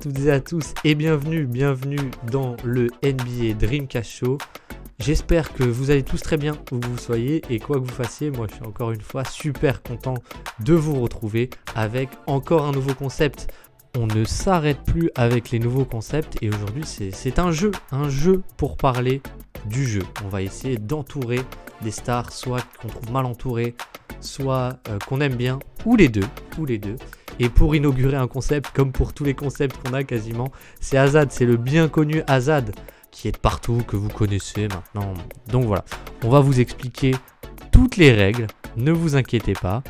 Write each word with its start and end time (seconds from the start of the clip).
toutes 0.00 0.20
et 0.20 0.30
à 0.30 0.40
tous 0.40 0.72
et 0.82 0.94
bienvenue, 0.94 1.44
bienvenue 1.44 1.98
dans 2.30 2.56
le 2.64 2.86
NBA 3.02 3.52
Dreamcast 3.58 4.10
Show. 4.10 4.38
J'espère 4.98 5.52
que 5.52 5.62
vous 5.62 5.90
allez 5.90 6.02
tous 6.02 6.22
très 6.22 6.38
bien 6.38 6.54
où 6.72 6.80
vous 6.82 6.96
soyez 6.96 7.42
et 7.50 7.58
quoi 7.58 7.76
que 7.76 7.82
vous 7.82 7.94
fassiez, 7.94 8.30
moi 8.30 8.46
je 8.48 8.54
suis 8.54 8.64
encore 8.64 8.92
une 8.92 9.02
fois 9.02 9.24
super 9.24 9.82
content 9.82 10.14
de 10.60 10.72
vous 10.72 10.98
retrouver 11.02 11.50
avec 11.74 12.08
encore 12.26 12.64
un 12.64 12.72
nouveau 12.72 12.94
concept. 12.94 13.52
On 13.98 14.06
ne 14.06 14.24
s'arrête 14.24 14.82
plus 14.86 15.10
avec 15.16 15.50
les 15.50 15.58
nouveaux 15.58 15.84
concepts 15.84 16.38
et 16.40 16.48
aujourd'hui 16.48 16.84
c'est 16.86 17.38
un 17.38 17.52
jeu, 17.52 17.70
un 17.92 18.08
jeu 18.08 18.40
pour 18.56 18.78
parler 18.78 19.20
du 19.66 19.86
jeu. 19.86 20.02
On 20.24 20.28
va 20.28 20.40
essayer 20.40 20.78
d'entourer 20.78 21.40
des 21.82 21.90
stars, 21.90 22.32
soit 22.32 22.64
qu'on 22.80 22.88
trouve 22.88 23.10
mal 23.12 23.26
entourées, 23.26 23.74
soit 24.20 24.78
euh, 24.88 24.98
qu'on 25.06 25.20
aime 25.20 25.34
bien, 25.34 25.58
ou 25.84 25.96
les 25.96 26.08
deux, 26.08 26.26
ou 26.58 26.66
les 26.66 26.78
deux. 26.78 26.96
Et 27.38 27.48
pour 27.48 27.74
inaugurer 27.74 28.16
un 28.16 28.28
concept, 28.28 28.70
comme 28.74 28.92
pour 28.92 29.14
tous 29.14 29.24
les 29.24 29.34
concepts 29.34 29.76
qu'on 29.82 29.94
a 29.94 30.04
quasiment, 30.04 30.50
c'est 30.80 30.98
Azad, 30.98 31.32
c'est 31.32 31.46
le 31.46 31.56
bien 31.56 31.88
connu 31.88 32.22
Azad, 32.26 32.74
qui 33.10 33.28
est 33.28 33.32
de 33.32 33.38
partout, 33.38 33.82
que 33.86 33.96
vous 33.96 34.08
connaissez 34.08 34.68
maintenant. 34.68 35.14
Donc 35.48 35.64
voilà, 35.64 35.84
on 36.24 36.28
va 36.28 36.40
vous 36.40 36.60
expliquer 36.60 37.14
toutes 37.72 37.96
les 37.96 38.12
règles, 38.12 38.46
ne 38.76 38.92
vous 38.92 39.16
inquiétez 39.16 39.54
pas. 39.54 39.82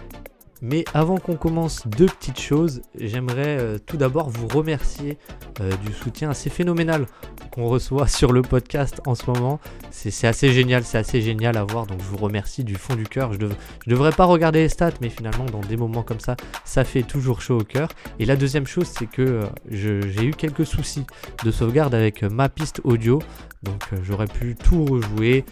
Mais 0.62 0.84
avant 0.92 1.16
qu'on 1.16 1.36
commence, 1.36 1.86
deux 1.86 2.06
petites 2.06 2.40
choses. 2.40 2.82
J'aimerais 2.98 3.58
euh, 3.58 3.78
tout 3.78 3.96
d'abord 3.96 4.28
vous 4.28 4.46
remercier 4.46 5.16
euh, 5.60 5.70
du 5.86 5.92
soutien 5.92 6.30
assez 6.30 6.50
phénoménal 6.50 7.06
qu'on 7.50 7.66
reçoit 7.66 8.06
sur 8.08 8.32
le 8.32 8.42
podcast 8.42 9.00
en 9.06 9.14
ce 9.14 9.30
moment. 9.30 9.58
C'est 9.90 10.26
assez 10.26 10.52
génial, 10.52 10.84
c'est 10.84 10.98
assez 10.98 11.22
génial 11.22 11.56
à 11.56 11.64
voir. 11.64 11.86
Donc 11.86 12.00
je 12.00 12.06
vous 12.06 12.18
remercie 12.18 12.62
du 12.62 12.74
fond 12.74 12.94
du 12.94 13.04
cœur. 13.04 13.32
Je, 13.32 13.38
ne 13.38 13.50
devrais 13.86 14.12
pas 14.12 14.26
regarder 14.26 14.60
les 14.60 14.68
stats, 14.68 14.92
mais 15.00 15.08
finalement 15.08 15.46
dans 15.46 15.60
des 15.60 15.76
moments 15.76 16.02
comme 16.02 16.20
ça, 16.20 16.36
ça 16.64 16.84
fait 16.84 17.02
toujours 17.02 17.40
chaud 17.40 17.60
au 17.60 17.64
cœur. 17.64 17.88
Et 18.18 18.26
la 18.26 18.36
deuxième 18.36 18.66
chose, 18.66 18.86
c'est 18.86 19.06
que 19.06 19.22
euh, 19.22 20.00
j'ai 20.10 20.24
eu 20.24 20.32
quelques 20.32 20.66
soucis 20.66 21.06
de 21.42 21.50
sauvegarde 21.50 21.94
avec 21.94 22.22
ma 22.22 22.50
piste 22.50 22.80
audio. 22.84 23.20
Donc 23.62 23.82
j'aurais 24.02 24.26
pu 24.26 24.54
tout 24.54 24.84
rejouer, 24.86 25.44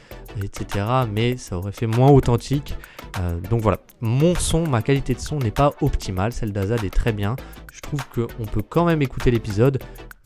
etc. 0.42 0.84
Mais 1.12 1.36
ça 1.36 1.58
aurait 1.58 1.72
fait 1.72 1.86
moins 1.86 2.08
authentique. 2.08 2.74
donc 3.50 3.60
voilà, 3.60 3.80
mon 4.00 4.34
son, 4.34 4.66
ma 4.66 4.80
qualité 4.80 4.97
de 5.00 5.20
son 5.20 5.38
n'est 5.38 5.50
pas 5.50 5.72
optimale, 5.80 6.32
celle 6.32 6.52
d'Azad 6.52 6.82
est 6.84 6.94
très 6.94 7.12
bien. 7.12 7.36
Je 7.72 7.80
trouve 7.80 8.00
qu'on 8.08 8.44
peut 8.44 8.62
quand 8.62 8.84
même 8.84 9.02
écouter 9.02 9.30
l'épisode, 9.30 9.82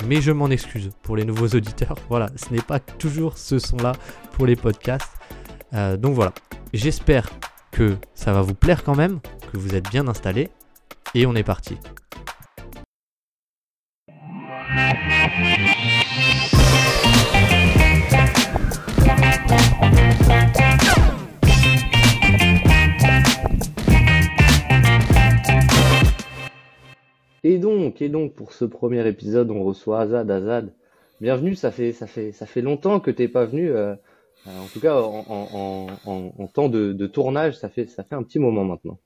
mais 0.06 0.20
je 0.20 0.32
m'en 0.32 0.48
excuse 0.48 0.90
pour 1.02 1.16
les 1.16 1.24
nouveaux 1.24 1.48
auditeurs. 1.54 1.96
Voilà, 2.08 2.28
ce 2.36 2.52
n'est 2.52 2.62
pas 2.62 2.80
toujours 2.80 3.38
ce 3.38 3.58
son-là 3.58 3.92
pour 4.32 4.46
les 4.46 4.56
podcasts. 4.56 5.12
Euh, 5.74 5.96
donc 5.96 6.14
voilà, 6.14 6.32
j'espère 6.72 7.28
que 7.70 7.96
ça 8.14 8.32
va 8.32 8.42
vous 8.42 8.54
plaire 8.54 8.84
quand 8.84 8.96
même, 8.96 9.20
que 9.52 9.58
vous 9.58 9.74
êtes 9.74 9.88
bien 9.90 10.08
installés, 10.08 10.50
et 11.14 11.26
on 11.26 11.34
est 11.34 11.44
parti. 11.44 11.78
Et 27.44 27.58
donc, 27.58 28.00
et 28.00 28.08
donc 28.08 28.34
pour 28.34 28.52
ce 28.52 28.64
premier 28.64 29.06
épisode, 29.08 29.50
on 29.50 29.64
reçoit 29.64 30.02
Azad. 30.02 30.30
Azad, 30.30 30.72
bienvenue. 31.20 31.56
Ça 31.56 31.72
fait, 31.72 31.92
ça 31.92 32.06
fait, 32.06 32.30
ça 32.30 32.46
fait 32.46 32.62
longtemps 32.62 33.00
que 33.00 33.10
t'es 33.10 33.26
pas 33.26 33.46
venu. 33.46 33.70
Euh, 33.70 33.94
en 34.46 34.66
tout 34.72 34.78
cas, 34.78 34.94
en, 34.94 36.46
temps 36.52 36.68
de, 36.68 37.06
tournage, 37.06 37.58
ça 37.58 37.68
fait, 37.68 37.86
ça 37.86 38.04
fait 38.04 38.14
un 38.14 38.22
petit 38.22 38.38
moment 38.38 38.64
maintenant. 38.64 38.98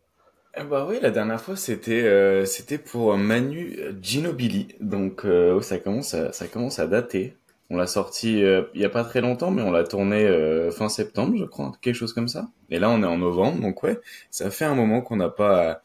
Eh 0.59 0.65
bah 0.65 0.87
oui, 0.89 0.99
la 1.03 1.11
dernière 1.11 1.41
fois 1.41 1.55
c'était 1.55 2.03
euh, 2.05 2.47
c'était 2.47 2.79
pour 2.79 3.15
Manu 3.19 3.79
Ginobili, 4.01 4.69
donc 4.81 5.27
euh, 5.27 5.61
ça 5.61 5.79
commence 5.79 6.15
à, 6.15 6.33
ça 6.33 6.47
commence 6.47 6.79
à 6.79 6.87
dater. 6.87 7.37
On 7.69 7.77
l'a 7.77 7.87
sorti 7.87 8.41
il 8.41 8.81
y 8.81 8.85
a 8.85 8.89
pas 8.89 9.05
très 9.05 9.21
longtemps, 9.21 9.51
mais 9.51 9.61
on 9.61 9.71
l'a 9.71 9.85
tourné 9.85 10.27
fin 10.71 10.89
septembre, 10.89 11.37
je 11.37 11.45
crois, 11.45 11.73
quelque 11.83 11.95
chose 11.95 12.15
comme 12.15 12.29
ça. 12.29 12.49
Et 12.71 12.79
là 12.79 12.89
on 12.89 13.03
est 13.03 13.07
en 13.07 13.19
novembre, 13.19 13.61
donc 13.61 13.83
ouais, 13.83 14.01
ça 14.31 14.51
fait 14.51 14.65
un 14.65 14.75
moment 14.75 15.03
qu'on 15.03 15.17
n'a 15.17 15.29
pas 15.29 15.83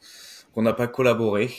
qu'on 0.54 0.62
n'a 0.62 0.72
pas 0.72 0.86
collaboré. 0.86 1.50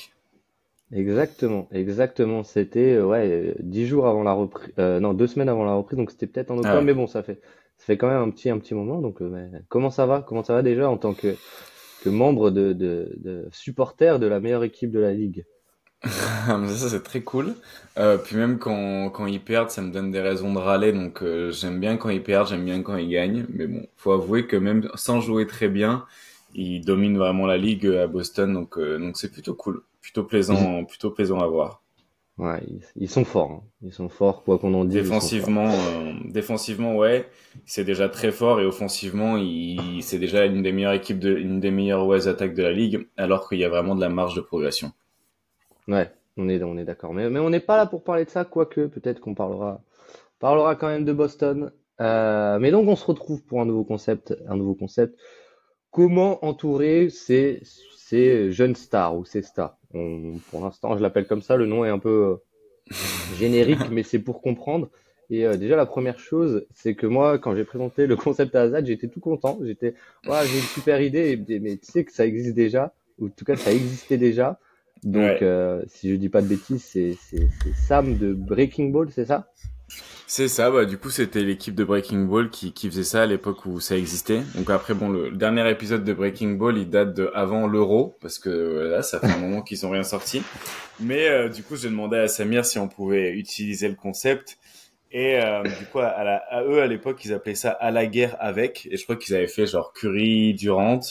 Exactement, 0.93 1.67
exactement. 1.71 2.43
C'était 2.43 2.93
euh, 2.93 3.05
ouais 3.05 3.55
dix 3.59 3.87
jours 3.87 4.07
avant 4.07 4.23
la 4.23 4.33
reprise, 4.33 4.71
euh, 4.77 4.99
non 4.99 5.13
deux 5.13 5.27
semaines 5.27 5.49
avant 5.49 5.65
la 5.65 5.73
reprise, 5.73 5.97
donc 5.97 6.11
c'était 6.11 6.27
peut-être 6.27 6.51
en 6.51 6.57
octobre, 6.57 6.77
ah 6.77 6.81
mais 6.81 6.93
bon 6.93 7.07
ça 7.07 7.23
fait 7.23 7.41
ça 7.77 7.85
fait 7.85 7.97
quand 7.97 8.07
même 8.07 8.21
un 8.21 8.29
petit 8.29 8.49
un 8.49 8.59
petit 8.59 8.75
moment. 8.75 9.01
Donc 9.01 9.21
euh, 9.21 9.47
comment 9.69 9.89
ça 9.89 10.05
va? 10.05 10.23
Comment 10.27 10.43
ça 10.43 10.53
va 10.53 10.61
déjà 10.61 10.89
en 10.89 10.97
tant 10.97 11.13
que 11.13 11.35
que 12.03 12.09
membre 12.09 12.51
de, 12.51 12.73
de, 12.73 13.11
de 13.17 13.47
supporter 13.51 14.19
de 14.19 14.27
la 14.27 14.39
meilleure 14.39 14.63
équipe 14.63 14.91
de 14.91 14.99
la 14.99 15.13
ligue? 15.13 15.45
ça 16.03 16.59
c'est 16.67 17.01
très 17.03 17.21
cool. 17.21 17.55
Euh, 17.97 18.17
puis 18.17 18.35
même 18.35 18.59
quand 18.59 19.09
quand 19.09 19.25
ils 19.25 19.41
perdent, 19.41 19.71
ça 19.71 19.81
me 19.81 19.91
donne 19.91 20.11
des 20.11 20.21
raisons 20.21 20.53
de 20.53 20.59
râler. 20.59 20.91
Donc 20.93 21.23
j'aime 21.49 21.79
bien 21.79 21.97
quand 21.97 22.09
ils 22.09 22.21
perdent, 22.21 22.49
j'aime 22.49 22.65
bien 22.65 22.83
quand 22.83 22.97
ils 22.97 23.09
gagnent. 23.09 23.45
Mais 23.49 23.65
bon, 23.65 23.87
faut 23.95 24.11
avouer 24.11 24.45
que 24.45 24.57
même 24.57 24.87
sans 24.93 25.21
jouer 25.21 25.47
très 25.47 25.69
bien, 25.69 26.05
ils 26.53 26.81
dominent 26.81 27.17
vraiment 27.17 27.47
la 27.47 27.57
ligue 27.57 27.87
à 27.87 28.05
Boston. 28.05 28.53
Donc 28.53 28.77
donc 28.77 29.17
c'est 29.17 29.31
plutôt 29.31 29.55
cool 29.55 29.81
plutôt 30.03 30.23
plaisant, 30.23 30.83
plutôt 30.83 31.09
plaisant 31.09 31.39
à 31.39 31.47
voir. 31.47 31.81
Ouais, 32.37 32.61
ils, 32.95 33.09
sont 33.09 33.25
forts. 33.25 33.51
Hein. 33.51 33.63
Ils 33.83 33.93
sont 33.93 34.09
forts, 34.09 34.43
quoi 34.43 34.57
qu'on 34.59 34.73
en 34.73 34.85
dise. 34.85 35.03
Défensivement, 35.03 35.69
euh, 35.69 36.13
défensivement, 36.25 36.97
ouais, 36.97 37.29
c'est 37.65 37.83
déjà 37.83 38.09
très 38.09 38.31
fort 38.31 38.59
et 38.59 38.65
offensivement, 38.65 39.37
c'est 40.01 40.17
déjà 40.17 40.45
une 40.45 40.61
des 40.63 40.71
meilleures 40.71 40.93
équipes 40.93 41.19
de, 41.19 41.35
une 41.37 41.59
des 41.59 41.71
meilleures 41.71 42.05
ouais, 42.05 42.27
attaques 42.27 42.55
de 42.55 42.63
la 42.63 42.71
ligue, 42.71 43.07
alors 43.17 43.47
qu'il 43.47 43.59
y 43.59 43.63
a 43.63 43.69
vraiment 43.69 43.95
de 43.95 44.01
la 44.01 44.09
marge 44.09 44.35
de 44.35 44.41
progression. 44.41 44.91
Ouais, 45.87 46.11
on 46.35 46.49
est, 46.49 46.61
on 46.63 46.77
est 46.77 46.85
d'accord. 46.85 47.13
Mais, 47.13 47.29
mais 47.29 47.39
on 47.39 47.51
n'est 47.51 47.59
pas 47.59 47.77
là 47.77 47.85
pour 47.85 48.03
parler 48.03 48.25
de 48.25 48.29
ça, 48.31 48.45
quoique 48.45 48.87
peut-être 48.87 49.19
qu'on 49.19 49.35
parlera, 49.35 49.81
parlera 50.39 50.75
quand 50.75 50.87
même 50.87 51.05
de 51.05 51.13
Boston. 51.13 51.71
Euh, 52.01 52.57
mais 52.57 52.71
donc 52.71 52.87
on 52.87 52.95
se 52.95 53.05
retrouve 53.05 53.43
pour 53.43 53.61
un 53.61 53.65
nouveau 53.65 53.83
concept, 53.83 54.35
un 54.47 54.57
nouveau 54.57 54.73
concept. 54.73 55.17
Comment 55.91 56.43
entourer 56.43 57.09
ces, 57.11 57.61
ces 57.95 58.51
jeunes 58.51 58.75
stars 58.75 59.15
ou 59.15 59.23
ces 59.23 59.43
stars? 59.43 59.77
Pour 60.49 60.63
l'instant, 60.63 60.97
je 60.97 61.01
l'appelle 61.01 61.27
comme 61.27 61.41
ça. 61.41 61.55
Le 61.55 61.65
nom 61.65 61.85
est 61.85 61.89
un 61.89 61.99
peu 61.99 62.39
euh, 62.89 62.95
générique, 63.37 63.79
mais 63.91 64.03
c'est 64.03 64.19
pour 64.19 64.41
comprendre. 64.41 64.89
Et 65.29 65.45
euh, 65.45 65.55
déjà, 65.55 65.75
la 65.75 65.85
première 65.85 66.19
chose, 66.19 66.65
c'est 66.73 66.95
que 66.95 67.07
moi, 67.07 67.39
quand 67.39 67.55
j'ai 67.55 67.63
présenté 67.63 68.07
le 68.07 68.15
concept 68.15 68.55
à 68.55 68.63
Azad, 68.63 68.85
j'étais 68.85 69.07
tout 69.07 69.19
content. 69.19 69.59
J'étais, 69.63 69.95
ouais, 70.27 70.45
j'ai 70.45 70.57
une 70.57 70.63
super 70.63 71.01
idée, 71.01 71.41
mais 71.61 71.77
tu 71.77 71.91
sais 71.91 72.03
que 72.03 72.11
ça 72.11 72.25
existe 72.25 72.55
déjà, 72.55 72.93
ou 73.19 73.27
en 73.27 73.29
tout 73.29 73.45
cas, 73.45 73.55
ça 73.55 73.71
existait 73.71 74.17
déjà. 74.17 74.59
Donc, 75.03 75.41
euh, 75.41 75.81
si 75.87 76.09
je 76.11 76.15
dis 76.15 76.29
pas 76.29 76.41
de 76.41 76.47
bêtises, 76.47 76.83
c'est 76.83 77.17
Sam 77.87 78.17
de 78.17 78.33
Breaking 78.33 78.89
Ball, 78.89 79.09
c'est 79.11 79.25
ça? 79.25 79.49
C'est 80.27 80.47
ça, 80.47 80.71
bah, 80.71 80.85
du 80.85 80.97
coup, 80.97 81.09
c'était 81.09 81.43
l'équipe 81.43 81.75
de 81.75 81.83
Breaking 81.83 82.23
Ball 82.23 82.49
qui, 82.49 82.73
qui 82.73 82.89
faisait 82.89 83.03
ça 83.03 83.23
à 83.23 83.25
l'époque 83.25 83.65
où 83.65 83.79
ça 83.79 83.97
existait. 83.97 84.41
Donc 84.55 84.69
après, 84.69 84.93
bon, 84.93 85.09
le 85.09 85.31
dernier 85.31 85.69
épisode 85.69 86.03
de 86.03 86.13
Breaking 86.13 86.51
Ball, 86.51 86.77
il 86.77 86.89
date 86.89 87.13
de 87.13 87.31
avant 87.35 87.67
l'Euro, 87.67 88.17
parce 88.21 88.39
que 88.39 88.49
là, 88.89 89.03
ça 89.03 89.19
fait 89.19 89.27
un 89.27 89.37
moment 89.37 89.61
qu'ils 89.61 89.85
ont 89.85 89.89
rien 89.89 90.03
sorti. 90.03 90.41
Mais 90.99 91.27
euh, 91.27 91.49
du 91.49 91.63
coup, 91.63 91.75
j'ai 91.75 91.89
demandé 91.89 92.17
à 92.17 92.27
Samir 92.27 92.65
si 92.65 92.79
on 92.79 92.87
pouvait 92.87 93.31
utiliser 93.31 93.87
le 93.87 93.95
concept. 93.95 94.57
Et 95.11 95.39
euh, 95.39 95.61
du 95.61 95.85
coup, 95.91 95.99
à, 95.99 96.23
la, 96.23 96.37
à 96.49 96.63
eux, 96.63 96.81
à 96.81 96.87
l'époque, 96.87 97.23
ils 97.25 97.33
appelaient 97.33 97.53
ça 97.53 97.69
à 97.69 97.91
la 97.91 98.07
guerre 98.07 98.35
avec. 98.39 98.87
Et 98.89 98.97
je 98.97 99.03
crois 99.03 99.15
qu'ils 99.15 99.35
avaient 99.35 99.47
fait 99.47 99.67
genre 99.67 99.93
Curry, 99.93 100.55
Durant. 100.55 101.01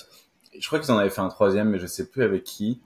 Je 0.59 0.67
crois 0.67 0.81
qu'ils 0.81 0.91
en 0.91 0.99
avaient 0.99 1.11
fait 1.11 1.21
un 1.21 1.29
troisième, 1.29 1.71
mais 1.71 1.79
je 1.79 1.87
sais 1.87 2.09
plus 2.09 2.25
avec 2.25 2.43
qui. 2.43 2.81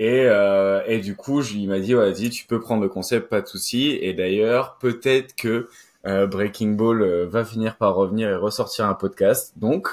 Et, 0.00 0.24
euh, 0.24 0.82
et 0.86 0.98
du 0.98 1.14
coup, 1.14 1.42
il 1.42 1.68
m'a 1.68 1.78
dit, 1.78 1.92
vas-y, 1.92 2.30
tu 2.30 2.46
peux 2.46 2.58
prendre 2.58 2.82
le 2.82 2.88
concept, 2.88 3.28
pas 3.28 3.42
de 3.42 3.46
souci. 3.46 3.98
Et 4.00 4.14
d'ailleurs, 4.14 4.78
peut-être 4.80 5.36
que 5.36 5.68
euh, 6.06 6.26
Breaking 6.26 6.70
Ball 6.70 7.02
euh, 7.02 7.26
va 7.26 7.44
finir 7.44 7.76
par 7.76 7.94
revenir 7.96 8.30
et 8.30 8.34
ressortir 8.34 8.86
un 8.86 8.94
podcast. 8.94 9.52
Donc, 9.58 9.88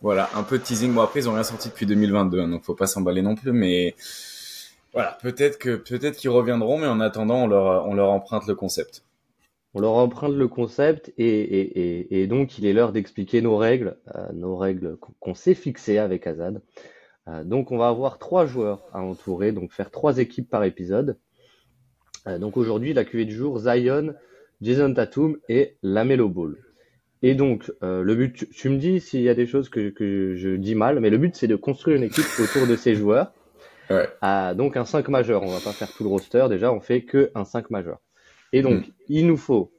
voilà, 0.00 0.30
un 0.36 0.44
peu 0.44 0.58
de 0.58 0.62
teasing. 0.62 0.94
Bon, 0.94 1.00
après, 1.00 1.18
ils 1.18 1.28
ont 1.28 1.34
rien 1.34 1.42
sorti 1.42 1.70
depuis 1.70 1.86
2022, 1.86 2.38
hein, 2.38 2.46
donc 2.46 2.62
faut 2.62 2.76
pas 2.76 2.86
s'emballer 2.86 3.20
non 3.20 3.34
plus. 3.34 3.50
Mais 3.50 3.96
voilà, 4.92 5.18
peut-être 5.22 5.58
que 5.58 5.74
peut-être 5.74 6.16
qu'ils 6.16 6.30
reviendront, 6.30 6.78
mais 6.78 6.86
en 6.86 7.00
attendant, 7.00 7.42
on 7.42 7.46
leur, 7.48 7.84
on 7.88 7.94
leur 7.94 8.10
emprunte 8.10 8.46
le 8.46 8.54
concept. 8.54 9.02
On 9.74 9.80
leur 9.80 9.94
emprunte 9.94 10.36
le 10.36 10.46
concept 10.46 11.12
et, 11.18 11.26
et, 11.26 11.80
et, 11.80 12.22
et 12.22 12.26
donc 12.28 12.58
il 12.58 12.64
est 12.64 12.72
l'heure 12.72 12.92
d'expliquer 12.92 13.42
nos 13.42 13.56
règles, 13.56 13.96
euh, 14.14 14.28
nos 14.32 14.56
règles 14.56 14.96
qu'on 15.18 15.34
s'est 15.34 15.54
fixées 15.54 15.98
avec 15.98 16.28
Azad. 16.28 16.62
Euh, 17.28 17.44
donc 17.44 17.72
on 17.72 17.78
va 17.78 17.88
avoir 17.88 18.18
trois 18.18 18.46
joueurs 18.46 18.82
à 18.92 19.00
entourer, 19.00 19.52
donc 19.52 19.72
faire 19.72 19.90
trois 19.90 20.18
équipes 20.18 20.48
par 20.48 20.64
épisode. 20.64 21.18
Euh, 22.26 22.38
donc 22.38 22.56
aujourd'hui, 22.56 22.94
la 22.94 23.04
cuvée 23.04 23.24
du 23.24 23.34
jour, 23.34 23.58
Zion, 23.58 24.14
Jason 24.60 24.92
Tatum 24.94 25.36
et 25.48 25.76
Lamelo 25.82 26.28
Ball. 26.28 26.56
Et 27.22 27.34
donc, 27.34 27.72
euh, 27.82 28.02
le 28.02 28.14
but, 28.14 28.48
tu, 28.50 28.68
me 28.68 28.78
dis 28.78 29.00
s'il 29.00 29.22
y 29.22 29.28
a 29.28 29.34
des 29.34 29.46
choses 29.46 29.68
que, 29.68 29.92
je 30.36 30.56
dis 30.56 30.74
mal, 30.74 31.00
mais 31.00 31.10
le 31.10 31.18
but 31.18 31.34
c'est 31.34 31.48
de 31.48 31.56
construire 31.56 31.96
une 31.96 32.04
équipe 32.04 32.24
autour 32.40 32.66
de 32.66 32.76
ces 32.76 32.94
joueurs. 32.94 33.32
Ouais. 33.90 34.06
donc 34.54 34.76
un 34.76 34.84
5 34.84 35.08
majeur, 35.08 35.42
on 35.42 35.46
va 35.46 35.60
pas 35.60 35.72
faire 35.72 35.90
tout 35.90 36.04
le 36.04 36.10
roster, 36.10 36.46
déjà 36.50 36.70
on 36.70 36.80
fait 36.80 37.04
que 37.04 37.30
un 37.34 37.46
5 37.46 37.70
majeur. 37.70 38.00
Et 38.52 38.60
donc, 38.60 38.86
hmm. 38.86 38.90
il 39.08 39.26
nous 39.26 39.38
faut, 39.38 39.72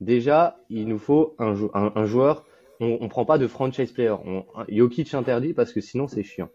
déjà, 0.00 0.58
il 0.68 0.86
nous 0.88 0.98
faut 0.98 1.34
un, 1.38 1.54
un 1.72 2.04
joueur 2.04 2.44
on, 2.80 2.98
on 3.00 3.08
prend 3.08 3.24
pas 3.24 3.38
de 3.38 3.46
franchise 3.46 3.92
player. 3.92 4.14
On, 4.24 4.44
Jokic 4.68 5.14
interdit 5.14 5.54
parce 5.54 5.72
que 5.72 5.80
sinon 5.80 6.08
c'est 6.08 6.22
chiant. 6.22 6.50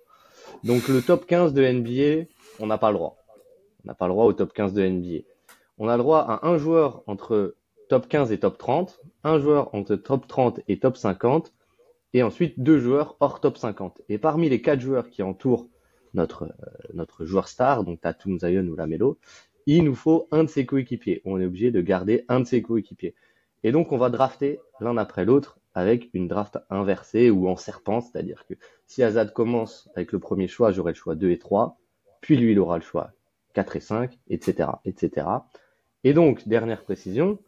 Donc 0.63 0.87
le 0.87 1.01
top 1.01 1.25
15 1.25 1.53
de 1.53 1.65
NBA, 1.65 2.27
on 2.59 2.67
n'a 2.67 2.77
pas 2.77 2.91
le 2.91 2.97
droit. 2.97 3.17
On 3.83 3.87
n'a 3.87 3.95
pas 3.95 4.07
le 4.07 4.13
droit 4.13 4.25
au 4.25 4.33
top 4.33 4.53
15 4.53 4.73
de 4.73 4.85
NBA. 4.85 5.25
On 5.77 5.87
a 5.87 5.97
le 5.97 6.03
droit 6.03 6.19
à 6.19 6.47
un 6.47 6.57
joueur 6.57 7.03
entre 7.07 7.55
top 7.89 8.07
15 8.07 8.31
et 8.31 8.39
top 8.39 8.57
30, 8.57 8.99
un 9.23 9.39
joueur 9.39 9.73
entre 9.75 9.95
top 9.95 10.27
30 10.27 10.61
et 10.67 10.79
top 10.79 10.97
50, 10.97 11.53
et 12.13 12.23
ensuite 12.23 12.59
deux 12.59 12.79
joueurs 12.79 13.17
hors 13.19 13.39
top 13.39 13.57
50. 13.57 14.01
Et 14.09 14.17
parmi 14.17 14.49
les 14.49 14.61
quatre 14.61 14.79
joueurs 14.79 15.09
qui 15.09 15.23
entourent 15.23 15.67
notre, 16.13 16.43
euh, 16.43 16.47
notre 16.93 17.25
joueur 17.25 17.47
star, 17.47 17.83
donc 17.83 18.01
Tatum, 18.01 18.39
Zion 18.39 18.65
ou 18.67 18.75
Lamelo, 18.75 19.17
il 19.65 19.83
nous 19.83 19.95
faut 19.95 20.27
un 20.31 20.43
de 20.43 20.49
ses 20.49 20.65
coéquipiers. 20.65 21.21
On 21.25 21.39
est 21.39 21.45
obligé 21.45 21.71
de 21.71 21.81
garder 21.81 22.25
un 22.29 22.41
de 22.41 22.45
ses 22.45 22.61
coéquipiers. 22.61 23.15
Et 23.63 23.71
donc 23.71 23.91
on 23.91 23.97
va 23.97 24.09
drafter 24.09 24.59
l'un 24.79 24.97
après 24.97 25.25
l'autre 25.25 25.59
avec 25.73 26.09
une 26.13 26.27
draft 26.27 26.59
inversée 26.69 27.29
ou 27.29 27.47
en 27.47 27.55
serpent, 27.55 28.01
c'est-à-dire 28.01 28.45
que 28.47 28.53
si 28.87 29.03
Azad 29.03 29.33
commence 29.33 29.89
avec 29.95 30.11
le 30.11 30.19
premier 30.19 30.47
choix, 30.47 30.71
j'aurai 30.71 30.91
le 30.91 30.97
choix 30.97 31.15
2 31.15 31.31
et 31.31 31.39
3, 31.39 31.79
puis 32.21 32.37
lui 32.37 32.51
il 32.51 32.59
aura 32.59 32.77
le 32.77 32.83
choix 32.83 33.11
4 33.53 33.75
et 33.75 33.79
5, 33.79 34.19
etc., 34.29 34.69
etc. 34.85 35.27
Et 36.03 36.13
donc, 36.13 36.47
dernière 36.47 36.83
précision, 36.83 37.39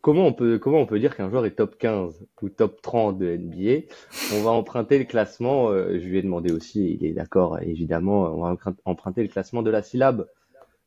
comment 0.00 0.26
on 0.26 0.32
peut, 0.32 0.58
comment 0.58 0.78
on 0.78 0.86
peut 0.86 0.98
dire 0.98 1.16
qu'un 1.16 1.28
joueur 1.28 1.44
est 1.46 1.56
top 1.56 1.76
15 1.78 2.26
ou 2.42 2.48
top 2.48 2.80
30 2.82 3.18
de 3.18 3.36
NBA 3.36 3.92
On 4.34 4.42
va 4.42 4.50
emprunter 4.50 4.98
le 4.98 5.04
classement, 5.04 5.70
euh, 5.70 5.98
je 5.98 6.06
lui 6.06 6.18
ai 6.18 6.22
demandé 6.22 6.52
aussi, 6.52 6.98
il 7.00 7.04
est 7.04 7.12
d'accord 7.12 7.60
évidemment, 7.60 8.22
on 8.22 8.40
va 8.42 8.56
emprunter 8.84 9.22
le 9.22 9.28
classement 9.28 9.62
de 9.62 9.70
la 9.70 9.82
syllabe 9.82 10.26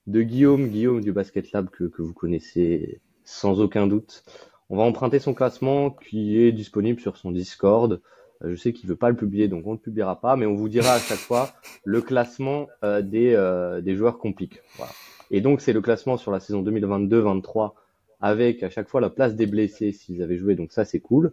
de 0.07 0.21
Guillaume, 0.21 0.69
Guillaume 0.69 1.01
du 1.01 1.11
Basket 1.11 1.51
Lab 1.51 1.69
que, 1.69 1.83
que 1.83 2.01
vous 2.01 2.13
connaissez 2.13 2.99
sans 3.23 3.61
aucun 3.61 3.87
doute. 3.87 4.23
On 4.71 4.77
va 4.77 4.83
emprunter 4.83 5.19
son 5.19 5.35
classement 5.35 5.91
qui 5.91 6.41
est 6.41 6.51
disponible 6.51 6.99
sur 6.99 7.17
son 7.17 7.31
Discord. 7.31 8.01
Euh, 8.43 8.51
je 8.51 8.55
sais 8.55 8.73
qu'il 8.73 8.89
veut 8.89 8.95
pas 8.95 9.09
le 9.09 9.15
publier, 9.15 9.47
donc 9.47 9.67
on 9.67 9.71
ne 9.71 9.75
le 9.75 9.81
publiera 9.81 10.19
pas, 10.19 10.35
mais 10.35 10.47
on 10.47 10.55
vous 10.55 10.69
dira 10.69 10.93
à 10.93 10.99
chaque 10.99 11.19
fois 11.19 11.51
le 11.83 12.01
classement 12.01 12.67
euh, 12.83 13.03
des, 13.03 13.37
des 13.83 13.95
joueurs 13.95 14.17
compliques. 14.17 14.61
Voilà. 14.77 14.91
Et 15.31 15.39
donc, 15.39 15.61
c'est 15.61 15.73
le 15.73 15.81
classement 15.81 16.17
sur 16.17 16.31
la 16.31 16.41
saison 16.41 16.61
2022-23 16.61 17.71
avec 18.19 18.63
à 18.63 18.69
chaque 18.69 18.89
fois 18.89 18.99
la 19.01 19.09
place 19.09 19.35
des 19.35 19.47
blessés 19.47 19.93
s'ils 19.93 20.21
avaient 20.21 20.37
joué. 20.37 20.55
Donc, 20.55 20.73
ça, 20.73 20.83
c'est 20.85 20.99
cool. 20.99 21.31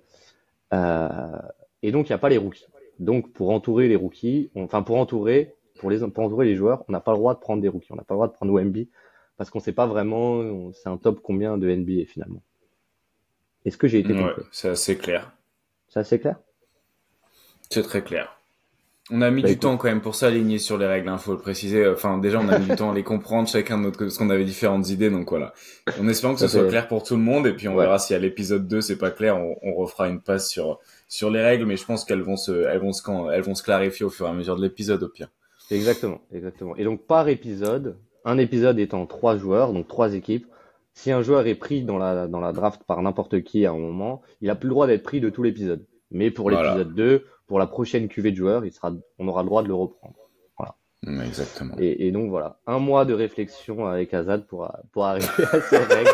Euh, 0.73 1.08
et 1.82 1.90
donc, 1.90 2.08
il 2.08 2.12
n'y 2.12 2.14
a 2.14 2.19
pas 2.19 2.29
les 2.29 2.38
rookies. 2.38 2.67
Donc, 3.00 3.32
pour 3.32 3.50
entourer 3.50 3.88
les 3.88 3.96
rookies, 3.96 4.50
enfin, 4.55 4.82
pour 4.82 4.96
entourer, 4.96 5.56
pour, 5.81 5.90
les, 5.90 5.99
pour 5.99 6.25
entourer 6.25 6.46
les 6.46 6.55
joueurs, 6.55 6.85
on 6.88 6.93
n'a 6.93 7.00
pas 7.00 7.12
le 7.12 7.19
droit 7.19 7.35
de 7.35 7.40
prendre 7.40 7.61
des 7.61 7.69
rookies. 7.69 7.93
On 7.93 7.96
n'a 7.96 8.05
pas 8.05 8.14
le 8.14 8.19
droit 8.19 8.29
de 8.29 8.32
prendre 8.32 8.52
OMB 8.52 8.87
parce 9.37 9.50
qu'on 9.50 9.58
ne 9.58 9.64
sait 9.64 9.73
pas 9.73 9.87
vraiment, 9.87 10.73
c'est 10.73 10.88
un 10.88 10.96
top 10.96 11.20
combien 11.23 11.58
de 11.58 11.69
NBA 11.69 12.06
finalement. 12.06 12.43
Est-ce 13.64 13.76
que 13.76 13.88
j'ai 13.88 14.00
été 14.00 14.12
ouais, 14.12 14.32
C'est 14.52 14.69
assez 14.69 14.96
clair. 14.96 15.32
C'est 15.88 16.00
assez 16.00 16.19
clair? 16.19 16.37
C'est 17.70 17.82
très 17.82 18.02
clair. 18.02 18.38
On 19.10 19.22
a 19.22 19.31
mis 19.31 19.43
bah, 19.43 19.49
du 19.49 19.58
temps 19.58 19.78
quand 19.78 19.88
même 19.88 20.02
pour 20.02 20.14
s'aligner 20.14 20.58
sur 20.58 20.76
les 20.76 20.87
règles, 20.87 21.06
il 21.06 21.10
hein, 21.10 21.19
faut 21.19 21.32
le 21.32 21.38
préciser. 21.38 21.88
Enfin, 21.88 22.19
déjà, 22.19 22.40
on 22.40 22.49
a 22.49 22.58
mis 22.58 22.66
du 22.66 22.76
temps 22.76 22.90
à 22.90 22.94
les 22.94 23.02
comprendre, 23.02 23.49
chacun 23.49 23.78
de 23.78 23.84
notre 23.84 23.99
parce 23.99 24.19
qu'on 24.19 24.28
avait 24.28 24.44
différentes 24.44 24.90
idées, 24.90 25.08
donc 25.08 25.31
voilà. 25.31 25.55
En 25.99 26.08
espérant 26.08 26.34
que 26.34 26.40
ce 26.40 26.49
soit 26.49 26.69
clair 26.69 26.88
pour 26.88 27.02
tout 27.05 27.16
le 27.16 27.22
monde, 27.22 27.46
et 27.46 27.55
puis 27.55 27.69
on 27.69 27.76
verra 27.76 27.99
si 27.99 28.14
à 28.14 28.19
l'épisode 28.19 28.69
2 28.69 28.82
c'est 28.82 28.99
pas 28.99 29.10
clair, 29.10 29.38
on, 29.38 29.56
on, 29.62 29.75
refera 29.75 30.08
une 30.08 30.20
passe 30.20 30.50
sur 30.50 30.78
sur 31.08 31.31
les 31.31 31.43
règles, 31.43 31.64
mais 31.64 31.78
je 31.78 31.87
pense 31.87 32.04
qu'elles 32.04 32.20
vont 32.20 32.37
se 32.37 32.52
elles 32.69 32.81
vont 32.81 32.93
se 32.93 33.02
elles 33.32 33.43
vont 33.43 33.54
se 33.54 33.62
clarifier 33.62 34.04
au 34.04 34.11
fur 34.11 34.26
et 34.26 34.28
à 34.28 34.34
mesure 34.34 34.56
de 34.56 34.62
l'épisode 34.62 35.02
au 35.02 35.08
pire. 35.08 35.31
Exactement, 35.70 36.20
exactement. 36.32 36.76
Et 36.76 36.84
donc 36.84 37.06
par 37.06 37.28
épisode, 37.28 37.96
un 38.26 38.37
épisode 38.37 38.78
étant 38.78 39.06
trois 39.06 39.38
joueurs, 39.38 39.72
donc 39.72 39.88
trois 39.88 40.14
équipes. 40.14 40.46
Si 40.99 41.12
un 41.12 41.23
joueur 41.23 41.47
est 41.47 41.55
pris 41.55 41.85
dans 41.85 41.97
la 41.97 42.27
dans 42.27 42.41
la 42.41 42.53
draft 42.53 42.83
par 42.83 43.00
n'importe 43.03 43.45
qui 43.45 43.65
à 43.65 43.71
un 43.71 43.79
moment, 43.79 44.21
il 44.41 44.50
a 44.50 44.56
plus 44.56 44.67
le 44.67 44.75
droit 44.75 44.89
d'être 44.89 45.05
pris 45.05 45.21
de 45.21 45.31
tout 45.31 45.45
l'épisode. 45.45 45.87
Mais 46.11 46.33
pour 46.33 46.50
l'épisode 46.50 46.93
2, 46.93 47.25
pour 47.47 47.61
la 47.61 47.69
prochaine 47.69 48.09
cuvée 48.09 48.33
de 48.33 48.37
joueurs, 48.37 48.65
il 48.65 48.73
sera, 48.73 48.93
on 49.21 49.29
aura 49.29 49.43
le 49.43 49.47
droit 49.47 49.62
de 49.62 49.69
le 49.69 49.75
reprendre. 49.75 50.17
Voilà. 50.59 50.75
Exactement. 51.25 51.77
Et, 51.79 52.09
et, 52.09 52.11
donc 52.11 52.31
voilà, 52.31 52.59
un 52.67 52.81
mois 52.81 53.05
de 53.05 53.15
réflexion 53.15 53.87
avec 53.87 54.12
Azad 54.12 54.45
pour, 54.49 54.69
pour 54.91 55.05
arriver 55.05 55.29
à 55.53 55.61
ces 55.61 55.79
règles. 55.79 56.11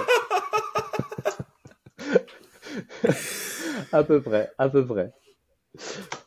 à 3.93 4.05
peu 4.05 4.21
près, 4.21 4.51
à 4.59 4.69
peu 4.69 4.85
près. 4.85 5.15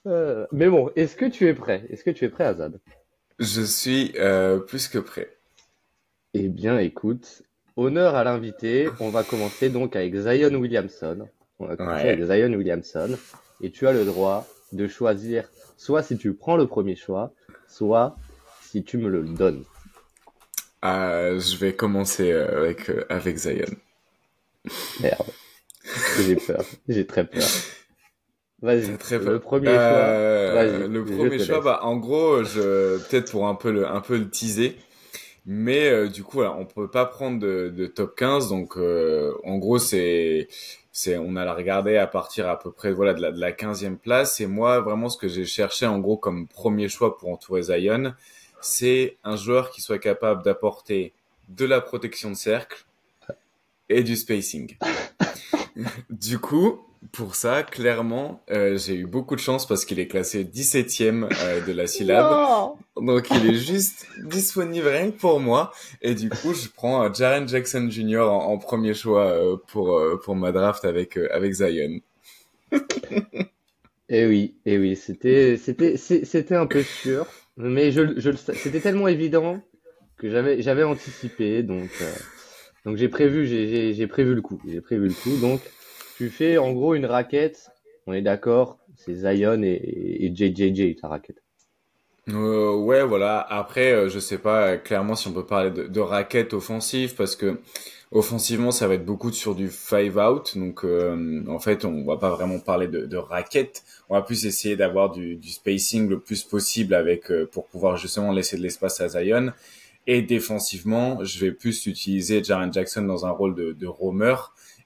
Euh, 0.07 0.48
mais 0.51 0.68
bon, 0.68 0.89
est-ce 0.95 1.15
que 1.15 1.25
tu 1.25 1.48
es 1.48 1.54
prêt? 1.54 1.86
Est-ce 1.92 2.04
que 2.04 2.09
tu 2.09 2.25
es 2.25 2.30
prêt, 2.30 2.45
Azad 2.45 2.80
Je 3.38 3.62
suis 3.62 4.13
euh, 4.18 4.57
plus 4.57 4.88
que 4.88 4.98
prêt. 4.98 5.38
Eh 6.33 6.48
bien, 6.48 6.80
écoute, 6.80 7.44
honneur 7.77 8.15
à 8.15 8.24
l'invité. 8.24 8.89
On 9.00 9.09
va 9.09 9.24
commencer 9.24 9.69
donc 9.69 9.95
avec 9.95 10.15
Zion 10.15 10.53
Williamson. 10.56 11.27
On 11.59 11.68
va 11.68 11.77
commencer 11.77 12.09
avec 12.09 12.24
Zion 12.25 12.53
Williamson. 12.53 13.18
Et 13.62 13.71
tu 13.71 13.88
as 13.88 13.94
le 13.94 14.03
droit 14.03 14.45
de 14.74 14.88
choisir 14.88 15.50
soit 15.77 16.03
si 16.03 16.18
tu 16.18 16.33
prends 16.33 16.57
le 16.57 16.68
premier 16.68 16.95
choix, 16.95 17.31
soit 17.68 18.18
si 18.62 18.83
tu 18.83 18.97
me 18.97 19.07
le 19.09 19.24
donnes. 19.24 19.63
Euh, 20.85 21.39
je 21.39 21.57
vais 21.57 21.74
commencer 21.74 22.31
euh, 22.31 22.57
avec, 22.57 22.89
euh, 22.89 23.06
avec 23.09 23.38
Zion. 23.38 23.65
Merde. 25.00 25.25
J'ai 26.19 26.35
peur. 26.35 26.63
J'ai 26.88 27.06
très 27.07 27.25
peur. 27.25 27.47
Vas-y. 28.62 28.97
Très 28.97 29.19
Le 29.19 29.39
premier 29.39 29.68
choix. 29.68 30.63
Le 30.88 31.03
premier 31.03 31.39
choix, 31.39 31.62
bah, 31.62 31.80
en 31.83 31.95
gros, 31.97 32.44
je, 32.44 32.97
peut-être 33.07 33.31
pour 33.31 33.47
un 33.47 33.56
peu 33.56 33.71
le, 33.71 33.88
un 33.88 34.01
peu 34.01 34.18
le 34.18 34.30
teaser. 34.30 34.77
Mais 35.47 36.09
du 36.09 36.23
coup, 36.23 36.38
voilà, 36.38 36.53
on 36.53 36.65
peut 36.65 36.89
pas 36.89 37.05
prendre 37.05 37.39
de, 37.39 37.73
de 37.75 37.88
top 37.88 38.15
15. 38.17 38.49
Donc, 38.49 38.77
en 38.77 39.57
gros, 39.57 39.79
c'est 39.79 40.47
on 41.17 41.35
a 41.35 41.45
la 41.45 41.53
regardé 41.53 41.97
à 41.97 42.07
partir 42.07 42.49
à 42.49 42.57
peu 42.57 42.71
près 42.71 42.91
voilà 42.91 43.13
de 43.13 43.21
la, 43.21 43.31
de 43.31 43.39
la 43.39 43.51
15e 43.51 43.97
place 43.97 44.39
et 44.41 44.47
moi 44.47 44.79
vraiment 44.79 45.09
ce 45.09 45.17
que 45.17 45.27
j'ai 45.27 45.45
cherché 45.45 45.85
en 45.85 45.99
gros 45.99 46.17
comme 46.17 46.47
premier 46.47 46.89
choix 46.89 47.17
pour 47.17 47.29
entourer 47.29 47.61
Zion 47.63 48.13
c'est 48.61 49.17
un 49.23 49.35
joueur 49.35 49.69
qui 49.69 49.81
soit 49.81 49.99
capable 49.99 50.44
d'apporter 50.44 51.13
de 51.49 51.65
la 51.65 51.81
protection 51.81 52.31
de 52.31 52.35
cercle 52.35 52.85
et 53.89 54.03
du 54.03 54.15
spacing 54.15 54.75
du 56.09 56.39
coup 56.39 56.81
pour 57.12 57.35
ça, 57.35 57.63
clairement, 57.63 58.41
euh, 58.51 58.77
j'ai 58.77 58.95
eu 58.95 59.06
beaucoup 59.06 59.35
de 59.35 59.39
chance 59.39 59.68
parce 59.68 59.85
qu'il 59.85 60.00
est 60.00 60.07
classé 60.07 60.44
17e 60.44 61.29
euh, 61.31 61.65
de 61.65 61.71
la 61.71 61.88
syllabe. 61.88 62.75
Donc 62.95 63.30
il 63.31 63.51
est 63.51 63.56
juste 63.56 64.07
disponible 64.23 64.87
rien 64.87 65.11
que 65.11 65.18
pour 65.18 65.40
moi. 65.40 65.71
Et 66.01 66.16
du 66.16 66.30
coup, 66.30 66.54
je 66.54 66.68
prends 66.69 67.04
euh, 67.04 67.13
Jaren 67.13 67.47
Jackson 67.47 67.87
Jr. 67.90 68.21
En, 68.30 68.57
premier 68.57 68.94
choix 68.94 69.61
pour, 69.68 70.01
pour 70.23 70.35
ma 70.35 70.51
draft 70.51 70.85
avec, 70.85 71.18
avec 71.18 71.54
Zion. 71.54 71.99
eh 74.09 74.25
oui, 74.25 74.56
eh 74.66 74.78
oui, 74.78 74.95
c'était, 74.95 75.57
c'était, 75.57 75.97
c'était 75.97 76.56
un 76.56 76.68
peu 76.68 76.83
sûr. 76.83 77.25
Mais 77.57 77.92
je, 77.92 78.19
je, 78.19 78.31
c'était 78.31 78.81
tellement 78.81 79.07
évident 79.07 79.61
que 80.18 80.30
j'avais, 80.30 80.61
j'avais 80.61 80.83
anticipé. 80.83 81.63
Donc, 81.63 81.90
donc 82.87 82.95
j'ai 82.95 83.09
prévu, 83.09 83.45
j'ai, 83.45 84.07
prévu 84.07 84.33
le 84.33 84.41
coup. 84.41 84.61
J'ai 84.65 84.79
prévu 84.79 85.09
le 85.09 85.13
coup. 85.13 85.35
Donc, 85.41 85.59
tu 86.15 86.29
fais 86.29 86.57
en 86.57 86.71
gros 86.71 86.95
une 86.95 87.06
raquette, 87.06 87.69
on 88.06 88.13
est 88.13 88.21
d'accord, 88.21 88.77
c'est 88.95 89.13
Zion 89.13 89.61
et, 89.61 90.31
JJJ 90.33 90.95
ta 90.95 91.09
raquette. 91.09 91.44
Euh, 92.29 92.75
ouais, 92.77 93.03
voilà. 93.03 93.41
Après, 93.41 93.91
euh, 93.91 94.07
je 94.07 94.19
sais 94.19 94.37
pas 94.37 94.77
clairement 94.77 95.15
si 95.15 95.27
on 95.27 95.33
peut 95.33 95.45
parler 95.45 95.69
de, 95.69 95.99
raquette 95.99 96.53
offensive 96.53 97.15
parce 97.15 97.35
que 97.35 97.59
offensivement, 98.11 98.71
ça 98.71 98.87
va 98.87 98.94
être 98.94 99.06
beaucoup 99.06 99.33
sur 99.33 99.53
du 99.53 99.67
five 99.67 100.17
out. 100.17 100.57
Donc, 100.57 100.85
euh, 100.85 101.44
en 101.49 101.59
fait, 101.59 101.83
on 101.83 102.06
va 102.06 102.15
pas 102.15 102.29
vraiment 102.29 102.59
parler 102.59 102.87
de, 102.87 103.06
de 103.06 103.17
raquette. 103.17 103.83
On 104.07 104.15
va 104.15 104.21
plus 104.21 104.45
essayer 104.45 104.77
d'avoir 104.77 105.11
du, 105.11 105.35
du, 105.35 105.49
spacing 105.49 106.07
le 106.07 106.21
plus 106.21 106.45
possible 106.45 106.94
avec 106.94 107.31
euh, 107.31 107.49
pour 107.51 107.67
pouvoir 107.67 107.97
justement 107.97 108.31
laisser 108.31 108.56
de 108.56 108.61
l'espace 108.61 109.01
à 109.01 109.09
Zion. 109.09 109.51
Et 110.07 110.21
défensivement, 110.21 111.23
je 111.23 111.40
vais 111.40 111.52
plus 111.52 111.85
utiliser 111.85 112.44
Jaren 112.44 112.71
Jackson 112.73 113.04
dans 113.04 113.26
un 113.26 113.31
rôle 113.31 113.56
de, 113.56 113.73
de 113.73 113.87
roamer 113.87 114.35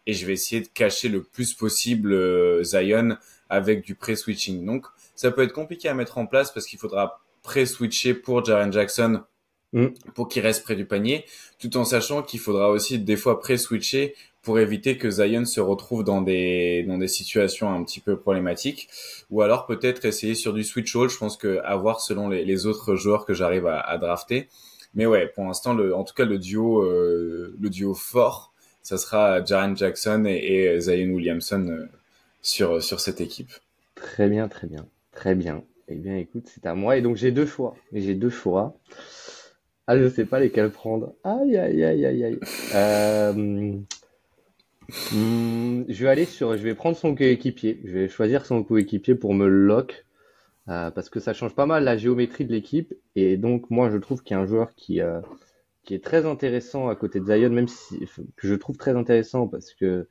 et 0.07 0.13
je 0.13 0.25
vais 0.25 0.33
essayer 0.33 0.61
de 0.61 0.67
cacher 0.67 1.09
le 1.09 1.23
plus 1.23 1.53
possible 1.53 2.11
euh, 2.11 2.63
Zion 2.63 3.17
avec 3.49 3.85
du 3.85 3.95
pré-switching. 3.95 4.65
Donc, 4.65 4.87
ça 5.15 5.29
peut 5.31 5.43
être 5.43 5.53
compliqué 5.53 5.89
à 5.89 5.93
mettre 5.93 6.17
en 6.17 6.25
place 6.25 6.51
parce 6.51 6.65
qu'il 6.65 6.79
faudra 6.79 7.21
pré-switcher 7.43 8.15
pour 8.15 8.43
Jaren 8.43 8.73
Jackson 8.73 9.21
mm. 9.73 9.87
pour 10.15 10.27
qu'il 10.27 10.41
reste 10.41 10.63
près 10.63 10.75
du 10.75 10.85
panier, 10.85 11.25
tout 11.59 11.77
en 11.77 11.85
sachant 11.85 12.23
qu'il 12.23 12.39
faudra 12.39 12.69
aussi 12.69 12.97
des 12.97 13.17
fois 13.17 13.39
pré-switcher 13.39 14.15
pour 14.41 14.57
éviter 14.57 14.97
que 14.97 15.11
Zion 15.11 15.45
se 15.45 15.59
retrouve 15.59 16.03
dans 16.03 16.21
des 16.21 16.83
dans 16.87 16.97
des 16.97 17.07
situations 17.07 17.71
un 17.71 17.83
petit 17.83 17.99
peu 17.99 18.17
problématiques, 18.17 18.89
ou 19.29 19.43
alors 19.43 19.67
peut-être 19.67 20.03
essayer 20.05 20.33
sur 20.33 20.53
du 20.53 20.63
switch 20.63 20.95
hold. 20.95 21.11
Je 21.11 21.17
pense 21.17 21.37
que 21.37 21.59
à 21.63 21.75
voir 21.75 22.01
selon 22.01 22.27
les, 22.27 22.43
les 22.43 22.65
autres 22.65 22.95
joueurs 22.95 23.25
que 23.25 23.35
j'arrive 23.35 23.67
à, 23.67 23.79
à, 23.79 23.99
drafter. 23.99 24.49
Mais 24.93 25.05
ouais, 25.05 25.27
pour 25.27 25.45
l'instant, 25.45 25.77
en 25.77 26.03
tout 26.03 26.13
cas 26.13 26.25
le 26.25 26.37
duo 26.37 26.81
euh, 26.81 27.55
le 27.59 27.69
duo 27.69 27.93
fort 27.93 28.51
ça 28.81 28.97
sera 28.97 29.43
Jaren 29.43 29.77
Jackson 29.77 30.25
et, 30.25 30.79
Zion 30.79 31.13
Williamson 31.13 31.67
euh, 31.69 31.87
sur, 32.41 32.99
cette 32.99 33.21
équipe. 33.21 33.51
Très 33.95 34.27
bien, 34.27 34.47
très 34.47 34.67
bien, 34.67 34.85
très 35.11 35.35
bien. 35.35 35.63
Eh 35.87 35.95
bien, 35.95 36.15
écoute, 36.17 36.49
c'est 36.53 36.65
à 36.65 36.73
moi. 36.73 36.97
Et 36.97 37.01
donc, 37.01 37.17
j'ai 37.17 37.31
deux 37.31 37.45
choix. 37.45 37.75
J'ai 37.93 38.15
deux 38.15 38.29
choix. 38.29 38.77
Ah, 39.87 39.97
je 39.97 40.07
sais 40.07 40.25
pas 40.25 40.39
lesquels 40.39 40.69
prendre. 40.69 41.13
Aïe, 41.23 41.57
aïe, 41.57 41.83
aïe, 41.83 42.05
aïe, 42.05 42.23
aïe. 42.23 42.39
Euh, 42.73 43.33
hmm, 45.11 45.83
je 45.89 46.03
vais 46.03 46.09
aller 46.09 46.25
sur, 46.25 46.55
je 46.55 46.63
vais 46.63 46.75
prendre 46.75 46.95
son 46.95 47.13
coéquipier. 47.13 47.81
Je 47.83 47.91
vais 47.91 48.09
choisir 48.09 48.45
son 48.45 48.63
coéquipier 48.63 49.15
pour 49.15 49.33
me 49.33 49.47
lock. 49.47 50.05
Euh, 50.69 50.91
parce 50.91 51.09
que 51.09 51.19
ça 51.19 51.33
change 51.33 51.55
pas 51.55 51.65
mal 51.65 51.83
la 51.83 51.97
géométrie 51.97 52.45
de 52.45 52.51
l'équipe. 52.51 52.93
Et 53.15 53.37
donc, 53.37 53.69
moi, 53.69 53.89
je 53.89 53.97
trouve 53.97 54.23
qu'il 54.23 54.35
y 54.35 54.39
a 54.39 54.43
un 54.43 54.45
joueur 54.45 54.73
qui, 54.75 55.01
qui 55.83 55.93
est 55.95 56.03
très 56.03 56.25
intéressant 56.25 56.87
à 56.89 56.95
côté 56.95 57.19
de 57.19 57.25
Zion, 57.25 57.49
même 57.49 57.67
si 57.67 58.05
que 58.35 58.47
je 58.47 58.55
trouve 58.55 58.77
très 58.77 58.95
intéressant 58.95 59.47
parce 59.47 59.73
que 59.73 60.07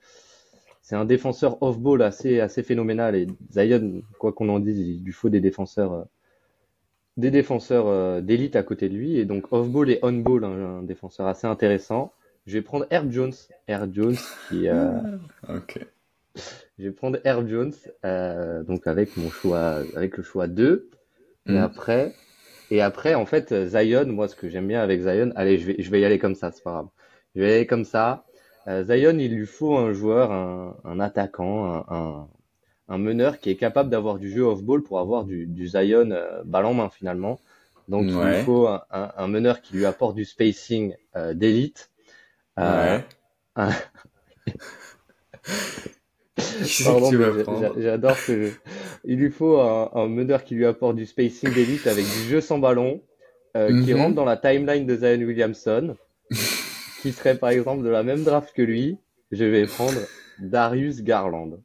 c'est 0.82 0.96
un 0.96 1.04
défenseur 1.04 1.62
off-ball 1.62 2.02
assez, 2.02 2.40
assez 2.40 2.62
phénoménal. 2.62 3.14
Et 3.14 3.28
Zion, 3.52 4.02
quoi 4.18 4.32
qu'on 4.32 4.48
en 4.48 4.58
dise, 4.58 4.78
il 4.78 5.04
lui 5.04 5.12
faut 5.12 5.28
des 5.28 5.40
défenseurs, 5.40 5.92
euh, 5.92 6.04
des 7.16 7.30
défenseurs 7.30 7.86
euh, 7.86 8.20
d'élite 8.20 8.56
à 8.56 8.64
côté 8.64 8.88
de 8.88 8.94
lui. 8.96 9.16
Et 9.16 9.24
donc 9.24 9.52
off-ball 9.52 9.88
et 9.90 10.00
on-ball, 10.02 10.44
hein, 10.44 10.78
un 10.80 10.82
défenseur 10.82 11.28
assez 11.28 11.46
intéressant. 11.46 12.12
Je 12.46 12.54
vais 12.54 12.62
prendre 12.62 12.86
Herb 12.90 13.12
Jones. 13.12 13.34
Herb 13.68 13.94
Jones 13.94 14.16
qui. 14.48 14.66
Euh, 14.68 15.00
Ok. 15.48 15.78
Je 16.80 16.86
vais 16.88 16.92
prendre 16.92 17.18
Herb 17.24 17.48
Jones, 17.48 17.72
euh, 18.04 18.62
donc 18.64 18.86
avec 18.86 19.16
mon 19.16 19.30
choix, 19.30 19.84
avec 19.94 20.16
le 20.16 20.22
choix 20.22 20.46
2. 20.48 20.90
Et 21.48 21.56
Mm. 21.56 21.56
après, 21.58 22.14
et 22.70 22.80
après, 22.82 23.14
en 23.14 23.26
fait, 23.26 23.54
Zion, 23.68 24.06
moi, 24.06 24.28
ce 24.28 24.36
que 24.36 24.48
j'aime 24.48 24.68
bien 24.68 24.82
avec 24.82 25.02
Zion, 25.02 25.32
allez, 25.36 25.58
je 25.58 25.66
vais, 25.68 25.76
je 25.82 25.90
vais 25.90 26.00
y 26.00 26.04
aller 26.04 26.18
comme 26.18 26.34
ça, 26.34 26.52
c'est 26.52 26.62
pas 26.62 26.72
grave. 26.72 26.88
Je 27.34 27.40
vais 27.42 27.50
y 27.50 27.54
aller 27.56 27.66
comme 27.66 27.84
ça. 27.84 28.26
Euh, 28.68 28.84
Zion, 28.84 29.18
il 29.18 29.34
lui 29.36 29.46
faut 29.46 29.76
un 29.76 29.92
joueur, 29.92 30.32
un, 30.32 30.76
un 30.84 31.00
attaquant, 31.00 31.66
un, 31.74 31.84
un, 31.88 32.28
un 32.88 32.98
meneur 32.98 33.38
qui 33.40 33.50
est 33.50 33.56
capable 33.56 33.90
d'avoir 33.90 34.18
du 34.18 34.30
jeu 34.30 34.42
off-ball 34.44 34.82
pour 34.82 35.00
avoir 35.00 35.24
du, 35.24 35.46
du 35.46 35.68
Zion 35.68 36.10
euh, 36.12 36.42
balle 36.44 36.66
en 36.66 36.74
main 36.74 36.90
finalement. 36.90 37.40
Donc, 37.88 38.16
il 38.18 38.24
lui 38.26 38.34
faut 38.34 38.68
un, 38.68 39.26
meneur 39.28 39.62
qui 39.62 39.74
lui 39.74 39.84
apporte 39.86 40.14
du 40.14 40.24
spacing 40.24 40.94
euh, 41.16 41.34
d'élite. 41.34 41.90
Ouais. 42.56 43.04
Pardon, 46.84 47.10
que 47.10 47.80
j'adore 47.82 48.16
que 48.26 48.50
il 49.04 49.16
lui 49.18 49.30
faut 49.30 49.58
un, 49.60 49.90
un 49.94 50.08
meneur 50.08 50.44
qui 50.44 50.54
lui 50.54 50.66
apporte 50.66 50.96
du 50.96 51.06
spacing 51.06 51.52
d'élite 51.52 51.86
avec 51.86 52.04
du 52.04 52.28
jeu 52.28 52.40
sans 52.40 52.58
ballon, 52.58 53.00
euh, 53.56 53.82
qui 53.84 53.92
Mhm. 53.94 54.00
rentre 54.00 54.14
dans 54.14 54.24
la 54.24 54.36
timeline 54.36 54.86
de 54.86 54.96
Zion 54.96 55.20
Williamson, 55.26 55.96
qui 57.02 57.12
serait 57.12 57.36
par 57.38 57.50
exemple 57.50 57.82
de 57.84 57.88
la 57.88 58.02
même 58.02 58.24
draft 58.24 58.54
que 58.54 58.62
lui. 58.62 58.96
Je 59.32 59.44
vais 59.44 59.66
prendre 59.66 59.98
Darius 60.40 61.02
Garland. 61.02 61.60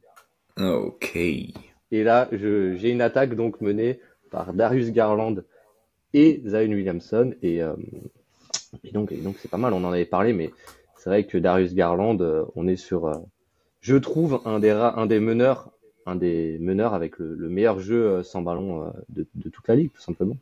Ok. 0.58 1.16
Et 1.16 2.02
là, 2.04 2.28
j'ai 2.32 2.90
une 2.90 3.00
attaque 3.02 3.34
donc 3.34 3.60
menée 3.60 4.00
par 4.30 4.52
Darius 4.52 4.90
Garland 4.92 5.36
et 6.14 6.42
Zion 6.44 6.70
Williamson. 6.72 7.34
Et, 7.42 7.62
euh, 7.62 7.74
et 8.84 8.92
donc, 8.92 9.12
et 9.12 9.16
donc 9.16 9.36
c'est 9.40 9.50
pas 9.50 9.56
mal. 9.56 9.72
On 9.72 9.84
en 9.84 9.92
avait 9.92 10.04
parlé, 10.04 10.32
mais 10.32 10.50
c'est 10.96 11.10
vrai 11.10 11.24
que 11.24 11.38
Darius 11.38 11.74
Garland, 11.74 12.20
euh, 12.20 12.44
on 12.54 12.68
est 12.68 12.76
sur, 12.76 13.06
je 13.86 13.94
trouve 13.94 14.40
un 14.44 14.58
des 14.58 14.72
ra- 14.72 14.98
un 14.98 15.06
des 15.06 15.20
meneurs, 15.20 15.70
un 16.06 16.16
des 16.16 16.58
meneurs 16.58 16.92
avec 16.92 17.20
le, 17.20 17.36
le 17.36 17.48
meilleur 17.48 17.78
jeu 17.78 18.04
euh, 18.04 18.22
sans 18.24 18.42
ballon 18.42 18.82
euh, 18.82 18.90
de, 19.10 19.24
de 19.36 19.48
toute 19.48 19.68
la 19.68 19.76
ligue, 19.76 19.92
tout 19.92 20.02
simplement. 20.02 20.36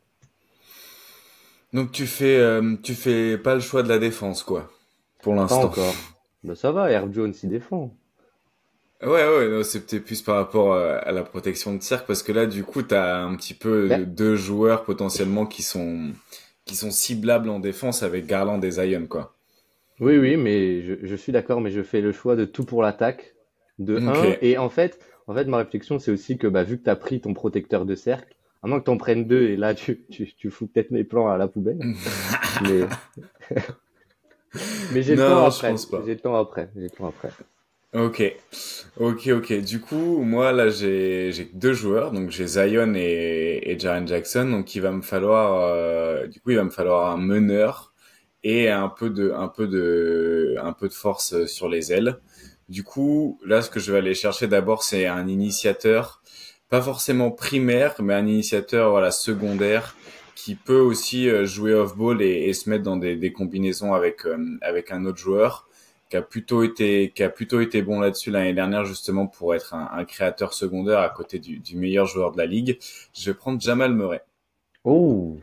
Donc 1.75 1.93
tu 1.93 2.07
fais, 2.07 2.39
euh, 2.39 2.77
tu 2.83 2.95
fais 2.95 3.37
pas 3.37 3.55
le 3.55 3.61
choix 3.61 3.83
de 3.83 3.89
la 3.91 3.99
défense, 3.99 4.43
quoi, 4.43 4.71
pour 5.21 5.35
l'instant. 5.35 5.65
encore. 5.65 5.95
Ben, 6.43 6.55
ça 6.55 6.73
va, 6.73 6.91
Herb 6.91 7.13
Jones 7.13 7.35
il 7.43 7.51
défend. 7.51 7.95
Ouais, 9.03 9.11
ouais, 9.11 9.49
peut-être 9.49 10.05
plus 10.05 10.23
par 10.23 10.37
rapport 10.37 10.75
à 10.77 11.13
la 11.13 11.23
protection 11.25 11.75
de 11.75 11.83
cercle, 11.83 12.07
parce 12.07 12.23
que 12.23 12.33
là, 12.33 12.47
du 12.47 12.65
coup, 12.65 12.83
t'as 12.83 13.19
un 13.23 13.35
petit 13.37 13.53
peu 13.53 13.89
Ouais. 13.91 14.07
deux 14.07 14.37
joueurs 14.37 14.85
potentiellement 14.85 15.45
qui 15.45 15.63
sont, 15.63 16.13
qui 16.65 16.77
sont 16.77 16.91
ciblables 16.91 17.51
en 17.51 17.61
défense 17.61 18.03
avec 18.03 18.25
Garland 18.27 18.63
et 18.63 18.71
Zion, 18.71 19.07
quoi. 19.07 19.35
Oui, 20.01 20.17
oui, 20.19 20.37
mais 20.37 20.83
je, 20.83 20.95
je 21.07 21.15
suis 21.17 21.33
d'accord, 21.33 21.61
mais 21.61 21.71
je 21.71 21.83
fais 21.83 22.01
le 22.01 22.13
choix 22.13 22.35
de 22.35 22.45
tout 22.45 22.65
pour 22.65 22.83
l'attaque, 22.83 23.34
de 23.79 24.03
Ok. 24.07 24.07
1. 24.07 24.37
Et 24.41 24.59
en 24.59 24.69
fait, 24.69 24.99
en 25.27 25.35
fait, 25.35 25.45
ma 25.47 25.59
réflexion, 25.59 25.99
c'est 25.99 26.11
aussi 26.13 26.39
que 26.39 26.47
bah, 26.47 26.65
vu 26.65 26.79
que 26.79 26.85
tu 26.85 26.91
as 26.91 26.97
pris 26.97 27.21
ton 27.21 27.35
protecteur 27.35 27.87
de 27.87 27.95
cercle, 27.95 28.35
à 28.63 28.69
moins 28.69 28.81
que 28.81 28.85
tu 28.87 28.91
en 28.91 28.97
prennes 28.99 29.27
deux, 29.27 29.43
et 29.51 29.57
là, 29.57 29.75
tu, 29.75 30.05
tu, 30.11 30.33
tu 30.35 30.51
fous 30.51 30.67
peut-être 30.67 30.91
mes 30.91 31.05
plans 31.05 31.29
à 31.29 31.39
la 31.39 31.49
poubelle. 31.49 31.79
Mais, 32.61 32.89
mais 34.91 35.03
j'ai 35.03 35.17
le 35.17 35.19
Non, 35.19 35.27
temps 35.27 35.51
je 35.51 35.57
après. 35.57 35.69
pense 35.71 35.87
pas. 35.87 36.03
J'ai 36.05 36.15
le 36.15 36.21
temps 36.21 36.37
après. 36.37 36.71
J'ai 36.77 36.83
le 36.83 36.91
temps 36.91 37.09
après. 37.09 37.31
Ok, 37.95 38.23
ok, 38.97 39.29
ok. 39.29 39.53
Du 39.63 39.81
coup, 39.81 40.23
moi 40.25 40.51
là, 40.53 40.69
j'ai 40.69 41.33
deux 41.55 41.73
joueurs, 41.75 42.11
donc 42.11 42.31
j'ai 42.31 42.47
Zion 42.49 42.93
et, 42.97 43.61
et 43.71 43.79
Jaren 43.79 44.09
Jackson, 44.09 44.47
donc 44.51 44.75
il 44.75 44.81
va 44.81 44.91
me 44.91 45.01
falloir, 45.03 45.63
euh, 45.73 46.27
du 46.27 46.41
coup, 46.41 46.51
il 46.51 46.57
va 46.57 46.65
me 46.65 46.71
falloir 46.71 47.13
un 47.13 47.17
meneur 47.19 47.95
et 48.43 48.69
un 48.69 48.89
peu 48.89 49.11
de, 49.11 49.31
un 49.31 49.47
peu 49.49 49.69
de, 49.69 50.57
un 50.61 50.73
peu 50.73 50.89
de 50.89 50.93
force 50.93 51.47
sur 51.47 51.69
les 51.69 51.93
ailes. 51.93 52.19
Du 52.69 52.83
coup, 52.85 53.39
là, 53.45 53.63
ce 53.63 53.71
que 53.71 53.81
je 53.81 53.93
vais 53.93 53.99
aller 53.99 54.15
chercher 54.15 54.47
d'abord, 54.47 54.83
c'est 54.83 55.07
un 55.07 55.29
initiateur, 55.29 56.23
pas 56.69 56.81
forcément 56.83 57.31
primaire, 57.31 57.95
mais 58.01 58.15
un 58.15 58.27
initiateur, 58.27 58.91
voilà, 58.91 59.11
secondaire, 59.11 59.97
qui 60.35 60.55
peut 60.55 60.81
aussi 60.81 61.29
euh, 61.29 61.45
jouer 61.47 61.75
off-ball 61.75 62.23
et, 62.23 62.49
et 62.49 62.53
se 62.53 62.69
mettre 62.71 62.83
dans 62.85 62.97
des, 62.97 63.17
des 63.17 63.33
combinaisons 63.33 63.95
avec, 63.95 64.27
euh, 64.27 64.59
avec 64.63 64.91
un 64.93 65.05
autre 65.05 65.19
joueur 65.19 65.69
qui 66.11 66.17
a 66.17 66.23
plutôt 66.23 66.63
été 66.63 67.13
qui 67.15 67.23
a 67.23 67.29
plutôt 67.29 67.61
été 67.61 67.83
bon 67.83 68.01
là-dessus 68.01 68.31
l'année 68.31 68.53
dernière 68.53 68.85
justement 68.85 69.27
pour 69.27 69.55
être 69.55 69.75
un, 69.75 69.89
un 69.93 70.05
créateur 70.05 70.53
secondaire 70.53 70.99
à 71.01 71.09
côté 71.09 71.39
du, 71.39 71.59
du 71.59 71.77
meilleur 71.77 72.07
joueur 72.07 72.33
de 72.33 72.39
la 72.39 72.47
ligue. 72.47 72.79
Je 73.15 73.31
vais 73.31 73.35
prendre 73.35 73.61
Jamal 73.61 73.95
Murray. 73.95 74.23
Oh, 74.85 75.39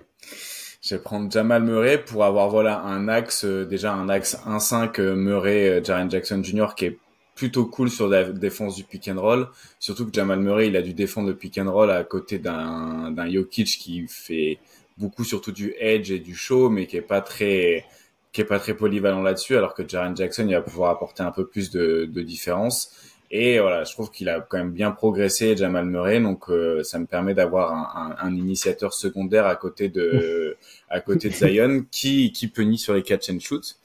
Je 0.81 0.95
vais 0.95 1.01
prendre 1.01 1.31
Jamal 1.31 1.63
Murray 1.63 2.03
pour 2.03 2.23
avoir 2.23 2.49
voilà 2.49 2.79
un 2.81 3.07
axe 3.07 3.43
euh, 3.45 3.65
déjà 3.65 3.93
un 3.93 4.07
axe 4.09 4.37
1-5 4.45 4.99
euh, 5.01 5.15
Murray 5.15 5.81
Jaren 5.83 6.09
Jackson 6.11 6.41
Jr. 6.43 6.75
qui 6.75 6.85
est 6.85 6.99
plutôt 7.35 7.65
cool 7.65 7.89
sur 7.89 8.07
la 8.07 8.25
défense 8.25 8.75
du 8.75 8.83
pick 8.83 9.07
and 9.07 9.19
roll. 9.19 9.47
Surtout 9.79 10.05
que 10.05 10.13
Jamal 10.13 10.39
Murray 10.39 10.67
il 10.67 10.75
a 10.75 10.81
dû 10.81 10.93
défendre 10.93 11.29
le 11.29 11.35
pick 11.35 11.57
and 11.57 11.71
roll 11.71 11.91
à 11.91 12.03
côté 12.03 12.39
d'un 12.39 13.11
d'un 13.11 13.29
Jokic 13.29 13.67
qui 13.67 14.05
fait 14.07 14.59
beaucoup 14.97 15.23
surtout 15.23 15.51
du 15.51 15.73
edge 15.79 16.11
et 16.11 16.19
du 16.19 16.35
show 16.35 16.69
mais 16.69 16.85
qui 16.87 16.97
est 16.97 17.01
pas 17.01 17.21
très 17.21 17.85
qui 18.31 18.41
est 18.41 18.45
pas 18.45 18.59
très 18.59 18.75
polyvalent 18.75 19.21
là-dessus, 19.21 19.57
alors 19.57 19.73
que 19.73 19.87
Jaren 19.87 20.15
Jackson, 20.15 20.45
il 20.47 20.53
va 20.53 20.61
pouvoir 20.61 20.91
apporter 20.91 21.23
un 21.23 21.31
peu 21.31 21.47
plus 21.47 21.69
de, 21.69 22.05
de 22.05 22.21
différence. 22.21 22.91
Et 23.29 23.59
voilà, 23.59 23.85
je 23.85 23.93
trouve 23.93 24.11
qu'il 24.11 24.27
a 24.27 24.41
quand 24.41 24.57
même 24.57 24.71
bien 24.71 24.91
progressé, 24.91 25.55
Jamal 25.55 25.85
Murray, 25.85 26.19
donc 26.19 26.49
euh, 26.49 26.83
ça 26.83 26.99
me 26.99 27.05
permet 27.05 27.33
d'avoir 27.33 27.73
un, 27.73 28.17
un, 28.19 28.27
un, 28.27 28.35
initiateur 28.35 28.93
secondaire 28.93 29.45
à 29.45 29.55
côté 29.55 29.87
de 29.87 30.57
à 30.89 30.99
côté 30.99 31.29
de 31.29 31.33
Zion 31.33 31.85
qui 31.91 32.33
qui 32.33 32.49
punit 32.49 32.77
sur 32.77 32.93
les 32.93 33.03
catch 33.03 33.29
and 33.29 33.39
shoot. 33.39 33.77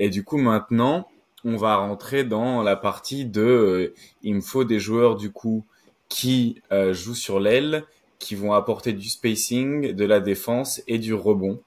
Et 0.00 0.10
du 0.10 0.24
coup 0.24 0.38
maintenant, 0.38 1.08
on 1.44 1.56
va 1.56 1.76
rentrer 1.76 2.24
dans 2.24 2.62
la 2.62 2.76
partie 2.76 3.24
de 3.24 3.40
euh, 3.42 3.94
il 4.22 4.34
me 4.36 4.40
faut 4.40 4.64
des 4.64 4.80
joueurs 4.80 5.16
du 5.16 5.30
coup 5.32 5.64
qui 6.08 6.60
euh, 6.72 6.92
jouent 6.92 7.14
sur 7.14 7.40
l'aile, 7.40 7.84
qui 8.18 8.34
vont 8.34 8.52
apporter 8.52 8.92
du 8.92 9.08
spacing, 9.08 9.92
de 9.92 10.04
la 10.04 10.20
défense 10.20 10.82
et 10.86 10.98
du 10.98 11.14
rebond. 11.14 11.60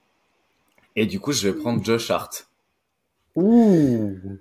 Et 0.95 1.05
du 1.05 1.19
coup, 1.19 1.31
je 1.33 1.47
vais 1.47 1.53
prendre 1.55 1.83
Josh 1.85 2.09
Hart. 2.09 2.49
ouh, 3.35 4.39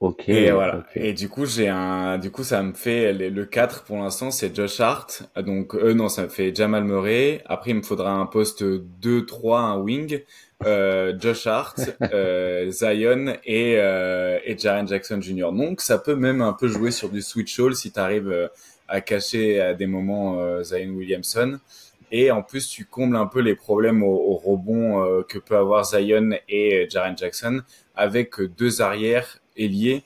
ok. 0.00 0.28
Et 0.28 0.50
voilà. 0.50 0.86
Et 0.94 1.12
du 1.12 1.28
coup, 1.28 1.46
j'ai 1.46 1.68
un, 1.68 2.18
du 2.18 2.30
coup, 2.30 2.44
ça 2.44 2.62
me 2.62 2.72
fait 2.72 3.12
le 3.12 3.28
le 3.28 3.44
4 3.46 3.84
pour 3.84 3.98
l'instant, 3.98 4.30
c'est 4.30 4.54
Josh 4.54 4.80
Hart. 4.80 5.24
Donc, 5.36 5.74
euh, 5.74 5.94
non, 5.94 6.08
ça 6.08 6.24
me 6.24 6.28
fait 6.28 6.54
Jamal 6.54 6.84
Murray. 6.84 7.42
Après, 7.46 7.70
il 7.72 7.76
me 7.76 7.82
faudra 7.82 8.12
un 8.12 8.26
poste 8.26 8.62
2, 8.64 9.26
3, 9.26 9.60
un 9.60 9.78
wing. 9.78 10.22
Euh, 10.64 11.14
Josh 11.18 11.46
Hart, 11.46 11.80
euh, 12.12 12.70
Zion 12.70 13.34
et, 13.44 13.76
euh, 13.78 14.38
et 14.44 14.56
Jaren 14.56 14.86
Jackson 14.86 15.20
Jr. 15.20 15.52
Donc, 15.52 15.80
ça 15.80 15.98
peut 15.98 16.14
même 16.14 16.40
un 16.40 16.52
peu 16.52 16.68
jouer 16.68 16.90
sur 16.90 17.08
du 17.08 17.22
switch 17.22 17.58
all 17.60 17.74
si 17.74 17.92
tu 17.92 17.98
arrives 18.00 18.50
à 18.88 19.00
cacher 19.00 19.60
à 19.60 19.74
des 19.74 19.86
moments 19.86 20.38
euh, 20.40 20.62
Zion 20.62 20.90
Williamson. 20.90 21.58
Et 22.10 22.30
en 22.30 22.42
plus, 22.42 22.68
tu 22.68 22.84
combles 22.84 23.16
un 23.16 23.26
peu 23.26 23.40
les 23.40 23.54
problèmes 23.54 24.02
au, 24.02 24.14
au 24.14 24.36
rebond 24.36 25.02
euh, 25.02 25.22
que 25.22 25.38
peut 25.38 25.56
avoir 25.56 25.84
Zion 25.84 26.30
et 26.48 26.86
Jaren 26.90 27.16
Jackson 27.16 27.62
avec 27.94 28.40
deux 28.40 28.82
arrières 28.82 29.38
ailiers, 29.56 30.02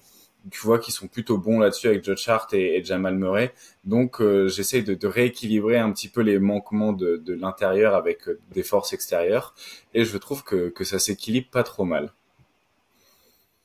tu 0.51 0.61
vois, 0.61 0.79
qui 0.79 0.93
sont 0.93 1.09
plutôt 1.09 1.39
bons 1.39 1.59
là-dessus 1.59 1.89
avec 1.89 2.05
Josh 2.05 2.29
Hart 2.29 2.53
et, 2.55 2.77
et 2.77 2.85
Jamal 2.85 3.17
Murray. 3.17 3.53
Donc, 3.85 4.21
euh, 4.21 4.49
j'essaie 4.49 4.83
de, 4.83 4.95
de, 4.95 5.07
rééquilibrer 5.07 5.79
un 5.79 5.91
petit 5.93 6.09
peu 6.09 6.21
les 6.23 6.39
manquements 6.39 6.93
de, 6.93 7.17
de 7.17 7.35
l'intérieur 7.35 7.95
avec 7.95 8.29
euh, 8.29 8.39
des 8.55 8.63
forces 8.63 8.93
extérieures. 8.93 9.55
Et 9.95 10.05
je 10.05 10.17
trouve 10.19 10.45
que, 10.45 10.69
que 10.69 10.85
ça 10.85 10.99
s'équilibre 10.99 11.49
pas 11.51 11.63
trop 11.63 11.85
mal. 11.85 12.13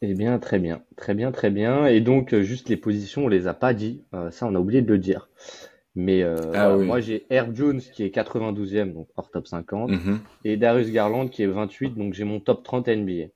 Eh 0.01 0.13
bien, 0.15 0.39
très 0.39 0.57
bien, 0.57 0.81
très 0.97 1.13
bien, 1.13 1.31
très 1.31 1.51
bien. 1.51 1.85
Et 1.85 2.01
donc, 2.01 2.33
euh, 2.33 2.41
juste 2.41 2.69
les 2.69 2.77
positions, 2.77 3.25
on 3.25 3.27
les 3.27 3.47
a 3.47 3.53
pas 3.53 3.73
dit. 3.73 4.01
Euh, 4.15 4.31
ça, 4.31 4.47
on 4.47 4.55
a 4.55 4.59
oublié 4.59 4.81
de 4.81 4.87
le 4.91 4.97
dire. 4.97 5.29
Mais 5.93 6.23
euh, 6.23 6.37
Ah 6.55 6.75
oui. 6.75 6.85
moi, 6.85 7.01
j'ai 7.01 7.25
Herb 7.29 7.53
Jones 7.55 7.81
qui 7.81 8.03
est 8.03 8.09
92e, 8.15 8.93
donc 8.93 9.09
hors 9.17 9.29
top 9.29 9.45
50, 9.47 9.91
Mhm. 9.91 10.19
et 10.45 10.57
Darius 10.57 10.89
Garland 10.89 11.27
qui 11.27 11.43
est 11.43 11.47
28, 11.47 11.91
donc 11.95 12.13
j'ai 12.13 12.23
mon 12.23 12.39
top 12.39 12.63
30 12.63 12.87
NBA. 12.87 13.27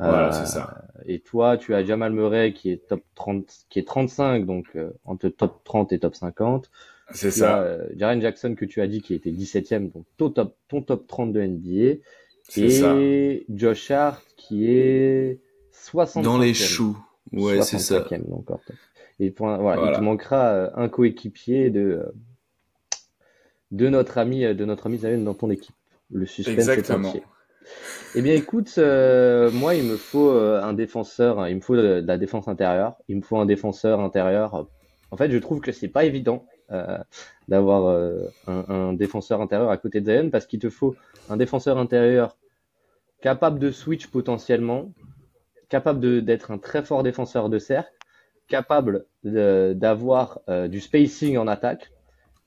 Voilà, 0.00 0.28
Euh, 0.28 0.32
c'est 0.32 0.46
ça. 0.46 0.84
Et 1.06 1.20
toi, 1.20 1.56
tu 1.58 1.74
as 1.74 1.84
Jamal 1.84 2.12
Murray 2.12 2.52
qui 2.52 2.70
est 2.70 2.86
top 2.88 3.02
30, 3.14 3.46
qui 3.68 3.78
est 3.78 3.86
35, 3.86 4.46
donc 4.46 4.66
euh, 4.76 4.90
entre 5.04 5.28
top 5.28 5.62
30 5.64 5.92
et 5.92 5.98
top 5.98 6.14
50. 6.14 6.70
C'est 7.12 7.30
Tu 7.30 7.42
as 7.42 7.46
ça. 7.48 7.60
euh, 7.62 7.86
Jaren 7.96 8.20
Jackson 8.20 8.54
que 8.54 8.64
tu 8.64 8.80
as 8.80 8.86
dit 8.86 9.02
qui 9.02 9.14
était 9.14 9.30
17e, 9.32 9.90
donc 9.92 10.04
ton 10.16 10.30
top, 10.30 10.56
ton 10.68 10.80
top 10.82 11.06
30 11.06 11.32
de 11.32 11.40
NBA. 11.42 12.00
C'est 12.48 12.70
ça. 12.70 12.96
Et 12.96 13.44
Josh 13.48 13.90
Hart 13.90 14.22
qui 14.36 14.70
est 14.70 15.38
65e. 15.72 16.22
Dans 16.22 16.38
les 16.38 16.54
choux. 16.54 16.96
Ouais, 17.32 17.62
c'est 17.62 17.78
ça. 17.78 18.00
65e, 18.00 18.28
donc 18.28 18.48
hors 18.50 18.60
top. 18.64 18.76
Et 19.18 19.30
pour 19.30 19.48
un- 19.48 19.58
voilà, 19.58 19.80
Voilà. 19.80 19.96
il 19.96 19.98
te 20.00 20.04
manquera 20.04 20.70
un 20.80 20.88
coéquipier 20.88 21.70
de, 21.70 22.02
de 23.70 23.88
notre 23.88 24.18
ami, 24.18 24.40
de 24.42 24.64
notre 24.64 24.86
ami 24.86 24.98
Zion 24.98 25.22
dans 25.22 25.34
ton 25.34 25.50
équipe. 25.50 25.74
Le 26.12 26.26
suspense 26.26 26.54
est 26.56 26.58
Exactement. 26.58 27.08
entier. 27.08 27.22
Eh 28.16 28.22
bien, 28.22 28.34
écoute, 28.34 28.74
euh, 28.78 29.52
moi, 29.52 29.76
il 29.76 29.84
me 29.84 29.96
faut 29.96 30.30
euh, 30.30 30.60
un 30.62 30.72
défenseur, 30.72 31.46
il 31.48 31.56
me 31.56 31.60
faut 31.60 31.76
de, 31.76 32.02
la 32.04 32.18
défense 32.18 32.48
intérieure, 32.48 32.96
il 33.06 33.16
me 33.16 33.22
faut 33.22 33.38
un 33.38 33.46
défenseur 33.46 34.00
intérieur. 34.00 34.66
En 35.12 35.16
fait, 35.16 35.30
je 35.30 35.38
trouve 35.38 35.60
que 35.60 35.70
c'est 35.70 35.88
pas 35.88 36.04
évident 36.04 36.44
euh, 36.72 36.98
d'avoir 37.46 38.10
un, 38.48 38.92
défenseur 38.94 39.40
intérieur 39.40 39.70
à 39.70 39.76
côté 39.76 40.00
de 40.00 40.12
Zion 40.12 40.30
parce 40.30 40.46
qu'il 40.46 40.58
te 40.58 40.70
faut 40.70 40.96
un 41.28 41.36
défenseur 41.36 41.78
intérieur 41.78 42.36
capable 43.20 43.60
de 43.60 43.70
switch 43.70 44.08
potentiellement, 44.08 44.92
capable 45.68 46.24
d'être 46.24 46.50
un 46.50 46.58
très 46.58 46.82
fort 46.82 47.04
défenseur 47.04 47.48
de 47.48 47.58
cercle, 47.58 47.92
capable 48.48 49.04
d'avoir 49.22 50.40
du 50.68 50.80
spacing 50.80 51.36
en 51.38 51.46
attaque. 51.46 51.92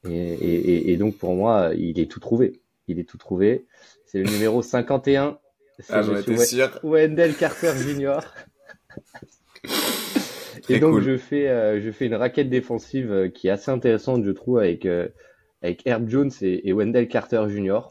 Et, 0.09 0.91
et, 0.91 0.97
donc 0.97 1.17
pour 1.17 1.35
moi, 1.35 1.71
il 1.77 1.99
est 1.99 2.11
tout 2.11 2.19
trouvé. 2.19 2.59
Il 2.89 2.99
est 2.99 3.07
tout 3.07 3.17
trouvé. 3.17 3.65
C'est 4.13 4.21
le 4.21 4.29
numéro 4.29 4.61
51 4.61 5.39
ah, 5.89 6.03
sûr. 6.03 6.79
Wendell 6.83 7.35
Carter 7.35 7.73
Jr. 7.75 8.19
et 10.69 10.79
donc 10.79 10.99
je 10.99 11.17
fais 11.17 11.49
euh, 11.49 11.81
je 11.81 11.89
fais 11.89 12.05
une 12.05 12.13
raquette 12.13 12.47
défensive 12.47 13.11
euh, 13.11 13.29
qui 13.29 13.47
est 13.47 13.49
assez 13.49 13.71
intéressante 13.71 14.23
je 14.23 14.29
trouve 14.29 14.59
avec 14.59 14.85
euh, 14.85 15.07
avec 15.63 15.87
Herb 15.87 16.07
Jones 16.07 16.29
et, 16.41 16.71
Wendell 16.73 17.07
Carter 17.07 17.43
Jr. 17.49 17.87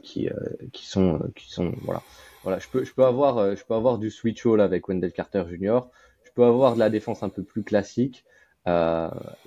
qui 0.00 0.30
qui 0.72 0.86
sont 0.86 1.20
qui 1.36 1.52
sont 1.52 1.74
voilà 1.82 2.00
voilà 2.42 2.58
je 2.58 2.68
peux 2.68 2.84
je 2.84 2.94
peux 2.94 3.04
avoir 3.04 3.54
je 3.54 3.62
peux 3.66 3.74
avoir 3.74 3.98
du 3.98 4.08
switch 4.08 4.46
all 4.46 4.62
avec 4.62 4.88
Wendell 4.88 5.12
Carter 5.12 5.44
Jr. 5.46 5.80
Je 6.22 6.30
peux 6.34 6.44
avoir 6.44 6.72
de 6.72 6.78
la 6.78 6.88
défense 6.88 7.22
un 7.22 7.28
peu 7.28 7.42
plus 7.42 7.64
classique 7.64 8.24
et 8.66 8.70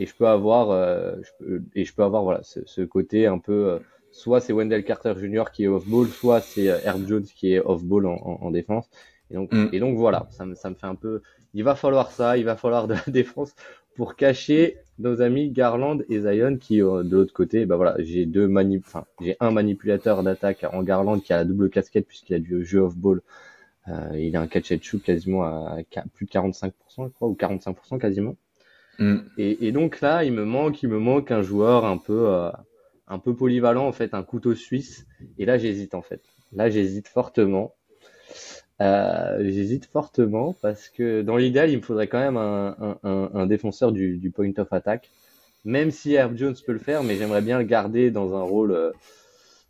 je 0.06 0.14
peux 0.16 0.28
avoir 0.28 1.18
et 1.74 1.86
je 1.86 1.96
peux 1.96 2.04
avoir 2.04 2.22
voilà 2.22 2.44
ce, 2.44 2.60
ce 2.68 2.82
côté 2.84 3.26
un 3.26 3.40
peu 3.40 3.80
soit 4.18 4.42
c'est 4.42 4.52
Wendell 4.52 4.84
Carter 4.84 5.14
Jr. 5.20 5.46
qui 5.54 5.66
est 5.66 5.68
off-ball, 5.68 6.08
soit 6.08 6.42
c'est 6.42 6.70
euh, 6.70 6.80
Herb 6.84 7.08
Jones 7.08 7.24
qui 7.24 7.54
est 7.54 7.60
off-ball 7.60 8.08
en, 8.08 8.52
défense. 8.52 8.90
Et 9.30 9.36
donc, 9.36 9.52
mm. 9.54 9.70
et 9.72 9.80
donc 9.80 9.98
voilà, 9.98 10.28
ça 10.32 10.46
me, 10.46 10.56
ça 10.56 10.70
me 10.70 10.76
fait 10.76 10.88
un 10.88 10.96
peu. 10.96 11.22
Il 11.54 11.64
va 11.64 11.76
falloir 11.76 12.12
ça, 12.12 12.38
il 12.38 12.44
va 12.44 12.56
falloir 12.56 12.88
de 12.88 12.96
la 12.96 13.04
défense 13.08 13.54
pour 13.96 14.16
cacher 14.16 14.78
nos 14.98 15.22
amis 15.22 15.52
Garland 15.52 16.00
et 16.10 16.22
Zion 16.22 16.58
qui 16.58 16.82
euh, 16.82 17.04
de 17.04 17.16
l'autre 17.16 17.34
côté, 17.34 17.68
bah 17.68 17.76
voilà, 17.76 17.96
j'ai 18.00 18.26
deux 18.26 18.48
manip, 18.48 18.84
enfin 18.88 19.06
j'ai 19.22 19.38
un 19.40 19.52
manipulateur 19.52 20.24
d'attaque 20.24 20.66
en 20.72 20.82
Garland 20.82 21.20
qui 21.20 21.34
a 21.34 21.38
la 21.38 21.46
double 21.46 21.70
casquette 21.70 22.08
puisqu'il 22.08 22.34
a 22.34 22.40
du 22.40 22.66
jeu 22.66 22.80
off-ball. 22.80 23.22
Euh, 23.88 24.20
il 24.20 24.36
a 24.36 24.42
un 24.42 24.48
catch 24.48 24.72
and 24.72 24.80
shoot 24.82 25.02
quasiment 25.02 25.44
à, 25.44 25.78
plus 26.14 26.26
de 26.26 26.32
45%, 26.32 26.72
je 26.98 27.14
crois, 27.14 27.28
ou 27.30 27.38
45% 27.40 28.00
quasiment. 28.00 28.36
Mm. 29.00 29.18
Et, 29.38 29.68
et, 29.68 29.72
donc 29.72 30.02
là, 30.02 30.24
il 30.24 30.34
me 30.34 30.44
manque, 30.44 30.82
il 30.84 30.90
me 30.90 31.00
manque 31.00 31.32
un 31.32 31.42
joueur 31.42 31.86
un 31.86 31.98
peu, 31.98 32.28
euh, 32.28 32.52
un 33.08 33.20
peu 33.20 33.36
polyvalent 33.36 33.88
en 33.88 33.92
fait, 33.92 34.14
un 34.14 34.24
couteau 34.24 34.56
suisse. 34.56 35.06
Et 35.38 35.46
là, 35.46 35.58
j'hésite 35.58 35.96
en 35.96 36.02
fait. 36.02 36.22
Là, 36.54 36.70
j'hésite 36.70 37.08
fortement. 37.08 37.74
Euh, 38.80 39.38
j'hésite 39.42 39.86
fortement 39.86 40.54
parce 40.62 40.90
que 40.90 41.22
dans 41.22 41.38
l'idéal, 41.38 41.72
il 41.72 41.78
me 41.78 41.82
faudrait 41.82 42.08
quand 42.08 42.20
même 42.20 42.38
un, 42.38 43.00
un, 43.04 43.32
un 43.34 43.46
défenseur 43.48 43.92
du, 43.92 44.18
du, 44.18 44.30
point 44.30 44.52
of 44.58 44.72
attack. 44.72 45.10
Même 45.66 45.92
si 45.92 46.14
Herb 46.14 46.38
Jones 46.38 46.56
peut 46.66 46.74
le 46.74 46.80
faire, 46.80 47.04
mais 47.04 47.16
j'aimerais 47.16 47.42
bien 47.42 47.58
le 47.58 47.66
garder 47.66 48.12
dans 48.12 48.36
un 48.36 48.44
rôle, 48.44 48.72
euh, 48.72 48.92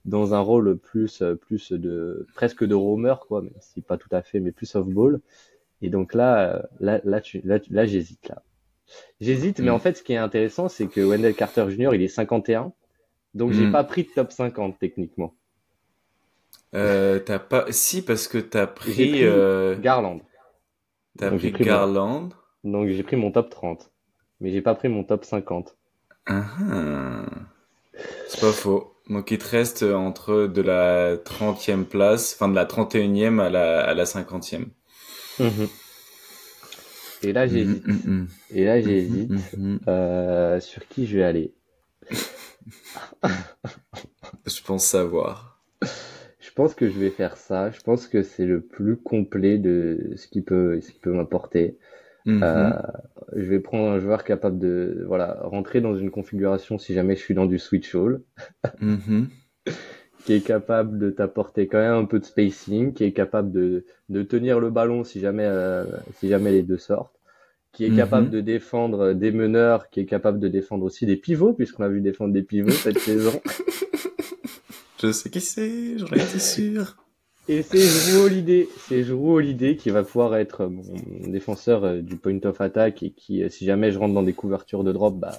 dans 0.06 0.34
un 0.34 0.40
rôle 0.40 0.78
plus, 0.78 1.22
euh, 1.22 1.36
plus 1.36 1.72
de 1.72 2.28
presque 2.36 2.64
de 2.66 2.76
roamer 2.76 3.16
quoi, 3.28 3.42
même 3.42 3.54
si 3.62 3.82
pas 3.82 3.98
tout 3.98 4.10
à 4.12 4.22
fait, 4.22 4.40
mais 4.40 4.52
plus 4.52 4.76
off 4.76 4.88
ball. 4.88 5.22
Et 5.82 5.90
donc 5.90 6.14
là, 6.14 6.56
euh, 6.56 6.62
là, 6.80 7.00
là, 7.04 7.22
tu, 7.22 7.42
là, 7.46 7.60
là 7.70 7.86
j'hésite 7.86 8.28
là. 8.28 8.44
J'hésite, 9.20 9.60
mais 9.60 9.70
mm. 9.72 9.74
en 9.74 9.80
fait, 9.80 9.98
ce 9.98 10.04
qui 10.04 10.14
est 10.14 10.18
intéressant, 10.18 10.70
c'est 10.70 10.88
que 10.88 11.02
Wendell 11.02 11.34
Carter 11.34 11.66
Jr. 11.70 11.90
il 11.94 12.02
est 12.02 12.08
51 12.08 12.74
donc 13.38 13.52
j'ai 13.52 13.68
hmm. 13.68 13.72
pas 13.72 13.84
pris 13.84 14.04
de 14.04 14.10
top 14.10 14.32
50 14.32 14.80
techniquement. 14.80 15.34
Euh, 16.76 17.20
t'as 17.20 17.40
pas 17.40 17.66
si 17.70 18.04
parce 18.04 18.28
que 18.28 18.38
t'as 18.38 18.68
pris, 18.68 18.92
pris 18.92 19.24
euh... 19.24 19.78
Garland. 19.80 20.20
T'as 21.18 21.32
pris, 21.32 21.52
Garland. 21.52 22.30
Donc 22.64 22.90
j'ai 22.90 23.04
pris 23.04 23.16
mon 23.16 23.32
top 23.32 23.50
30, 23.50 23.92
mais 24.42 24.52
j'ai 24.52 24.62
pas 24.62 24.76
pris 24.76 24.90
mon 24.90 25.04
top 25.04 25.24
50. 25.24 25.78
Ah, 26.26 26.44
ah. 26.60 27.26
C'est 28.28 28.42
pas 28.42 28.52
faux. 28.52 28.94
Donc 29.10 29.32
il 29.32 29.38
te 29.38 29.48
reste 29.48 29.84
entre 29.84 30.48
de 30.48 30.62
la 30.62 31.16
30e 31.16 31.86
place, 31.86 32.36
enfin 32.36 32.50
de 32.50 32.56
la 32.56 32.66
31e 32.66 33.40
à 33.40 33.50
la, 33.50 33.82
à 33.82 33.94
la 33.94 34.04
50e. 34.04 34.66
Mhm. 35.40 35.68
Et 37.24 37.34
là 37.34 37.48
j'hésite. 37.48 37.88
Mm, 37.88 37.94
mm, 37.94 38.12
mm. 38.12 38.28
Et 38.52 38.66
là 38.66 38.82
j'hésite. 38.82 39.32
Euh, 39.88 40.60
sur 40.60 40.88
qui 40.88 41.08
je 41.08 41.18
vais 41.18 41.24
aller? 41.24 41.54
je 44.46 44.62
pense 44.64 44.86
savoir. 44.86 45.62
Je 46.40 46.52
pense 46.54 46.74
que 46.74 46.90
je 46.90 47.00
vais 47.00 47.10
faire 47.10 47.38
ça. 47.38 47.70
Je 47.72 47.82
pense 47.82 48.08
que 48.08 48.24
c'est 48.24 48.46
le 48.46 48.62
plus 48.62 48.98
complet 48.98 49.58
de 49.58 50.14
ce 50.16 50.28
qui 50.28 50.42
peut, 50.42 50.80
ce 50.82 50.92
qui 50.92 51.00
peut 51.00 51.12
m'apporter. 51.12 51.78
Mhm. 52.28 52.42
Euh, 52.44 52.72
je 53.36 53.44
vais 53.44 53.60
prendre 53.60 53.90
un 53.90 54.00
joueur 54.00 54.26
capable 54.26 54.60
de 54.60 55.06
voilà 55.08 55.40
rentrer 55.44 55.80
dans 55.80 55.96
une 55.96 56.12
configuration 56.12 56.78
si 56.78 56.94
jamais 56.94 57.16
je 57.16 57.22
suis 57.22 57.34
dans 57.34 57.46
du 57.46 57.58
switch 57.58 57.96
all, 57.96 58.22
mhm. 58.82 59.30
qui 60.26 60.34
est 60.34 60.46
capable 60.46 61.00
de 61.00 61.10
t'apporter 61.10 61.68
quand 61.68 61.78
même 61.78 61.94
un 61.94 62.06
peu 62.06 62.20
de 62.20 62.26
spacing, 62.26 62.94
qui 62.94 63.06
est 63.06 63.14
capable 63.14 63.52
de, 63.52 63.86
de 64.10 64.24
tenir 64.24 64.60
le 64.60 64.70
ballon 64.70 65.06
si 65.06 65.22
jamais 65.22 65.46
euh, 65.46 65.86
si 66.16 66.28
jamais 66.28 66.52
les 66.52 66.64
deux 66.64 66.78
sortent, 66.78 67.18
qui 67.78 67.86
est 67.86 67.96
capable 67.96 68.26
mhm. 68.26 68.32
de 68.32 68.42
défendre 68.42 69.14
des 69.14 69.32
meneurs, 69.32 69.92
qui 69.92 70.00
est 70.00 70.08
capable 70.08 70.40
de 70.40 70.48
défendre 70.48 70.84
aussi 70.84 71.06
des 71.06 71.16
pivots, 71.16 71.54
puisqu'on 71.54 71.84
a 71.84 71.88
vu 71.88 72.02
défendre 72.02 72.34
des 72.34 72.42
pivots 72.42 72.72
cette 72.72 72.98
saison. 73.12 73.40
Je 75.00 75.12
sais 75.12 75.30
qui 75.30 75.42
c'est, 75.42 76.00
j'en 76.00 76.08
étais 76.08 76.40
sûr. 76.40 76.96
Et 77.48 77.62
c'est 77.62 77.78
Drew 77.78 78.26
Holiday, 78.26 78.68
c'est 78.80 79.08
Holiday 79.12 79.76
qui 79.76 79.92
va 79.92 80.02
pouvoir 80.02 80.38
être 80.38 80.66
mon 80.66 80.82
défenseur 81.28 81.84
euh, 81.84 82.02
du 82.02 82.18
point 82.18 82.40
of 82.46 82.60
attack 82.62 83.04
et 83.04 83.12
qui, 83.12 83.44
euh, 83.44 83.50
si 83.50 83.64
jamais 83.64 83.92
je 83.92 84.00
rentre 84.00 84.16
dans 84.16 84.24
des 84.24 84.34
couvertures 84.34 84.84
de 84.84 84.92
drop, 84.92 85.16
bah, 85.16 85.38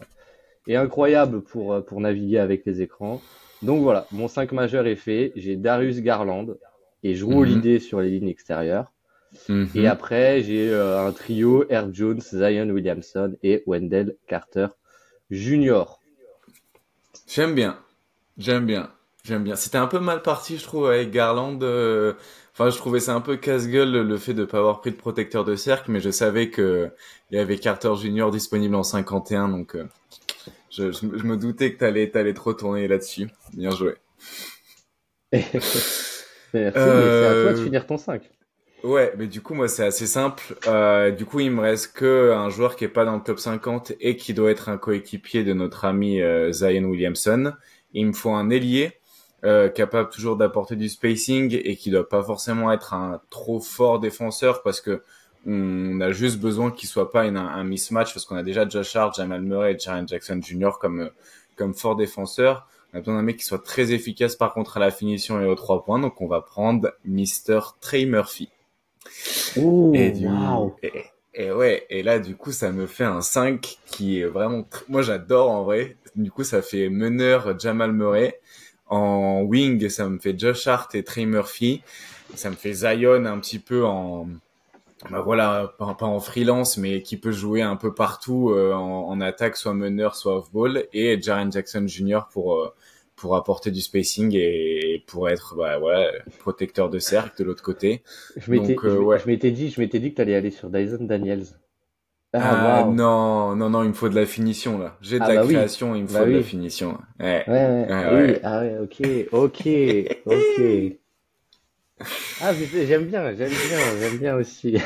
est 0.68 0.76
incroyable 0.76 1.42
pour, 1.42 1.72
euh, 1.72 1.80
pour 1.80 2.00
naviguer 2.00 2.38
avec 2.38 2.64
les 2.66 2.82
écrans. 2.82 3.20
Donc 3.62 3.82
voilà, 3.82 4.06
mon 4.12 4.28
5 4.28 4.52
majeur 4.52 4.86
est 4.86 4.94
fait. 4.94 5.32
J'ai 5.34 5.56
Darius 5.56 6.02
Garland 6.02 6.56
et 7.02 7.16
mhm. 7.16 7.34
Holiday 7.34 7.80
sur 7.80 8.00
les 8.00 8.10
lignes 8.10 8.28
extérieures. 8.28 8.92
Mhm. 9.48 9.68
Et 9.74 9.86
après, 9.86 10.42
j'ai 10.42 10.70
euh, 10.70 11.06
un 11.06 11.12
trio, 11.12 11.64
Air 11.68 11.92
Jones, 11.92 12.20
Zion 12.20 12.68
Williamson 12.68 13.36
et 13.42 13.62
Wendell 13.66 14.16
Carter 14.26 14.68
Jr. 15.30 15.84
J'aime 17.26 17.54
bien. 17.54 17.78
J'aime 18.38 18.66
bien. 18.66 18.90
J'aime 19.24 19.44
bien. 19.44 19.56
C'était 19.56 19.78
un 19.78 19.86
peu 19.86 19.98
mal 19.98 20.22
parti, 20.22 20.56
je 20.56 20.62
trouve, 20.62 20.86
avec 20.86 21.10
Garland. 21.10 21.62
Euh, 21.62 22.14
enfin, 22.54 22.70
je 22.70 22.76
trouvais 22.76 23.00
ça 23.00 23.14
un 23.14 23.20
peu 23.20 23.36
casse-gueule 23.36 23.90
le 23.90 24.16
fait 24.16 24.32
de 24.32 24.44
pas 24.44 24.58
avoir 24.58 24.80
pris 24.80 24.90
de 24.90 24.96
protecteur 24.96 25.44
de 25.44 25.54
cercle, 25.54 25.90
mais 25.90 26.00
je 26.00 26.10
savais 26.10 26.48
que 26.50 26.90
il 27.30 27.36
y 27.36 27.40
avait 27.40 27.58
Carter 27.58 27.92
Jr. 27.94 28.30
disponible 28.30 28.74
en 28.74 28.82
51, 28.82 29.48
donc 29.48 29.76
euh, 29.76 29.86
je, 30.70 30.92
je, 30.92 31.06
me 31.06 31.36
doutais 31.36 31.74
que 31.74 31.78
t'allais 31.78 32.08
t'allais 32.08 32.32
trop 32.32 32.54
tourner 32.54 32.88
là-dessus. 32.88 33.28
Bien 33.52 33.70
joué. 33.70 33.96
Merci, 35.32 35.58
mais 36.54 36.72
c'est 36.72 37.26
à 37.26 37.42
toi 37.42 37.52
de 37.52 37.62
finir 37.62 37.86
ton 37.86 37.98
5. 37.98 38.22
Ouais, 38.84 39.12
mais 39.18 39.26
du 39.26 39.40
coup, 39.40 39.54
moi, 39.54 39.66
c'est 39.66 39.84
assez 39.84 40.06
simple. 40.06 40.56
Euh, 40.68 41.10
du 41.10 41.24
coup, 41.24 41.40
il 41.40 41.50
me 41.50 41.60
reste 41.60 41.94
que 41.94 42.32
un 42.32 42.48
joueur 42.48 42.76
qui 42.76 42.84
est 42.84 42.88
pas 42.88 43.04
dans 43.04 43.16
le 43.16 43.22
top 43.22 43.40
50 43.40 43.92
et 44.00 44.16
qui 44.16 44.34
doit 44.34 44.52
être 44.52 44.68
un 44.68 44.78
coéquipier 44.78 45.42
de 45.42 45.52
notre 45.52 45.84
ami 45.84 46.20
euh, 46.22 46.52
Zion 46.52 46.84
Williamson. 46.84 47.54
Il 47.92 48.06
me 48.06 48.12
faut 48.12 48.30
un 48.30 48.50
ailier 48.50 48.92
euh, 49.44 49.68
capable 49.68 50.10
toujours 50.10 50.36
d'apporter 50.36 50.76
du 50.76 50.88
spacing 50.88 51.60
et 51.60 51.74
qui 51.76 51.90
doit 51.90 52.08
pas 52.08 52.22
forcément 52.22 52.70
être 52.70 52.94
un 52.94 53.20
trop 53.30 53.58
fort 53.60 53.98
défenseur 53.98 54.62
parce 54.62 54.80
que 54.80 55.02
on 55.46 56.00
a 56.00 56.10
juste 56.12 56.38
besoin 56.38 56.70
qu'il 56.70 56.88
soit 56.88 57.10
pas 57.10 57.26
une, 57.26 57.36
un 57.36 57.64
mismatch 57.64 58.12
parce 58.12 58.26
qu'on 58.26 58.36
a 58.36 58.42
déjà 58.42 58.68
Josh 58.68 58.94
Hart, 58.96 59.16
Jamal 59.16 59.42
Murray 59.42 59.74
et 59.74 59.78
Jaren 59.78 60.06
Jackson 60.06 60.40
Jr. 60.42 60.72
comme 60.80 61.10
comme 61.56 61.74
fort 61.74 61.96
défenseur. 61.96 62.68
On 62.92 62.98
a 62.98 63.00
besoin 63.00 63.14
d'un 63.16 63.22
mec 63.22 63.38
qui 63.38 63.44
soit 63.44 63.62
très 63.62 63.92
efficace 63.92 64.36
par 64.36 64.54
contre 64.54 64.76
à 64.76 64.80
la 64.80 64.90
finition 64.90 65.40
et 65.40 65.46
aux 65.46 65.54
trois 65.54 65.84
points. 65.84 65.98
Donc 65.98 66.20
on 66.20 66.28
va 66.28 66.40
prendre 66.42 66.92
Mr. 67.04 67.60
Trey 67.80 68.04
Murphy 68.04 68.50
et, 69.56 70.12
et, 71.34 71.52
ouais, 71.52 71.86
et 71.90 72.02
là, 72.02 72.18
du 72.18 72.36
coup, 72.36 72.52
ça 72.52 72.72
me 72.72 72.86
fait 72.86 73.04
un 73.04 73.20
5 73.20 73.78
qui 73.86 74.20
est 74.20 74.26
vraiment... 74.26 74.66
Moi, 74.88 75.02
j'adore 75.02 75.50
en 75.50 75.64
vrai. 75.64 75.96
Du 76.16 76.30
coup, 76.30 76.44
ça 76.44 76.62
fait 76.62 76.88
meneur 76.88 77.58
Jamal 77.58 77.92
Murray. 77.92 78.40
En 78.86 79.42
wing, 79.42 79.88
ça 79.88 80.08
me 80.08 80.18
fait 80.18 80.38
Josh 80.38 80.66
Hart 80.66 80.94
et 80.94 81.04
Trey 81.04 81.26
Murphy. 81.26 81.82
Ça 82.34 82.50
me 82.50 82.56
fait 82.56 82.72
Zion 82.72 83.24
un 83.24 83.38
petit 83.38 83.58
peu 83.58 83.84
en... 83.84 84.28
Bah 85.10 85.20
voilà, 85.20 85.72
pas, 85.78 85.94
en 86.00 86.18
freelance, 86.18 86.76
mais 86.76 87.02
qui 87.02 87.16
peut 87.16 87.30
jouer 87.30 87.62
un 87.62 87.76
peu 87.76 87.94
partout 87.94 88.50
euh, 88.50 88.72
en, 88.72 89.20
attaque, 89.20 89.56
soit 89.56 89.74
meneur, 89.74 90.16
soit 90.16 90.36
off-ball. 90.38 90.86
Et 90.92 91.20
Jaren 91.22 91.52
Jackson 91.52 91.86
Jr. 91.86 92.22
pour... 92.32 92.56
Euh, 92.56 92.74
pour 93.20 93.36
apporter 93.36 93.70
du 93.70 93.80
spacing 93.80 94.34
et 94.34 95.04
pour 95.06 95.28
être 95.28 95.54
bah, 95.56 95.78
ouais, 95.78 96.10
protecteur 96.38 96.90
de 96.90 96.98
cercle 96.98 97.38
de 97.38 97.44
l'autre 97.44 97.62
côté. 97.62 98.02
Je 98.36 98.50
m'étais 98.50 98.74
euh, 98.84 99.50
dit, 99.50 99.70
je 99.70 99.80
m'étais 99.80 99.98
dit 99.98 100.10
que 100.10 100.16
tu 100.16 100.22
allais 100.22 100.34
aller 100.34 100.50
sur 100.50 100.70
Dyson 100.70 101.04
Daniels. 101.04 101.44
Ah, 102.32 102.80
ah 102.80 102.84
non, 102.84 103.56
non, 103.56 103.70
non, 103.70 103.82
il 103.82 103.88
me 103.88 103.94
faut 103.94 104.08
de 104.08 104.14
la 104.14 104.26
finition 104.26 104.78
là. 104.78 104.96
J'ai 105.00 105.18
de 105.18 105.24
ah, 105.24 105.28
la 105.28 105.36
bah 105.36 105.44
création, 105.44 105.94
il 105.94 106.02
me 106.02 106.08
bah 106.08 106.20
faut 106.20 106.26
de 106.26 106.36
la 106.36 106.42
finition. 106.42 106.98
Ouais, 107.18 107.44
ouais, 107.48 107.86
ouais, 107.88 108.32
oui. 108.34 108.38
Ah 108.42 108.60
ouais, 108.60 108.78
ok, 108.78 109.02
ok, 109.32 109.68
ok. 110.26 110.98
Ah, 112.40 112.52
j'aime 112.86 113.06
bien, 113.06 113.34
j'aime 113.34 113.50
bien, 113.50 113.78
j'aime 114.00 114.18
bien 114.18 114.36
aussi. 114.36 114.78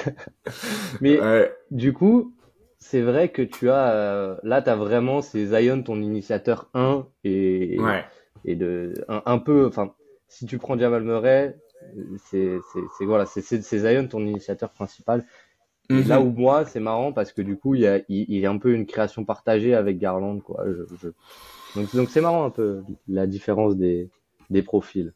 Mais 1.03 1.21
Ouais. 1.21 1.53
du 1.71 1.93
coup, 1.93 2.35
c'est 2.79 3.01
vrai 3.03 3.29
que 3.31 3.43
tu 3.43 3.71
as 3.71 3.93
euh, 3.93 4.37
là, 4.43 4.63
tu 4.63 4.71
as 4.71 4.77
vraiment 4.77 5.21
c'est 5.23 5.47
Zion 5.47 5.83
ton 5.83 6.01
initiateur 6.01 6.69
1 6.75 7.07
et 7.25 7.79
Ouais. 7.79 8.05
Et 8.45 8.57
de 8.57 8.95
un, 9.09 9.23
un 9.27 9.39
peu 9.39 9.67
enfin 9.67 9.95
si 10.29 10.47
tu 10.47 10.59
prends 10.59 10.79
Jamal 10.79 11.03
Murray, 11.03 11.57
c'est 12.31 12.59
voilà, 13.01 13.27
c'est 13.27 13.63
Zion 13.63 14.09
ton 14.09 14.21
initiateur 14.21 14.71
principal. 14.71 15.27
Et 15.91 16.03
là 16.05 16.21
où 16.21 16.31
moi, 16.31 16.65
c'est 16.65 16.81
marrant 16.81 17.13
parce 17.13 17.33
que 17.33 17.43
du 17.43 17.59
coup, 17.59 17.75
il 17.75 17.83
y 17.83 17.87
a 17.87 17.99
il, 18.09 18.25
il 18.29 18.39
y 18.39 18.47
a 18.47 18.51
un 18.51 18.59
peu 18.59 18.73
une 18.73 18.87
création 18.87 19.25
partagée 19.25 19.75
avec 19.75 19.99
Garland 19.99 20.39
quoi. 20.41 20.65
Je, 20.67 20.85
je... 21.03 21.09
Donc 21.75 21.95
donc 21.95 22.09
c'est 22.09 22.23
marrant 22.23 22.45
un 22.45 22.51
peu 22.51 22.83
la 23.09 23.27
différence 23.27 23.77
des 23.77 24.09
des 24.49 24.63
profils. 24.63 25.13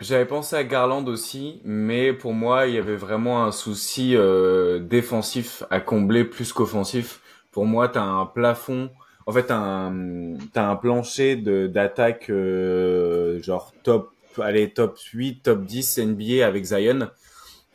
J'avais 0.00 0.26
pensé 0.26 0.56
à 0.56 0.64
Garland 0.64 1.06
aussi, 1.06 1.60
mais 1.64 2.12
pour 2.12 2.32
moi, 2.32 2.66
il 2.66 2.74
y 2.74 2.78
avait 2.78 2.96
vraiment 2.96 3.44
un 3.44 3.52
souci 3.52 4.16
euh, 4.16 4.80
défensif 4.80 5.62
à 5.70 5.80
combler 5.80 6.24
plus 6.24 6.52
qu'offensif. 6.52 7.20
Pour 7.52 7.64
moi, 7.64 7.88
t'as 7.88 8.02
un 8.02 8.26
plafond, 8.26 8.90
en 9.26 9.32
fait, 9.32 9.44
t'as 9.44 9.56
un, 9.56 10.76
plancher 10.76 11.36
de 11.36 11.66
d'attaque 11.66 12.28
euh, 12.30 13.42
genre 13.42 13.72
top, 13.82 14.12
allez, 14.38 14.70
top 14.70 14.98
8, 14.98 15.42
top 15.42 15.64
10 15.64 15.98
NBA 15.98 16.46
avec 16.46 16.64
Zion. 16.64 17.08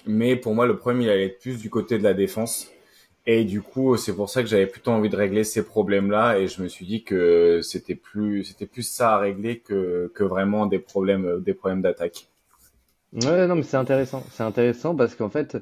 Mais 0.05 0.35
pour 0.35 0.53
moi, 0.55 0.65
le 0.65 0.77
problème, 0.77 1.01
il 1.01 1.09
allait 1.09 1.25
être 1.25 1.39
plus 1.39 1.59
du 1.59 1.69
côté 1.69 1.97
de 1.97 2.03
la 2.03 2.13
défense. 2.13 2.69
Et 3.25 3.43
du 3.43 3.61
coup, 3.61 3.97
c'est 3.97 4.15
pour 4.15 4.29
ça 4.29 4.41
que 4.41 4.49
j'avais 4.49 4.65
plutôt 4.65 4.91
envie 4.91 5.09
de 5.09 5.15
régler 5.15 5.43
ces 5.43 5.63
problèmes-là. 5.63 6.39
Et 6.39 6.47
je 6.47 6.61
me 6.61 6.67
suis 6.67 6.85
dit 6.85 7.03
que 7.03 7.61
c'était 7.63 7.95
plus, 7.95 8.43
c'était 8.43 8.65
plus 8.65 8.83
ça 8.83 9.15
à 9.15 9.19
régler 9.19 9.59
que, 9.59 10.11
que 10.15 10.23
vraiment 10.23 10.65
des 10.67 10.79
problèmes, 10.79 11.41
des 11.43 11.53
problèmes 11.53 11.81
d'attaque. 11.81 12.27
Ouais, 13.13 13.47
non, 13.47 13.55
mais 13.55 13.63
c'est 13.63 13.77
intéressant. 13.77 14.23
C'est 14.31 14.43
intéressant 14.43 14.95
parce 14.95 15.15
qu'en 15.15 15.29
fait, 15.29 15.57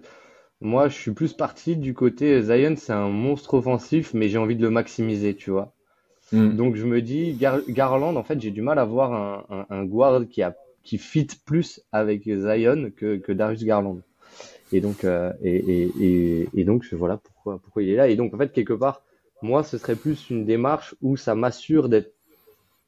moi, 0.62 0.90
je 0.90 0.96
suis 0.96 1.12
plus 1.12 1.34
parti 1.34 1.78
du 1.78 1.94
côté 1.94 2.42
Zion, 2.42 2.76
c'est 2.78 2.94
un 2.94 3.10
monstre 3.10 3.56
offensif, 3.56 4.14
mais 4.14 4.28
j'ai 4.30 4.38
envie 4.38 4.56
de 4.56 4.64
le 4.64 4.70
maximiser, 4.70 5.36
tu 5.36 5.52
vois. 5.52 5.74
Mm. 6.32 6.56
Donc 6.56 6.76
je 6.76 6.86
me 6.86 7.02
dis, 7.02 7.34
Gar- 7.34 7.62
Garland, 7.70 8.16
en 8.16 8.24
fait, 8.24 8.40
j'ai 8.42 8.52
du 8.52 8.62
mal 8.62 8.80
à 8.80 8.86
voir 8.86 9.14
un, 9.14 9.46
un, 9.50 9.66
un 9.70 9.86
guard 9.86 10.28
qui 10.30 10.42
a 10.44 10.56
qui 10.84 10.98
fit 10.98 11.28
plus 11.46 11.82
avec 11.92 12.24
Zion 12.24 12.92
que, 12.96 13.18
que 13.18 13.34
Darius 13.34 13.64
Garland. 13.66 14.00
Et 14.72 14.82
donc, 14.82 15.04
euh, 15.04 15.34
et, 15.44 15.56
et, 15.56 15.92
et, 16.02 16.50
et 16.56 16.64
donc 16.64 16.86
voilà 16.94 17.18
pourquoi, 17.18 17.60
pourquoi 17.60 17.84
il 17.84 17.90
est 17.90 17.96
là. 17.96 18.08
Et 18.10 18.16
donc, 18.16 18.34
en 18.34 18.38
fait, 18.38 18.52
quelque 18.54 18.74
part, 18.74 19.04
moi, 19.42 19.64
ce 19.64 19.78
serait 19.78 19.96
plus 19.98 20.30
une 20.30 20.46
démarche 20.46 20.96
où 21.02 21.18
ça 21.18 21.36
m'assure 21.36 21.90
d'être, 21.90 22.14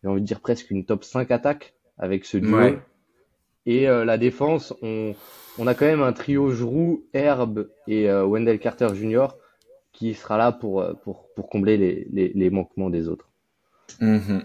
j'ai 0.04 0.10
envie 0.10 0.22
de 0.22 0.26
dire 0.26 0.42
presque 0.42 0.72
une 0.72 0.86
top 0.86 1.04
5 1.04 1.32
attaque 1.32 1.74
avec 1.98 2.26
ce 2.26 2.38
duo. 2.38 2.58
Ouais. 2.58 2.80
Et 3.66 3.88
euh, 3.90 4.06
la 4.06 4.18
défense, 4.18 4.74
on, 4.82 5.16
on 5.58 5.68
a 5.68 5.76
quand 5.76 5.86
même 5.86 6.02
un 6.02 6.14
trio 6.14 6.52
Jrue, 6.52 7.04
Herb 7.14 7.70
et 7.88 8.10
euh, 8.10 8.26
Wendell 8.26 8.60
Carter 8.60 8.90
Jr. 8.96 9.28
qui 9.94 10.14
sera 10.16 10.38
là 10.38 10.52
pour, 10.52 10.86
pour, 11.04 11.28
pour 11.36 11.50
combler 11.50 11.78
les, 11.78 12.08
les, 12.12 12.32
les 12.34 12.50
manquements 12.50 12.90
des 12.90 13.08
autres. 13.08 13.29
Mhm. 14.00 14.44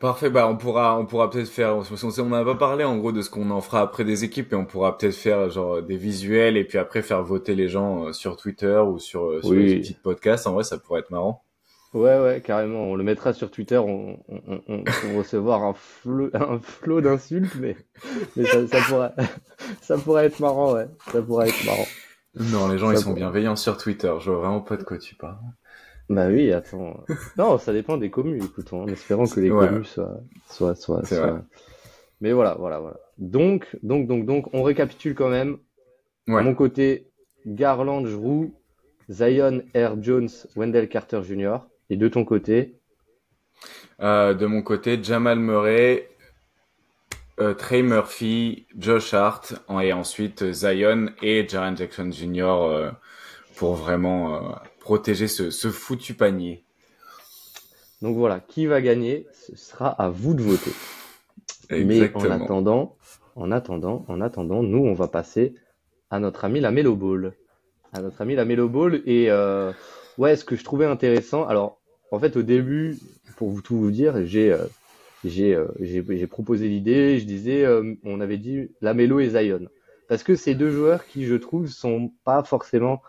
Parfait, 0.00 0.28
bah 0.28 0.48
on 0.48 0.56
pourra, 0.56 0.98
on 0.98 1.06
pourra 1.06 1.30
peut-être 1.30 1.48
faire, 1.48 1.76
on 1.76 2.24
n'a 2.28 2.44
pas 2.44 2.56
parlé 2.56 2.84
en 2.84 2.98
gros 2.98 3.12
de 3.12 3.22
ce 3.22 3.30
qu'on 3.30 3.50
en 3.50 3.60
fera 3.62 3.80
après 3.80 4.04
des 4.04 4.22
équipes 4.24 4.52
et 4.52 4.56
on 4.56 4.66
pourra 4.66 4.98
peut-être 4.98 5.14
faire 5.14 5.48
genre 5.48 5.80
des 5.80 5.96
visuels 5.96 6.56
et 6.58 6.64
puis 6.64 6.76
après 6.78 7.00
faire 7.00 7.22
voter 7.22 7.54
les 7.54 7.68
gens 7.68 8.06
euh, 8.08 8.12
sur 8.12 8.36
Twitter 8.36 8.76
ou 8.86 8.98
sur, 8.98 9.24
euh, 9.24 9.40
sur 9.40 9.50
Oui. 9.50 9.66
les 9.66 9.80
petits 9.80 9.94
podcasts. 9.94 10.46
En 10.46 10.52
vrai, 10.52 10.64
ça 10.64 10.76
pourrait 10.78 11.00
être 11.00 11.10
marrant. 11.10 11.42
Ouais, 11.94 12.18
ouais, 12.20 12.42
carrément. 12.44 12.82
On 12.90 12.96
le 12.96 13.04
mettra 13.04 13.32
sur 13.32 13.50
Twitter. 13.52 13.78
On, 13.78 14.18
on, 14.28 14.40
on, 14.48 14.60
on 14.68 14.84
pour 14.84 15.16
recevoir 15.16 15.62
un 15.62 15.74
flot, 15.74 16.28
un 16.34 16.58
flot 16.60 17.00
d'insultes, 17.00 17.54
mais, 17.60 17.76
mais 18.36 18.44
ça, 18.44 18.66
ça 18.66 18.80
pourrait, 18.88 19.12
ça 19.80 19.96
pourrait 19.96 20.26
être 20.26 20.40
marrant, 20.40 20.74
ouais. 20.74 20.86
Ça 21.12 21.22
pourrait 21.22 21.48
être 21.48 21.64
marrant. 21.64 21.86
Non, 22.34 22.68
les 22.68 22.78
gens 22.78 22.88
Ça 22.88 22.94
ils 22.94 22.98
sont 22.98 23.04
pourrait. 23.10 23.20
bienveillants 23.20 23.56
sur 23.56 23.78
Twitter. 23.78 24.12
Je 24.20 24.30
vois 24.30 24.40
vraiment 24.40 24.60
pas 24.60 24.76
de 24.76 24.82
quoi 24.82 24.98
tu 24.98 25.14
parles. 25.14 25.38
Bah 26.10 26.28
oui, 26.28 26.52
attends. 26.52 27.02
Non, 27.38 27.58
ça 27.58 27.72
dépend 27.72 27.96
des 27.96 28.10
communes, 28.10 28.42
écoute, 28.44 28.72
en 28.72 28.86
espérant 28.88 29.26
que 29.26 29.40
les 29.40 29.50
Ouais. 29.50 29.66
communes 29.66 29.84
soient, 29.84 30.20
soient, 30.50 30.74
soient. 30.74 31.42
Mais 32.20 32.32
voilà, 32.32 32.54
voilà, 32.58 32.78
voilà. 32.78 32.96
Donc, 33.18 33.66
donc, 33.82 34.06
donc, 34.06 34.26
donc, 34.26 34.46
on 34.54 34.62
récapitule 34.62 35.14
quand 35.14 35.28
même. 35.28 35.58
Ouais. 36.28 36.40
De 36.42 36.46
mon 36.48 36.54
côté, 36.54 37.08
Garland, 37.46 38.04
Jrue, 38.06 38.52
Zion, 39.10 39.62
Air 39.74 40.02
Jones, 40.02 40.28
Wendell 40.56 40.88
Carter 40.88 41.22
Jr. 41.22 41.58
Et 41.90 41.96
de 41.96 42.08
ton 42.08 42.24
côté, 42.24 42.76
Euh, 44.00 44.34
de 44.34 44.46
mon 44.46 44.62
côté, 44.62 45.02
Jamal 45.02 45.38
Murray, 45.38 46.08
euh, 47.40 47.54
Trey 47.54 47.82
Murphy, 47.82 48.66
Josh 48.78 49.14
Hart 49.14 49.54
et 49.82 49.92
ensuite 49.92 50.42
euh, 50.42 50.52
Zion 50.52 51.06
et 51.22 51.46
Jaren 51.48 51.76
Jackson 51.76 52.10
Jr. 52.10 52.42
euh, 52.44 52.90
pour 53.56 53.74
vraiment 53.74 54.56
protéger 54.84 55.28
ce, 55.28 55.50
ce 55.50 55.68
foutu 55.68 56.12
panier. 56.12 56.62
donc 58.02 58.16
voilà, 58.18 58.38
qui 58.38 58.66
va 58.66 58.82
gagner, 58.82 59.26
ce 59.32 59.56
sera 59.56 59.88
à 59.88 60.10
vous 60.10 60.34
de 60.34 60.42
voter. 60.42 60.72
Mais 61.70 62.14
en 62.14 62.30
attendant, 62.30 62.96
en 63.34 63.50
attendant, 63.50 64.04
en 64.08 64.20
attendant, 64.20 64.62
nous, 64.62 64.84
on 64.84 64.92
va 64.92 65.08
passer 65.08 65.54
à 66.10 66.20
notre 66.20 66.44
ami 66.44 66.60
la 66.60 66.70
Melo 66.70 66.96
Ball. 66.96 67.32
À 67.94 68.02
notre 68.02 68.20
ami 68.20 68.34
la 68.34 68.44
Melo 68.44 68.68
Ball. 68.68 69.02
Et 69.06 69.30
euh, 69.30 69.72
ouais, 70.18 70.36
ce 70.36 70.44
que 70.44 70.54
je 70.54 70.64
trouvais 70.64 70.84
intéressant, 70.84 71.46
alors 71.46 71.80
en 72.10 72.18
fait, 72.20 72.36
au 72.36 72.42
début, 72.42 72.98
pour 73.36 73.48
vous 73.48 73.62
tout 73.62 73.78
vous 73.78 73.90
dire, 73.90 74.26
j'ai 74.26 74.52
euh, 74.52 74.66
j'ai 75.24 75.54
euh, 75.54 76.26
proposé 76.26 76.68
l'idée, 76.68 77.18
je 77.18 77.24
disais, 77.24 77.66
on 78.04 78.20
avait 78.20 78.36
dit 78.36 78.68
la 78.82 78.92
Melo 78.92 79.18
et 79.18 79.30
Zion. 79.30 79.66
Parce 80.08 80.22
que 80.22 80.36
ces 80.36 80.54
deux 80.54 80.70
joueurs 80.70 81.06
qui, 81.06 81.24
je 81.24 81.36
trouve, 81.36 81.68
sont 81.68 82.12
pas 82.24 82.42
forcément 82.44 83.00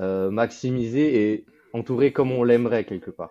euh, 0.00 0.30
maximisés 0.30 1.32
et 1.32 1.46
entourés 1.72 2.12
comme 2.12 2.32
on 2.32 2.44
l'aimerait 2.44 2.84
quelque 2.84 3.10
part. 3.10 3.30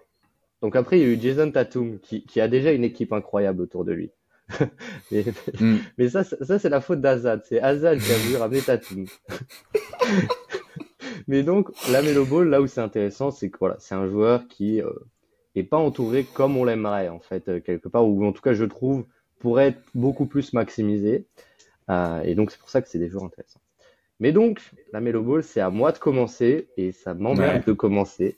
Donc 0.61 0.75
après, 0.75 0.99
il 0.99 1.01
y 1.01 1.05
a 1.05 1.13
eu 1.13 1.19
Jason 1.19 1.51
Tatum 1.51 1.99
qui, 1.99 2.23
qui 2.23 2.39
a 2.39 2.47
déjà 2.47 2.71
une 2.71 2.83
équipe 2.83 3.13
incroyable 3.13 3.61
autour 3.61 3.83
de 3.83 3.93
lui. 3.93 4.11
mais 5.11 5.23
Mm. 5.59 5.77
mais 5.97 6.09
ça, 6.09 6.23
ça, 6.23 6.37
ça, 6.43 6.59
c'est 6.59 6.69
la 6.69 6.81
faute 6.81 7.01
d'Azad. 7.01 7.41
C'est 7.45 7.61
Azad 7.61 7.99
qui 7.99 8.11
a 8.11 8.17
voulu 8.17 8.35
ramener 8.37 8.61
Tatum. 8.61 9.05
mais 11.27 11.43
donc, 11.43 11.69
la 11.91 12.01
Melo 12.01 12.25
Ball, 12.25 12.49
là 12.49 12.61
où 12.61 12.67
c'est 12.67 12.81
intéressant, 12.81 13.31
c'est 13.31 13.49
que 13.49 13.57
voilà, 13.59 13.77
c'est 13.79 13.95
un 13.95 14.07
joueur 14.07 14.47
qui 14.47 14.81
euh, 14.81 14.91
est 15.55 15.63
pas 15.63 15.77
entouré 15.77 16.25
comme 16.25 16.57
on 16.57 16.65
l'aimerait 16.65 17.09
en 17.09 17.19
fait 17.19 17.47
euh, 17.49 17.59
quelque 17.59 17.87
part, 17.87 18.07
ou 18.07 18.25
en 18.25 18.33
tout 18.33 18.41
cas, 18.41 18.53
je 18.53 18.65
trouve 18.65 19.05
pourrait 19.39 19.69
être 19.69 19.81
beaucoup 19.95 20.27
plus 20.27 20.53
maximisé. 20.53 21.25
Euh, 21.89 22.21
et 22.21 22.35
donc, 22.35 22.51
c'est 22.51 22.59
pour 22.59 22.69
ça 22.69 22.81
que 22.81 22.89
c'est 22.89 22.99
des 22.99 23.09
joueurs 23.09 23.25
intéressants. 23.25 23.60
Mais 24.21 24.31
donc, 24.31 24.61
la 24.93 25.01
Melo 25.01 25.23
Ball, 25.23 25.41
c'est 25.43 25.61
à 25.61 25.71
moi 25.71 25.91
de 25.91 25.97
commencer 25.97 26.69
et 26.77 26.91
ça 26.91 27.15
m'emmerde 27.15 27.55
Ouais. 27.55 27.63
de 27.65 27.73
commencer. 27.73 28.37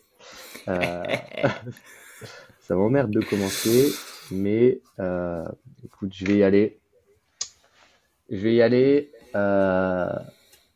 Euh, 0.69 1.03
ça 2.61 2.75
m'emmerde 2.75 3.11
de 3.11 3.19
commencer, 3.19 3.91
mais 4.31 4.79
euh, 4.99 5.45
écoute, 5.83 6.13
je 6.15 6.25
vais 6.25 6.37
y 6.37 6.43
aller. 6.43 6.79
Je 8.29 8.37
vais 8.37 8.55
y 8.55 8.61
aller. 8.61 9.11
Euh... 9.35 10.07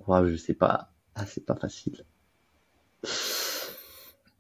ouah, 0.06 0.28
je 0.28 0.36
sais 0.36 0.54
pas. 0.54 0.90
Ah, 1.16 1.26
c'est 1.26 1.46
pas 1.46 1.56
facile. 1.56 2.04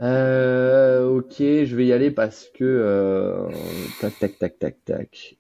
Euh, 0.02 1.08
ok, 1.08 1.36
je 1.40 1.76
vais 1.78 1.86
y 1.86 1.94
aller 1.94 2.12
parce 2.12 2.50
que 2.54 3.48
tac 4.02 4.20
tac 4.20 4.38
tac 4.38 4.60
tac 4.60 4.84
tac. 4.84 5.38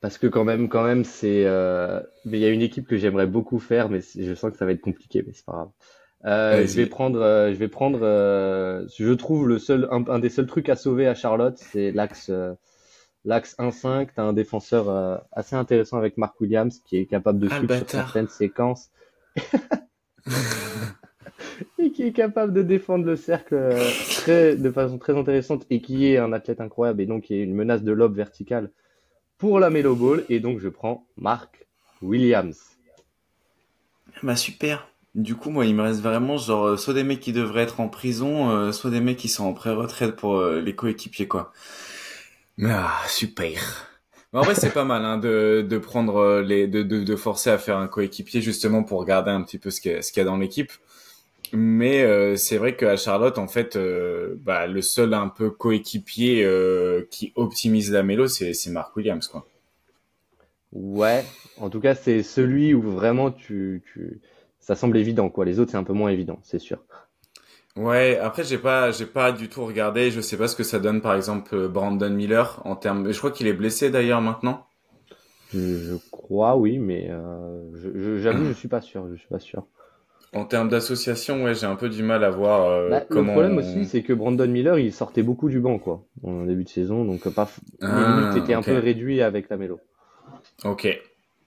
Parce 0.00 0.18
que 0.18 0.26
quand 0.26 0.44
même, 0.44 0.68
quand 0.68 0.84
même, 0.84 1.04
c'est. 1.04 1.44
euh, 1.46 2.00
Mais 2.24 2.38
il 2.38 2.42
y 2.42 2.44
a 2.46 2.50
une 2.50 2.62
équipe 2.62 2.86
que 2.86 2.96
j'aimerais 2.96 3.26
beaucoup 3.26 3.58
faire, 3.58 3.88
mais 3.88 4.00
je 4.00 4.34
sens 4.34 4.50
que 4.52 4.58
ça 4.58 4.66
va 4.66 4.72
être 4.72 4.80
compliqué, 4.80 5.22
mais 5.26 5.32
c'est 5.32 5.44
pas 5.44 5.52
grave. 5.52 5.70
Euh, 6.26 6.66
je 6.66 6.76
vais 6.76 6.86
prendre, 6.86 7.20
euh, 7.20 7.50
je 7.52 7.56
vais 7.56 7.68
prendre. 7.68 8.00
euh, 8.02 8.86
Je 8.96 9.12
trouve 9.14 9.48
le 9.48 9.58
seul, 9.58 9.88
un, 9.90 10.04
un 10.08 10.18
des 10.18 10.28
seuls 10.30 10.46
trucs 10.46 10.68
à 10.68 10.76
sauver 10.76 11.06
à 11.06 11.14
Charlotte, 11.14 11.56
c'est 11.58 11.92
l'axe, 11.92 12.28
euh, 12.30 12.54
l'axe 13.24 13.56
1-5. 13.58 14.10
T'as 14.16 14.24
un 14.24 14.32
défenseur 14.34 14.88
euh, 14.90 15.18
assez 15.32 15.56
intéressant 15.56 15.98
avec 15.98 16.18
Mark 16.18 16.40
Williams 16.40 16.80
qui 16.86 16.98
est 16.98 17.06
capable 17.06 17.38
de 17.40 17.48
suivre 17.48 17.74
sur 17.74 17.90
certaines 17.90 18.28
séquences 18.28 18.90
et 21.78 21.92
qui 21.92 22.02
est 22.02 22.12
capable 22.12 22.52
de 22.52 22.62
défendre 22.62 23.04
le 23.04 23.16
cercle 23.16 23.54
euh, 23.54 23.78
très, 24.16 24.56
de 24.56 24.70
façon 24.70 24.98
très 24.98 25.16
intéressante 25.16 25.66
et 25.70 25.80
qui 25.80 26.06
est 26.06 26.18
un 26.18 26.32
athlète 26.32 26.60
incroyable 26.60 27.00
et 27.00 27.06
donc 27.06 27.24
qui 27.24 27.34
est 27.34 27.42
une 27.42 27.54
menace 27.54 27.82
de 27.82 27.92
lob 27.92 28.14
verticale 28.14 28.70
pour 29.38 29.60
la 29.60 29.70
Melo 29.70 29.94
Ball. 29.94 30.24
Et 30.28 30.40
donc 30.40 30.58
je 30.60 30.68
prends 30.68 31.06
Mark 31.16 31.66
Williams. 32.02 32.76
Bah 34.22 34.36
super. 34.36 34.88
Du 35.14 35.34
coup, 35.34 35.48
moi, 35.50 35.64
il 35.64 35.74
me 35.74 35.82
reste 35.82 36.02
vraiment 36.02 36.36
genre 36.36 36.66
euh, 36.66 36.76
soit 36.76 36.92
des 36.92 37.02
mecs 37.02 37.20
qui 37.20 37.32
devraient 37.32 37.62
être 37.62 37.80
en 37.80 37.88
prison, 37.88 38.50
euh, 38.50 38.72
soit 38.72 38.90
des 38.90 39.00
mecs 39.00 39.16
qui 39.16 39.28
sont 39.28 39.44
en 39.44 39.54
pré-retraite 39.54 40.14
pour 40.14 40.36
euh, 40.36 40.60
les 40.60 40.74
coéquipiers 40.74 41.26
quoi. 41.26 41.52
Ah 42.62 42.92
super. 43.08 43.60
Mais 44.32 44.40
en 44.40 44.42
vrai, 44.42 44.54
c'est 44.54 44.72
pas 44.72 44.84
mal 44.84 45.04
hein, 45.04 45.18
de 45.18 45.64
de 45.68 45.78
prendre 45.78 46.40
les 46.40 46.66
de, 46.66 46.82
de 46.82 47.02
de 47.04 47.16
forcer 47.16 47.50
à 47.50 47.58
faire 47.58 47.78
un 47.78 47.88
coéquipier 47.88 48.40
justement 48.42 48.82
pour 48.82 49.00
regarder 49.00 49.30
un 49.30 49.42
petit 49.42 49.58
peu 49.58 49.70
ce 49.70 49.80
qu'il 49.80 49.92
y 49.92 49.94
a, 49.94 50.02
ce 50.02 50.12
qu'il 50.12 50.20
y 50.20 50.22
a 50.22 50.24
dans 50.24 50.36
l'équipe. 50.36 50.72
Mais 51.52 52.02
euh, 52.02 52.36
c'est 52.36 52.58
vrai 52.58 52.76
qu'à 52.76 52.96
Charlotte, 52.96 53.38
en 53.38 53.46
fait, 53.46 53.76
euh, 53.76 54.36
bah, 54.40 54.66
le 54.66 54.82
seul 54.82 55.14
un 55.14 55.28
peu 55.28 55.50
coéquipier 55.50 56.44
euh, 56.44 57.06
qui 57.10 57.32
optimise 57.36 57.92
la 57.92 58.02
mélo, 58.02 58.26
c'est 58.26 58.54
Mark 58.68 58.96
Williams 58.96 59.28
quoi. 59.28 59.46
Ouais, 60.72 61.24
en 61.58 61.70
tout 61.70 61.80
cas, 61.80 61.94
c'est 61.94 62.22
celui 62.22 62.74
où 62.74 62.82
vraiment 62.82 63.30
tu, 63.30 63.82
tu... 63.92 64.20
ça 64.60 64.74
semble 64.74 64.96
évident, 64.98 65.30
quoi. 65.30 65.44
Les 65.44 65.58
autres, 65.58 65.70
c'est 65.70 65.76
un 65.76 65.84
peu 65.84 65.92
moins 65.92 66.10
évident, 66.10 66.38
c'est 66.42 66.58
sûr. 66.58 66.78
Ouais, 67.76 68.18
après 68.18 68.42
j'ai 68.42 68.56
pas 68.56 68.90
j'ai 68.90 69.04
pas 69.04 69.32
du 69.32 69.50
tout 69.50 69.62
regardé, 69.66 70.10
je 70.10 70.22
sais 70.22 70.38
pas 70.38 70.48
ce 70.48 70.56
que 70.56 70.62
ça 70.62 70.78
donne 70.78 71.02
par 71.02 71.14
exemple 71.14 71.68
Brandon 71.68 72.08
Miller 72.08 72.62
en 72.64 72.74
termes 72.74 73.12
je 73.12 73.18
crois 73.18 73.30
qu'il 73.30 73.46
est 73.48 73.52
blessé 73.52 73.90
d'ailleurs 73.90 74.22
maintenant. 74.22 74.66
Je, 75.52 75.96
crois 76.10 76.56
oui, 76.56 76.78
mais 76.78 77.08
euh, 77.10 77.60
je, 77.74 78.18
j'avoue 78.18 78.46
je 78.46 78.52
suis 78.52 78.68
pas 78.68 78.80
sûr, 78.80 79.06
je 79.10 79.16
suis 79.16 79.28
pas 79.28 79.38
sûr. 79.38 79.66
En 80.36 80.44
termes 80.44 80.68
d'association, 80.68 81.44
ouais, 81.44 81.54
j'ai 81.54 81.64
un 81.64 81.76
peu 81.76 81.88
du 81.88 82.02
mal 82.02 82.22
à 82.22 82.28
voir 82.28 82.68
euh, 82.68 82.90
bah, 82.90 83.00
comment. 83.08 83.34
Le 83.34 83.40
problème 83.40 83.56
aussi, 83.56 83.86
c'est 83.86 84.02
que 84.02 84.12
Brandon 84.12 84.46
Miller, 84.46 84.78
il 84.78 84.92
sortait 84.92 85.22
beaucoup 85.22 85.48
du 85.48 85.60
banc, 85.60 85.78
quoi, 85.78 86.04
en 86.22 86.44
début 86.44 86.64
de 86.64 86.68
saison, 86.68 87.06
donc 87.06 87.26
pas. 87.30 87.50
Ah, 87.80 88.34
était 88.36 88.52
un 88.52 88.60
peu 88.60 88.76
réduit 88.76 89.22
avec 89.22 89.48
la 89.48 89.56
mélo. 89.56 89.80
Ok, 90.62 90.86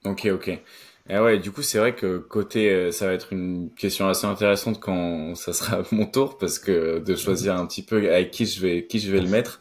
ok, 0.04 0.28
ok. 0.34 0.60
Et 1.08 1.18
ouais, 1.18 1.38
du 1.38 1.52
coup, 1.52 1.62
c'est 1.62 1.78
vrai 1.78 1.94
que 1.94 2.18
côté, 2.18 2.68
euh, 2.68 2.90
ça 2.90 3.06
va 3.06 3.12
être 3.12 3.32
une 3.32 3.70
question 3.76 4.08
assez 4.08 4.26
intéressante 4.26 4.80
quand 4.80 5.36
ça 5.36 5.52
sera 5.52 5.82
mon 5.92 6.06
tour, 6.06 6.36
parce 6.36 6.58
que 6.58 6.98
de 6.98 7.14
choisir 7.14 7.54
un 7.54 7.66
petit 7.66 7.82
peu 7.82 8.12
avec 8.12 8.32
qui 8.32 8.44
je 8.44 8.60
vais, 8.60 8.86
qui 8.86 8.98
je 8.98 9.12
vais 9.12 9.20
le 9.20 9.28
mettre, 9.28 9.60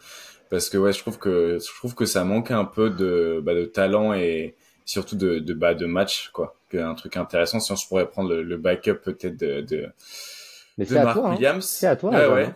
parce 0.50 0.70
que 0.70 0.78
ouais, 0.80 0.92
je 0.92 1.00
trouve 1.00 1.20
que 1.20 1.60
je 1.60 1.78
trouve 1.78 1.94
que 1.94 2.06
ça 2.06 2.24
manque 2.24 2.50
un 2.50 2.66
peu 2.66 2.90
de, 2.90 3.42
bah, 3.44 3.54
de 3.54 3.66
talent 3.66 4.12
et 4.12 4.56
surtout 4.86 5.16
de, 5.16 5.38
de, 5.38 5.54
bah, 5.54 5.76
de 5.76 5.86
match, 5.86 6.30
quoi. 6.34 6.59
Un 6.76 6.96
truc 6.96 7.18
intéressant, 7.18 7.60
sinon 7.60 7.76
je 7.76 7.88
pourrais 7.88 8.10
prendre 8.10 8.34
le, 8.34 8.58
backup 8.58 8.96
peut-être 9.04 9.38
de, 9.38 9.62
de, 9.62 9.88
Mais 10.78 10.86
de 10.86 10.94
Mark 10.94 11.18
toi, 11.18 11.30
hein. 11.30 11.34
Williams. 11.36 11.66
C'est 11.66 11.88
à 11.88 11.96
toi. 11.96 12.12
Ouais, 12.12 12.28
ouais. 12.28 12.46
Hein. 12.46 12.56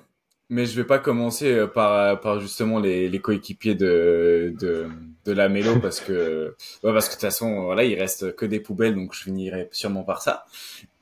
Mais 0.49 0.65
je 0.65 0.76
vais 0.76 0.84
pas 0.84 0.99
commencer 0.99 1.52
euh, 1.52 1.67
par, 1.67 2.19
par 2.19 2.39
justement 2.39 2.80
les, 2.80 3.10
les 3.10 3.19
coéquipiers 3.19 3.76
de, 3.76 4.54
de, 4.60 4.88
de 5.26 5.32
la 5.32 5.49
mélo 5.49 5.80
parce 5.82 5.99
que, 5.99 6.56
ouais, 6.84 6.93
parce 6.93 7.08
que 7.08 7.12
de 7.12 7.15
toute 7.15 7.21
façon, 7.21 7.63
voilà, 7.63 7.84
il 7.84 7.97
reste 7.97 8.36
que 8.36 8.45
des 8.45 8.60
poubelles, 8.60 8.95
donc 8.95 9.13
je 9.13 9.23
finirai 9.23 9.69
sûrement 9.71 10.04
par 10.04 10.21
ça. 10.21 10.45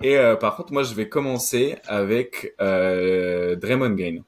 Et 0.02 0.18
euh, 0.18 0.36
par 0.36 0.56
contre, 0.56 0.72
moi, 0.72 0.84
je 0.84 0.94
vais 0.94 1.10
commencer 1.10 1.78
avec 1.86 2.54
euh, 2.62 3.56
Draymond 3.56 3.96
Green. 3.96 4.24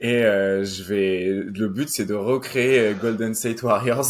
Et 0.00 0.24
euh, 0.24 0.62
je 0.62 0.82
vais. 0.82 1.24
Le 1.26 1.68
but, 1.68 1.88
c'est 1.88 2.04
de 2.04 2.14
recréer 2.14 2.80
euh, 2.80 2.94
Golden 2.94 3.34
State 3.34 3.62
Warriors 3.62 4.04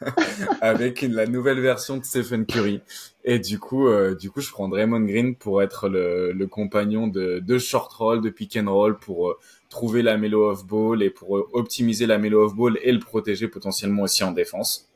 avec 0.60 1.00
la 1.02 1.26
nouvelle 1.26 1.60
version 1.60 1.96
de 1.96 2.04
Stephen 2.04 2.44
Curry. 2.44 2.82
Et 3.24 3.38
du 3.38 3.58
coup, 3.58 3.88
euh, 3.88 4.14
du 4.14 4.30
coup, 4.30 4.40
je 4.40 4.50
prends 4.50 4.68
Draymond 4.68 5.00
Green 5.00 5.34
pour 5.34 5.62
être 5.62 5.88
le, 5.88 6.32
le 6.32 6.46
compagnon 6.46 7.06
de, 7.06 7.38
de 7.38 7.58
short 7.58 7.90
roll, 7.94 8.20
de 8.20 8.28
pick 8.28 8.56
and 8.56 8.70
roll, 8.70 8.98
pour 8.98 9.30
euh, 9.30 9.38
trouver 9.70 10.02
la 10.02 10.18
mélo 10.18 10.50
off 10.50 10.66
ball 10.66 11.02
et 11.02 11.10
pour 11.10 11.48
optimiser 11.54 12.04
la 12.06 12.18
mélo 12.18 12.44
off 12.44 12.54
ball 12.54 12.78
et 12.82 12.92
le 12.92 12.98
protéger 12.98 13.48
potentiellement 13.48 14.02
aussi 14.02 14.24
en 14.24 14.32
défense. 14.32 14.90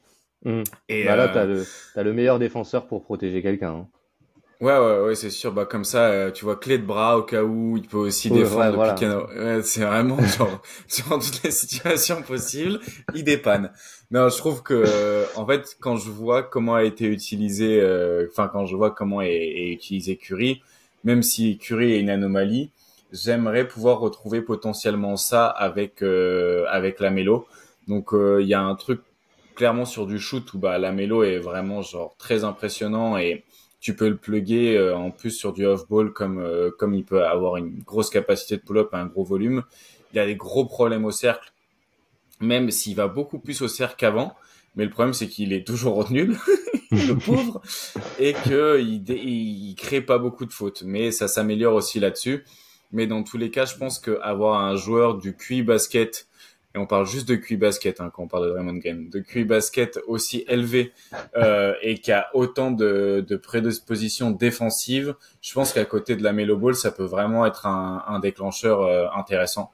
Mmh. 0.44 0.62
Et 0.90 1.04
bah 1.04 1.16
là, 1.16 1.28
t'as 1.28 1.46
le, 1.46 1.64
as 1.94 2.02
le 2.02 2.12
meilleur 2.12 2.38
défenseur 2.38 2.86
pour 2.86 3.02
protéger 3.02 3.40
quelqu'un. 3.40 3.70
Hein. 3.70 3.88
Ouais, 4.60 4.78
ouais, 4.78 5.00
ouais, 5.00 5.14
c'est 5.14 5.30
sûr. 5.30 5.52
Bah, 5.52 5.66
comme 5.66 5.84
ça, 5.84 6.06
euh, 6.06 6.30
tu 6.30 6.44
vois, 6.44 6.56
clé 6.56 6.78
de 6.78 6.86
bras 6.86 7.18
au 7.18 7.22
cas 7.22 7.42
où 7.42 7.76
il 7.76 7.86
peut 7.86 7.98
aussi 7.98 8.30
défendre 8.30 8.78
ouais, 8.78 9.62
c'est 9.62 9.84
vraiment 9.84 10.18
genre, 10.38 10.62
dans 11.10 11.18
toutes 11.18 11.42
les 11.42 11.50
situations 11.50 12.22
possibles, 12.22 12.80
il 13.14 13.24
dépanne. 13.24 13.70
Non, 14.10 14.30
je 14.30 14.36
trouve 14.38 14.62
que, 14.62 14.72
euh, 14.74 15.26
en 15.36 15.46
fait, 15.46 15.76
quand 15.80 15.96
je 15.96 16.10
vois 16.10 16.42
comment 16.42 16.74
a 16.74 16.84
été 16.84 17.04
utilisé, 17.04 17.80
euh, 17.80 18.28
enfin, 18.30 18.48
quand 18.50 18.64
je 18.64 18.76
vois 18.76 18.90
comment 18.90 19.20
est, 19.20 19.34
est, 19.34 19.72
utilisé 19.72 20.16
Curie, 20.16 20.62
même 21.04 21.22
si 21.22 21.58
Curie 21.58 21.92
est 21.92 22.00
une 22.00 22.10
anomalie, 22.10 22.70
j'aimerais 23.12 23.68
pouvoir 23.68 24.00
retrouver 24.00 24.40
potentiellement 24.40 25.16
ça 25.16 25.46
avec, 25.46 26.02
avec 26.02 26.98
la 27.00 27.10
mélo. 27.10 27.46
Donc, 27.88 28.10
il 28.12 28.46
y 28.46 28.54
a 28.54 28.62
un 28.62 28.74
truc 28.74 29.00
clairement 29.54 29.84
sur 29.84 30.06
du 30.06 30.18
shoot 30.18 30.52
où, 30.54 30.58
bah, 30.58 30.78
la 30.78 30.92
mélo 30.92 31.22
est 31.24 31.38
vraiment, 31.38 31.82
genre, 31.82 32.16
très 32.18 32.42
impressionnant 32.44 33.18
et, 33.18 33.44
tu 33.86 33.94
peux 33.94 34.08
le 34.08 34.16
plugger 34.16 34.76
euh, 34.76 34.96
en 34.96 35.12
plus 35.12 35.30
sur 35.30 35.52
du 35.52 35.64
off-ball 35.64 36.12
comme, 36.12 36.40
euh, 36.40 36.72
comme 36.76 36.92
il 36.92 37.04
peut 37.04 37.24
avoir 37.24 37.56
une 37.56 37.84
grosse 37.84 38.10
capacité 38.10 38.56
de 38.56 38.62
pull-up 38.62 38.88
un 38.94 39.06
gros 39.06 39.22
volume. 39.22 39.62
Il 40.12 40.18
a 40.18 40.26
des 40.26 40.34
gros 40.34 40.64
problèmes 40.64 41.04
au 41.04 41.12
cercle, 41.12 41.52
même 42.40 42.72
s'il 42.72 42.96
va 42.96 43.06
beaucoup 43.06 43.38
plus 43.38 43.62
au 43.62 43.68
cercle 43.68 43.94
qu'avant. 43.96 44.34
Mais 44.74 44.82
le 44.82 44.90
problème, 44.90 45.14
c'est 45.14 45.28
qu'il 45.28 45.52
est 45.52 45.64
toujours 45.64 46.10
nul, 46.10 46.36
le 46.90 47.14
pauvre, 47.24 47.62
et 48.18 48.34
qu'il 48.42 49.08
il, 49.08 49.74
crée 49.76 50.00
pas 50.00 50.18
beaucoup 50.18 50.46
de 50.46 50.52
fautes. 50.52 50.82
Mais 50.84 51.12
ça 51.12 51.28
s'améliore 51.28 51.74
aussi 51.74 52.00
là-dessus. 52.00 52.44
Mais 52.90 53.06
dans 53.06 53.22
tous 53.22 53.38
les 53.38 53.52
cas, 53.52 53.66
je 53.66 53.76
pense 53.76 54.00
qu'avoir 54.00 54.64
un 54.64 54.74
joueur 54.74 55.16
du 55.16 55.36
QI 55.36 55.62
basket 55.62 56.26
et 56.76 56.78
on 56.78 56.86
parle 56.86 57.06
juste 57.06 57.26
de 57.26 57.36
QI 57.36 57.56
basket 57.56 58.00
hein, 58.00 58.10
quand 58.12 58.24
on 58.24 58.28
parle 58.28 58.46
de 58.46 58.50
Draymond 58.50 58.74
Green, 58.74 59.08
de 59.08 59.20
QI 59.20 59.44
basket 59.44 59.98
aussi 60.06 60.44
élevé 60.46 60.92
euh, 61.36 61.72
et 61.80 61.94
qui 61.98 62.12
a 62.12 62.28
autant 62.34 62.70
de, 62.70 63.24
de 63.26 63.36
prédispositions 63.36 64.30
défensives, 64.30 65.14
je 65.40 65.54
pense 65.54 65.72
qu'à 65.72 65.86
côté 65.86 66.16
de 66.16 66.22
la 66.22 66.34
Melo 66.34 66.58
Ball, 66.58 66.74
ça 66.74 66.90
peut 66.90 67.04
vraiment 67.04 67.46
être 67.46 67.66
un, 67.66 68.04
un 68.06 68.18
déclencheur 68.18 68.82
euh, 68.82 69.06
intéressant. 69.16 69.72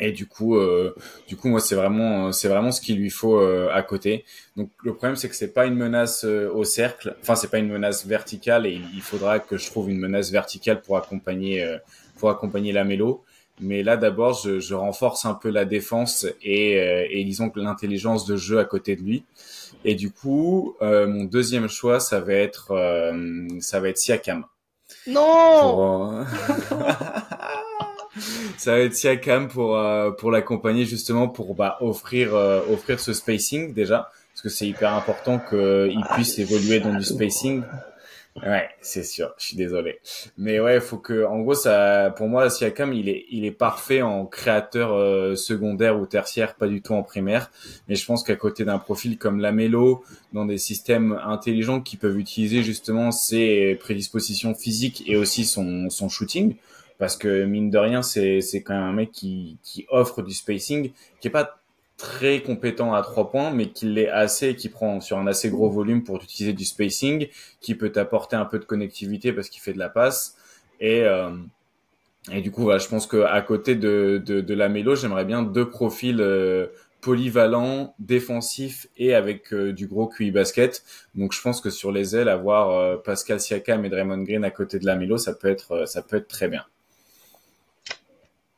Et 0.00 0.10
du 0.10 0.26
coup, 0.26 0.56
euh, 0.56 0.96
du 1.28 1.36
coup, 1.36 1.48
moi, 1.48 1.60
c'est 1.60 1.76
vraiment, 1.76 2.32
c'est 2.32 2.48
vraiment 2.48 2.72
ce 2.72 2.80
qu'il 2.80 2.96
lui 2.96 3.10
faut 3.10 3.38
euh, 3.38 3.68
à 3.72 3.82
côté. 3.82 4.24
Donc, 4.56 4.70
le 4.82 4.94
problème, 4.94 5.14
c'est 5.14 5.28
que 5.28 5.36
c'est 5.36 5.52
pas 5.52 5.66
une 5.66 5.76
menace 5.76 6.24
euh, 6.24 6.50
au 6.52 6.64
cercle. 6.64 7.14
Enfin, 7.20 7.36
c'est 7.36 7.50
pas 7.50 7.58
une 7.58 7.68
menace 7.68 8.04
verticale, 8.04 8.66
et 8.66 8.80
il 8.94 9.02
faudra 9.02 9.38
que 9.38 9.56
je 9.56 9.66
trouve 9.66 9.90
une 9.90 9.98
menace 9.98 10.32
verticale 10.32 10.80
pour 10.80 10.96
accompagner, 10.96 11.78
pour 12.18 12.30
accompagner 12.30 12.72
la 12.72 12.82
mélo. 12.82 13.22
Mais 13.60 13.82
là, 13.82 13.96
d'abord, 13.96 14.40
je, 14.42 14.60
je, 14.60 14.74
renforce 14.74 15.24
un 15.24 15.34
peu 15.34 15.50
la 15.50 15.64
défense 15.64 16.26
et, 16.42 16.80
euh, 16.80 17.06
et 17.10 17.24
disons 17.24 17.50
que 17.50 17.60
l'intelligence 17.60 18.26
de 18.26 18.36
jeu 18.36 18.58
à 18.58 18.64
côté 18.64 18.96
de 18.96 19.02
lui. 19.02 19.24
Et 19.84 19.94
du 19.94 20.10
coup, 20.10 20.74
euh, 20.82 21.06
mon 21.06 21.24
deuxième 21.24 21.68
choix, 21.68 22.00
ça 22.00 22.20
va 22.20 22.32
être, 22.34 22.72
euh, 22.72 23.46
ça 23.60 23.80
va 23.80 23.88
être 23.88 23.98
Siakam. 23.98 24.44
Non. 25.06 26.24
ça 28.56 28.72
va 28.72 28.78
être 28.80 28.94
Siakam 28.94 29.48
pour 29.48 29.80
pour 30.18 30.30
l'accompagner 30.30 30.84
justement 30.84 31.28
pour 31.28 31.54
bah, 31.54 31.78
offrir 31.80 32.34
offrir 32.34 33.00
ce 33.00 33.14
spacing 33.14 33.72
déjà 33.72 34.10
parce 34.32 34.42
que 34.42 34.48
c'est 34.50 34.66
hyper 34.66 34.94
important 34.94 35.38
qu'il 35.38 36.04
puisse 36.12 36.38
évoluer 36.38 36.78
dans 36.80 36.94
du 36.94 37.04
spacing 37.04 37.62
Ouais, 38.36 38.70
c'est 38.80 39.04
sûr. 39.04 39.34
Je 39.36 39.46
suis 39.48 39.56
désolé. 39.56 40.00
Mais 40.38 40.58
ouais, 40.58 40.80
faut 40.80 40.96
que, 40.96 41.26
en 41.26 41.40
gros, 41.40 41.54
ça, 41.54 42.14
pour 42.16 42.28
moi, 42.28 42.48
Siakam, 42.48 42.94
il 42.94 43.10
est, 43.10 43.26
il 43.30 43.44
est 43.44 43.52
parfait 43.52 44.00
en 44.00 44.24
créateur 44.24 44.94
euh, 44.94 45.36
secondaire 45.36 46.00
ou 46.00 46.06
tertiaire, 46.06 46.54
pas 46.54 46.66
du 46.66 46.80
tout 46.80 46.94
en 46.94 47.02
primaire. 47.02 47.50
Mais 47.88 47.94
je 47.94 48.06
pense 48.06 48.24
qu'à 48.24 48.34
côté 48.34 48.64
d'un 48.64 48.78
profil 48.78 49.18
comme 49.18 49.38
Lamelo, 49.38 50.02
dans 50.32 50.46
des 50.46 50.56
systèmes 50.56 51.20
intelligents 51.24 51.82
qui 51.82 51.98
peuvent 51.98 52.18
utiliser 52.18 52.62
justement 52.62 53.10
ses 53.10 53.74
prédispositions 53.78 54.54
physiques 54.54 55.04
et 55.06 55.16
aussi 55.16 55.44
son, 55.44 55.90
son 55.90 56.08
shooting, 56.08 56.56
parce 56.98 57.16
que 57.18 57.44
mine 57.44 57.68
de 57.70 57.78
rien, 57.78 58.00
c'est, 58.00 58.40
c'est 58.40 58.62
quand 58.62 58.74
même 58.74 58.84
un 58.84 58.92
mec 58.92 59.12
qui, 59.12 59.58
qui 59.62 59.84
offre 59.90 60.22
du 60.22 60.32
spacing, 60.32 60.90
qui 61.20 61.28
est 61.28 61.30
pas 61.30 61.61
très 62.02 62.42
compétent 62.42 62.92
à 62.94 63.02
trois 63.02 63.30
points, 63.30 63.52
mais 63.52 63.68
qu'il 63.68 63.94
l'est 63.94 64.08
assez, 64.08 64.56
qui 64.56 64.68
prend 64.68 65.00
sur 65.00 65.18
un 65.18 65.28
assez 65.28 65.50
gros 65.50 65.70
volume 65.70 66.02
pour 66.02 66.16
utiliser 66.16 66.52
du 66.52 66.64
spacing, 66.64 67.28
qui 67.60 67.76
peut 67.76 67.92
apporter 67.94 68.34
un 68.34 68.44
peu 68.44 68.58
de 68.58 68.64
connectivité 68.64 69.32
parce 69.32 69.48
qu'il 69.48 69.62
fait 69.62 69.72
de 69.72 69.78
la 69.78 69.88
passe. 69.88 70.36
Et, 70.80 71.02
euh, 71.04 71.30
et 72.32 72.40
du 72.40 72.50
coup, 72.50 72.62
voilà, 72.62 72.78
je 72.78 72.88
pense 72.88 73.06
qu'à 73.06 73.40
côté 73.42 73.76
de, 73.76 74.20
de, 74.26 74.40
de 74.40 74.54
la 74.54 74.68
mélo, 74.68 74.96
j'aimerais 74.96 75.24
bien 75.24 75.44
deux 75.44 75.70
profils 75.70 76.20
euh, 76.20 76.66
polyvalents, 77.00 77.94
défensifs 78.00 78.88
et 78.96 79.14
avec 79.14 79.54
euh, 79.54 79.72
du 79.72 79.86
gros 79.86 80.08
QI 80.08 80.32
basket. 80.32 80.82
Donc 81.14 81.32
je 81.32 81.40
pense 81.40 81.60
que 81.60 81.70
sur 81.70 81.92
les 81.92 82.16
ailes, 82.16 82.28
avoir 82.28 83.00
Pascal 83.02 83.38
Siakam 83.38 83.84
et 83.84 83.90
Draymond 83.90 84.24
Green 84.24 84.44
à 84.44 84.50
côté 84.50 84.80
de 84.80 84.86
la 84.86 84.96
mélo, 84.96 85.18
ça 85.18 85.34
peut 85.34 85.48
être, 85.48 85.86
ça 85.86 86.02
peut 86.02 86.16
être 86.16 86.28
très 86.28 86.48
bien. 86.48 86.64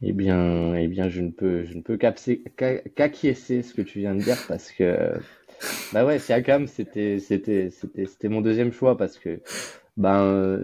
Eh 0.07 0.13
bien, 0.13 0.75
eh 0.75 0.87
bien, 0.87 1.09
je 1.09 1.23
ne 1.23 1.31
peux, 1.31 1.65
je 1.65 1.75
ne 1.75 1.83
peux 1.83 1.97
qu'acquiescer 1.97 3.63
ce 3.63 3.73
que 3.73 3.81
tu 3.81 4.01
viens 4.01 4.15
de 4.15 4.21
dire 4.21 4.37
parce 4.49 4.71
que, 4.71 5.15
bah 5.93 6.05
ouais, 6.05 6.19
Siakam, 6.19 6.67
c'était, 6.67 7.19
c'était, 7.19 7.71
c'était, 7.71 8.05
c'était 8.05 8.29
mon 8.29 8.43
deuxième 8.43 8.71
choix 8.71 8.99
parce 8.99 9.19
que, 9.19 9.41
ben, 9.97 10.61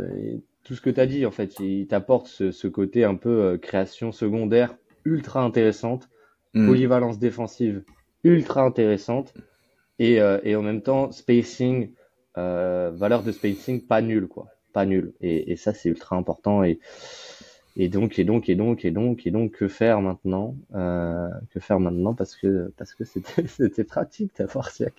tout 0.65 0.75
ce 0.75 0.83
que 0.83 0.91
tu 0.91 1.01
as 1.01 1.07
dit, 1.07 1.25
en 1.25 1.31
fait, 1.31 1.59
il 1.59 1.87
t'apporte 1.87 2.27
ce, 2.27 2.51
ce, 2.51 2.69
côté 2.69 3.05
un 3.05 3.15
peu 3.15 3.43
euh, 3.43 3.59
création 3.59 4.13
secondaire 4.13 4.77
ultra 5.07 5.43
intéressante, 5.43 6.11
mm. 6.53 6.67
polyvalence 6.67 7.19
défensive 7.19 7.83
ultra 8.25 8.63
intéressante 8.63 9.33
et, 9.99 10.21
euh, 10.21 10.39
et 10.45 10.55
en 10.55 10.63
même 10.63 10.83
temps 10.83 11.11
spacing, 11.13 11.93
euh, 12.37 12.91
valeur 12.93 13.23
de 13.23 13.33
spacing 13.33 13.87
pas 13.87 14.03
nulle, 14.03 14.29
quoi, 14.29 14.49
pas 14.75 14.85
nulle. 14.85 15.15
Et, 15.23 15.51
et 15.51 15.57
ça, 15.57 15.73
c'est 15.73 15.89
ultra 15.89 16.17
important 16.17 16.63
et 16.63 16.79
et 17.77 17.89
donc, 17.89 18.19
et 18.19 18.25
donc, 18.25 18.49
et 18.49 18.55
donc, 18.55 18.85
et 18.85 18.91
donc, 18.91 19.27
et 19.27 19.31
donc, 19.31 19.53
que 19.53 19.69
faire 19.69 20.01
maintenant 20.01 20.57
euh, 20.75 21.29
Que 21.53 21.61
faire 21.61 21.81
maintenant 21.81 22.15
Parce 22.15 22.37
que 22.37 22.73
parce 22.77 22.95
que 22.95 23.05
c'était 23.05 23.47
c'était 23.49 23.85
pratique 23.85 24.33
d'avoir 24.39 24.71
Siak. 24.71 24.95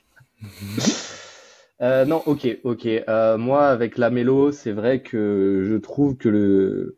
euh, 1.81 2.05
non, 2.05 2.21
ok, 2.25 2.59
ok. 2.63 2.85
Euh, 2.85 3.37
moi, 3.37 3.67
avec 3.67 3.97
la 3.97 4.09
mélo, 4.09 4.51
c'est 4.51 4.71
vrai 4.71 5.01
que 5.01 5.63
je 5.65 5.75
trouve 5.75 6.17
que 6.17 6.29
le 6.29 6.97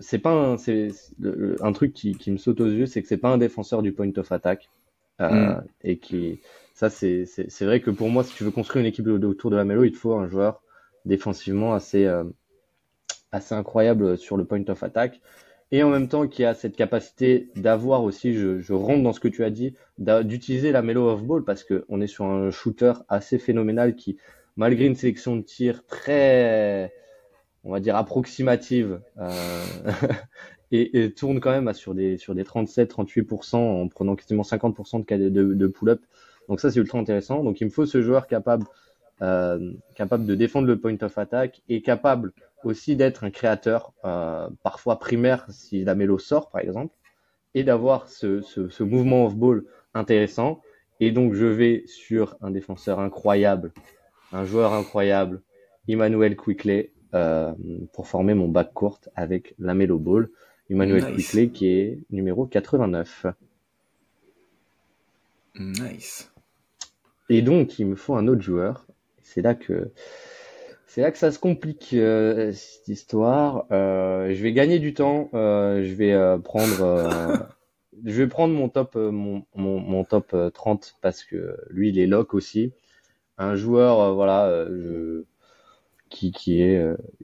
c'est 0.00 0.18
pas 0.18 0.30
un, 0.30 0.56
c'est 0.56 0.90
un 1.60 1.72
truc 1.72 1.92
qui, 1.94 2.14
qui 2.14 2.30
me 2.30 2.36
saute 2.36 2.60
aux 2.60 2.68
yeux, 2.68 2.86
c'est 2.86 3.02
que 3.02 3.08
c'est 3.08 3.16
pas 3.16 3.30
un 3.30 3.38
défenseur 3.38 3.82
du 3.82 3.92
point 3.92 4.10
of 4.16 4.30
attack. 4.30 4.68
Euh, 5.20 5.54
et 5.82 5.98
qui, 5.98 6.40
ça, 6.74 6.90
c'est 6.90 7.24
vrai 7.62 7.80
que 7.80 7.90
pour 7.90 8.08
moi, 8.10 8.24
si 8.24 8.34
tu 8.34 8.44
veux 8.44 8.50
construire 8.50 8.82
une 8.84 8.88
équipe 8.88 9.06
autour 9.06 9.50
de 9.50 9.56
la 9.56 9.64
Melo, 9.64 9.84
il 9.84 9.92
te 9.92 9.96
faut 9.96 10.14
un 10.14 10.28
joueur 10.28 10.60
défensivement 11.04 11.74
assez, 11.74 12.04
euh, 12.06 12.24
assez 13.34 13.54
incroyable 13.54 14.16
sur 14.16 14.36
le 14.36 14.44
point 14.44 14.64
of 14.68 14.82
attack. 14.82 15.20
Et 15.72 15.82
en 15.82 15.90
même 15.90 16.08
temps, 16.08 16.28
qui 16.28 16.44
a 16.44 16.54
cette 16.54 16.76
capacité 16.76 17.48
d'avoir 17.56 18.04
aussi, 18.04 18.34
je, 18.34 18.72
rentre 18.72 19.02
dans 19.02 19.12
ce 19.12 19.20
que 19.20 19.28
tu 19.28 19.44
as 19.44 19.50
dit, 19.50 19.74
d'utiliser 19.98 20.70
la 20.72 20.82
Melo 20.82 21.08
off 21.08 21.24
ball 21.24 21.44
parce 21.44 21.64
qu'on 21.64 22.00
est 22.00 22.06
sur 22.06 22.26
un 22.26 22.50
shooter 22.50 22.92
assez 23.08 23.38
phénoménal 23.38 23.96
qui, 23.96 24.16
malgré 24.56 24.86
une 24.86 24.94
sélection 24.94 25.36
de 25.36 25.42
tir 25.42 25.84
très, 25.86 26.92
on 27.64 27.72
va 27.72 27.80
dire, 27.80 27.96
approximative, 27.96 29.00
euh, 29.18 29.30
et, 30.70 31.12
tourne 31.12 31.40
quand 31.40 31.50
même 31.50 31.72
sur 31.72 31.94
des, 31.94 32.18
sur 32.18 32.34
des 32.34 32.44
37-38% 32.44 33.56
en 33.56 33.88
prenant 33.88 34.14
quasiment 34.14 34.42
50% 34.42 35.04
de, 35.04 35.28
de, 35.28 35.54
de 35.54 35.66
pull-up. 35.66 36.02
Donc 36.48 36.60
ça, 36.60 36.70
c'est 36.70 36.78
ultra 36.78 36.98
intéressant. 36.98 37.42
Donc 37.42 37.60
il 37.60 37.64
me 37.64 37.70
faut 37.70 37.86
ce 37.86 38.00
joueur 38.00 38.26
capable, 38.28 38.66
euh, 39.22 39.72
capable 39.94 40.26
de 40.26 40.34
défendre 40.34 40.66
le 40.66 40.78
point 40.78 40.96
of 41.00 41.18
attack 41.18 41.62
et 41.68 41.82
capable 41.82 42.32
aussi 42.64 42.96
d'être 42.96 43.24
un 43.24 43.30
créateur, 43.30 43.92
euh, 44.04 44.48
parfois 44.62 44.98
primaire 44.98 45.46
si 45.50 45.84
la 45.84 45.94
mélo 45.94 46.18
sort 46.18 46.50
par 46.50 46.62
exemple, 46.62 46.94
et 47.54 47.62
d'avoir 47.62 48.08
ce, 48.08 48.40
ce, 48.40 48.68
ce, 48.68 48.82
mouvement 48.82 49.26
off-ball 49.26 49.64
intéressant. 49.94 50.60
Et 51.00 51.12
donc 51.12 51.34
je 51.34 51.46
vais 51.46 51.84
sur 51.86 52.36
un 52.40 52.50
défenseur 52.50 53.00
incroyable, 53.00 53.72
un 54.32 54.44
joueur 54.44 54.72
incroyable, 54.72 55.42
Emmanuel 55.86 56.36
Quickley, 56.36 56.90
euh, 57.14 57.52
pour 57.92 58.08
former 58.08 58.34
mon 58.34 58.48
back 58.48 58.72
court 58.72 58.98
avec 59.14 59.54
la 59.60 59.74
mélo 59.74 60.00
ball. 60.00 60.30
Emmanuel 60.68 61.14
Quickley 61.14 61.48
qui 61.50 61.68
est 61.68 61.98
numéro 62.10 62.46
89. 62.46 63.26
Nice. 65.56 66.32
Et 67.28 67.42
donc, 67.42 67.78
il 67.78 67.86
me 67.86 67.94
faut 67.94 68.16
un 68.16 68.26
autre 68.26 68.42
joueur. 68.42 68.86
C'est 69.24 69.42
là 69.42 69.54
que 69.54 69.90
c'est 70.86 71.00
là 71.00 71.10
que 71.10 71.18
ça 71.18 71.32
se 71.32 71.40
complique 71.40 71.90
euh, 71.92 72.52
cette 72.52 72.86
histoire. 72.86 73.66
Euh, 73.72 74.32
je 74.32 74.42
vais 74.42 74.52
gagner 74.52 74.78
du 74.78 74.94
temps. 74.94 75.28
Euh, 75.34 75.82
je 75.82 75.92
vais 75.94 76.14
prendre, 76.44 77.48
je 78.04 78.22
vais 78.22 78.28
prendre 78.28 78.54
mon 78.54 78.68
top, 78.68 78.94
mon, 78.94 79.44
mon, 79.56 79.80
mon, 79.80 80.04
top 80.04 80.36
30 80.54 80.94
parce 81.00 81.24
que 81.24 81.56
lui, 81.70 81.88
il 81.88 81.98
est 81.98 82.06
lock 82.06 82.32
aussi. 82.34 82.72
Un 83.38 83.56
joueur, 83.56 84.14
voilà, 84.14 84.66
je, 84.70 85.24
qui, 86.10 86.30
qui 86.30 86.62
est, 86.62 86.80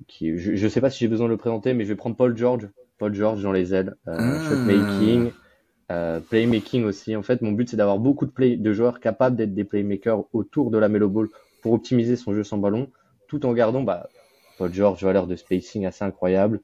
qui, 0.09 0.37
je, 0.37 0.57
je 0.57 0.69
sais 0.69 0.81
pas 0.81 0.91
si 0.91 0.99
j'ai 0.99 1.09
besoin 1.09 1.27
de 1.27 1.33
le 1.33 1.37
présenter, 1.37 1.73
mais 1.73 1.85
je 1.85 1.91
vais 1.91 1.97
prendre 1.97 2.17
Paul 2.17 2.37
George. 2.37 2.69
Paul 2.99 3.15
George 3.15 3.43
dans 3.43 3.53
les 3.53 3.73
ailes, 3.73 3.95
ah. 4.07 4.41
shot 4.49 4.57
making. 4.57 5.31
Euh, 5.91 6.21
playmaking 6.21 6.85
aussi. 6.85 7.17
En 7.17 7.23
fait, 7.23 7.43
mon 7.43 7.51
but 7.51 7.69
c'est 7.69 7.77
d'avoir 7.77 7.99
beaucoup 7.99 8.25
de, 8.25 8.31
play, 8.31 8.57
de 8.57 8.73
joueurs 8.73 9.01
capables 9.01 9.35
d'être 9.35 9.55
des 9.55 9.65
playmakers 9.65 10.23
autour 10.33 10.71
de 10.71 10.79
la 10.79 10.89
Melo 10.89 11.09
Ball 11.09 11.29
pour 11.61 11.73
optimiser 11.73 12.17
son 12.17 12.35
jeu 12.35 12.45
sans 12.45 12.59
ballon, 12.59 12.91
tout 13.29 13.47
en 13.47 13.53
gardant 13.53 13.83
bah, 13.83 14.09
Paul 14.59 14.73
George 14.73 15.03
valeur 15.03 15.27
de 15.27 15.37
spacing 15.37 15.87
assez 15.87 16.05
incroyable 16.05 16.61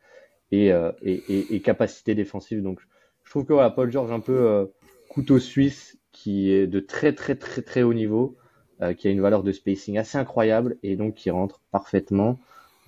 et, 0.53 0.73
euh, 0.73 0.93
et, 1.03 1.61
capacité 1.61 2.15
défensive. 2.15 2.63
Donc, 2.63 2.81
je 3.27 3.31
trouve 3.31 3.45
que 3.45 3.53
voilà, 3.53 3.71
Paul 3.71 3.91
George 3.91 4.13
un 4.13 4.21
peu 4.21 4.39
euh, 4.39 4.67
couteau 5.09 5.39
suisse 5.39 5.99
qui 6.13 6.51
est 6.51 6.67
de 6.67 6.81
très 6.81 7.13
très 7.13 7.35
très 7.35 7.61
très 7.61 7.83
haut 7.83 7.93
niveau, 7.93 8.37
euh, 8.81 8.95
qui 8.95 9.09
a 9.09 9.11
une 9.11 9.21
valeur 9.21 9.43
de 9.43 9.53
spacing 9.53 9.99
assez 9.99 10.17
incroyable 10.17 10.77
et 10.83 10.97
donc 10.97 11.15
qui 11.15 11.31
rentre 11.31 11.61
parfaitement 11.73 12.39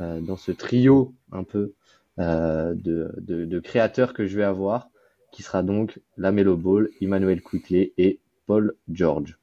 euh, 0.01 0.21
dans 0.21 0.37
ce 0.37 0.53
trio 0.53 1.13
un 1.33 1.45
peu 1.45 1.75
de, 2.19 3.61
créateurs 3.61 4.13
que 4.13 4.27
je 4.27 4.37
vais 4.37 4.45
avoir 4.45 4.91
qui 5.31 5.43
sera 5.43 5.63
donc 5.63 6.01
Lamelo 6.17 6.57
Ball, 6.57 6.89
Emmanuel 7.01 7.43
Quickley 7.43 7.93
et 7.99 8.19
Paul 8.47 8.75
George. 8.89 9.38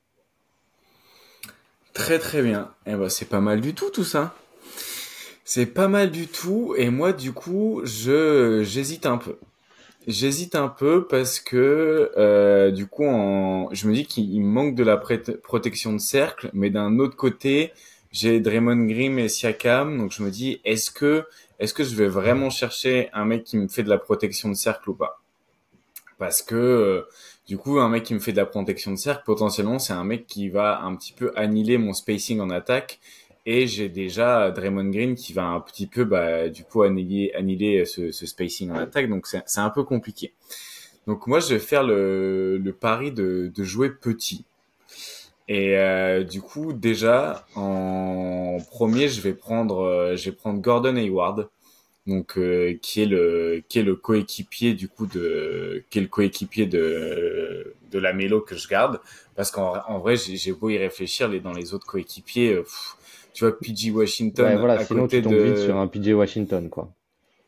Très 1.95 2.19
très 2.19 2.41
bien. 2.41 2.71
Eh 2.85 2.93
ben 2.93 3.07
c'est 3.07 3.29
pas 3.29 3.39
mal 3.39 3.61
du 3.61 3.73
tout 3.73 3.89
tout 3.89 4.03
ça. 4.03 4.35
C'est 5.45 5.65
pas 5.65 5.87
mal 5.87 6.11
du 6.11 6.27
tout 6.27 6.75
et 6.77 6.89
moi 6.89 7.13
du 7.13 7.31
coup 7.31 7.81
je 7.85 8.63
j'hésite 8.63 9.05
un 9.05 9.17
peu. 9.17 9.37
J'hésite 10.05 10.55
un 10.55 10.67
peu 10.67 11.07
parce 11.07 11.39
que 11.39 12.11
euh, 12.17 12.71
du 12.71 12.85
coup 12.85 13.05
je 13.71 13.87
me 13.87 13.93
dis 13.93 14.05
qu'il 14.05 14.41
manque 14.41 14.75
de 14.75 14.83
la 14.83 14.97
protection 14.97 15.93
de 15.93 15.99
cercle, 15.99 16.49
mais 16.51 16.69
d'un 16.69 16.99
autre 16.99 17.15
côté 17.15 17.71
j'ai 18.11 18.41
Draymond 18.41 18.87
Green 18.87 19.17
et 19.17 19.29
Siakam, 19.29 19.97
donc 19.97 20.11
je 20.11 20.21
me 20.21 20.29
dis 20.29 20.59
est-ce 20.65 20.91
que 20.91 21.23
est-ce 21.59 21.73
que 21.73 21.85
je 21.85 21.95
vais 21.95 22.09
vraiment 22.09 22.49
chercher 22.49 23.09
un 23.13 23.23
mec 23.23 23.45
qui 23.45 23.57
me 23.57 23.69
fait 23.69 23.83
de 23.83 23.89
la 23.89 23.99
protection 23.99 24.49
de 24.49 24.55
cercle 24.55 24.89
ou 24.89 24.95
pas? 24.95 25.21
Parce 26.17 26.41
que 26.41 26.55
euh, 26.55 27.01
du 27.47 27.57
coup 27.57 27.79
un 27.79 27.89
mec 27.89 28.03
qui 28.03 28.13
me 28.13 28.19
fait 28.19 28.31
de 28.31 28.37
la 28.37 28.45
protection 28.45 28.91
de 28.91 28.97
cercle 28.97 29.23
potentiellement 29.25 29.79
c'est 29.79 29.93
un 29.93 30.03
mec 30.03 30.25
qui 30.27 30.49
va 30.49 30.81
un 30.81 30.95
petit 30.95 31.13
peu 31.13 31.31
annihiler 31.35 31.77
mon 31.77 31.93
spacing 31.93 32.39
en 32.39 32.49
attaque. 32.49 32.99
Et 33.47 33.67
j'ai 33.67 33.89
déjà 33.89 34.49
Draymond 34.49 34.89
Green 34.89 35.13
qui 35.15 35.31
va 35.33 35.45
un 35.45 35.59
petit 35.59 35.85
peu 35.85 36.03
bah, 36.03 36.49
du 36.49 36.63
coup 36.63 36.81
annihiler, 36.81 37.31
annihiler 37.35 37.85
ce, 37.85 38.11
spacing 38.11 38.71
en 38.71 38.75
attaque. 38.75 39.07
Donc 39.07 39.27
c'est 39.27 39.59
un 39.59 39.69
peu 39.69 39.83
compliqué. 39.83 40.33
Donc 41.07 41.27
moi 41.27 41.39
je 41.39 41.53
vais 41.53 41.59
faire 41.59 41.83
le, 41.83 42.75
pari 42.79 43.11
de, 43.11 43.51
jouer 43.59 43.89
petit. 43.89 44.45
Et 45.47 45.77
euh, 45.77 46.23
du 46.23 46.41
coup 46.41 46.73
déjà 46.73 47.45
en 47.55 48.57
premier 48.71 49.09
je 49.09 49.21
vais 49.21 49.33
prendre 49.33 49.81
euh, 49.81 50.15
Gordon 50.55 50.95
Hayward. 50.95 51.49
Donc 52.07 52.37
euh, 52.37 52.77
qui 52.81 53.01
est 53.01 53.05
le 53.05 53.63
qui 53.67 53.79
est 53.79 53.83
le 53.83 53.95
coéquipier 53.95 54.73
du 54.73 54.87
coup 54.87 55.07
de 55.07 55.83
qui 55.89 55.99
est 55.99 56.01
le 56.01 56.07
coéquipier 56.07 56.67
de 56.67 57.24
de 57.95 57.99
la 57.99 58.13
mélo 58.13 58.41
que 58.41 58.55
je 58.55 58.67
garde 58.67 58.99
parce 59.35 59.51
qu'en 59.51 59.73
en 59.87 59.99
vrai 59.99 60.15
j'ai 60.17 60.51
beau 60.51 60.69
y 60.69 60.77
réfléchir 60.77 61.29
les 61.29 61.39
dans 61.39 61.53
les 61.53 61.73
autres 61.73 61.87
coéquipiers 61.87 62.53
euh, 62.53 62.65
tu 63.33 63.45
vois 63.45 63.57
PG 63.57 63.91
Washington 63.91 64.45
ouais, 64.45 64.55
voilà, 64.57 64.73
à 64.73 64.85
sinon 64.85 65.03
côté 65.03 65.21
tu 65.21 65.29
de 65.29 65.35
vite 65.35 65.57
sur 65.57 65.77
un 65.77 65.87
PG 65.87 66.13
Washington 66.13 66.69
quoi 66.69 66.89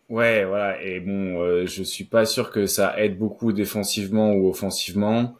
ouais 0.09 0.45
voilà 0.45 0.81
et 0.81 0.99
bon 0.99 1.41
euh, 1.41 1.65
je 1.65 1.83
suis 1.83 2.05
pas 2.05 2.25
sûr 2.25 2.49
que 2.49 2.65
ça 2.65 2.97
aide 2.97 3.17
beaucoup 3.17 3.51
défensivement 3.51 4.33
ou 4.33 4.49
offensivement 4.49 5.35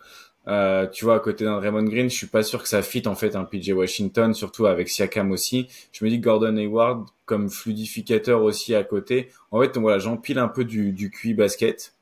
euh, 0.48 0.88
tu 0.88 1.04
vois, 1.04 1.16
à 1.16 1.20
côté 1.20 1.44
d'un 1.44 1.60
Raymond 1.60 1.84
Green, 1.84 2.10
je 2.10 2.16
suis 2.16 2.28
pas 2.28 2.42
sûr 2.42 2.64
que 2.64 2.70
ça 2.70 2.82
fit 2.82 3.06
en 3.06 3.16
fait 3.16 3.36
un 3.36 3.44
PJ 3.44 3.72
Washington, 3.72 4.34
surtout 4.34 4.66
avec 4.66 4.88
Siakam 4.88 5.32
aussi. 5.32 5.68
Je 5.92 6.06
me 6.06 6.10
dis 6.10 6.20
Gordon 6.20 6.56
Hayward 6.56 7.06
comme 7.26 7.50
fluidificateur 7.50 8.42
aussi 8.42 8.74
à 8.74 8.84
côté. 8.84 9.30
En 9.52 9.60
fait, 9.62 9.78
voilà, 9.78 10.00
j'empile 10.00 10.40
un 10.40 10.48
peu 10.48 10.64
du, 10.64 10.94
du 10.94 11.12
QI 11.12 11.34
basket. 11.34 11.94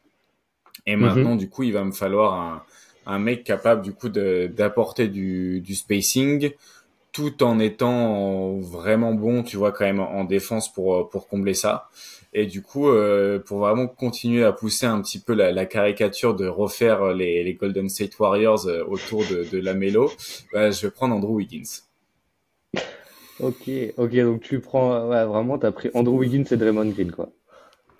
Et 0.85 0.95
mhm. 0.95 1.01
maintenant, 1.01 1.35
du 1.35 1.49
coup, 1.49 1.63
il 1.63 1.73
va 1.73 1.83
me 1.83 1.91
falloir 1.91 2.33
un, 2.33 2.63
un 3.05 3.19
mec 3.19 3.43
capable 3.43 3.81
du 3.81 3.93
coup 3.93 4.09
d'apporter 4.09 5.07
du, 5.07 5.61
du 5.61 5.75
spacing, 5.75 6.51
tout 7.11 7.43
en 7.43 7.59
étant 7.59 8.57
vraiment 8.59 9.13
bon, 9.13 9.43
tu 9.43 9.57
vois, 9.57 9.71
quand 9.71 9.85
même 9.85 9.99
en 9.99 10.23
défense 10.25 10.71
pour 10.71 11.09
pour 11.09 11.27
combler 11.27 11.53
ça. 11.53 11.89
Et 12.37 12.47
du 12.47 12.61
coup, 12.61 12.89
euh, 12.89 13.39
pour 13.39 13.59
vraiment 13.59 13.87
continuer 13.87 14.43
à 14.43 14.51
pousser 14.51 14.85
un 14.85 15.01
petit 15.01 15.19
peu 15.19 15.33
la, 15.33 15.53
la 15.53 15.65
caricature 15.65 16.35
de 16.35 16.45
refaire 16.45 17.13
les, 17.13 17.45
les, 17.45 17.53
Golden 17.53 17.87
State 17.87 18.19
Warriors 18.19 18.67
euh, 18.67 18.83
autour 18.83 19.21
de, 19.21 19.49
de 19.49 19.57
la 19.57 19.73
Melo, 19.73 20.11
bah, 20.51 20.69
je 20.69 20.85
vais 20.85 20.91
prendre 20.91 21.15
Andrew 21.15 21.35
Wiggins. 21.35 21.83
Ok, 23.39 23.69
ok, 23.95 24.15
donc 24.17 24.41
tu 24.41 24.59
prends, 24.59 25.07
ouais, 25.07 25.23
vraiment, 25.23 25.57
t'as 25.57 25.71
pris 25.71 25.89
Andrew 25.93 26.17
Wiggins 26.17 26.43
et 26.51 26.57
Draymond 26.57 26.89
Green, 26.89 27.13
quoi. 27.13 27.29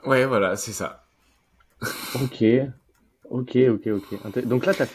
Ouais, 0.06 0.26
voilà, 0.26 0.58
c'est 0.58 0.74
ça. 0.74 1.06
ok, 2.16 2.44
ok, 3.30 3.58
ok, 3.70 3.88
ok. 3.88 4.46
Donc 4.46 4.66
là, 4.66 4.74
t'as 4.74 4.86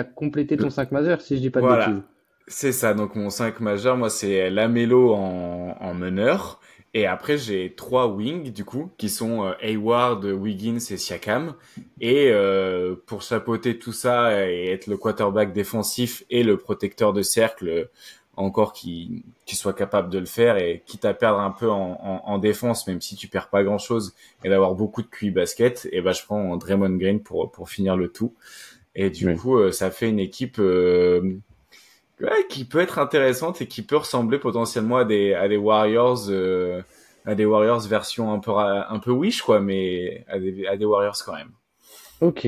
as 0.00 0.04
complété 0.04 0.56
ton 0.56 0.70
5 0.70 0.92
majeur, 0.92 1.20
si 1.20 1.36
je 1.36 1.40
dis 1.40 1.50
pas 1.50 1.60
de 1.60 1.66
voilà. 1.66 1.86
bêtises. 1.88 2.02
C'est 2.46 2.72
ça, 2.72 2.94
donc 2.94 3.14
mon 3.14 3.30
5 3.30 3.60
majeur, 3.60 3.96
moi, 3.96 4.10
c'est 4.10 4.50
Lamelo 4.50 5.14
en, 5.14 5.76
en 5.80 5.94
meneur. 5.94 6.60
Et 6.92 7.06
après, 7.06 7.38
j'ai 7.38 7.74
trois 7.76 8.08
wings, 8.08 8.52
du 8.52 8.64
coup, 8.64 8.90
qui 8.98 9.08
sont 9.08 9.44
euh, 9.44 9.52
Hayward, 9.60 10.24
Wiggins 10.24 10.78
et 10.90 10.96
Siakam. 10.96 11.54
Et 12.00 12.30
euh, 12.32 12.96
pour 13.06 13.22
chapeauter 13.22 13.78
tout 13.78 13.92
ça 13.92 14.48
et 14.48 14.72
être 14.72 14.88
le 14.88 14.96
quarterback 14.96 15.52
défensif 15.52 16.24
et 16.30 16.42
le 16.42 16.56
protecteur 16.56 17.12
de 17.12 17.22
cercle, 17.22 17.88
encore 18.40 18.72
qui, 18.72 19.24
qui 19.46 19.56
soit 19.56 19.72
capable 19.72 20.10
de 20.10 20.18
le 20.18 20.26
faire 20.26 20.56
et 20.56 20.82
quitte 20.86 21.04
à 21.04 21.14
perdre 21.14 21.40
un 21.40 21.50
peu 21.50 21.70
en, 21.70 21.92
en, 22.02 22.22
en 22.24 22.38
défense, 22.38 22.86
même 22.86 23.00
si 23.00 23.16
tu 23.16 23.28
perds 23.28 23.48
pas 23.48 23.62
grand-chose, 23.62 24.14
et 24.44 24.48
d'avoir 24.48 24.74
beaucoup 24.74 25.02
de 25.02 25.08
QI 25.08 25.30
basket, 25.30 25.88
et 25.92 26.00
ben 26.00 26.12
je 26.12 26.24
prends 26.24 26.56
Draymond 26.56 26.96
Green 26.96 27.20
pour, 27.20 27.50
pour 27.50 27.68
finir 27.68 27.96
le 27.96 28.08
tout. 28.08 28.34
Et 28.94 29.10
du 29.10 29.36
coup, 29.36 29.58
euh, 29.58 29.70
ça 29.72 29.90
fait 29.90 30.08
une 30.08 30.18
équipe... 30.18 30.58
Euh, 30.58 31.38
ouais, 32.20 32.46
qui 32.48 32.64
peut 32.64 32.80
être 32.80 32.98
intéressante 32.98 33.60
et 33.60 33.66
qui 33.66 33.82
peut 33.82 33.96
ressembler 33.96 34.38
potentiellement 34.38 34.98
à 34.98 35.04
des 35.04 35.34
à 35.34 35.48
des 35.48 35.56
Warriors 35.56 36.28
euh, 36.28 36.82
à 37.24 37.34
des 37.34 37.44
Warriors 37.44 37.80
version 37.80 38.32
un 38.32 38.38
peu 38.38 38.52
un 38.52 38.98
peu 38.98 39.10
wish 39.10 39.42
quoi 39.42 39.60
mais 39.60 40.24
à 40.28 40.38
des 40.38 40.66
à 40.66 40.76
des 40.76 40.84
Warriors 40.84 41.16
quand 41.24 41.34
même. 41.34 41.50
OK, 42.20 42.46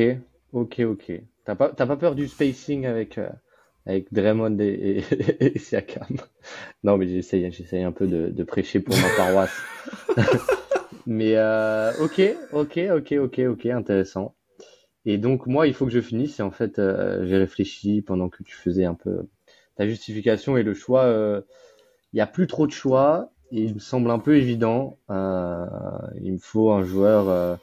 OK, 0.52 0.80
OK. 0.80 1.12
T'as 1.44 1.54
pas 1.54 1.70
t'as 1.70 1.86
pas 1.86 1.96
peur 1.96 2.14
du 2.14 2.28
spacing 2.28 2.86
avec 2.86 3.18
euh, 3.18 3.28
avec 3.86 4.12
Draymond 4.12 4.58
et, 4.60 5.02
et, 5.40 5.58
Siakam. 5.58 6.16
Non, 6.84 6.96
mais 6.96 7.08
j'essaye 7.08 7.50
j'essaye 7.52 7.82
un 7.82 7.92
peu 7.92 8.06
de, 8.06 8.28
de 8.28 8.44
prêcher 8.44 8.80
pour 8.80 8.96
ma 8.96 9.08
paroisse. 9.16 9.56
mais 11.06 11.36
euh, 11.36 11.92
OK, 12.00 12.20
OK, 12.52 12.78
OK, 12.94 13.12
OK, 13.12 13.38
OK, 13.40 13.66
intéressant. 13.66 14.34
Et 15.04 15.18
donc 15.18 15.46
moi, 15.46 15.66
il 15.66 15.74
faut 15.74 15.86
que 15.86 15.92
je 15.92 16.00
finisse. 16.00 16.38
Et 16.40 16.42
en 16.42 16.50
fait, 16.50 16.78
euh, 16.78 17.26
j'ai 17.26 17.36
réfléchi 17.38 18.02
pendant 18.02 18.28
que 18.28 18.42
tu 18.42 18.54
faisais 18.56 18.84
un 18.84 18.94
peu 18.94 19.26
ta 19.76 19.86
justification 19.88 20.56
et 20.56 20.62
le 20.62 20.74
choix. 20.74 21.04
euh, 21.04 21.40
Il 22.12 22.18
y 22.18 22.20
a 22.20 22.26
plus 22.26 22.46
trop 22.46 22.66
de 22.66 22.72
choix 22.72 23.32
et 23.50 23.62
il 23.62 23.74
me 23.74 23.80
semble 23.80 24.10
un 24.10 24.18
peu 24.18 24.36
évident. 24.36 24.98
Euh, 25.10 25.66
il 26.22 26.34
me 26.34 26.38
faut 26.38 26.70
un 26.72 26.84
joueur, 26.84 27.28
euh, 27.28 27.56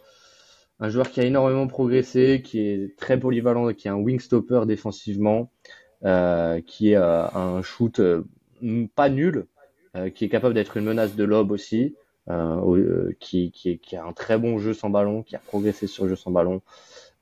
un 0.80 0.90
joueur 0.90 1.10
qui 1.12 1.20
a 1.22 1.26
énormément 1.26 1.68
progressé, 1.68 2.42
qui 2.44 2.60
est 2.62 2.96
très 2.98 3.20
polyvalent, 3.20 3.74
qui 3.74 3.88
est 3.88 3.92
un 3.92 3.96
wing 3.96 4.20
stopper 4.20 4.62
défensivement, 4.68 5.52
euh, 5.72 5.89
qui 6.02 6.92
est 6.92 6.96
euh, 6.98 7.28
un 7.34 7.62
shoot 7.62 8.00
euh, 8.00 8.24
pas 8.96 9.10
nul, 9.10 9.48
euh, 9.96 10.10
qui 10.10 10.26
est 10.26 10.30
capable 10.30 10.54
d'être 10.54 10.78
une 10.78 10.86
menace 10.86 11.16
de 11.16 11.24
lob 11.24 11.52
aussi, 11.52 11.98
euh, 12.30 12.56
au- 12.58 12.78
euh, 12.78 13.16
qui, 13.20 13.52
qui, 13.52 13.80
qui 13.80 13.96
a 13.96 14.06
un 14.06 14.14
très 14.14 14.38
bon 14.38 14.60
jeu 14.60 14.74
sans 14.74 14.90
ballon, 14.90 15.24
qui 15.24 15.36
a 15.36 15.40
progressé 15.40 15.88
sur 15.88 16.04
le 16.06 16.12
jeu 16.12 16.16
sans 16.16 16.32
ballon, 16.32 16.62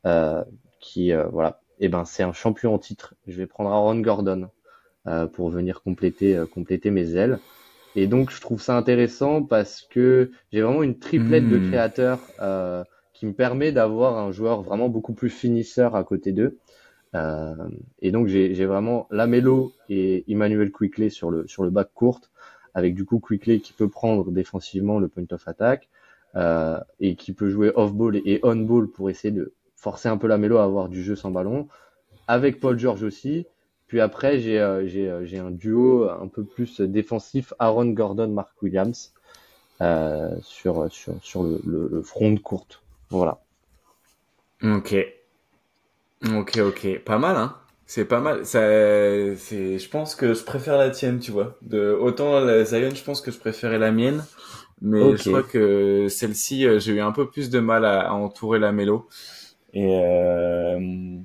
euh, 0.05 0.43
qui 0.80 1.11
euh, 1.13 1.28
voilà. 1.30 1.61
Et 1.80 1.89
ben 1.89 2.05
c'est 2.05 2.23
un 2.23 2.34
champion 2.34 2.73
en 2.73 2.80
titre. 2.80 3.15
Je 3.28 3.38
vais 3.38 3.47
prendre 3.47 3.69
Aaron 3.71 3.99
Gordon 3.99 4.49
euh, 5.07 5.28
pour 5.28 5.49
venir 5.49 5.84
compléter 5.84 6.36
euh, 6.38 6.47
compléter 6.47 6.91
mes 6.91 7.15
ailes. 7.15 7.41
Et 7.95 8.07
donc 8.07 8.32
je 8.32 8.41
trouve 8.41 8.61
ça 8.61 8.78
intéressant 8.78 9.43
parce 9.43 9.82
que 9.84 10.32
j'ai 10.51 10.61
vraiment 10.61 10.84
une 10.84 10.99
triplette 10.99 11.47
de 11.47 11.57
Hmm. 11.57 11.59
créateurs 11.59 12.32
euh, 12.41 12.84
qui 13.13 13.25
me 13.28 13.34
permet 13.34 13.71
d'avoir 13.71 14.17
un 14.17 14.32
joueur 14.32 14.63
vraiment 14.63 14.89
beaucoup 14.89 15.13
plus 15.13 15.30
finisseur 15.32 15.95
à 15.95 16.03
côté 16.03 16.32
d'eux. 16.32 16.59
Euh, 17.15 17.55
et 18.01 18.11
donc 18.11 18.27
j'ai 18.27 18.65
vraiment 18.65 19.07
Lamelo 19.11 19.71
et 19.89 20.29
Emmanuel 20.31 20.71
Quickley 20.71 21.09
sur 21.09 21.31
le 21.31 21.47
sur 21.47 21.63
le 21.63 21.69
bac 21.69 21.89
courte, 21.93 22.29
avec 22.73 22.95
du 22.95 23.05
coup 23.05 23.19
Quickley 23.19 23.59
qui 23.59 23.73
peut 23.73 23.89
prendre 23.89 24.29
défensivement 24.31 24.99
le 24.99 25.07
point 25.07 25.25
of 25.31 25.47
attack 25.47 25.89
euh, 26.35 26.79
et 26.99 27.15
qui 27.15 27.33
peut 27.33 27.49
jouer 27.49 27.71
off 27.75 27.93
ball 27.93 28.17
et 28.17 28.39
on 28.43 28.55
ball 28.57 28.87
pour 28.87 29.09
essayer 29.09 29.31
de 29.31 29.53
forcer 29.75 30.09
un 30.09 30.17
peu 30.17 30.27
Lamelo 30.27 30.57
à 30.57 30.63
avoir 30.63 30.89
du 30.89 31.03
jeu 31.03 31.15
sans 31.15 31.31
ballon, 31.31 31.67
avec 32.27 32.59
Paul 32.59 32.77
George 32.77 33.03
aussi. 33.03 33.47
Puis 33.87 34.01
après 34.01 34.39
j'ai 34.39 34.59
euh, 34.59 34.85
euh, 34.95 35.25
j'ai 35.25 35.39
un 35.39 35.51
duo 35.51 36.09
un 36.09 36.27
peu 36.27 36.43
plus 36.43 36.81
défensif 36.81 37.53
Aaron 37.57 37.85
Gordon 37.91 38.27
Mark 38.27 38.61
Williams 38.61 39.13
euh, 39.81 40.35
sur 40.41 40.91
sur 40.91 41.13
sur 41.23 41.43
le, 41.43 41.61
le, 41.65 41.87
le 41.89 42.01
front 42.01 42.31
de 42.31 42.39
courte. 42.39 42.81
Voilà. 43.09 43.39
Ok. 44.61 44.95
Ok, 46.26 46.57
ok. 46.57 46.99
Pas 47.05 47.18
mal, 47.20 47.36
hein. 47.36 47.55
C'est 47.86 48.05
pas 48.05 48.20
mal. 48.20 48.45
Ça, 48.45 48.59
c'est, 49.38 49.80
je 49.80 49.89
pense 49.89 50.15
que 50.15 50.34
je 50.34 50.43
préfère 50.43 50.78
la 50.78 50.89
tienne, 50.89 51.20
tu 51.20 51.32
vois. 51.32 51.57
De, 51.61 51.91
autant 51.99 52.39
la 52.39 52.65
Zion, 52.65 52.89
je 52.93 53.03
pense 53.03 53.22
que 53.22 53.32
je 53.32 53.38
préférais 53.39 53.78
la 53.80 53.91
mienne. 53.91 54.26
Mais 54.82 55.18
je 55.18 55.26
crois 55.26 55.43
que 55.43 56.07
celle-ci, 56.09 56.65
euh, 56.68 56.80
j'ai 56.80 56.93
eu 56.93 57.01
un 57.01 57.11
peu 57.11 57.30
plus 57.30 57.49
de 57.49 57.59
mal 57.59 57.86
à, 57.86 58.01
à 58.09 58.13
entourer 58.13 58.59
la 58.59 58.72
mélo. 58.74 59.07
Et, 59.74 59.88
euh, 60.03 61.20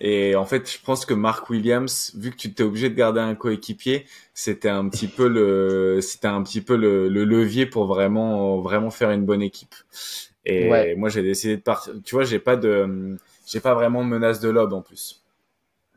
et 0.00 0.36
en 0.36 0.46
fait, 0.46 0.70
je 0.70 0.78
pense 0.84 1.06
que 1.06 1.14
Mark 1.14 1.50
Williams, 1.50 2.12
vu 2.18 2.30
que 2.32 2.36
tu 2.36 2.54
t'es 2.54 2.62
obligé 2.64 2.90
de 2.90 2.94
garder 2.96 3.20
un 3.20 3.34
coéquipier, 3.34 4.06
c'était 4.34 4.68
un 4.70 4.88
petit 4.88 5.08
peu 5.08 5.28
le, 5.28 6.00
c'était 6.02 6.28
un 6.28 6.42
petit 6.42 6.60
peu 6.62 6.76
le, 6.76 7.08
le 7.08 7.24
levier 7.24 7.66
pour 7.66 7.86
vraiment, 7.86 8.60
vraiment 8.60 8.90
faire 8.90 9.10
une 9.12 9.24
bonne 9.26 9.42
équipe. 9.42 9.74
Et 10.44 10.94
Ouais. 10.94 10.96
moi, 10.96 11.08
j'ai 11.08 11.22
décidé 11.22 11.56
de 11.56 11.62
partir. 11.62 11.94
Tu 12.04 12.14
vois, 12.14 12.24
j'ai 12.24 12.38
pas 12.38 12.56
de, 12.56 13.16
j'ai 13.46 13.60
pas 13.60 13.74
vraiment 13.74 14.04
de 14.04 14.08
menace 14.10 14.40
de 14.40 14.48
lob 14.50 14.72
en 14.74 14.82
plus. 14.82 15.22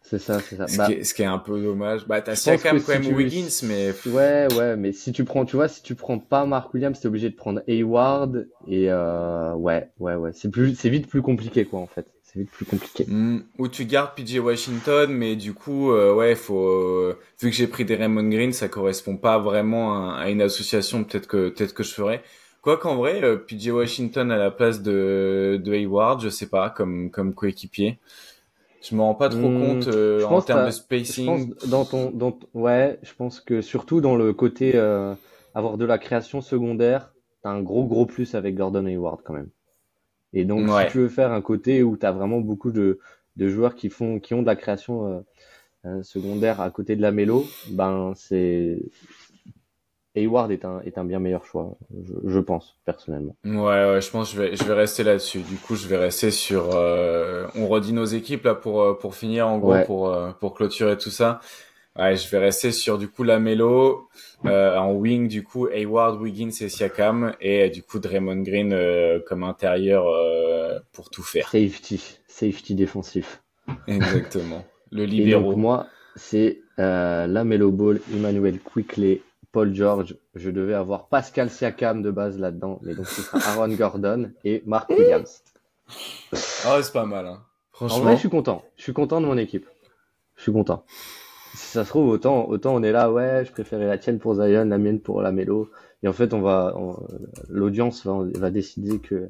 C'est 0.01 0.17
ça, 0.19 0.39
c'est 0.39 0.55
ça. 0.55 0.67
Ce, 0.67 0.77
Bah, 0.77 0.87
qui 0.87 0.93
est, 0.93 1.03
ce 1.03 1.13
qui 1.13 1.21
est 1.21 1.25
un 1.25 1.37
peu 1.37 1.61
dommage. 1.61 2.07
Bah, 2.07 2.21
t'as 2.21 2.35
Siakam 2.35 2.77
quand 2.77 2.83
si 2.85 2.89
même 2.91 3.03
tu- 3.03 3.13
ou 3.13 3.17
Wiggins, 3.17 3.47
mais 3.63 3.93
Ouais, 4.07 4.47
ouais, 4.55 4.75
mais 4.75 4.91
si 4.91 5.11
tu 5.11 5.23
prends, 5.23 5.45
tu 5.45 5.55
vois, 5.55 5.67
si 5.67 5.83
tu 5.83 5.93
prends 5.95 6.17
pas 6.17 6.45
Mark 6.45 6.73
Williams, 6.73 6.99
t'es 6.99 7.07
obligé 7.07 7.29
de 7.29 7.35
prendre 7.35 7.61
Hayward 7.67 8.47
et 8.67 8.89
euh, 8.89 9.53
ouais, 9.53 9.89
ouais, 9.99 10.15
ouais, 10.15 10.31
c'est 10.33 10.49
plus, 10.49 10.73
c'est 10.75 10.89
vite 10.89 11.07
plus 11.07 11.21
compliqué 11.21 11.65
quoi 11.65 11.79
en 11.79 11.87
fait. 11.87 12.07
C'est 12.23 12.39
vite 12.39 12.49
plus 12.51 12.65
compliqué. 12.65 13.05
Hmm, 13.07 13.39
ou 13.57 13.67
tu 13.67 13.85
gardes 13.85 14.15
PJ 14.15 14.37
Washington, 14.39 15.11
mais 15.11 15.35
du 15.35 15.53
coup, 15.53 15.91
euh, 15.91 16.13
ouais, 16.13 16.35
faut. 16.35 16.67
euh, 16.67 17.19
vu 17.41 17.49
que 17.49 17.55
j'ai 17.55 17.67
pris 17.67 17.85
des 17.85 17.95
Raymond 17.95 18.29
Green, 18.29 18.53
ça 18.53 18.67
correspond 18.67 19.17
pas 19.17 19.39
vraiment 19.39 20.11
à, 20.13 20.17
à 20.21 20.29
une 20.29 20.41
association. 20.41 21.03
Peut-être 21.03 21.27
que 21.27 21.49
peut-être 21.49 21.73
que 21.73 21.83
je 21.83 21.93
ferais. 21.93 22.21
Quoi 22.61 22.77
qu'en 22.77 22.95
vrai, 22.95 23.21
euh, 23.23 23.37
PJ 23.37 23.69
Washington 23.69 24.31
à 24.31 24.37
la 24.37 24.51
place 24.51 24.81
de 24.81 25.59
de 25.63 25.73
Hayward, 25.73 26.21
je 26.21 26.29
sais 26.29 26.47
pas, 26.49 26.69
comme 26.69 27.11
comme 27.11 27.33
coéquipier. 27.33 27.99
Je 28.81 28.95
me 28.95 29.01
rends 29.01 29.15
pas 29.15 29.29
trop 29.29 29.51
Hmm, 29.51 29.51
compte 29.51 29.87
euh, 29.87 30.23
je 30.23 30.25
en 30.25 30.41
termes 30.41 30.63
de 30.63 30.71
Je 31.09 31.13
spacing. 31.13 31.15
pense 31.23 31.49
dans 31.65 31.85
ton, 31.85 32.11
dans 32.11 32.39
ouais, 32.53 32.99
je 33.03 33.13
pense 33.13 33.41
que 33.41 33.61
surtout 33.61 34.01
dans 34.01 34.15
le 34.15 34.33
côté 34.33 34.75
euh, 34.75 35.15
avoir 35.53 35.77
de 35.77 35.85
la 35.85 35.97
création 35.97 36.41
secondaire, 36.41 37.13
t'as 37.43 37.51
un 37.51 37.61
gros 37.63 37.85
gros 37.87 38.05
plus 38.05 38.35
avec 38.35 38.55
Gordon 38.55 38.85
Hayward 38.85 39.21
quand 39.23 39.33
même. 39.33 39.49
Et 40.33 40.45
donc 40.45 40.69
Ouais. 40.69 40.69
si 40.69 40.85
tu 40.87 40.99
veux 40.99 41.09
faire 41.09 41.31
un 41.33 41.41
côté 41.41 41.83
où 41.83 41.97
t'as 41.97 42.11
vraiment 42.13 42.41
beaucoup 42.41 42.71
de 42.71 42.99
de 43.37 43.49
joueurs 43.49 43.75
qui 43.75 43.89
font, 43.89 44.19
qui 44.19 44.33
ont 44.35 44.41
de 44.43 44.47
la 44.47 44.55
création 44.57 45.25
euh, 45.85 46.03
secondaire 46.03 46.61
à 46.61 46.71
côté 46.71 46.95
de 46.95 47.01
la 47.01 47.11
mélo, 47.11 47.45
ben 47.71 48.13
c'est 48.15 48.79
Hayward 50.19 50.51
est 50.51 50.65
un 50.65 50.81
est 50.85 50.97
un 50.97 51.05
bien 51.05 51.19
meilleur 51.19 51.45
choix, 51.45 51.77
je, 52.03 52.13
je 52.25 52.39
pense 52.39 52.77
personnellement. 52.85 53.35
Ouais, 53.45 53.53
ouais, 53.91 54.01
je 54.01 54.09
pense 54.11 54.29
que 54.31 54.35
je 54.37 54.41
vais, 54.41 54.55
je 54.55 54.63
vais 54.63 54.73
rester 54.73 55.03
là-dessus. 55.03 55.39
Du 55.39 55.55
coup, 55.55 55.75
je 55.75 55.87
vais 55.87 55.97
rester 55.97 56.31
sur. 56.31 56.75
euh, 56.75 57.47
on 57.55 57.67
redit 57.67 57.93
nos 57.93 58.05
équipes 58.05 58.43
là 58.45 58.55
pour 58.55 58.81
euh, 58.81 58.93
pour 58.93 59.15
finir 59.15 59.47
en 59.47 59.57
gros 59.57 59.73
Ouais. 59.73 59.85
pour 59.85 60.09
euh, 60.09 60.31
pour 60.39 60.53
clôturer 60.53 60.97
tout 60.97 61.09
ça. 61.11 61.39
Ouais, 61.97 62.15
je 62.15 62.29
vais 62.29 62.37
rester 62.37 62.71
sur 62.71 62.97
du 62.97 63.09
coup 63.09 63.23
la 63.23 63.39
Melo 63.39 64.07
euh, 64.45 64.77
en 64.77 64.93
wing 64.93 65.27
du 65.27 65.43
coup 65.43 65.67
Hayward, 65.67 66.21
Wiggins 66.21 66.51
et 66.61 66.69
Siakam 66.69 67.33
et 67.41 67.69
du 67.69 67.83
coup 67.83 67.99
Draymond 67.99 68.41
Green 68.43 68.71
euh, 68.71 69.19
comme 69.27 69.43
intérieur 69.43 70.05
euh, 70.07 70.79
pour 70.93 71.09
tout 71.09 71.23
faire. 71.23 71.49
Safety, 71.49 72.19
safety 72.27 72.75
défensif. 72.75 73.41
Exactement. 73.87 74.63
Le 74.91 75.03
Et 75.03 75.07
libéraux. 75.07 75.49
donc 75.51 75.57
moi, 75.57 75.87
c'est 76.15 76.61
euh, 76.79 77.27
Lamelo 77.27 77.71
Ball, 77.71 77.99
Emmanuel 78.13 78.59
Quickley, 78.59 79.21
Paul 79.51 79.73
George. 79.73 80.17
Je 80.35 80.49
devais 80.49 80.73
avoir 80.73 81.07
Pascal 81.07 81.49
Siakam 81.49 82.01
de 82.01 82.11
base 82.11 82.37
là-dedans, 82.39 82.79
mais 82.83 82.95
donc 82.95 83.07
ce 83.07 83.21
sera 83.21 83.39
Aaron 83.51 83.73
Gordon 83.73 84.31
et 84.43 84.63
Mark 84.65 84.89
Williams. 84.89 85.43
Ah, 86.65 86.79
c'est 86.81 86.93
pas 86.93 87.05
mal. 87.05 87.25
Hein. 87.27 87.39
En 87.73 87.87
Franchement. 87.87 87.99
vrai, 88.03 88.15
je 88.15 88.19
suis 88.19 88.29
content. 88.29 88.63
Je 88.77 88.83
suis 88.83 88.93
content 88.93 89.21
de 89.21 89.25
mon 89.25 89.37
équipe. 89.37 89.65
Je 90.35 90.43
suis 90.43 90.51
content. 90.53 90.83
Si 91.55 91.67
ça 91.67 91.83
se 91.83 91.89
trouve, 91.89 92.09
autant, 92.09 92.47
autant 92.47 92.75
on 92.75 92.83
est 92.83 92.91
là, 92.91 93.11
ouais, 93.11 93.43
je 93.45 93.51
préférais 93.51 93.87
la 93.87 93.97
tienne 93.97 94.19
pour 94.19 94.35
Zion, 94.35 94.65
la 94.65 94.77
mienne 94.77 94.99
pour 94.99 95.21
Lamelo. 95.21 95.69
Et 96.03 96.07
en 96.07 96.13
fait, 96.13 96.33
on 96.33 96.41
va, 96.41 96.75
l'audience 97.49 98.05
va, 98.05 98.19
va 98.35 98.51
décider 98.51 98.99
que, 98.99 99.29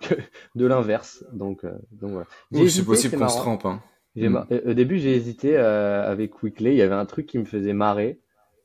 que 0.00 0.14
de 0.56 0.66
l'inverse. 0.66 1.24
Donc, 1.32 1.64
euh, 1.64 1.72
donc 1.92 2.10
voilà. 2.10 2.26
Ouh, 2.52 2.68
c'est 2.68 2.84
possible 2.84 3.16
qu'on 3.16 3.28
se 3.28 3.38
trompe. 3.38 3.64
Hein. 3.64 3.80
Mm. 4.16 4.36
euh, 4.50 4.70
Au 4.70 4.74
début, 4.74 4.98
j'ai 4.98 5.14
hésité 5.14 5.56
euh, 5.56 6.10
avec 6.10 6.32
Quickley. 6.38 6.72
Il 6.72 6.78
y 6.78 6.82
avait 6.82 6.94
un 6.94 7.06
truc 7.06 7.26
qui 7.26 7.38
me 7.38 7.44
faisait 7.44 7.72
marrer. 7.72 8.18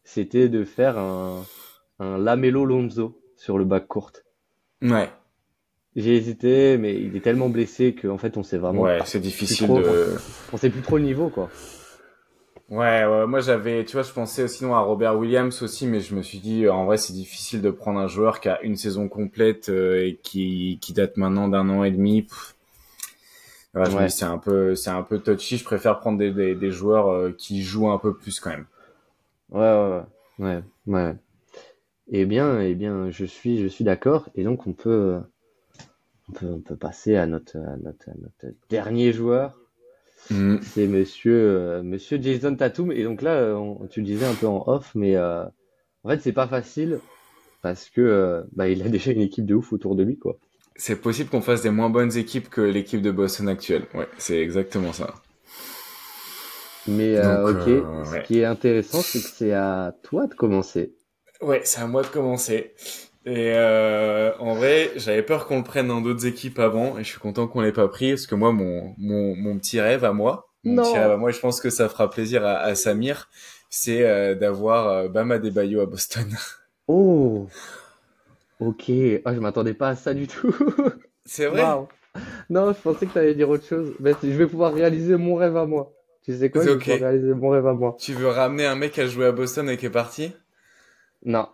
C'était 0.05 0.47
de 0.47 0.63
faire 0.63 0.97
un, 0.97 1.43
un 1.99 2.17
Lamelo 2.17 2.63
Lonzo 2.63 3.19
sur 3.35 3.57
le 3.57 3.65
bac 3.65 3.87
courte. 3.87 4.23
Ouais. 4.81 5.09
J'ai 5.95 6.15
hésité, 6.15 6.77
mais 6.77 6.95
il 6.95 7.15
est 7.15 7.21
tellement 7.21 7.49
blessé 7.49 7.95
qu'en 7.95 8.17
fait, 8.17 8.37
on 8.37 8.43
sait 8.43 8.57
vraiment 8.57 8.81
Ouais, 8.81 8.99
c'est 9.05 9.19
difficile 9.19 9.67
trop, 9.67 9.79
de. 9.79 10.15
on 10.53 10.57
sait 10.57 10.69
plus 10.69 10.81
trop 10.81 10.97
le 10.97 11.03
niveau, 11.03 11.29
quoi. 11.29 11.49
Ouais, 12.69 13.05
ouais, 13.05 13.27
moi 13.27 13.41
j'avais, 13.41 13.85
tu 13.85 13.93
vois, 13.93 14.01
je 14.01 14.11
pensais 14.11 14.47
sinon 14.47 14.73
à 14.75 14.79
Robert 14.79 15.17
Williams 15.17 15.61
aussi, 15.61 15.85
mais 15.85 16.01
je 16.01 16.15
me 16.15 16.21
suis 16.23 16.39
dit, 16.39 16.65
euh, 16.65 16.73
en 16.73 16.85
vrai, 16.85 16.97
c'est 16.97 17.13
difficile 17.13 17.61
de 17.61 17.69
prendre 17.69 17.99
un 17.99 18.07
joueur 18.07 18.39
qui 18.39 18.49
a 18.49 18.61
une 18.63 18.75
saison 18.75 19.07
complète 19.07 19.69
euh, 19.69 20.05
et 20.05 20.19
qui, 20.21 20.79
qui 20.81 20.93
date 20.93 21.15
maintenant 21.17 21.47
d'un 21.47 21.69
an 21.69 21.83
et 21.83 21.91
demi. 21.91 22.27
Ouais, 23.75 24.09
c'est 24.09 24.25
un 24.25 24.37
peu, 24.37 24.73
c'est 24.75 24.89
un 24.89 25.03
peu 25.03 25.19
touchy. 25.19 25.57
Je 25.57 25.63
préfère 25.63 25.99
prendre 25.99 26.17
des, 26.17 26.31
des, 26.31 26.55
des 26.55 26.71
joueurs 26.71 27.09
euh, 27.11 27.35
qui 27.37 27.61
jouent 27.61 27.89
un 27.89 27.97
peu 27.99 28.13
plus 28.15 28.39
quand 28.39 28.49
même. 28.49 28.65
Ouais, 29.49 29.59
ouais, 29.59 30.01
ouais, 30.39 30.45
ouais, 30.45 30.63
ouais. 30.87 31.15
Eh 32.09 32.25
bien, 32.25 32.61
eh 32.61 32.75
bien, 32.75 33.11
je 33.11 33.25
suis, 33.25 33.61
je 33.61 33.67
suis 33.67 33.83
d'accord. 33.85 34.29
Et 34.35 34.43
donc, 34.43 34.67
on 34.67 34.73
peut, 34.73 35.19
on 36.29 36.33
peut, 36.33 36.47
on 36.47 36.59
peut 36.61 36.75
passer 36.75 37.15
à 37.15 37.25
notre, 37.25 37.57
à 37.57 37.77
notre, 37.77 38.09
à 38.09 38.13
notre 38.15 38.55
dernier 38.69 39.13
joueur. 39.13 39.57
Mm. 40.31 40.57
C'est 40.61 40.87
monsieur, 40.87 41.33
euh, 41.35 41.83
monsieur 41.83 42.21
Jason 42.21 42.55
Tatum. 42.55 42.91
Et 42.91 43.03
donc 43.03 43.21
là, 43.21 43.55
on- 43.55 43.87
tu 43.87 44.01
le 44.01 44.05
disais 44.05 44.25
un 44.25 44.33
peu 44.35 44.47
en 44.47 44.63
off, 44.67 44.93
mais 44.95 45.15
euh, 45.15 45.45
en 46.03 46.09
fait, 46.09 46.21
c'est 46.21 46.33
pas 46.33 46.47
facile 46.47 46.99
parce 47.61 47.89
que 47.89 48.01
euh, 48.01 48.43
bah, 48.53 48.69
il 48.69 48.81
a 48.83 48.89
déjà 48.89 49.11
une 49.11 49.21
équipe 49.21 49.45
de 49.45 49.55
ouf 49.55 49.73
autour 49.73 49.95
de 49.95 50.03
lui, 50.03 50.17
quoi. 50.17 50.37
C'est 50.77 51.01
possible 51.01 51.29
qu'on 51.29 51.41
fasse 51.41 51.61
des 51.61 51.69
moins 51.69 51.89
bonnes 51.89 52.15
équipes 52.17 52.49
que 52.49 52.61
l'équipe 52.61 53.01
de 53.01 53.11
Boston 53.11 53.47
actuelle. 53.49 53.83
Ouais, 53.93 54.07
c'est 54.17 54.39
exactement 54.39 54.93
ça. 54.93 55.13
Mais 56.87 57.17
euh, 57.17 57.43
Donc, 57.43 57.49
ok, 57.51 57.67
euh, 57.67 58.03
ouais. 58.11 58.21
ce 58.21 58.27
qui 58.27 58.39
est 58.39 58.45
intéressant, 58.45 59.01
c'est 59.03 59.21
que 59.21 59.29
c'est 59.29 59.53
à 59.53 59.95
toi 60.03 60.27
de 60.27 60.33
commencer. 60.35 60.95
Ouais, 61.41 61.61
c'est 61.63 61.81
à 61.81 61.87
moi 61.87 62.01
de 62.03 62.07
commencer. 62.07 62.73
Et 63.25 63.51
euh, 63.55 64.31
en 64.39 64.55
vrai, 64.55 64.91
j'avais 64.95 65.23
peur 65.23 65.47
qu'on 65.47 65.57
le 65.57 65.63
prenne 65.63 65.87
dans 65.87 66.01
d'autres 66.01 66.25
équipes 66.25 66.59
avant, 66.59 66.97
et 66.97 67.03
je 67.03 67.09
suis 67.09 67.19
content 67.19 67.47
qu'on 67.47 67.61
l'ait 67.61 67.71
pas 67.71 67.87
pris, 67.87 68.11
parce 68.11 68.27
que 68.27 68.35
moi, 68.35 68.51
mon, 68.51 68.93
mon, 68.97 69.35
mon 69.35 69.57
petit 69.57 69.79
rêve 69.81 70.05
à 70.05 70.13
moi, 70.13 70.47
mon 70.63 70.75
Non. 70.75 70.83
petit 70.83 70.97
rêve 70.97 71.11
à 71.11 71.17
moi, 71.17 71.31
je 71.31 71.39
pense 71.39 71.59
que 71.59 71.69
ça 71.69 71.89
fera 71.89 72.09
plaisir 72.09 72.45
à, 72.45 72.57
à 72.59 72.75
Samir, 72.75 73.29
c'est 73.69 74.03
euh, 74.07 74.35
d'avoir 74.35 74.87
euh, 74.87 75.07
Bam 75.09 75.31
Adebayo 75.31 75.81
à 75.81 75.85
Boston. 75.87 76.25
Oh, 76.87 77.47
ok. 78.59 78.91
Ah, 79.25 79.33
je 79.33 79.39
m'attendais 79.39 79.73
pas 79.73 79.89
à 79.89 79.95
ça 79.95 80.13
du 80.13 80.27
tout. 80.27 80.53
c'est 81.25 81.47
vrai? 81.47 81.79
Non, 82.49 82.73
je 82.73 82.81
pensais 82.81 83.07
que 83.07 83.13
tu 83.13 83.19
allais 83.19 83.35
dire 83.35 83.49
autre 83.49 83.65
chose. 83.65 83.93
Mais 83.99 84.13
je 84.23 84.29
vais 84.29 84.47
pouvoir 84.47 84.73
réaliser 84.73 85.17
mon 85.17 85.35
rêve 85.35 85.57
à 85.57 85.65
moi. 85.65 85.94
Tu 86.25 86.35
sais 86.35 86.49
quoi? 86.49 86.63
Je 86.63 86.71
vais 86.71 86.95
réaliser 86.95 87.33
mon 87.35 87.49
rêve 87.49 87.67
à 87.67 87.73
moi. 87.73 87.95
Tu 87.99 88.13
veux 88.13 88.27
ramener 88.27 88.65
un 88.65 88.75
mec 88.75 88.93
qui 88.93 89.01
a 89.01 89.07
joué 89.07 89.27
à 89.27 89.31
Boston 89.31 89.69
et 89.69 89.77
qui 89.77 89.85
est 89.85 89.91
parti? 89.91 90.31
Non. 91.23 91.47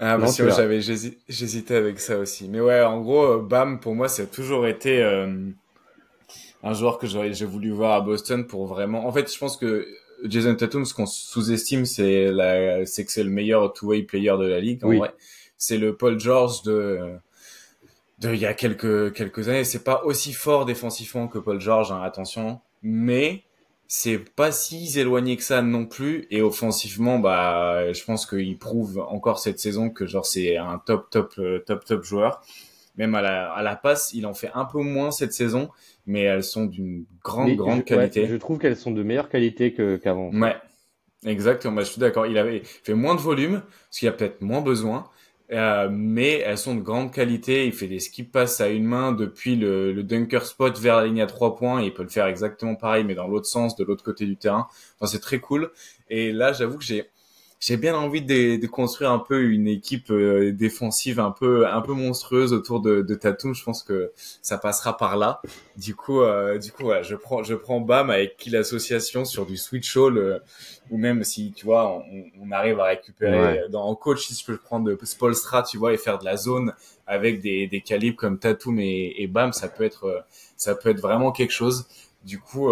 Ah, 0.00 0.16
parce 0.18 0.36
que 0.36 0.50
j'avais, 0.50 0.80
j'hésitais 0.80 1.76
avec 1.76 2.00
ça 2.00 2.18
aussi. 2.18 2.48
Mais 2.48 2.60
ouais, 2.60 2.82
en 2.82 3.00
gros, 3.00 3.24
euh, 3.24 3.38
Bam, 3.38 3.78
pour 3.78 3.94
moi, 3.94 4.08
ça 4.08 4.22
a 4.22 4.26
toujours 4.26 4.66
été 4.66 5.02
euh, 5.02 5.50
un 6.62 6.72
joueur 6.72 6.98
que 6.98 7.06
j'aurais, 7.06 7.32
j'ai 7.34 7.44
voulu 7.44 7.70
voir 7.70 7.92
à 7.92 8.00
Boston 8.00 8.46
pour 8.46 8.66
vraiment. 8.66 9.06
En 9.06 9.12
fait, 9.12 9.32
je 9.32 9.38
pense 9.38 9.56
que 9.56 9.86
Jason 10.24 10.54
Tatum, 10.54 10.84
ce 10.86 10.94
qu'on 10.94 11.06
sous-estime, 11.06 11.84
c'est 11.84 12.32
la, 12.32 12.86
c'est 12.86 13.04
que 13.04 13.12
c'est 13.12 13.22
le 13.22 13.30
meilleur 13.30 13.72
two-way 13.74 14.02
player 14.02 14.32
de 14.38 14.46
la 14.46 14.58
ligue. 14.58 14.84
En 14.84 14.92
vrai, 14.92 15.14
c'est 15.56 15.78
le 15.78 15.94
Paul 15.94 16.18
George 16.18 16.62
de, 16.62 17.16
de 18.20 18.34
il 18.34 18.40
y 18.40 18.46
a 18.46 18.54
quelques 18.54 19.12
quelques 19.12 19.48
années. 19.48 19.64
C'est 19.64 19.84
pas 19.84 20.02
aussi 20.04 20.32
fort 20.32 20.64
défensivement 20.64 21.28
que 21.28 21.38
Paul 21.38 21.60
George, 21.60 21.92
hein, 21.92 22.00
attention, 22.02 22.60
mais 22.82 23.44
c'est 23.92 24.18
pas 24.18 24.52
si 24.52 24.96
éloigné 25.00 25.36
que 25.36 25.42
ça 25.42 25.62
non 25.62 25.84
plus. 25.84 26.28
Et 26.30 26.42
offensivement, 26.42 27.18
bah, 27.18 27.92
je 27.92 28.04
pense 28.04 28.24
qu'il 28.24 28.56
prouve 28.56 29.00
encore 29.00 29.40
cette 29.40 29.58
saison 29.58 29.90
que 29.90 30.06
genre 30.06 30.24
c'est 30.24 30.56
un 30.56 30.78
top 30.78 31.10
top 31.10 31.34
euh, 31.38 31.58
top 31.66 31.84
top 31.84 32.04
joueur. 32.04 32.40
Même 32.96 33.16
à 33.16 33.20
la 33.20 33.50
à 33.50 33.64
la 33.64 33.74
passe, 33.74 34.12
il 34.14 34.26
en 34.26 34.34
fait 34.34 34.50
un 34.54 34.64
peu 34.64 34.78
moins 34.78 35.10
cette 35.10 35.32
saison, 35.32 35.70
mais 36.06 36.20
elles 36.20 36.44
sont 36.44 36.66
d'une 36.66 37.04
grande, 37.24 37.56
grande 37.56 37.84
qualité. 37.84 38.28
je 38.28 38.36
trouve 38.36 38.58
qu'elles 38.58 38.76
sont 38.76 38.92
de 38.92 39.02
meilleure 39.02 39.28
qualité 39.28 39.74
qu'avant. 39.74 40.30
ouais, 40.30 40.54
exactement. 41.26 41.74
Bah, 41.74 41.82
je 41.82 41.90
suis 41.90 42.00
d'accord. 42.00 42.26
Il 42.26 42.38
avait 42.38 42.62
fait 42.62 42.94
moins 42.94 43.16
de 43.16 43.20
volume, 43.20 43.60
parce 43.88 43.98
qu'il 43.98 44.06
a 44.06 44.12
peut-être 44.12 44.40
moins 44.40 44.60
besoin, 44.60 45.10
euh, 45.52 45.88
mais 45.90 46.38
elles 46.38 46.58
sont 46.58 46.74
de 46.74 46.80
grande 46.80 47.12
qualité. 47.12 47.66
Il 47.66 47.72
fait 47.72 47.88
des 47.88 48.00
skip 48.00 48.30
passes 48.30 48.60
à 48.60 48.68
une 48.68 48.84
main 48.84 49.12
depuis 49.12 49.56
le, 49.56 49.92
le 49.92 50.02
dunker 50.02 50.46
spot 50.46 50.78
vers 50.78 50.96
la 50.96 51.06
ligne 51.06 51.22
à 51.22 51.26
trois 51.26 51.56
points. 51.56 51.82
il 51.82 51.92
peut 51.92 52.02
le 52.02 52.08
faire 52.08 52.26
exactement 52.26 52.76
pareil, 52.76 53.04
mais 53.04 53.14
dans 53.14 53.26
l'autre 53.26 53.46
sens, 53.46 53.76
de 53.76 53.84
l'autre 53.84 54.04
côté 54.04 54.26
du 54.26 54.36
terrain. 54.36 54.68
Enfin, 54.96 55.10
c'est 55.10 55.20
très 55.20 55.40
cool. 55.40 55.70
Et 56.08 56.32
là, 56.32 56.52
j'avoue 56.52 56.78
que 56.78 56.84
j'ai 56.84 57.10
j'ai 57.60 57.76
bien 57.76 57.94
envie 57.94 58.22
de, 58.22 58.56
de, 58.56 58.66
construire 58.66 59.10
un 59.10 59.18
peu 59.18 59.42
une 59.42 59.68
équipe 59.68 60.10
euh, 60.10 60.50
défensive 60.50 61.20
un 61.20 61.30
peu 61.30 61.66
un 61.68 61.82
peu 61.82 61.92
monstrueuse 61.92 62.54
autour 62.54 62.80
de, 62.80 63.02
de 63.02 63.14
Tatum. 63.14 63.54
Je 63.54 63.62
pense 63.62 63.82
que 63.82 64.12
ça 64.40 64.56
passera 64.56 64.96
par 64.96 65.18
là. 65.18 65.42
Du 65.76 65.94
coup, 65.94 66.22
euh, 66.22 66.58
du 66.58 66.72
coup, 66.72 66.84
voilà, 66.84 67.02
je 67.02 67.14
prends 67.14 67.42
je 67.42 67.54
prends 67.54 67.80
Bam 67.80 68.08
avec 68.08 68.38
qui 68.38 68.48
l'association 68.48 69.26
sur 69.26 69.44
du 69.44 69.58
switch 69.58 69.94
all 69.98 70.16
euh, 70.16 70.38
ou 70.90 70.96
même 70.96 71.22
si 71.22 71.52
tu 71.52 71.66
vois 71.66 72.02
on, 72.10 72.24
on 72.40 72.50
arrive 72.50 72.80
à 72.80 72.84
récupérer 72.84 73.60
dans 73.68 73.84
en 73.84 73.94
coach 73.94 74.26
si 74.26 74.34
je 74.34 74.44
peux 74.44 74.56
prendre 74.56 74.86
de 74.86 74.98
Spolstra, 75.04 75.62
tu 75.62 75.76
vois, 75.76 75.92
et 75.92 75.98
faire 75.98 76.18
de 76.18 76.24
la 76.24 76.38
zone 76.38 76.72
avec 77.06 77.42
des, 77.42 77.66
des 77.66 77.82
calibres 77.82 78.16
comme 78.16 78.38
Tatum 78.38 78.80
et, 78.80 79.14
et 79.18 79.26
Bam, 79.26 79.52
ça 79.52 79.68
peut 79.68 79.84
être 79.84 80.24
ça 80.56 80.74
peut 80.74 80.88
être 80.88 81.00
vraiment 81.00 81.30
quelque 81.30 81.52
chose. 81.52 81.86
Du 82.24 82.38
coup, 82.38 82.70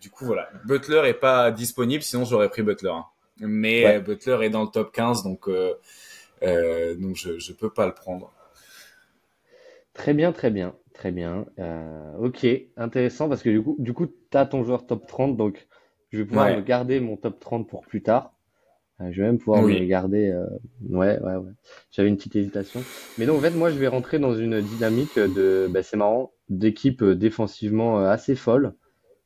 du 0.00 0.10
coup 0.10 0.24
voilà. 0.24 0.48
Butler 0.64 1.02
est 1.04 1.14
pas 1.14 1.50
disponible, 1.50 2.02
sinon 2.02 2.24
j'aurais 2.24 2.48
pris 2.48 2.62
Butler. 2.62 2.90
Hein 2.90 3.04
mais 3.40 3.86
euh, 3.86 4.00
Butler 4.00 4.38
est 4.42 4.50
dans 4.50 4.62
le 4.62 4.68
top 4.68 4.92
15, 4.92 5.22
donc, 5.22 5.48
euh, 5.48 5.74
euh, 6.42 6.94
donc 6.94 7.16
je 7.16 7.32
ne 7.32 7.56
peux 7.56 7.70
pas 7.70 7.86
le 7.86 7.94
prendre. 7.94 8.32
Très 9.94 10.14
bien, 10.14 10.32
très 10.32 10.50
bien, 10.50 10.74
très 10.94 11.10
bien. 11.10 11.46
ok, 12.18 12.46
intéressant 12.76 13.28
parce 13.28 13.42
que 13.42 13.50
du 13.50 13.62
coup, 13.62 13.76
du 13.78 13.92
coup, 13.92 14.06
tu 14.06 14.36
as 14.36 14.46
ton 14.46 14.62
joueur 14.64 14.86
top 14.86 15.06
30, 15.06 15.36
donc 15.36 15.66
je 16.12 16.18
vais 16.18 16.24
pouvoir 16.24 16.62
garder 16.62 17.00
mon 17.00 17.16
top 17.16 17.40
30 17.40 17.68
pour 17.68 17.86
plus 17.86 18.02
tard. 18.02 18.32
je 19.00 19.20
vais 19.20 19.26
même 19.26 19.38
pouvoir 19.38 19.62
le 19.62 19.84
garder. 19.84 20.34
Ouais, 20.88 21.18
ouais, 21.18 21.36
ouais. 21.36 21.52
J'avais 21.90 22.08
une 22.08 22.16
petite 22.16 22.36
hésitation. 22.36 22.82
Mais 23.16 23.26
non, 23.26 23.36
en 23.36 23.40
fait, 23.40 23.50
moi, 23.50 23.70
je 23.70 23.78
vais 23.78 23.88
rentrer 23.88 24.18
dans 24.18 24.34
une 24.34 24.60
dynamique 24.60 25.18
de, 25.18 25.66
bah, 25.70 25.82
c'est 25.82 25.96
marrant, 25.96 26.32
d'équipe 26.50 27.02
défensivement 27.02 27.98
assez 27.98 28.34
folle. 28.34 28.74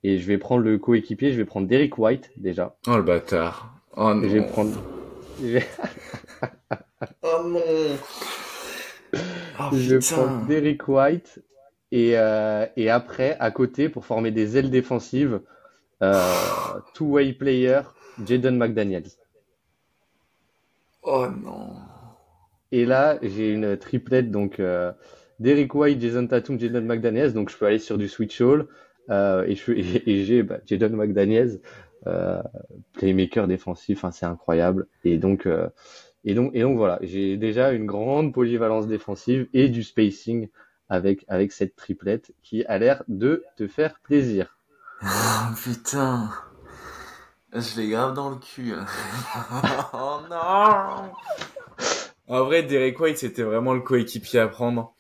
Et 0.03 0.19
je 0.19 0.27
vais 0.27 0.39
prendre 0.39 0.63
le 0.63 0.79
coéquipier, 0.79 1.33
je 1.33 1.37
vais 1.37 1.45
prendre 1.45 1.67
Derek 1.67 1.99
White 1.99 2.31
déjà. 2.37 2.77
Oh 2.87 2.97
le 2.97 3.03
bâtard. 3.03 3.80
Oh 3.97 4.15
non. 4.15 4.23
Je 4.23 4.29
vais 4.29 4.47
prendre. 4.47 4.83
oh 7.23 7.43
non. 7.45 7.61
Oh, 9.59 9.69
je 9.73 9.97
vais 9.97 9.99
prendre 9.99 10.47
Derrick 10.47 10.87
White 10.89 11.43
et, 11.93 12.13
euh, 12.17 12.67
et 12.77 12.89
après, 12.89 13.37
à 13.41 13.51
côté, 13.51 13.89
pour 13.89 14.05
former 14.07 14.31
des 14.31 14.57
ailes 14.57 14.71
défensives, 14.71 15.41
euh, 16.03 16.23
two-way 16.95 17.33
player, 17.33 17.81
Jaden 18.25 18.57
McDaniels. 18.57 19.11
Oh 21.03 21.27
non. 21.29 21.75
Et 22.73 22.85
là, 22.85 23.19
j'ai 23.23 23.51
une 23.51 23.77
triplette, 23.77 24.31
donc 24.31 24.61
euh, 24.61 24.93
Derrick 25.41 25.75
White, 25.75 26.01
Jason 26.01 26.27
Tatum, 26.27 26.61
Jaden 26.61 26.87
McDaniels, 26.87 27.33
donc 27.33 27.51
je 27.51 27.57
peux 27.57 27.67
aller 27.67 27.79
sur 27.79 27.99
du 27.99 28.09
switch 28.09 28.41
all. 28.41 28.67
Euh, 29.09 29.45
et, 29.49 29.59
et, 30.07 30.25
j'ai 30.25 30.43
bah, 30.43 30.59
Jaden 30.67 30.95
McDaniels 30.95 31.61
euh, 32.07 32.43
playmaker 32.93 33.47
défensif, 33.47 34.05
hein, 34.05 34.11
c'est 34.11 34.27
incroyable. 34.27 34.87
Et 35.05 35.19
donc, 35.19 35.47
euh, 35.47 35.69
et 36.25 36.35
donc, 36.35 36.53
et 36.55 36.63
donc 36.63 36.77
voilà, 36.77 36.99
j'ai 37.03 37.37
déjà 37.37 37.73
une 37.73 37.87
grande 37.87 38.33
polyvalence 38.33 38.87
défensive 38.87 39.49
et 39.53 39.69
du 39.69 39.83
spacing 39.83 40.49
avec 40.89 41.25
avec 41.29 41.53
cette 41.53 41.77
triplette 41.77 42.33
qui 42.43 42.65
a 42.65 42.79
l'air 42.79 43.05
de 43.09 43.45
te 43.57 43.67
faire 43.69 43.99
plaisir. 44.03 44.57
Oh, 45.03 45.07
putain, 45.63 46.31
je 47.53 47.81
l'ai 47.81 47.89
grave 47.89 48.15
dans 48.15 48.31
le 48.31 48.37
cul. 48.37 48.75
oh 49.95 50.21
non. 50.31 51.13
En 52.29 52.45
vrai, 52.45 52.63
Derek 52.63 52.99
White, 53.01 53.19
c'était 53.19 53.43
vraiment 53.43 53.75
le 53.75 53.81
coéquipier 53.81 54.41
à 54.41 54.49
prendre. 54.49 54.95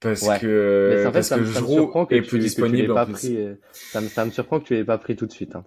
Parce 0.00 0.20
que, 0.38 1.10
parce 1.12 1.28
que 1.28 1.44
je 1.44 2.14
est 2.14 2.22
plus 2.22 2.38
disponible. 2.38 2.92
en 2.92 3.04
plus. 3.04 3.18
Euh, 3.24 3.54
ça, 3.72 4.00
me, 4.00 4.08
ça 4.08 4.24
me 4.24 4.30
surprend 4.30 4.58
que 4.58 4.64
tu 4.64 4.74
l'aies 4.74 4.84
pas 4.84 4.96
pris 4.96 5.14
tout 5.14 5.26
de 5.26 5.32
suite. 5.32 5.56
Hein. 5.56 5.64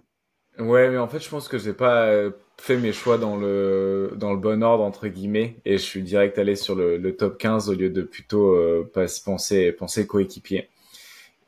Ouais, 0.58 0.88
mais 0.88 0.98
en 0.98 1.08
fait, 1.08 1.18
je 1.18 1.28
pense 1.28 1.48
que 1.48 1.58
j'ai 1.58 1.72
pas 1.72 2.06
euh, 2.06 2.30
fait 2.58 2.76
mes 2.76 2.92
choix 2.92 3.18
dans 3.18 3.36
le 3.36 4.12
dans 4.16 4.32
le 4.32 4.38
bon 4.38 4.62
ordre 4.62 4.84
entre 4.84 5.08
guillemets, 5.08 5.56
et 5.64 5.78
je 5.78 5.82
suis 5.82 6.02
direct 6.02 6.38
allé 6.38 6.54
sur 6.54 6.76
le, 6.76 6.96
le 6.96 7.16
top 7.16 7.38
15 7.38 7.68
au 7.70 7.74
lieu 7.74 7.90
de 7.90 8.02
plutôt 8.02 8.54
euh, 8.54 8.88
penser 9.24 9.72
penser 9.72 10.06
coéquipier. 10.06 10.68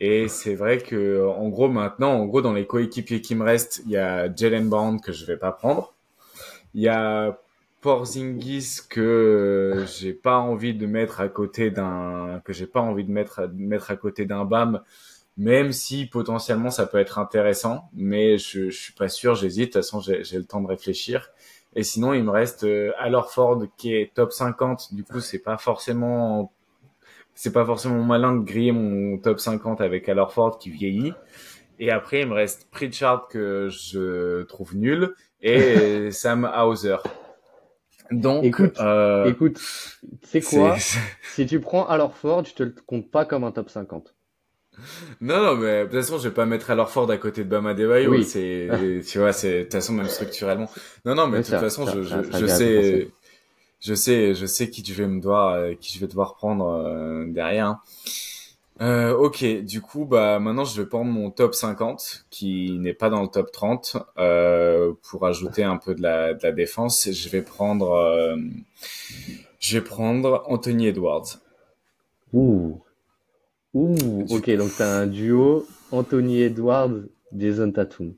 Et 0.01 0.29
c'est 0.29 0.55
vrai 0.57 0.79
que 0.79 1.27
en 1.27 1.49
gros 1.49 1.69
maintenant, 1.69 2.13
en 2.15 2.27
gros 2.27 2.43
dans 2.43 2.53
les 2.55 2.67
coéquipiers 2.67 3.21
qui 3.23 3.35
me 3.37 3.45
restent, 3.45 3.83
il 3.87 3.93
y 3.93 3.97
a 3.97 4.35
Jalen 4.35 4.69
Brown 4.69 5.01
que 5.01 5.13
je 5.13 5.25
vais 5.27 5.37
pas 5.39 5.53
prendre, 5.53 5.95
il 6.75 6.83
y 6.83 6.89
a 6.89 7.39
Porzingis 7.83 8.81
que 8.91 9.85
j'ai 9.99 10.13
pas 10.15 10.39
envie 10.39 10.75
de 10.75 10.87
mettre 10.87 11.21
à 11.21 11.29
côté 11.29 11.71
d'un 11.71 12.43
que 12.45 12.53
j'ai 12.53 12.67
pas 12.67 12.81
envie 12.81 13.05
de 13.05 13.13
mettre 13.13 13.41
à, 13.41 13.47
mettre 13.49 13.91
à 13.91 13.97
côté 13.97 14.27
d'un 14.27 14.45
Bam 14.45 14.83
même 15.37 15.72
si 15.72 16.07
potentiellement 16.07 16.70
ça 16.70 16.87
peut 16.87 16.99
être 16.99 17.18
intéressant, 17.18 17.91
mais 17.93 18.39
je, 18.39 18.70
je 18.70 18.78
suis 18.78 18.93
pas 18.93 19.09
sûr, 19.09 19.34
j'hésite, 19.34 19.74
de 19.74 19.80
toute 19.80 19.82
façon 19.82 20.01
j'ai 20.01 20.39
le 20.39 20.45
temps 20.45 20.61
de 20.61 20.66
réfléchir. 20.66 21.30
Et 21.74 21.82
sinon, 21.82 22.14
il 22.14 22.24
me 22.24 22.30
reste 22.30 22.64
euh, 22.64 22.93
Ford 23.28 23.62
qui 23.76 23.95
est 23.95 24.14
top 24.14 24.32
50, 24.32 24.95
du 24.95 25.05
coup 25.05 25.20
c'est 25.20 25.41
pas 25.41 25.59
forcément 25.59 26.53
c'est 27.34 27.53
pas 27.53 27.66
forcément 27.66 28.03
malin 28.03 28.34
de 28.34 28.41
griller 28.41 28.72
mon 28.72 29.18
top 29.18 29.39
50 29.39 29.82
avec 29.82 30.11
Ford 30.30 30.59
qui 30.59 30.70
vieillit. 30.70 31.12
Et 31.78 31.91
après, 31.91 32.22
il 32.22 32.28
me 32.28 32.32
reste 32.32 32.66
Pritchard 32.70 33.28
que 33.28 33.68
je 33.68 34.43
trouve 34.45 34.74
nul 34.74 35.14
et 35.43 36.11
Sam 36.12 36.51
Hauser. 36.57 36.97
Donc, 38.11 38.45
écoute, 38.45 38.80
euh, 38.80 39.26
écoute, 39.26 39.61
c'est 40.22 40.41
quoi? 40.41 40.76
Si 41.34 41.45
tu 41.45 41.61
prends 41.61 41.87
Ford, 42.14 42.45
je 42.45 42.55
te 42.55 42.62
le 42.62 42.74
compte 42.87 43.11
pas 43.11 43.26
comme 43.26 43.45
un 43.45 43.53
top 43.53 43.68
50. 43.68 44.16
Non, 45.20 45.43
non, 45.43 45.57
mais 45.57 45.81
de 45.81 45.85
toute 45.85 45.95
façon, 45.95 46.18
je 46.18 46.29
vais 46.29 46.35
pas 46.35 46.47
mettre 46.47 46.70
alors 46.70 46.91
Ford 46.91 47.11
à 47.11 47.16
côté 47.16 47.45
de 47.45 47.49
Bama 47.49 47.74
Debayo. 47.74 48.11
Oui. 48.11 48.24
C'est, 48.24 48.68
tu 49.07 49.18
vois, 49.18 49.33
c'est 49.33 49.59
de 49.59 49.62
toute 49.64 49.72
façon 49.72 49.93
même 49.95 50.09
structurellement. 50.09 50.70
Non, 51.05 51.14
non, 51.14 51.27
mais 51.27 51.39
de 51.39 51.45
toute 51.45 51.57
façon, 51.57 51.87
je, 51.87 52.03
je, 52.03 52.16
je 52.39 52.47
sais, 52.47 53.09
je 53.81 53.95
sais, 53.95 54.35
je 54.35 54.47
sais 54.47 54.70
qui 54.70 54.85
je 54.85 54.95
vais 54.95 55.07
me 55.09 55.20
devoir, 55.20 55.55
euh, 55.55 55.74
qui 55.81 55.95
je 55.95 56.01
vais 56.01 56.07
devoir 56.07 56.37
prendre 56.37 56.66
euh, 56.66 57.24
derrière. 57.27 57.79
Euh, 58.83 59.14
ok, 59.16 59.43
du 59.62 59.81
coup, 59.81 60.05
bah 60.05 60.39
maintenant, 60.39 60.64
je 60.64 60.81
vais 60.81 60.87
prendre 60.87 61.11
mon 61.11 61.31
top 61.31 61.55
50 61.55 62.27
qui 62.31 62.79
n'est 62.79 62.93
pas 62.93 63.09
dans 63.09 63.22
le 63.22 63.29
top 63.29 63.51
30 63.51 63.97
euh, 64.18 64.93
pour 65.09 65.24
ajouter 65.27 65.64
un 65.64 65.79
peu 65.79 65.95
de 65.95 66.03
la, 66.03 66.35
de 66.35 66.43
la 66.43 66.53
défense. 66.53 67.09
Je 67.11 67.29
vais 67.31 67.41
prendre, 67.41 67.93
euh, 67.93 68.37
je 69.61 69.79
vais 69.79 69.85
prendre 69.85 70.45
Anthony 70.47 70.89
Edwards. 70.89 71.39
Ouh. 72.35 72.83
Ouh, 73.77 74.24
ok, 74.31 74.51
donc 74.53 74.70
t'as 74.79 74.89
un 74.89 75.07
duo 75.07 75.66
Anthony 75.93 76.41
Edwards, 76.41 76.95
Jason 77.37 77.70
Tatum. 77.70 78.14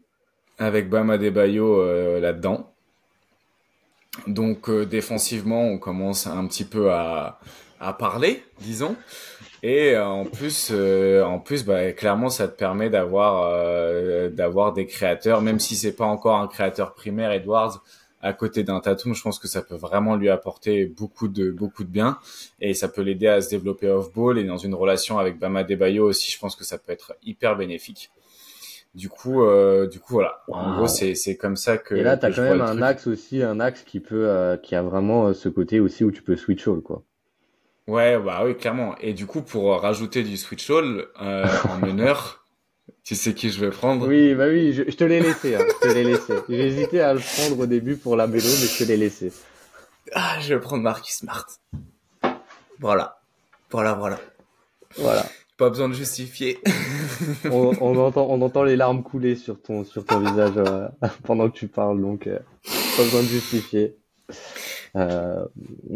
Avec 0.56 0.88
Bama 0.88 1.18
Debayo 1.18 1.80
euh, 1.80 2.20
là-dedans. 2.20 2.72
Donc 4.28 4.70
euh, 4.70 4.86
défensivement, 4.86 5.62
on 5.62 5.78
commence 5.78 6.28
un 6.28 6.46
petit 6.46 6.62
peu 6.62 6.92
à, 6.92 7.40
à 7.80 7.92
parler, 7.92 8.44
disons. 8.60 8.94
Et 9.64 9.96
euh, 9.96 10.06
en 10.06 10.26
plus, 10.26 10.72
en 10.72 11.40
plus, 11.40 11.64
bah, 11.64 11.90
clairement, 11.90 12.28
ça 12.28 12.46
te 12.46 12.56
permet 12.56 12.88
d'avoir 12.88 13.52
d'avoir 14.30 14.72
des 14.72 14.86
créateurs, 14.86 15.42
même 15.42 15.58
si 15.58 15.74
c'est 15.74 15.96
pas 15.96 16.06
encore 16.06 16.36
un 16.36 16.46
créateur 16.46 16.94
primaire, 16.94 17.32
Edwards. 17.32 17.82
À 18.20 18.32
côté 18.32 18.64
d'un 18.64 18.80
Tatum, 18.80 19.14
je 19.14 19.22
pense 19.22 19.38
que 19.38 19.48
ça 19.48 19.62
peut 19.62 19.76
vraiment 19.76 20.16
lui 20.16 20.28
apporter 20.28 20.86
beaucoup 20.86 21.28
de 21.28 21.50
beaucoup 21.50 21.84
de 21.84 21.90
bien 21.90 22.18
et 22.60 22.74
ça 22.74 22.88
peut 22.88 23.02
l'aider 23.02 23.28
à 23.28 23.40
se 23.40 23.48
développer 23.48 23.88
off 23.88 24.12
ball 24.12 24.38
et 24.38 24.44
dans 24.44 24.56
une 24.56 24.74
relation 24.74 25.18
avec 25.18 25.38
Bama 25.38 25.64
Debayo 25.64 26.08
aussi, 26.08 26.30
je 26.30 26.38
pense 26.38 26.56
que 26.56 26.64
ça 26.64 26.78
peut 26.78 26.92
être 26.92 27.14
hyper 27.22 27.56
bénéfique. 27.56 28.10
Du 28.94 29.08
coup, 29.08 29.44
euh, 29.44 29.86
du 29.86 30.00
coup 30.00 30.14
voilà. 30.14 30.42
En 30.48 30.74
gros, 30.74 30.88
c'est 30.88 31.14
c'est 31.14 31.36
comme 31.36 31.56
ça 31.56 31.78
que. 31.78 31.94
Et 31.94 32.02
là, 32.02 32.16
t'as 32.16 32.32
quand 32.32 32.42
même 32.42 32.60
un 32.60 32.72
truc. 32.72 32.82
axe 32.82 33.06
aussi, 33.06 33.42
un 33.42 33.60
axe 33.60 33.82
qui 33.82 34.00
peut, 34.00 34.28
euh, 34.28 34.56
qui 34.56 34.74
a 34.74 34.82
vraiment 34.82 35.28
euh, 35.28 35.34
ce 35.34 35.48
côté 35.48 35.78
aussi 35.78 36.04
où 36.04 36.10
tu 36.10 36.22
peux 36.22 36.36
switch 36.36 36.66
all 36.66 36.80
quoi. 36.80 37.02
Ouais, 37.86 38.18
bah 38.18 38.42
oui, 38.44 38.54
clairement. 38.54 38.96
Et 39.00 39.14
du 39.14 39.26
coup, 39.26 39.40
pour 39.40 39.80
rajouter 39.80 40.22
du 40.22 40.36
switch 40.36 40.70
all 40.70 41.06
euh, 41.22 41.46
en 41.70 41.78
meneur, 41.86 42.37
tu 43.08 43.14
sais 43.14 43.32
qui 43.32 43.48
je 43.48 43.58
vais 43.58 43.70
prendre? 43.70 44.06
Oui, 44.06 44.34
bah 44.34 44.48
oui, 44.48 44.74
je, 44.74 44.82
je 44.86 44.94
te 44.94 45.02
l'ai 45.02 45.18
laissé, 45.18 45.54
hein, 45.54 45.64
je 45.66 45.88
te 45.88 45.94
l'ai 45.94 46.04
laissé. 46.04 46.34
Hésité 46.50 47.00
à 47.00 47.14
le 47.14 47.20
prendre 47.20 47.58
au 47.60 47.64
début 47.64 47.96
pour 47.96 48.16
la 48.16 48.26
mélo, 48.26 48.44
mais 48.44 48.66
je 48.66 48.84
te 48.84 48.84
l'ai 48.84 48.98
laissé. 48.98 49.32
Ah, 50.12 50.38
je 50.40 50.52
vais 50.52 50.60
prendre 50.60 50.82
Marcus 50.82 51.14
Smart. 51.16 51.46
Voilà, 52.78 53.18
voilà, 53.70 53.94
voilà. 53.94 54.20
Voilà. 54.98 55.24
Pas 55.56 55.70
besoin 55.70 55.88
de 55.88 55.94
justifier. 55.94 56.58
On, 57.46 57.72
on 57.80 57.96
entend, 57.96 58.26
on 58.28 58.42
entend 58.42 58.62
les 58.62 58.76
larmes 58.76 59.02
couler 59.02 59.36
sur 59.36 59.58
ton, 59.58 59.84
sur 59.84 60.04
ton 60.04 60.20
visage 60.20 60.52
euh, 60.58 60.88
pendant 61.24 61.48
que 61.48 61.56
tu 61.56 61.66
parles, 61.66 62.02
donc 62.02 62.26
euh, 62.26 62.38
pas 62.96 63.04
besoin 63.04 63.22
de 63.22 63.28
justifier. 63.28 63.96
Euh, 64.96 65.46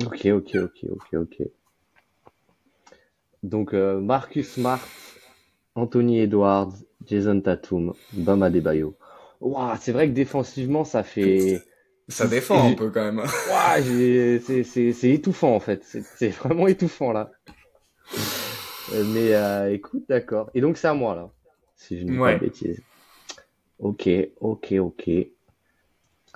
ok, 0.06 0.28
ok, 0.32 0.56
ok, 0.56 0.86
ok, 0.90 1.08
ok. 1.12 1.42
Donc 3.42 3.74
euh, 3.74 4.00
Marcus 4.00 4.50
Smart, 4.50 4.80
Anthony 5.74 6.20
Edwards, 6.20 6.72
Jason 7.06 7.40
Tatum, 7.40 7.92
Bam 8.12 8.42
Adebayo. 8.42 8.96
Ouah, 9.40 9.76
c'est 9.80 9.92
vrai 9.92 10.08
que 10.08 10.14
défensivement, 10.14 10.84
ça 10.84 11.02
fait. 11.02 11.62
Ça 12.08 12.26
défend 12.26 12.68
un 12.68 12.74
peu 12.74 12.90
quand 12.90 13.12
même. 13.12 13.24
C'est, 14.44 15.04
étouffant 15.04 15.54
en 15.54 15.60
fait. 15.60 15.84
C'est, 15.84 16.30
vraiment 16.30 16.66
étouffant 16.66 17.12
là. 17.12 17.30
Euh, 18.92 19.04
Mais 19.14 19.32
euh, 19.34 19.72
écoute, 19.72 20.04
d'accord. 20.08 20.50
Et 20.52 20.60
donc 20.60 20.76
c'est 20.76 20.88
à 20.88 20.94
moi 20.94 21.14
là, 21.14 21.30
si 21.76 22.00
je 22.00 22.04
ne 22.04 22.10
dis 22.10 22.18
pas 22.18 22.34
de 22.34 22.40
bêtises. 22.40 22.82
Ok, 23.78 24.08
ok, 24.40 24.74
ok. 24.80 25.10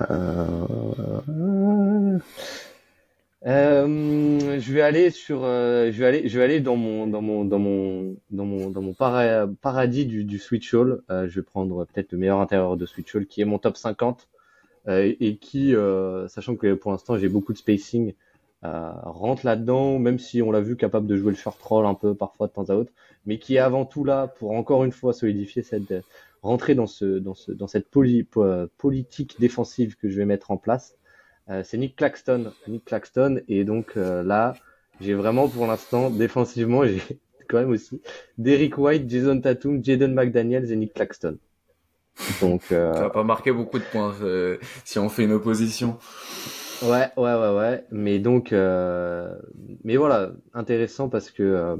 Euh... 0.08 2.18
Euh, 3.46 4.58
je 4.58 4.72
vais 4.72 4.80
aller 4.80 5.10
sur, 5.10 5.44
euh, 5.44 5.92
je 5.92 5.98
vais 6.00 6.06
aller, 6.06 6.28
je 6.28 6.36
vais 6.38 6.44
aller 6.44 6.60
dans 6.60 6.74
mon, 6.76 7.06
dans 7.06 7.22
mon, 7.22 7.44
dans 7.44 7.60
mon, 7.60 8.16
dans 8.30 8.44
mon, 8.44 8.70
dans 8.70 8.82
mon 8.82 8.92
para- 8.92 9.46
paradis 9.62 10.04
du, 10.04 10.24
du 10.24 10.38
Switch 10.38 10.74
All. 10.74 11.02
Euh, 11.10 11.28
je 11.28 11.36
vais 11.40 11.44
prendre 11.44 11.84
peut-être 11.84 12.10
le 12.12 12.18
meilleur 12.18 12.40
intérieur 12.40 12.76
de 12.76 12.86
Switch 12.86 13.14
All, 13.14 13.26
qui 13.26 13.40
est 13.40 13.44
mon 13.44 13.58
top 13.58 13.76
50 13.76 14.28
euh, 14.88 15.14
et 15.20 15.36
qui, 15.36 15.74
sachant 16.28 16.56
que 16.56 16.74
pour 16.74 16.90
l'instant 16.92 17.16
j'ai 17.18 17.28
beaucoup 17.28 17.52
de 17.52 17.58
spacing, 17.58 18.14
rentre 18.62 19.46
là-dedans, 19.46 19.98
même 20.00 20.18
si 20.18 20.42
on 20.42 20.50
l'a 20.50 20.60
vu 20.60 20.76
capable 20.76 21.06
de 21.06 21.16
jouer 21.16 21.30
le 21.30 21.36
short 21.36 21.60
roll 21.62 21.86
un 21.86 21.94
peu 21.94 22.14
parfois 22.16 22.48
de 22.48 22.52
temps 22.52 22.64
à 22.70 22.74
autre, 22.74 22.92
mais 23.24 23.38
qui 23.38 23.54
est 23.56 23.58
avant 23.58 23.84
tout 23.84 24.02
là 24.04 24.26
pour 24.26 24.52
encore 24.52 24.84
une 24.84 24.90
fois 24.92 25.12
solidifier 25.12 25.62
cette, 25.62 25.94
rentrer 26.42 26.74
dans 26.74 26.86
ce, 26.88 27.04
dans 27.18 27.34
ce, 27.34 27.52
dans 27.52 27.68
cette 27.68 27.88
poli- 27.88 28.24
po- 28.24 28.66
politique 28.78 29.36
défensive 29.38 29.96
que 29.96 30.08
je 30.08 30.16
vais 30.16 30.24
mettre 30.24 30.50
en 30.50 30.56
place. 30.56 30.96
Euh, 31.48 31.62
c'est 31.64 31.78
Nick 31.78 31.96
Claxton, 31.96 32.52
Nick 32.66 32.84
Claxton, 32.84 33.40
et 33.48 33.64
donc 33.64 33.96
euh, 33.96 34.22
là, 34.22 34.54
j'ai 35.00 35.14
vraiment 35.14 35.48
pour 35.48 35.66
l'instant 35.66 36.10
défensivement, 36.10 36.84
j'ai 36.84 37.00
quand 37.48 37.58
même 37.58 37.70
aussi 37.70 38.02
Derrick 38.38 38.76
White, 38.78 39.08
Jason 39.08 39.40
Tatum, 39.40 39.84
Jaden 39.84 40.12
McDaniels 40.12 40.72
et 40.72 40.76
Nick 40.76 40.94
Claxton. 40.94 41.38
Donc 42.40 42.72
euh, 42.72 42.94
Ça 42.94 43.02
va 43.02 43.10
pas 43.10 43.22
marquer 43.22 43.52
beaucoup 43.52 43.78
de 43.78 43.84
points 43.84 44.14
euh, 44.22 44.56
si 44.84 44.98
on 44.98 45.08
fait 45.08 45.24
une 45.24 45.32
opposition. 45.32 45.98
Ouais, 46.82 47.08
ouais, 47.16 47.34
ouais, 47.34 47.56
ouais. 47.56 47.84
Mais 47.90 48.18
donc, 48.18 48.52
euh, 48.52 49.34
mais 49.84 49.96
voilà, 49.96 50.32
intéressant 50.54 51.08
parce 51.08 51.30
que 51.30 51.76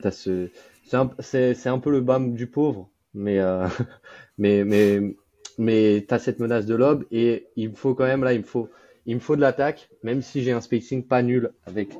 t'as 0.00 0.10
ce, 0.10 0.50
c'est 0.86 0.96
un, 0.96 1.10
c'est, 1.18 1.66
un 1.66 1.78
peu 1.78 1.90
le 1.90 2.00
bam 2.00 2.34
du 2.34 2.46
pauvre, 2.46 2.90
mais, 3.14 3.40
mais, 4.38 4.64
mais, 4.64 5.00
mais 5.58 6.04
t'as 6.06 6.18
cette 6.18 6.40
menace 6.40 6.66
de 6.66 6.74
lob 6.74 7.04
et 7.10 7.48
il 7.56 7.70
me 7.70 7.74
faut 7.74 7.94
quand 7.94 8.04
même 8.04 8.22
là, 8.22 8.32
il 8.32 8.40
me 8.40 8.46
faut, 8.46 8.68
il 9.06 9.16
me 9.16 9.20
faut 9.20 9.36
de 9.36 9.40
l'attaque, 9.40 9.88
même 10.02 10.22
si 10.22 10.42
j'ai 10.42 10.52
un 10.52 10.60
spacing 10.60 11.04
pas 11.06 11.22
nul 11.22 11.52
avec 11.66 11.90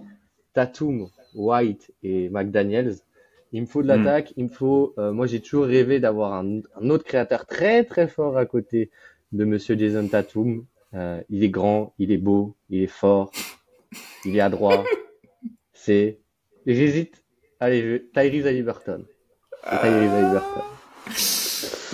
Tatum, 0.55 1.09
White 1.35 1.93
et 2.03 2.29
McDaniels. 2.31 2.97
Il 3.53 3.63
me 3.63 3.67
faut 3.67 3.83
de 3.83 3.87
Hmm. 3.87 3.89
l'attaque, 3.89 4.33
il 4.37 4.45
me 4.45 4.49
faut, 4.49 4.95
euh, 4.99 5.13
moi 5.13 5.27
j'ai 5.27 5.41
toujours 5.41 5.67
rêvé 5.67 6.01
d'avoir 6.01 6.35
un, 6.35 6.61
un 6.81 6.91
autre 6.91 7.05
créateur 7.05 7.47
très 7.47 7.85
très 7.85 8.09
fort 8.09 8.37
à 8.39 8.47
côté 8.47 8.91
de 9.33 9.45
Monsieur 9.45 9.77
Jason 9.79 10.09
Tatum. 10.09 10.65
Euh, 10.95 11.21
il 11.31 11.43
est 11.45 11.51
grand, 11.51 11.95
il 11.99 12.13
est 12.13 12.19
beau, 12.19 12.55
il 12.71 12.83
est 12.83 12.87
fort, 12.89 13.33
il 14.25 14.37
est 14.37 14.41
adroit. 14.41 14.85
C'est, 15.73 16.19
j'hésite. 16.67 17.25
Allez, 17.61 17.83
je... 17.83 17.97
Tyrese 17.99 18.47
Haliburton. 18.47 19.05
C'est 19.71 19.79
Tyrese. 19.81 20.41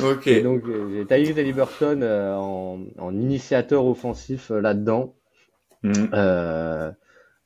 Ok. 0.03 0.27
Et 0.29 0.41
donc 0.41 0.65
j'ai 0.67 1.07
Tyrese 1.07 1.39
Haliburton 1.39 2.03
euh, 2.03 2.35
en, 2.37 2.81
en 2.99 3.15
initiateur 3.15 3.85
offensif 3.87 4.51
euh, 4.51 4.61
là-dedans, 4.61 5.15
Mhm. 5.83 6.11
euh, 6.15 6.91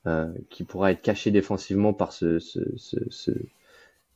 euh, 0.07 0.33
qui 0.51 0.65
pourra 0.65 0.93
être 0.93 1.03
caché 1.03 1.31
défensivement 1.31 1.93
par 1.95 2.13
ce, 2.13 2.39
ce, 2.41 2.61
ce, 2.77 2.97
ce- 3.11 3.33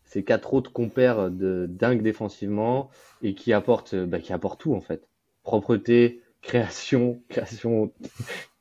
ces 0.05 0.25
quatre 0.25 0.55
autres 0.55 0.73
compères 0.73 1.31
de 1.31 1.67
dingue 1.69 2.03
défensivement 2.03 2.91
et 3.23 3.35
qui 3.35 3.53
apporte, 3.53 3.95
bah, 3.95 4.21
qui 4.21 4.33
apporte 4.33 4.61
tout 4.61 4.75
en 4.75 4.81
fait. 4.81 5.03
Propreté, 5.45 6.23
création, 6.43 7.23
création, 7.31 7.93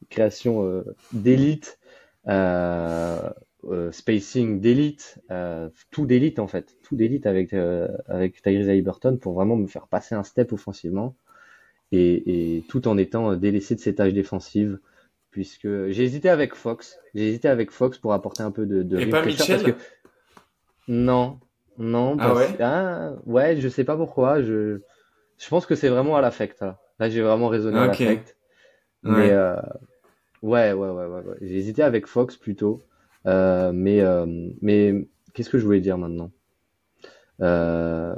création 0.10 0.64
euh, 0.66 0.84
d'élite, 1.14 1.80
euh, 2.28 3.30
euh, 3.66 3.92
spacing 3.92 4.60
d'élite, 4.62 5.20
euh, 5.32 5.70
tout 5.92 6.06
d'élite 6.06 6.40
en 6.40 6.48
fait, 6.48 6.78
tout 6.84 6.96
d'élite 6.96 7.26
avec 7.26 7.54
euh, 7.54 7.88
avec 8.08 8.42
Tyrese 8.42 8.70
Haliburton 8.70 9.18
pour 9.18 9.34
vraiment 9.34 9.56
me 9.56 9.68
faire 9.68 9.88
passer 9.88 10.16
un 10.16 10.24
step 10.24 10.54
offensivement 10.54 11.16
et, 11.92 12.58
et 12.58 12.64
tout 12.70 12.88
en 12.88 12.98
étant 12.98 13.36
délaissé 13.36 13.76
de 13.76 13.80
ses 13.80 13.96
tâches 13.96 14.14
défensives 14.14 14.80
puisque 15.32 15.68
j'ai 15.90 16.04
hésité 16.04 16.30
avec 16.30 16.56
Fox, 16.56 17.00
j'ai 17.16 17.30
hésité 17.30 17.48
avec 17.48 17.72
Fox 17.72 17.98
pour 17.98 18.14
apporter 18.14 18.44
un 18.44 18.52
peu 18.52 18.66
de, 18.66 18.84
de 18.84 18.98
Et 18.98 19.02
rim 19.02 19.12
pas 19.12 19.22
pressure 19.22 19.46
Mitchell 19.48 19.74
parce 19.74 19.78
que 19.80 19.84
non, 20.88 21.40
non, 21.78 22.18
Ah 22.20 22.30
parce- 22.34 22.50
ouais 22.52 22.58
ah, 22.62 23.12
ouais, 23.26 23.58
je 23.60 23.68
sais 23.68 23.84
pas 23.84 23.98
pourquoi, 23.98 24.42
je 24.42 24.80
je 25.40 25.50
pense 25.50 25.66
que 25.68 25.76
c'est 25.76 25.90
vraiment 25.90 26.16
à 26.18 26.22
l'affect 26.22 26.60
là. 26.62 26.80
Là, 27.00 27.10
j'ai 27.10 27.22
vraiment 27.22 27.48
raisonné 27.48 27.78
à 27.78 27.88
l'affect. 27.88 28.36
Ouais. 29.04 29.12
Mais 29.12 29.32
euh, 29.32 29.56
ouais, 30.42 30.74
ouais, 30.74 30.90
ouais, 30.90 31.06
ouais, 31.06 31.22
ouais. 31.22 31.38
J'ai 31.42 31.58
hésité 31.58 31.84
avec 31.84 32.08
Fox 32.08 32.38
plutôt. 32.38 32.82
Euh, 33.26 33.72
mais 33.74 34.02
euh, 34.02 34.26
mais 34.62 35.08
qu'est-ce 35.34 35.50
que 35.50 35.58
je 35.58 35.66
voulais 35.66 35.82
dire 35.82 35.98
maintenant? 35.98 36.32
Euh, 37.42 38.16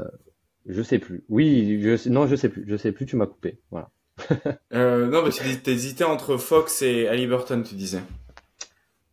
je 0.66 0.82
sais 0.82 1.00
plus. 1.00 1.24
Oui, 1.30 1.80
je 1.82 1.97
sais- 1.97 2.10
non, 2.10 2.28
je 2.28 2.36
sais 2.36 2.50
plus. 2.50 2.66
Je 2.68 2.76
sais 2.78 2.91
plus. 2.91 3.06
Tu 3.06 3.16
m'as 3.16 3.28
coupé. 3.28 3.60
Voilà. 3.72 3.89
Euh, 4.72 5.08
non, 5.08 5.24
mais 5.24 5.32
tu 5.32 5.43
dis, 5.43 5.58
t'hésitais 5.60 6.04
entre 6.04 6.38
Fox 6.38 6.84
et 6.84 7.08
Halliburton, 7.08 7.64
tu 7.64 7.74
disais. 7.74 8.02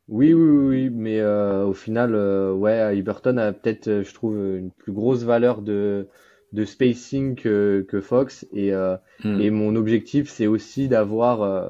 Oui, 0.09 0.35
oui, 0.35 0.67
oui, 0.69 0.91
mais 0.91 1.19
euh, 1.21 1.65
au 1.65 1.73
final, 1.73 2.15
euh, 2.15 2.53
ouais, 2.53 2.75
Haliburton 2.79 3.39
a 3.39 3.53
peut-être, 3.53 3.89
euh, 3.89 4.05
je 4.05 4.13
trouve, 4.15 4.37
une 4.37 4.71
plus 4.71 4.93
grosse 4.93 5.23
valeur 5.23 5.63
de 5.63 6.09
de 6.53 6.65
spacing 6.65 7.35
que 7.37 7.85
que 7.89 8.01
Fox 8.01 8.47
et 8.53 8.73
euh, 8.75 8.97
Hmm. 9.25 9.41
Et 9.41 9.51
mon 9.51 9.75
objectif, 9.77 10.29
c'est 10.29 10.47
aussi 10.47 10.89
d'avoir, 10.89 11.43
euh, 11.43 11.69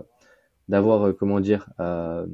d'avoir, 0.69 1.15
comment 1.17 1.39
dire, 1.41 1.69
euh, 1.79 2.27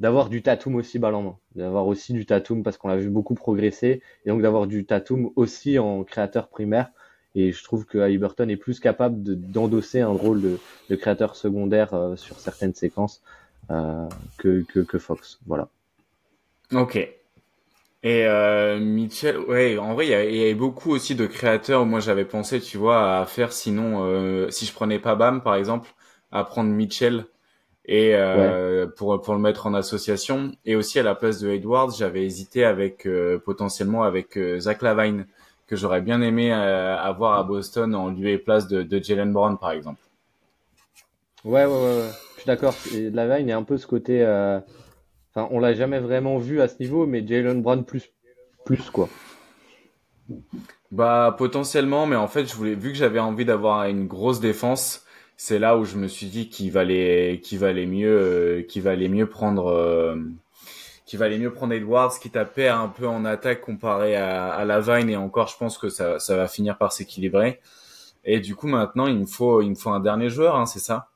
d'avoir 0.00 0.30
du 0.30 0.42
Tatum 0.42 0.76
aussi 0.76 0.98
balle 0.98 1.14
en 1.14 1.22
main, 1.22 1.36
d'avoir 1.54 1.86
aussi 1.86 2.12
du 2.12 2.26
Tatum 2.26 2.62
parce 2.62 2.78
qu'on 2.78 2.88
l'a 2.88 2.96
vu 2.96 3.10
beaucoup 3.10 3.34
progresser, 3.34 4.02
et 4.24 4.30
donc 4.30 4.42
d'avoir 4.42 4.66
du 4.66 4.84
Tatum 4.86 5.30
aussi 5.36 5.78
en 5.78 6.02
créateur 6.04 6.48
primaire. 6.48 6.90
Et 7.36 7.52
je 7.52 7.62
trouve 7.62 7.84
que 7.84 7.98
Haliburton 7.98 8.48
est 8.48 8.56
plus 8.56 8.80
capable 8.80 9.22
de- 9.22 9.34
d'endosser 9.34 10.00
un 10.00 10.08
rôle 10.08 10.40
de, 10.88 10.96
créateur 10.96 11.36
secondaire 11.36 11.94
euh, 11.94 12.16
sur 12.16 12.40
certaines 12.40 12.74
séquences 12.74 13.22
euh, 13.70 14.08
que, 14.38 14.62
que, 14.62 14.80
que 14.80 14.98
Fox. 14.98 15.38
Voilà. 15.46 15.68
Ok. 16.72 16.96
Et 18.02 18.24
euh, 18.26 18.80
Mitchell, 18.80 19.38
ouais, 19.38 19.76
en 19.78 19.94
vrai, 19.94 20.06
il 20.06 20.10
y, 20.10 20.40
avait 20.42 20.54
beaucoup 20.54 20.90
aussi 20.90 21.14
de 21.14 21.26
créateurs. 21.26 21.84
Moi, 21.84 22.00
j'avais 22.00 22.24
pensé, 22.24 22.60
tu 22.60 22.78
vois, 22.78 23.20
à 23.20 23.26
faire 23.26 23.52
sinon, 23.52 24.04
euh, 24.04 24.50
si 24.50 24.64
je 24.64 24.72
prenais 24.72 24.98
pas 24.98 25.14
Bam, 25.14 25.42
par 25.42 25.54
exemple, 25.54 25.90
à 26.32 26.42
prendre 26.44 26.70
Mitchell 26.70 27.26
et 27.86 28.14
euh, 28.14 28.86
pour 28.86 29.20
pour 29.20 29.34
le 29.34 29.40
mettre 29.40 29.66
en 29.66 29.74
association. 29.74 30.52
Et 30.64 30.76
aussi 30.76 30.98
à 30.98 31.02
la 31.02 31.14
place 31.14 31.40
de 31.40 31.50
Edwards, 31.50 31.90
j'avais 31.96 32.24
hésité 32.24 32.64
avec 32.64 33.06
euh, 33.06 33.38
potentiellement 33.38 34.02
avec 34.04 34.36
euh, 34.36 34.58
Zach 34.60 34.82
Lavine 34.82 35.26
que 35.66 35.76
j'aurais 35.76 36.00
bien 36.00 36.20
aimé 36.20 36.52
euh, 36.52 36.96
avoir 36.96 37.38
à 37.38 37.44
Boston 37.44 37.94
en 37.94 38.08
lieu 38.10 38.28
et 38.28 38.38
place 38.38 38.66
de, 38.68 38.82
de 38.82 39.02
Jalen 39.02 39.32
Brown, 39.32 39.56
par 39.58 39.70
exemple. 39.72 40.00
Ouais, 41.44 41.64
ouais, 41.64 41.72
ouais, 41.72 41.96
ouais. 41.98 42.10
Je 42.34 42.40
suis 42.40 42.46
d'accord. 42.46 42.74
Lavine, 42.92 43.50
a 43.50 43.56
un 43.56 43.62
peu 43.62 43.76
ce 43.78 43.86
côté. 43.86 44.22
euh, 44.22 44.60
Enfin, 45.34 45.48
on 45.52 45.60
l'a 45.60 45.74
jamais 45.74 46.00
vraiment 46.00 46.38
vu 46.38 46.60
à 46.60 46.66
ce 46.66 46.74
niveau, 46.80 47.06
mais 47.06 47.24
Jalen 47.26 47.62
Brown 47.62 47.84
plus, 47.84 48.10
plus 48.64 48.90
quoi. 48.90 49.08
Bah 50.90 51.34
potentiellement, 51.38 52.06
mais 52.06 52.16
en 52.16 52.28
fait, 52.28 52.46
je 52.46 52.54
voulais 52.54 52.74
vu 52.74 52.90
que 52.90 52.98
j'avais 52.98 53.20
envie 53.20 53.44
d'avoir 53.44 53.84
une 53.84 54.06
grosse 54.06 54.40
défense, 54.40 55.04
c'est 55.42 55.58
là 55.58 55.78
où 55.78 55.86
je 55.86 55.96
me 55.96 56.06
suis 56.06 56.26
dit 56.26 56.50
qu'il 56.50 56.70
valait, 56.70 57.40
qu'il 57.42 57.58
valait 57.58 57.86
mieux, 57.86 58.66
qu'il 58.68 58.82
valait 58.82 59.08
mieux 59.08 59.26
prendre, 59.26 60.14
qu'il 61.06 61.18
valait 61.18 61.38
mieux 61.38 61.50
prendre 61.50 61.72
Edwards, 61.72 62.12
qui 62.20 62.28
tapait 62.28 62.68
un 62.68 62.88
peu 62.88 63.08
en 63.08 63.24
attaque 63.24 63.62
comparé 63.62 64.16
à, 64.16 64.52
à 64.52 64.66
Lavine 64.66 65.08
et 65.08 65.16
encore, 65.16 65.48
je 65.48 65.56
pense 65.56 65.78
que 65.78 65.88
ça, 65.88 66.18
ça 66.18 66.36
va 66.36 66.46
finir 66.46 66.76
par 66.76 66.92
s'équilibrer. 66.92 67.58
Et 68.22 68.40
du 68.40 68.54
coup, 68.54 68.66
maintenant, 68.66 69.06
il 69.06 69.18
me 69.18 69.24
faut, 69.24 69.62
il 69.62 69.70
me 69.70 69.74
faut 69.76 69.88
un 69.88 70.00
dernier 70.00 70.28
joueur, 70.28 70.56
hein, 70.56 70.66
c'est 70.66 70.78
ça? 70.78 71.08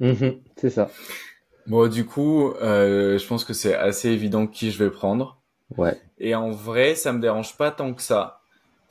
Mhm, 0.00 0.38
c'est 0.56 0.68
ça. 0.68 0.90
Bon, 1.66 1.88
du 1.88 2.04
coup, 2.04 2.52
euh, 2.60 3.16
je 3.16 3.26
pense 3.26 3.42
que 3.42 3.54
c'est 3.54 3.74
assez 3.74 4.10
évident 4.10 4.46
qui 4.46 4.70
je 4.70 4.84
vais 4.84 4.90
prendre. 4.90 5.38
Ouais. 5.78 5.98
Et 6.18 6.34
en 6.34 6.50
vrai, 6.50 6.94
ça 6.94 7.14
me 7.14 7.20
dérange 7.20 7.56
pas 7.56 7.70
tant 7.70 7.94
que 7.94 8.02
ça. 8.02 8.41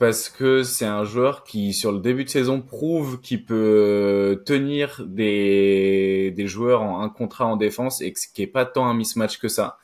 Parce 0.02 0.30
que 0.30 0.64
c'est 0.64 0.88
un 0.88 1.04
joueur 1.04 1.44
qui, 1.44 1.74
sur 1.74 1.92
le 1.92 2.00
début 2.00 2.24
de 2.24 2.30
saison, 2.30 2.60
prouve 2.60 3.22
qu'il 3.22 3.46
peut 3.46 4.42
tenir 4.48 5.06
des, 5.06 6.34
des 6.36 6.48
joueurs 6.48 6.82
en 6.82 7.04
un 7.04 7.10
contrat 7.10 7.46
en 7.46 7.56
défense 7.56 8.02
et 8.02 8.12
qui 8.12 8.42
est 8.42 8.48
pas 8.48 8.66
tant 8.66 8.88
un 8.88 8.96
mismatch 8.96 9.38
que 9.38 9.48
ça. 9.48 9.78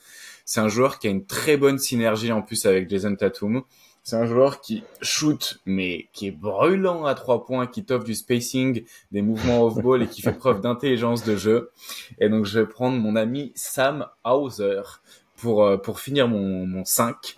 C'est 0.43 0.59
un 0.59 0.69
joueur 0.69 0.97
qui 0.97 1.05
a 1.05 1.11
une 1.11 1.27
très 1.27 1.55
bonne 1.55 1.77
synergie 1.77 2.31
en 2.31 2.41
plus 2.41 2.65
avec 2.65 2.89
Jason 2.89 3.15
Tatum. 3.15 3.61
C'est 4.01 4.15
un 4.15 4.25
joueur 4.25 4.59
qui 4.59 4.83
shoot, 5.03 5.59
mais 5.67 6.07
qui 6.13 6.29
est 6.29 6.31
brûlant 6.31 7.05
à 7.05 7.13
trois 7.13 7.45
points, 7.45 7.67
qui 7.67 7.85
t'offre 7.85 8.05
du 8.05 8.15
spacing, 8.15 8.85
des 9.11 9.21
mouvements 9.21 9.65
off-ball 9.65 10.01
et 10.01 10.07
qui 10.07 10.23
fait 10.23 10.33
preuve 10.33 10.61
d'intelligence 10.61 11.25
de 11.25 11.35
jeu. 11.35 11.69
Et 12.19 12.27
donc, 12.27 12.45
je 12.45 12.59
vais 12.59 12.65
prendre 12.65 12.97
mon 12.97 13.15
ami 13.15 13.51
Sam 13.53 14.07
Hauser 14.25 14.81
pour, 15.35 15.63
euh, 15.63 15.77
pour 15.77 15.99
finir 15.99 16.27
mon, 16.27 16.65
mon 16.65 16.85
5. 16.85 17.37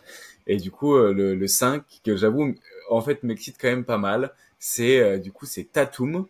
Et 0.49 0.57
du 0.57 0.71
coup, 0.71 0.95
euh, 0.95 1.13
le, 1.13 1.35
le 1.35 1.47
5, 1.47 1.83
que 2.03 2.17
j'avoue, 2.17 2.55
en 2.89 3.01
fait, 3.01 3.21
m'excite 3.23 3.55
quand 3.61 3.69
même 3.69 3.85
pas 3.85 3.99
mal. 3.99 4.33
C'est, 4.57 4.99
euh, 4.99 5.17
du 5.19 5.31
coup, 5.31 5.45
c'est 5.45 5.63
Tatum. 5.71 6.25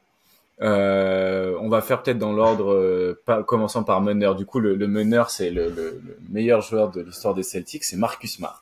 Euh, 0.62 1.58
on 1.62 1.70
va 1.70 1.82
faire 1.82 2.04
peut-être 2.04 2.18
dans 2.18 2.34
l'ordre, 2.34 2.74
euh, 2.74 3.44
commençant 3.48 3.84
par 3.84 4.02
meneur. 4.02 4.36
Du 4.36 4.46
coup, 4.46 4.60
le, 4.60 4.76
le 4.76 4.88
meneur, 4.88 5.30
c'est 5.30 5.50
le, 5.52 5.70
le, 5.70 6.02
le, 6.06 6.18
meilleur 6.30 6.62
joueur 6.62 6.92
de 6.92 7.00
l'histoire 7.00 7.34
des 7.34 7.44
Celtics, 7.44 7.86
c'est 7.86 7.96
Marcus 7.96 8.36
Smart. 8.36 8.62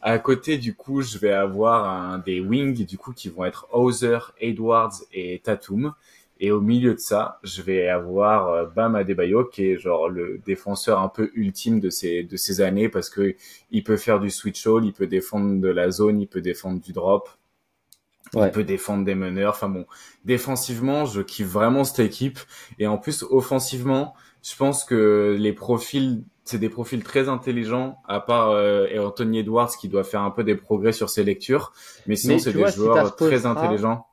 À 0.00 0.16
côté, 0.20 0.58
du 0.58 0.76
coup, 0.76 1.02
je 1.02 1.18
vais 1.18 1.32
avoir 1.32 1.86
un 1.86 2.18
des 2.18 2.38
wings, 2.38 2.86
du 2.86 2.96
coup, 2.96 3.12
qui 3.12 3.28
vont 3.30 3.44
être 3.44 3.66
Hauser, 3.72 4.18
Edwards 4.38 4.94
et 5.12 5.40
Tatum. 5.42 5.92
Et 6.40 6.50
au 6.50 6.60
milieu 6.60 6.94
de 6.94 6.98
ça, 6.98 7.38
je 7.44 7.62
vais 7.62 7.88
avoir 7.88 8.48
euh, 8.48 8.66
Bam 8.66 8.96
Adebayo, 8.96 9.44
qui 9.44 9.66
est 9.66 9.78
genre 9.78 10.08
le 10.08 10.38
défenseur 10.44 11.00
un 11.00 11.08
peu 11.08 11.30
ultime 11.34 11.80
de 11.80 11.90
ces 11.90 12.24
de 12.24 12.36
ces 12.36 12.60
années, 12.60 12.88
parce 12.88 13.08
que 13.08 13.36
il 13.70 13.84
peut 13.84 13.96
faire 13.96 14.20
du 14.20 14.30
switch 14.30 14.66
all, 14.66 14.84
il 14.84 14.92
peut 14.92 15.06
défendre 15.06 15.60
de 15.60 15.68
la 15.68 15.90
zone, 15.90 16.20
il 16.20 16.26
peut 16.26 16.40
défendre 16.40 16.80
du 16.80 16.92
drop, 16.92 17.28
ouais. 18.34 18.48
il 18.48 18.50
peut 18.50 18.64
défendre 18.64 19.04
des 19.04 19.14
meneurs. 19.14 19.54
Enfin 19.54 19.68
bon, 19.68 19.86
défensivement, 20.24 21.06
je 21.06 21.22
kiffe 21.22 21.48
vraiment 21.48 21.84
cette 21.84 22.04
équipe. 22.04 22.40
Et 22.78 22.86
en 22.86 22.98
plus, 22.98 23.22
offensivement, 23.22 24.14
je 24.42 24.56
pense 24.56 24.84
que 24.84 25.36
les 25.38 25.52
profils 25.52 26.24
c'est 26.44 26.58
des 26.58 26.68
profils 26.68 27.02
très 27.02 27.28
intelligents, 27.30 27.98
à 28.06 28.20
part 28.20 28.50
euh, 28.50 28.86
Anthony 28.98 29.38
Edwards 29.38 29.70
qui 29.80 29.88
doit 29.88 30.04
faire 30.04 30.20
un 30.20 30.30
peu 30.30 30.44
des 30.44 30.54
progrès 30.54 30.92
sur 30.92 31.08
ses 31.08 31.24
lectures. 31.24 31.72
Mais 32.06 32.16
sinon, 32.16 32.38
c'est 32.38 32.52
des 32.52 32.58
vois, 32.58 32.70
joueurs 32.70 33.08
si 33.08 33.24
très 33.24 33.46
intelligents. 33.46 34.06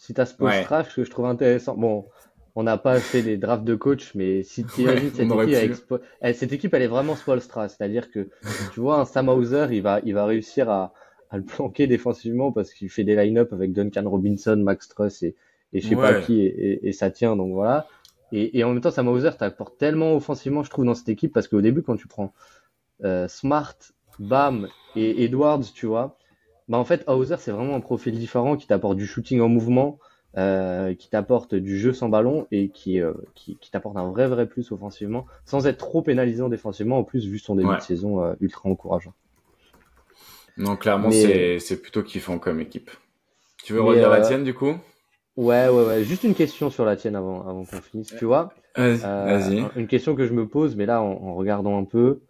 Si 0.00 0.14
tu 0.14 0.20
as 0.22 0.24
ce 0.24 0.34
post-draft, 0.34 0.88
ouais. 0.88 0.90
ce 0.90 0.96
que 0.96 1.04
je 1.04 1.10
trouve 1.10 1.26
intéressant, 1.26 1.76
bon, 1.76 2.06
on 2.54 2.62
n'a 2.62 2.78
pas 2.78 2.98
fait 3.00 3.20
des 3.20 3.36
drafts 3.36 3.64
de 3.64 3.74
coach, 3.74 4.14
mais 4.14 4.42
si 4.42 4.64
tu 4.64 4.80
imagines 4.80 5.10
cette, 5.10 5.30
équipe, 5.30 5.94
elle, 6.22 6.34
cette 6.34 6.52
équipe, 6.54 6.72
elle 6.72 6.80
est 6.80 6.86
vraiment 6.86 7.16
Spolstra. 7.16 7.68
C'est-à-dire 7.68 8.10
que, 8.10 8.30
tu 8.72 8.80
vois, 8.80 8.98
un 8.98 9.04
Sam 9.04 9.28
Hauser, 9.28 9.66
il 9.72 9.82
va, 9.82 10.00
il 10.02 10.14
va 10.14 10.24
réussir 10.24 10.70
à, 10.70 10.94
à 11.28 11.36
le 11.36 11.44
planquer 11.44 11.86
défensivement 11.86 12.50
parce 12.50 12.72
qu'il 12.72 12.88
fait 12.88 13.04
des 13.04 13.14
line-up 13.14 13.52
avec 13.52 13.74
Duncan 13.74 14.08
Robinson, 14.08 14.56
Max 14.56 14.88
Truss 14.88 15.22
et, 15.22 15.36
et 15.74 15.80
je 15.80 15.88
sais 15.88 15.94
ouais. 15.94 16.14
pas 16.14 16.20
qui, 16.22 16.40
et, 16.40 16.46
et, 16.46 16.88
et, 16.88 16.92
ça 16.92 17.10
tient, 17.10 17.36
donc 17.36 17.52
voilà. 17.52 17.86
Et, 18.32 18.58
et 18.58 18.64
en 18.64 18.72
même 18.72 18.80
temps, 18.80 18.90
Sam 18.90 19.06
Hauser 19.06 19.32
t'apporte 19.38 19.76
tellement 19.76 20.16
offensivement, 20.16 20.62
je 20.62 20.70
trouve, 20.70 20.86
dans 20.86 20.94
cette 20.94 21.10
équipe, 21.10 21.34
parce 21.34 21.46
qu'au 21.46 21.60
début, 21.60 21.82
quand 21.82 21.96
tu 21.96 22.08
prends 22.08 22.32
euh, 23.04 23.28
Smart, 23.28 23.76
Bam 24.18 24.66
et 24.96 25.24
Edwards, 25.24 25.64
tu 25.74 25.84
vois, 25.84 26.16
bah 26.70 26.78
en 26.78 26.84
fait, 26.84 27.02
Hauser, 27.08 27.34
c'est 27.38 27.50
vraiment 27.50 27.74
un 27.74 27.80
profil 27.80 28.16
différent 28.16 28.56
qui 28.56 28.68
t'apporte 28.68 28.96
du 28.96 29.04
shooting 29.04 29.40
en 29.40 29.48
mouvement, 29.48 29.98
euh, 30.38 30.94
qui 30.94 31.10
t'apporte 31.10 31.56
du 31.56 31.76
jeu 31.76 31.92
sans 31.92 32.08
ballon 32.08 32.46
et 32.52 32.68
qui, 32.68 33.00
euh, 33.00 33.12
qui, 33.34 33.56
qui 33.56 33.72
t'apporte 33.72 33.96
un 33.96 34.08
vrai, 34.08 34.28
vrai 34.28 34.46
plus 34.46 34.70
offensivement, 34.70 35.26
sans 35.44 35.66
être 35.66 35.78
trop 35.78 36.00
pénalisant 36.00 36.48
défensivement, 36.48 36.98
en 36.98 37.02
plus, 37.02 37.26
vu 37.26 37.40
son 37.40 37.56
début 37.56 37.70
ouais. 37.70 37.76
de 37.76 37.82
saison 37.82 38.22
euh, 38.22 38.34
ultra 38.40 38.68
encourageant. 38.70 39.12
Non, 40.56 40.76
clairement, 40.76 41.08
Mais... 41.08 41.58
c'est 41.58 41.82
plutôt 41.82 42.04
kiffant 42.04 42.38
comme 42.38 42.60
équipe. 42.60 42.92
Tu 43.64 43.72
veux 43.72 43.82
redire 43.82 44.08
la 44.08 44.20
tienne, 44.20 44.44
du 44.44 44.54
coup? 44.54 44.76
Ouais, 45.36 45.68
ouais, 45.68 45.84
ouais. 45.86 46.04
Juste 46.04 46.22
une 46.22 46.34
question 46.34 46.70
sur 46.70 46.84
la 46.84 46.94
tienne 46.94 47.16
avant, 47.16 47.40
avant 47.40 47.64
qu'on 47.64 47.80
finisse. 47.80 48.14
Tu 48.16 48.26
vois, 48.26 48.52
euh, 48.78 49.68
une 49.74 49.88
question 49.88 50.14
que 50.14 50.24
je 50.24 50.32
me 50.32 50.46
pose, 50.46 50.76
mais 50.76 50.86
là, 50.86 51.02
en, 51.02 51.10
en 51.10 51.34
regardant 51.34 51.76
un 51.76 51.84
peu, 51.84 52.20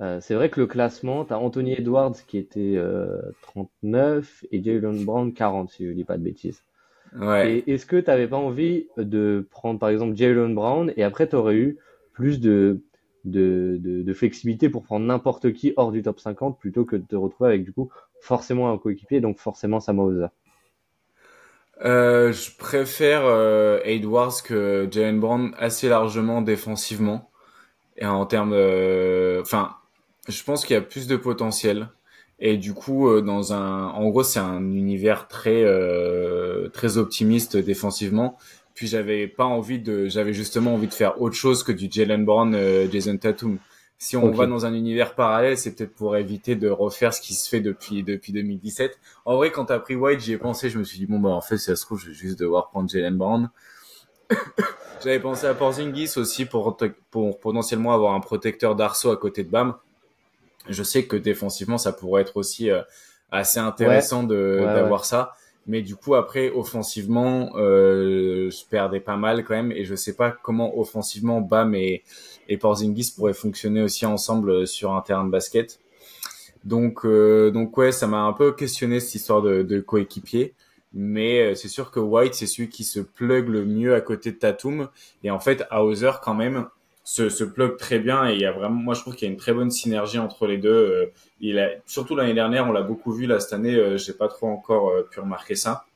euh, 0.00 0.20
c'est 0.20 0.34
vrai 0.34 0.50
que 0.50 0.60
le 0.60 0.66
classement, 0.66 1.24
tu 1.24 1.32
as 1.32 1.38
Anthony 1.38 1.72
Edwards 1.72 2.14
qui 2.26 2.38
était 2.38 2.74
euh, 2.76 3.20
39 3.42 4.44
et 4.52 4.62
Jalen 4.62 5.04
Brown 5.04 5.32
40, 5.32 5.70
si 5.70 5.86
je 5.86 5.92
dis 5.92 6.04
pas 6.04 6.18
de 6.18 6.22
bêtises. 6.22 6.62
Ouais. 7.18 7.62
Et 7.66 7.72
est-ce 7.72 7.86
que 7.86 7.96
tu 7.96 8.06
n'avais 8.10 8.28
pas 8.28 8.36
envie 8.36 8.88
de 8.98 9.46
prendre, 9.50 9.78
par 9.78 9.88
exemple, 9.88 10.16
Jalen 10.16 10.54
Brown 10.54 10.92
et 10.96 11.02
après, 11.02 11.28
tu 11.28 11.36
aurais 11.36 11.54
eu 11.56 11.78
plus 12.12 12.40
de, 12.40 12.82
de, 13.24 13.78
de, 13.80 14.02
de 14.02 14.14
flexibilité 14.14 14.68
pour 14.68 14.82
prendre 14.82 15.06
n'importe 15.06 15.52
qui 15.52 15.72
hors 15.76 15.92
du 15.92 16.02
top 16.02 16.20
50 16.20 16.58
plutôt 16.58 16.84
que 16.84 16.96
de 16.96 17.06
te 17.06 17.16
retrouver 17.16 17.50
avec, 17.50 17.64
du 17.64 17.72
coup, 17.72 17.90
forcément 18.20 18.70
un 18.70 18.76
coéquipier, 18.78 19.20
donc 19.20 19.38
forcément 19.38 19.80
Sam 19.80 19.98
Hauser 20.00 20.26
euh, 21.84 22.32
je 22.32 22.56
préfère 22.56 23.26
euh, 23.26 23.80
Edwards 23.84 24.42
que 24.42 24.88
Jalen 24.90 25.20
Brown 25.20 25.54
assez 25.58 25.90
largement 25.90 26.40
défensivement 26.40 27.30
et 27.98 28.06
en 28.06 28.24
termes 28.24 28.52
de... 28.52 29.38
enfin 29.42 29.76
je 30.28 30.42
pense 30.44 30.64
qu'il 30.64 30.74
y 30.74 30.76
a 30.78 30.82
plus 30.82 31.06
de 31.06 31.16
potentiel 31.16 31.88
et 32.38 32.56
du 32.56 32.74
coup 32.74 33.08
euh, 33.08 33.22
dans 33.22 33.52
un 33.52 33.88
en 33.88 34.08
gros 34.08 34.22
c'est 34.22 34.38
un 34.38 34.60
univers 34.72 35.28
très 35.28 35.62
euh, 35.64 36.68
très 36.68 36.98
optimiste 36.98 37.56
défensivement 37.56 38.36
puis 38.74 38.86
j'avais 38.86 39.26
pas 39.26 39.44
envie 39.44 39.78
de 39.78 40.06
j'avais 40.08 40.34
justement 40.34 40.74
envie 40.74 40.88
de 40.88 40.94
faire 40.94 41.20
autre 41.22 41.36
chose 41.36 41.62
que 41.62 41.72
du 41.72 41.88
Jalen 41.90 42.24
Brown 42.24 42.54
euh, 42.54 42.86
Jason 42.90 43.16
Tatum 43.16 43.58
si 43.98 44.16
on 44.16 44.24
okay. 44.26 44.36
va 44.36 44.46
dans 44.46 44.66
un 44.66 44.74
univers 44.74 45.14
parallèle, 45.14 45.56
c'est 45.56 45.74
peut-être 45.74 45.94
pour 45.94 46.18
éviter 46.18 46.54
de 46.54 46.68
refaire 46.68 47.14
ce 47.14 47.22
qui 47.22 47.32
se 47.32 47.48
fait 47.48 47.60
depuis 47.60 48.02
depuis 48.02 48.30
2017. 48.32 48.98
En 49.24 49.36
vrai, 49.36 49.50
quand 49.50 49.64
t'as 49.64 49.78
pris 49.78 49.96
White, 49.96 50.20
j'y 50.20 50.32
ai 50.34 50.36
pensé, 50.36 50.68
je 50.68 50.78
me 50.78 50.84
suis 50.84 50.98
dit 50.98 51.06
bon 51.06 51.18
bah 51.18 51.30
en 51.30 51.40
fait, 51.40 51.56
si 51.56 51.64
ça 51.64 51.76
se 51.76 51.86
trouve, 51.86 51.98
je 51.98 52.08
vais 52.08 52.14
juste 52.14 52.38
devoir 52.38 52.68
prendre 52.68 52.90
Jalen 52.90 53.16
Brown. 53.16 53.48
J'avais 55.02 55.20
pensé 55.20 55.46
à 55.46 55.54
Porzingis 55.54 56.12
aussi 56.16 56.44
pour 56.44 56.76
pour 57.10 57.40
potentiellement 57.40 57.94
avoir 57.94 58.14
un 58.14 58.20
protecteur 58.20 58.76
d'arceau 58.76 59.10
à 59.10 59.16
côté 59.16 59.44
de 59.44 59.50
Bam. 59.50 59.76
Je 60.68 60.82
sais 60.82 61.06
que 61.06 61.16
défensivement, 61.16 61.78
ça 61.78 61.92
pourrait 61.92 62.22
être 62.22 62.36
aussi 62.36 62.70
euh, 62.70 62.82
assez 63.30 63.58
intéressant 63.58 64.22
ouais. 64.22 64.28
de 64.28 64.58
ouais, 64.60 64.66
d'avoir 64.66 65.00
ouais. 65.00 65.06
ça. 65.06 65.32
Mais 65.66 65.82
du 65.82 65.96
coup, 65.96 66.14
après, 66.14 66.50
offensivement, 66.50 67.52
euh, 67.56 68.50
je 68.50 68.68
perdais 68.70 69.00
pas 69.00 69.16
mal 69.16 69.44
quand 69.44 69.54
même. 69.54 69.72
Et 69.72 69.84
je 69.84 69.94
sais 69.96 70.14
pas 70.14 70.30
comment 70.30 70.78
offensivement 70.78 71.40
Bam 71.40 71.74
et, 71.74 72.04
et 72.48 72.56
Porzingis 72.56 73.12
pourraient 73.16 73.32
fonctionner 73.34 73.82
aussi 73.82 74.06
ensemble 74.06 74.66
sur 74.66 74.94
un 74.94 75.00
terrain 75.00 75.24
de 75.24 75.30
basket. 75.30 75.80
Donc, 76.64 77.04
euh, 77.04 77.50
donc 77.50 77.76
ouais, 77.76 77.90
ça 77.90 78.06
m'a 78.06 78.20
un 78.20 78.32
peu 78.32 78.52
questionné 78.52 79.00
cette 79.00 79.16
histoire 79.16 79.42
de, 79.42 79.62
de 79.62 79.80
coéquipier. 79.80 80.54
Mais 80.92 81.54
c'est 81.56 81.68
sûr 81.68 81.90
que 81.90 82.00
White, 82.00 82.34
c'est 82.34 82.46
celui 82.46 82.68
qui 82.68 82.84
se 82.84 83.00
plug 83.00 83.48
le 83.48 83.66
mieux 83.66 83.94
à 83.94 84.00
côté 84.00 84.30
de 84.30 84.36
Tatum. 84.36 84.88
Et 85.24 85.30
en 85.30 85.40
fait, 85.40 85.64
Hauser, 85.70 86.12
quand 86.22 86.34
même, 86.34 86.68
se, 87.06 87.30
se 87.30 87.44
plug 87.44 87.78
très 87.78 87.98
bien. 87.98 88.28
Et 88.28 88.34
il 88.34 88.40
y 88.40 88.44
a 88.44 88.52
vraiment, 88.52 88.82
moi, 88.82 88.94
je 88.94 89.00
trouve 89.00 89.14
qu'il 89.14 89.26
y 89.26 89.30
a 89.30 89.32
une 89.32 89.38
très 89.38 89.54
bonne 89.54 89.70
synergie 89.70 90.18
entre 90.18 90.46
les 90.46 90.58
deux. 90.58 90.70
Euh, 90.70 91.06
il 91.40 91.58
a, 91.58 91.70
surtout 91.86 92.16
l'année 92.16 92.34
dernière, 92.34 92.68
on 92.68 92.72
l'a 92.72 92.82
beaucoup 92.82 93.12
vu. 93.12 93.26
Là, 93.26 93.40
cette 93.40 93.54
année, 93.54 93.76
euh, 93.76 93.96
j'ai 93.96 94.12
pas 94.12 94.28
trop 94.28 94.48
encore 94.48 94.90
euh, 94.90 95.02
pu 95.02 95.20
remarquer 95.20 95.54
ça. 95.54 95.86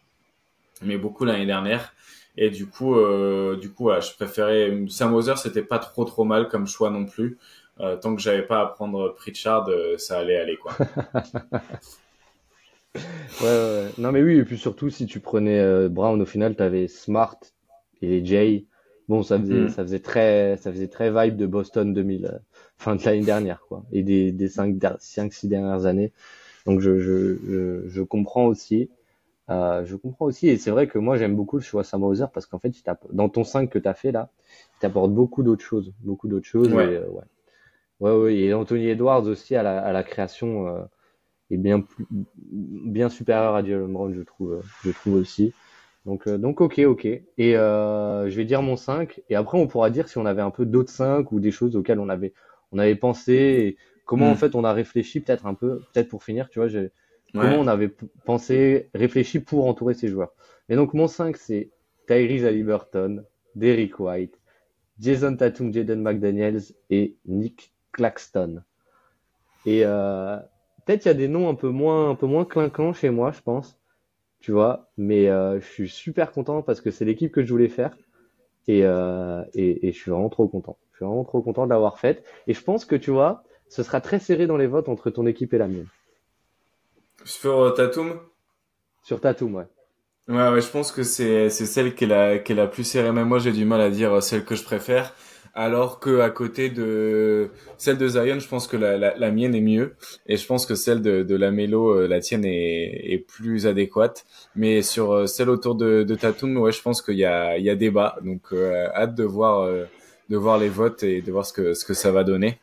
Mais 0.82 0.96
beaucoup 0.96 1.24
l'année 1.24 1.46
dernière. 1.46 1.92
Et 2.36 2.50
du 2.50 2.66
coup, 2.66 2.96
euh, 2.96 3.56
du 3.56 3.70
coup, 3.70 3.84
voilà, 3.84 4.00
je 4.00 4.12
préférais 4.14 4.84
Sam 4.88 5.14
Hauser, 5.14 5.34
c'était 5.36 5.62
pas 5.62 5.78
trop 5.78 6.04
trop 6.04 6.24
mal 6.24 6.48
comme 6.48 6.66
choix 6.66 6.90
non 6.90 7.04
plus. 7.04 7.38
Euh, 7.80 7.96
tant 7.96 8.14
que 8.14 8.22
j'avais 8.22 8.42
pas 8.42 8.62
à 8.62 8.66
prendre 8.66 9.14
Pritchard, 9.14 9.68
euh, 9.68 9.96
ça 9.98 10.18
allait 10.18 10.38
aller 10.38 10.56
quoi. 10.56 10.72
ouais, 12.94 13.00
ouais, 13.42 13.88
Non 13.98 14.12
mais 14.12 14.22
oui, 14.22 14.38
et 14.38 14.44
puis 14.44 14.58
surtout 14.58 14.90
si 14.90 15.06
tu 15.06 15.20
prenais 15.20 15.88
Brown 15.88 16.20
au 16.20 16.26
final, 16.26 16.56
t'avais 16.56 16.88
Smart 16.88 17.38
et 18.02 18.24
Jay. 18.24 18.66
Bon, 19.10 19.24
ça 19.24 19.40
faisait, 19.40 19.54
mm. 19.54 19.68
ça 19.70 19.82
faisait 19.82 19.98
très, 19.98 20.56
ça 20.58 20.70
faisait 20.70 20.86
très 20.86 21.10
vibe 21.10 21.36
de 21.36 21.44
Boston 21.44 21.92
2000, 21.92 22.26
euh, 22.26 22.38
fin 22.78 22.94
de 22.94 23.02
l'année 23.04 23.24
dernière 23.24 23.60
quoi, 23.68 23.82
et 23.90 24.04
des 24.04 24.30
des 24.30 24.48
cinq, 24.48 24.76
cinq 25.00 25.32
six 25.32 25.48
dernières 25.48 25.84
années. 25.84 26.12
Donc 26.64 26.78
je 26.78 27.00
je 27.00 27.36
je, 27.44 27.88
je 27.88 28.02
comprends 28.02 28.46
aussi. 28.46 28.88
Euh, 29.50 29.84
je 29.84 29.96
comprends 29.96 30.26
aussi, 30.26 30.46
et 30.46 30.56
c'est 30.58 30.70
vrai 30.70 30.86
que 30.86 30.96
moi 31.00 31.16
j'aime 31.16 31.34
beaucoup 31.34 31.56
le 31.56 31.62
choix 31.62 31.82
Sam 31.82 32.04
Hauser 32.04 32.26
parce 32.32 32.46
qu'en 32.46 32.60
fait, 32.60 32.72
dans 33.12 33.28
ton 33.28 33.42
5 33.42 33.68
que 33.68 33.80
tu 33.80 33.88
as 33.88 33.94
fait 33.94 34.12
là, 34.12 34.30
il 34.76 34.78
t'apporte 34.78 35.12
beaucoup 35.12 35.42
d'autres 35.42 35.64
choses, 35.64 35.92
beaucoup 36.04 36.28
d'autres 36.28 36.46
choses. 36.46 36.72
Ouais. 36.72 36.92
Et, 36.92 36.96
euh, 36.98 37.08
ouais. 37.08 37.24
ouais, 37.98 38.16
ouais, 38.16 38.36
et 38.36 38.54
Anthony 38.54 38.90
Edwards 38.90 39.24
aussi 39.24 39.56
à 39.56 39.64
la, 39.64 39.80
à 39.80 39.90
la 39.90 40.04
création 40.04 40.68
euh, 40.68 40.82
est 41.50 41.56
bien 41.56 41.80
plus, 41.80 42.06
bien 42.38 43.08
supérieur 43.08 43.56
à 43.56 43.64
Jalen 43.64 43.92
Brown, 43.92 44.14
je 44.14 44.22
trouve, 44.22 44.62
je 44.84 44.92
trouve 44.92 45.14
aussi. 45.14 45.52
Donc, 46.06 46.26
euh, 46.26 46.38
donc 46.38 46.60
ok, 46.60 46.78
ok. 46.80 47.04
Et 47.06 47.56
euh, 47.56 48.30
je 48.30 48.36
vais 48.36 48.44
dire 48.44 48.62
mon 48.62 48.76
5. 48.76 49.22
Et 49.28 49.34
après, 49.36 49.58
on 49.58 49.66
pourra 49.66 49.90
dire 49.90 50.08
si 50.08 50.18
on 50.18 50.26
avait 50.26 50.42
un 50.42 50.50
peu 50.50 50.64
d'autres 50.66 50.90
5 50.92 51.32
ou 51.32 51.40
des 51.40 51.50
choses 51.50 51.76
auxquelles 51.76 52.00
on 52.00 52.08
avait, 52.08 52.32
on 52.72 52.78
avait 52.78 52.96
pensé. 52.96 53.32
Et 53.34 53.76
comment, 54.04 54.30
en 54.30 54.34
Mm. 54.34 54.36
fait, 54.36 54.54
on 54.54 54.64
a 54.64 54.72
réfléchi 54.72 55.20
peut-être 55.20 55.46
un 55.46 55.54
peu, 55.54 55.84
peut-être 55.92 56.08
pour 56.08 56.24
finir, 56.24 56.48
tu 56.50 56.58
vois, 56.58 56.68
j'ai- 56.68 56.90
comment 57.36 57.58
on 57.60 57.66
avait 57.66 57.94
pensé, 58.24 58.90
réfléchi 58.94 59.40
pour 59.40 59.66
entourer 59.66 59.94
ces 59.94 60.08
joueurs. 60.08 60.32
Et 60.68 60.76
donc, 60.76 60.94
mon 60.94 61.06
5, 61.08 61.36
c'est 61.36 61.70
Tyrese 62.06 62.44
Haliburton, 62.44 63.24
Derrick 63.54 63.98
White, 64.00 64.38
Jason 65.00 65.36
Tatum, 65.36 65.72
Jaden 65.74 66.02
McDaniels 66.02 66.62
et 66.90 67.16
Nick 67.26 67.74
Claxton. 67.92 68.62
Et 69.64 69.82
euh, 69.84 70.36
peut-être 70.84 71.04
il 71.04 71.08
y 71.08 71.10
a 71.10 71.14
des 71.14 71.28
noms 71.28 71.48
un 71.48 71.54
peu 71.54 71.68
moins, 71.68 72.10
un 72.10 72.14
peu 72.14 72.26
moins 72.26 72.44
clinquants 72.44 72.92
chez 72.92 73.10
moi, 73.10 73.32
je 73.32 73.40
pense, 73.40 73.78
tu 74.40 74.52
vois. 74.52 74.90
Mais 74.96 75.28
euh, 75.28 75.60
je 75.60 75.66
suis 75.66 75.88
super 75.88 76.32
content 76.32 76.62
parce 76.62 76.80
que 76.80 76.90
c'est 76.90 77.04
l'équipe 77.04 77.32
que 77.32 77.44
je 77.44 77.50
voulais 77.50 77.68
faire 77.68 77.96
et, 78.68 78.84
euh, 78.84 79.42
et, 79.54 79.88
et 79.88 79.92
je 79.92 79.98
suis 79.98 80.10
vraiment 80.10 80.28
trop 80.28 80.48
content. 80.48 80.78
Je 80.92 80.96
suis 80.98 81.04
vraiment 81.06 81.24
trop 81.24 81.42
content 81.42 81.64
de 81.64 81.70
l'avoir 81.70 81.98
faite. 81.98 82.24
Et 82.46 82.54
je 82.54 82.62
pense 82.62 82.84
que 82.84 82.96
tu 82.96 83.10
vois, 83.10 83.44
ce 83.68 83.82
sera 83.82 84.00
très 84.00 84.18
serré 84.18 84.46
dans 84.46 84.56
les 84.56 84.66
votes 84.66 84.88
entre 84.88 85.10
ton 85.10 85.26
équipe 85.26 85.54
et 85.54 85.58
la 85.58 85.68
mienne. 85.68 85.88
Sur 87.24 87.60
euh, 87.60 87.70
Tatum? 87.70 88.20
Sur 89.02 89.20
Tatum, 89.20 89.54
ouais. 89.54 89.66
Ouais, 90.28 90.50
ouais, 90.50 90.60
je 90.60 90.70
pense 90.70 90.92
que 90.92 91.02
c'est 91.02 91.50
celle 91.50 91.94
qui 91.94 92.04
est 92.04 92.06
la 92.06 92.38
qui 92.38 92.52
est 92.52 92.54
la 92.54 92.68
plus 92.68 92.84
serrée. 92.84 93.10
Même 93.10 93.28
moi, 93.28 93.38
j'ai 93.40 93.52
du 93.52 93.64
mal 93.64 93.80
à 93.80 93.90
dire 93.90 94.22
celle 94.22 94.44
que 94.44 94.54
je 94.54 94.62
préfère. 94.62 95.14
Alors 95.54 95.98
que 95.98 96.20
à 96.20 96.30
côté 96.30 96.70
de 96.70 97.50
celle 97.76 97.98
de 97.98 98.06
Zion, 98.08 98.38
je 98.38 98.48
pense 98.48 98.66
que 98.68 98.76
la, 98.76 98.96
la, 98.96 99.16
la 99.16 99.30
mienne 99.32 99.54
est 99.54 99.60
mieux. 99.60 99.96
Et 100.26 100.36
je 100.36 100.46
pense 100.46 100.64
que 100.64 100.74
celle 100.74 101.02
de, 101.02 101.22
de 101.22 101.36
la 101.36 101.48
euh, 101.50 102.06
la 102.08 102.20
tienne 102.20 102.44
est, 102.44 103.12
est 103.12 103.18
plus 103.18 103.66
adéquate. 103.66 104.26
Mais 104.54 104.82
sur 104.82 105.12
euh, 105.12 105.26
celle 105.26 105.50
autour 105.50 105.74
de, 105.74 106.04
de 106.04 106.14
Tatum, 106.14 106.56
ouais, 106.58 106.72
je 106.72 106.80
pense 106.82 107.02
qu'il 107.02 107.16
y 107.18 107.24
a, 107.24 107.58
il 107.58 107.64
y 107.64 107.70
a 107.70 107.74
débat. 107.74 108.16
Donc, 108.22 108.42
euh, 108.52 108.86
hâte 108.94 109.14
de 109.14 109.24
voir, 109.24 109.62
euh, 109.62 109.86
de 110.28 110.36
voir 110.36 110.58
les 110.58 110.68
votes 110.68 111.02
et 111.02 111.20
de 111.20 111.32
voir 111.32 111.44
ce 111.44 111.52
que, 111.52 111.74
ce 111.74 111.84
que 111.84 111.94
ça 111.94 112.12
va 112.12 112.22
donner. 112.24 112.58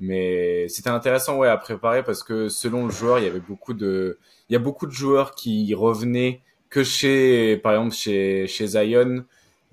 Mais 0.00 0.68
c'était 0.68 0.90
intéressant, 0.90 1.38
ouais, 1.38 1.48
à 1.48 1.56
préparer 1.56 2.02
parce 2.02 2.22
que 2.22 2.48
selon 2.48 2.86
le 2.86 2.92
joueur, 2.92 3.18
il 3.20 3.24
y 3.24 3.28
avait 3.28 3.40
beaucoup 3.40 3.74
de, 3.74 4.18
il 4.48 4.52
y 4.52 4.56
a 4.56 4.58
beaucoup 4.58 4.86
de 4.86 4.92
joueurs 4.92 5.34
qui 5.34 5.72
revenaient 5.74 6.42
que 6.68 6.82
chez, 6.82 7.56
par 7.58 7.72
exemple, 7.74 7.94
chez, 7.94 8.46
chez 8.48 8.66
Zion, 8.66 9.24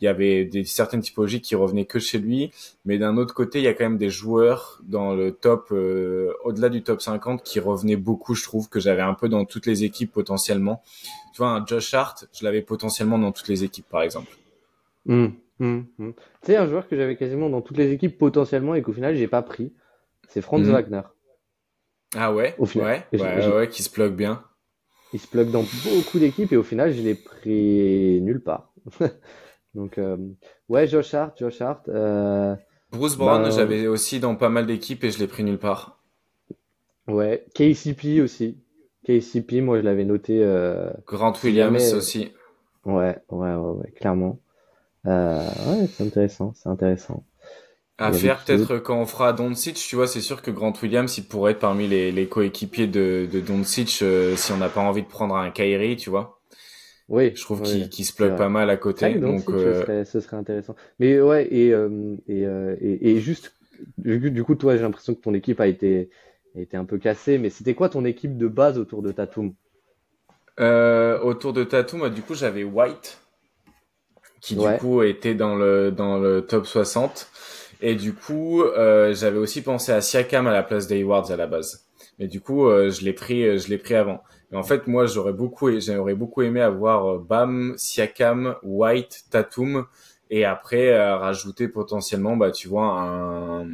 il 0.01 0.05
y 0.05 0.07
avait 0.07 0.45
des 0.45 0.63
certaines 0.63 1.01
typologies 1.01 1.41
qui 1.41 1.55
revenaient 1.55 1.85
que 1.85 1.99
chez 1.99 2.17
lui, 2.17 2.51
mais 2.85 2.97
d'un 2.97 3.17
autre 3.17 3.35
côté, 3.35 3.59
il 3.59 3.63
y 3.65 3.67
a 3.67 3.73
quand 3.73 3.83
même 3.85 3.97
des 3.99 4.09
joueurs 4.09 4.81
dans 4.83 5.13
le 5.13 5.31
top, 5.31 5.67
euh, 5.71 6.33
au-delà 6.43 6.69
du 6.69 6.81
top 6.81 7.01
50, 7.01 7.43
qui 7.43 7.59
revenaient 7.59 7.95
beaucoup, 7.95 8.33
je 8.33 8.43
trouve, 8.43 8.67
que 8.67 8.79
j'avais 8.79 9.03
un 9.03 9.13
peu 9.13 9.29
dans 9.29 9.45
toutes 9.45 9.67
les 9.67 9.83
équipes 9.83 10.11
potentiellement. 10.11 10.81
Tu 11.33 11.37
vois, 11.37 11.49
un 11.49 11.65
Josh 11.65 11.93
Hart, 11.93 12.27
je 12.33 12.43
l'avais 12.43 12.61
potentiellement 12.61 13.19
dans 13.19 13.31
toutes 13.31 13.47
les 13.47 13.63
équipes, 13.63 13.87
par 13.87 14.01
exemple. 14.01 14.35
Hum, 15.07 15.33
hum, 15.59 15.85
hum. 15.99 16.13
Tu 16.13 16.47
sais, 16.47 16.57
un 16.57 16.67
joueur 16.67 16.87
que 16.87 16.95
j'avais 16.95 17.15
quasiment 17.15 17.49
dans 17.49 17.61
toutes 17.61 17.77
les 17.77 17.91
équipes 17.91 18.17
potentiellement 18.17 18.75
et 18.75 18.81
qu'au 18.81 18.93
final, 18.93 19.15
j'ai 19.15 19.27
pas 19.27 19.43
pris, 19.43 19.71
c'est 20.27 20.41
Franz 20.41 20.65
Mhm. 20.67 20.73
Wagner. 20.73 21.01
Ah 22.15 22.33
ouais, 22.33 22.55
Au 22.57 22.65
final, 22.65 23.03
ouais, 23.13 23.19
ouais, 23.19 23.47
ouais, 23.47 23.69
qui 23.69 23.83
se 23.83 23.89
plug 23.89 24.13
bien. 24.13 24.43
Il 25.13 25.19
se 25.19 25.27
plug 25.27 25.51
dans 25.51 25.63
beaucoup 25.63 26.19
d'équipes 26.19 26.51
et 26.51 26.57
au 26.57 26.63
final, 26.63 26.91
je 26.91 27.01
l'ai 27.01 27.15
pris 27.15 28.19
nulle 28.21 28.41
part. 28.41 28.73
Donc, 29.75 29.97
euh, 29.97 30.17
ouais, 30.69 30.87
Josh 30.87 31.13
Hart, 31.13 31.37
Josh 31.39 31.61
Hart. 31.61 31.87
euh, 31.89 32.55
Bruce 32.91 33.15
Brown, 33.15 33.43
Ben- 33.43 33.51
j'avais 33.51 33.87
aussi 33.87 34.19
dans 34.19 34.35
pas 34.35 34.49
mal 34.49 34.65
d'équipes 34.65 35.03
et 35.03 35.11
je 35.11 35.19
l'ai 35.19 35.27
pris 35.27 35.43
nulle 35.43 35.57
part. 35.59 35.99
ouais, 37.07 37.45
KCP 37.55 38.21
aussi. 38.21 38.57
KCP, 39.05 39.61
moi, 39.61 39.77
je 39.79 39.83
l'avais 39.83 40.05
noté. 40.05 40.43
euh, 40.43 40.89
Grant 41.07 41.33
Williams 41.43 41.79
jamais- 41.79 41.93
aussi. 41.93 42.31
ouais, 42.85 43.17
ouais, 43.29 43.53
ouais, 43.55 43.71
ouais, 43.71 43.91
clairement. 43.91 44.39
Euh, 45.07 45.39
ouais, 45.67 45.87
c'est 45.87 46.03
intéressant, 46.05 46.53
c'est 46.55 46.69
intéressant. 46.69 47.23
À 47.97 48.11
faire 48.13 48.43
peut-être 48.43 48.77
quand 48.79 48.97
on 48.99 49.05
fera 49.05 49.31
Doncic, 49.31 49.75
tu 49.75 49.95
vois, 49.95 50.07
c'est 50.07 50.21
sûr 50.21 50.41
que 50.41 50.49
Grant 50.51 50.73
Williams, 50.81 51.15
il 51.19 51.23
pourrait 51.25 51.51
être 51.53 51.59
parmi 51.59 51.87
les, 51.87 52.11
les 52.11 52.27
coéquipiers 52.27 52.87
de, 52.87 53.27
de 53.31 53.39
Doncic 53.39 53.99
euh, 54.01 54.35
si 54.35 54.51
on 54.51 54.57
n'a 54.57 54.69
pas 54.69 54.81
envie 54.81 55.03
de 55.03 55.07
prendre 55.07 55.35
un 55.35 55.51
Kyrie, 55.51 55.97
tu 55.97 56.09
vois. 56.09 56.40
Oui, 57.11 57.33
Je 57.35 57.41
trouve 57.43 57.61
oui. 57.61 57.89
qu'il 57.89 58.05
se 58.05 58.13
vrai. 58.23 58.35
pas 58.37 58.47
mal 58.49 58.69
à 58.69 58.77
côté. 58.77 59.15
Donc, 59.15 59.49
ce 59.49 59.51
euh, 59.53 59.81
serait, 59.81 60.05
ce 60.05 60.19
serait 60.21 60.37
intéressant. 60.37 60.75
Mais 60.99 61.19
ouais, 61.19 61.47
et, 61.53 61.73
euh, 61.73 62.15
et, 62.27 62.45
euh, 62.45 62.75
et, 62.79 63.11
et 63.11 63.19
juste, 63.19 63.53
du 63.97 64.43
coup, 64.43 64.55
toi, 64.55 64.77
j'ai 64.77 64.81
l'impression 64.83 65.13
que 65.13 65.19
ton 65.21 65.33
équipe 65.33 65.59
a 65.59 65.67
été, 65.67 66.09
a 66.55 66.61
été 66.61 66.77
un 66.77 66.85
peu 66.85 66.97
cassée, 66.97 67.37
mais 67.37 67.49
c'était 67.49 67.73
quoi 67.75 67.89
ton 67.89 68.05
équipe 68.05 68.37
de 68.37 68.47
base 68.47 68.77
autour 68.77 69.01
de 69.01 69.11
Tatum? 69.11 69.53
autour 70.59 71.53
de 71.53 71.63
Tatum, 71.63 71.99
moi, 71.99 72.09
du 72.09 72.21
coup, 72.21 72.35
j'avais 72.35 72.63
White, 72.63 73.19
qui 74.41 74.55
Ouais. 74.55 74.75
du 74.75 74.79
coup 74.79 75.03
était 75.03 75.35
dans 75.35 75.55
le, 75.55 75.91
dans 75.91 76.17
le 76.19 76.41
top 76.41 76.65
60. 76.65 77.29
Et 77.81 77.95
du 77.95 78.13
coup, 78.13 78.61
euh, 78.61 79.13
j'avais 79.13 79.37
aussi 79.37 79.61
pensé 79.61 79.91
à 79.91 80.01
Siakam 80.01 80.47
à 80.47 80.51
la 80.51 80.63
place 80.63 80.87
d'Hayward 80.87 81.31
à 81.31 81.35
la 81.35 81.47
base. 81.47 81.85
Mais 82.19 82.27
du 82.27 82.39
coup, 82.39 82.67
euh, 82.67 82.91
je 82.91 83.03
l'ai 83.03 83.13
pris, 83.13 83.43
euh, 83.43 83.57
je 83.57 83.67
l'ai 83.69 83.77
pris 83.77 83.95
avant. 83.95 84.21
Et 84.51 84.55
en 84.55 84.63
fait, 84.63 84.87
moi, 84.87 85.05
j'aurais 85.05 85.33
beaucoup, 85.33 85.69
j'aurais 85.79 86.13
beaucoup 86.13 86.41
aimé 86.41 86.61
avoir 86.61 87.07
euh, 87.07 87.17
Bam, 87.17 87.73
Siakam, 87.77 88.55
White, 88.63 89.25
Tatum, 89.31 89.85
et 90.29 90.45
après 90.45 90.89
euh, 90.89 91.17
rajouter 91.17 91.67
potentiellement, 91.67 92.37
bah, 92.37 92.51
tu 92.51 92.67
vois, 92.67 92.85
un 92.85 93.67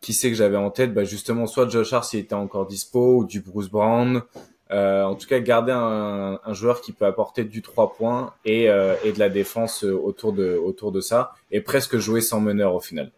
qui 0.00 0.12
c'est 0.12 0.30
que 0.30 0.36
j'avais 0.36 0.56
en 0.56 0.70
tête, 0.70 0.94
bah 0.94 1.02
justement, 1.02 1.46
soit 1.46 1.68
Josh 1.68 1.92
Hart 1.92 2.04
s'il 2.04 2.20
était 2.20 2.34
encore 2.34 2.66
dispo, 2.66 3.18
ou 3.18 3.24
du 3.24 3.40
Bruce 3.40 3.68
Brown. 3.68 4.22
Euh, 4.72 5.04
en 5.04 5.14
tout 5.14 5.28
cas, 5.28 5.38
garder 5.40 5.72
un, 5.72 6.40
un 6.44 6.52
joueur 6.54 6.80
qui 6.80 6.92
peut 6.92 7.06
apporter 7.06 7.44
du 7.44 7.62
3 7.62 7.94
points 7.94 8.34
et, 8.44 8.68
euh, 8.68 8.94
et 9.04 9.12
de 9.12 9.18
la 9.18 9.28
défense 9.28 9.84
euh, 9.84 9.92
autour 9.94 10.32
de, 10.32 10.56
autour 10.56 10.90
de 10.92 11.00
ça, 11.00 11.32
et 11.52 11.60
presque 11.60 11.98
jouer 11.98 12.20
sans 12.20 12.40
meneur 12.40 12.74
au 12.74 12.80
final. 12.80 13.12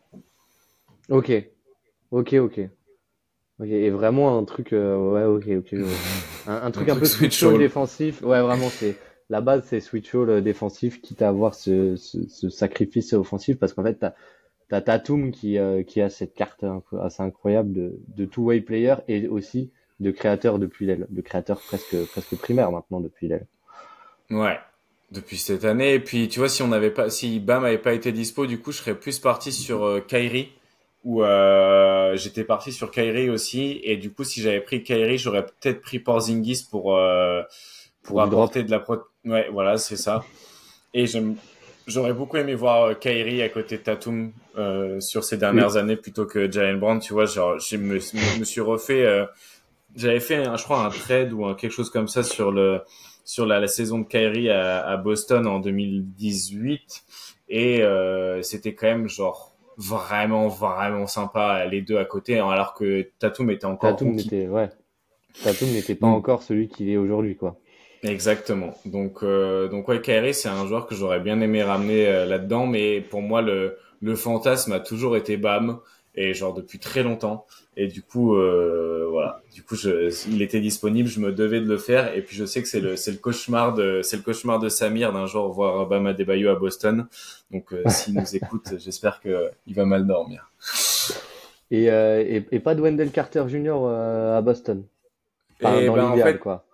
Ok, 1.09 1.31
ok, 2.11 2.35
ok. 2.35 2.61
Ok, 3.61 3.69
et 3.69 3.91
vraiment 3.91 4.39
un 4.39 4.45
truc, 4.45 4.73
euh, 4.73 4.97
ouais, 4.97 5.25
ok, 5.25 5.49
ok. 5.59 5.73
ouais. 5.73 6.07
Un, 6.47 6.63
un 6.63 6.71
truc 6.71 6.89
Un 6.89 6.93
un 6.93 6.97
truc 6.97 6.99
peu 6.99 7.07
switch 7.07 7.43
all 7.43 7.59
défensif. 7.59 8.23
Ouais, 8.23 8.41
vraiment, 8.41 8.71
c'est 8.71 8.97
la 9.31 9.41
base, 9.41 9.65
c'est 9.67 9.81
switch 9.81 10.15
all 10.15 10.31
euh, 10.31 10.41
défensif, 10.41 11.01
quitte 11.03 11.23
à 11.23 11.29
avoir 11.29 11.55
ce, 11.55 11.97
ce, 11.97 12.29
ce 12.29 12.49
sacrifice 12.51 13.13
offensif, 13.15 13.59
parce 13.59 13.73
qu'en 13.73 13.83
fait, 13.85 13.95
t'as 13.95 14.15
t'as 14.69 14.81
Tatum 14.83 15.33
qui 15.33 15.59
euh, 15.59 15.83
qui 15.83 16.01
a 16.01 16.11
cette 16.11 16.35
carte 16.35 16.63
un 16.65 16.83
peu 16.91 17.01
assez 17.01 17.23
incroyable 17.23 17.73
de, 17.73 17.99
de 18.17 18.25
two-way 18.27 18.61
player 18.61 18.97
et 19.09 19.27
aussi 19.29 19.71
de 20.01 20.11
créateur 20.11 20.59
depuis 20.59 20.87
l'aile, 20.87 21.07
de 21.11 21.21
créateur 21.21 21.61
presque 21.61 21.97
presque 22.11 22.37
primaire 22.37 22.71
maintenant 22.71 23.01
depuis 23.01 23.29
l'aile. 23.29 23.47
Ouais, 24.31 24.59
depuis 25.11 25.39
cette 25.39 25.65
année. 25.65 25.95
Et 25.95 26.01
puis, 26.01 26.29
tu 26.29 26.39
vois, 26.39 26.49
si 26.49 26.63
on 26.63 26.69
n'avait 26.69 26.91
pas, 26.91 27.11
si 27.11 27.41
Bam 27.41 27.65
avait 27.65 27.79
pas 27.79 27.95
été 27.95 28.13
dispo, 28.13 28.47
du 28.47 28.61
coup, 28.61 28.73
je 28.73 28.79
serais 28.79 28.95
plus 28.95 29.19
parti 29.19 29.53
sur 29.53 29.85
euh, 29.85 30.01
Kyrie, 30.01 30.53
ou 31.05 31.23
euh, 31.23 32.17
j'étais 32.17 32.45
parti 32.45 32.73
sur 32.73 32.91
Kyrie 32.91 33.31
aussi. 33.31 33.81
Et 33.85 33.97
du 33.97 34.13
coup, 34.13 34.25
si 34.25 34.43
j'avais 34.43 34.61
pris 34.61 34.83
Kyrie, 34.83 35.19
j'aurais 35.19 35.47
peut-être 35.47 35.81
pris 35.81 35.99
Porzingis 35.99 36.67
pour 36.71 36.97
euh, 36.97 37.43
pour 38.03 38.17
Pour 38.17 38.23
apporter 38.23 38.63
de 38.63 38.71
la 38.71 38.81
pro. 38.81 38.97
Ouais, 39.25 39.49
voilà, 39.51 39.79
c'est 39.79 39.97
ça. 39.97 40.25
Et 40.95 41.07
j'aime, 41.07 41.37
j'aurais 41.87 42.13
beaucoup 42.13 42.37
aimé 42.37 42.55
voir 42.55 42.85
euh, 42.85 42.95
Kyrie 42.95 43.43
à 43.43 43.49
côté 43.49 43.79
de 43.79 43.83
Tatum 43.83 44.33
euh, 44.59 45.01
sur 45.01 45.25
ces 45.25 45.39
dernières 45.39 45.77
années 45.77 45.97
plutôt 45.97 46.27
que 46.27 46.51
Jalen 46.51 46.79
Brown. 46.79 47.01
Tu 47.01 47.15
vois, 47.15 47.25
genre, 47.25 47.59
je 47.59 47.77
me, 47.77 47.95
me 47.95 48.45
suis 48.45 48.61
refait. 48.61 49.27
J'avais 49.99 50.21
fait, 50.21 50.37
un, 50.47 50.57
je 50.57 50.65
crois, 50.65 50.85
un 50.85 50.91
trade 50.91 51.33
ou 51.33 51.45
un, 51.45 51.55
quelque 51.55 51.73
chose 51.73 51.91
comme 51.91 52.09
ça 52.09 52.23
sur 52.23 52.51
le 52.53 52.81
sur 53.25 53.45
la, 53.45 53.61
la 53.61 53.67
saison 53.69 53.99
de 53.99 54.05
Kyrie 54.05 54.49
à, 54.51 54.87
à 54.87 54.97
Boston 54.97 55.47
en 55.47 55.61
2018 55.61 57.05
et 57.51 57.83
euh, 57.83 58.41
c'était 58.43 58.75
quand 58.75 58.87
même 58.87 59.09
genre 59.09 59.55
vraiment 59.77 60.49
vraiment 60.49 61.07
sympa 61.07 61.65
les 61.67 61.83
deux 61.83 61.99
à 61.99 62.05
côté 62.05 62.39
hein, 62.39 62.49
alors 62.49 62.75
que 62.75 63.09
Tatum 63.19 63.51
était 63.51 63.65
encore 63.67 63.91
Tatum 63.97 64.13
n'était, 64.15 64.49
ouais, 64.49 64.69
Tatum 65.43 65.69
n'était 65.69 65.95
pas 65.95 66.07
Mm. 66.09 66.15
encore 66.15 66.43
celui 66.43 66.69
qu'il 66.69 66.89
est 66.91 66.97
aujourd'hui, 66.97 67.37
quoi. 67.37 67.57
Exactement. 68.03 68.75
Donc 68.87 69.23
euh, 69.23 69.69
donc 69.69 69.89
ouais 69.89 70.01
Kyrie 70.01 70.33
c'est 70.35 70.49
un 70.49 70.67
joueur 70.67 70.87
que 70.87 70.95
j'aurais 70.95 71.21
bien 71.21 71.41
aimé 71.41 71.63
ramener 71.63 72.07
euh, 72.07 72.27
là-dedans 72.27 72.67
mais 72.67 73.01
pour 73.01 73.23
moi 73.23 73.43
le 73.43 73.77
le 74.01 74.15
fantasme 74.15 74.73
a 74.73 74.79
toujours 74.81 75.17
été 75.17 75.37
Bam 75.37 75.81
et 76.19 76.35
genre 76.35 76.53
depuis 76.53 76.79
très 76.79 77.03
longtemps 77.03 77.47
et 77.77 77.87
du 77.87 78.03
coup 78.03 78.35
euh, 78.35 79.07
voilà 79.09 79.41
du 79.55 79.63
coup 79.63 79.77
je, 79.77 80.11
il 80.29 80.43
était 80.43 80.61
disponible 80.61 81.09
je 81.09 81.21
me 81.21 81.33
devais 81.33 81.61
de 81.61 81.69
le 81.69 81.79
faire 81.79 82.15
et 82.15 82.23
puis 82.23 82.37
je 82.37 82.45
sais 82.45 82.61
que 82.61 82.69
c'est 82.69 82.81
le 82.81 82.97
c'est 82.97 83.13
le 83.13 83.19
cauchemar 83.19 83.75
de 83.75 84.01
c'est 84.03 84.17
le 84.17 84.23
cauchemar 84.23 84.59
de 84.59 84.69
Samir 84.69 85.13
d'un 85.13 85.27
jour 85.27 85.53
voir 85.53 85.87
Bam 85.87 86.07
Adebayo 86.07 86.51
à 86.51 86.57
Boston 86.57 87.07
donc 87.53 87.73
euh, 87.73 87.83
s'il 87.89 88.15
nous 88.15 88.35
écoute 88.35 88.75
j'espère 88.79 89.21
que 89.21 89.51
il 89.67 89.75
va 89.75 89.85
mal 89.85 90.07
dormir 90.07 90.51
Et, 91.71 91.91
euh, 91.91 92.21
et, 92.27 92.47
et 92.51 92.61
pas 92.61 92.75
de 92.75 92.81
Wendell 92.83 93.11
Carter 93.11 93.45
Jr. 93.47 93.75
euh, 93.85 94.39
à 94.39 94.41
Boston. 94.41 94.85
Enfin, 95.63 95.79
et 95.79 95.87
dans 95.87 95.95
ben 95.95 96.05
en 96.05 96.11
l'idéal, 96.11 96.33
fait 96.35 96.39
quoi. 96.39 96.65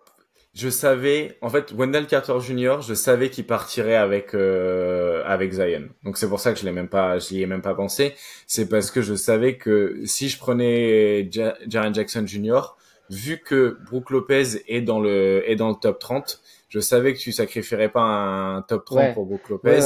Je 0.54 0.68
savais 0.68 1.36
en 1.40 1.48
fait 1.50 1.72
Wendell 1.72 2.06
Carter 2.06 2.34
Jr. 2.40 2.76
je 2.80 2.94
savais 2.94 3.28
qu'il 3.30 3.44
partirait 3.46 3.96
avec 3.96 4.34
euh, 4.34 5.22
avec 5.26 5.52
Zion 5.52 5.88
donc 6.04 6.16
c'est 6.16 6.28
pour 6.28 6.38
ça 6.40 6.52
que 6.52 6.58
je 6.60 6.64
l'ai 6.64 6.72
même 6.72 6.88
pas 6.88 7.18
j'y 7.18 7.42
ai 7.42 7.46
même 7.46 7.62
pas 7.62 7.74
pensé 7.74 8.14
c'est 8.46 8.68
parce 8.68 8.90
que 8.90 9.02
je 9.02 9.14
savais 9.14 9.56
que 9.56 10.00
si 10.04 10.28
je 10.28 10.38
prenais 10.38 11.28
Ja- 11.30 11.56
Jaren 11.66 11.94
Jackson 11.94 12.24
Jr. 12.26 12.76
vu 13.10 13.38
que 13.38 13.76
Brook 13.90 14.10
Lopez 14.10 14.62
est 14.68 14.80
dans 14.80 15.00
le 15.00 15.42
est 15.50 15.56
dans 15.56 15.68
le 15.70 15.74
top 15.74 15.98
30, 15.98 16.40
je 16.68 16.80
savais 16.80 17.14
que 17.14 17.18
tu 17.18 17.32
sacrifierais 17.32 17.88
pas 17.88 18.00
un 18.02 18.62
top 18.62 18.84
30 18.84 18.98
pour 19.14 19.26
Brook 19.26 19.48
Lopez, 19.48 19.78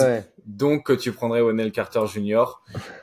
donc 0.47 0.87
que 0.87 0.93
tu 0.95 1.13
prendrais 1.13 1.41
Wendell 1.43 1.73
Carter 1.73 2.01
Jr. 2.07 2.45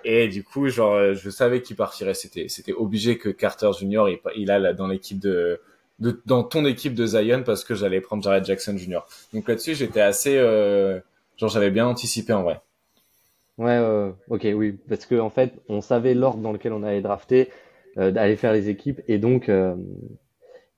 Et 0.03 0.27
du 0.27 0.43
coup, 0.43 0.67
genre, 0.69 1.13
je 1.13 1.29
savais 1.29 1.61
qu'il 1.61 1.75
partirait. 1.75 2.15
C'était, 2.15 2.47
c'était 2.47 2.73
obligé 2.73 3.17
que 3.19 3.29
Carter 3.29 3.69
Jr. 3.79 4.05
il, 4.09 4.19
il 4.37 4.49
a 4.49 4.57
là 4.57 4.73
dans 4.73 4.87
l'équipe 4.87 5.19
de, 5.19 5.61
de, 5.99 6.21
dans 6.25 6.43
ton 6.43 6.65
équipe 6.65 6.93
de 6.93 7.05
Zion 7.05 7.43
parce 7.43 7.63
que 7.63 7.75
j'allais 7.75 8.01
prendre 8.01 8.23
Jared 8.23 8.45
Jackson 8.45 8.77
Jr. 8.77 9.01
Donc 9.33 9.47
là-dessus, 9.47 9.75
j'étais 9.75 10.01
assez, 10.01 10.37
euh, 10.37 10.99
genre, 11.37 11.49
j'avais 11.49 11.71
bien 11.71 11.87
anticipé 11.87 12.33
en 12.33 12.43
vrai. 12.43 12.61
Ouais, 13.57 13.79
ok, 14.29 14.47
oui, 14.53 14.73
parce 14.89 15.05
que 15.05 15.17
en 15.17 15.29
fait, 15.29 15.53
on 15.69 15.79
savait 15.79 16.13
l'ordre 16.13 16.41
dans 16.41 16.51
lequel 16.51 16.73
on 16.73 16.83
allait 16.83 17.01
drafter, 17.01 17.49
euh, 17.97 18.11
d'aller 18.11 18.35
faire 18.35 18.51
les 18.51 18.67
équipes, 18.67 19.01
et 19.07 19.17
donc, 19.17 19.47
euh, 19.47 19.73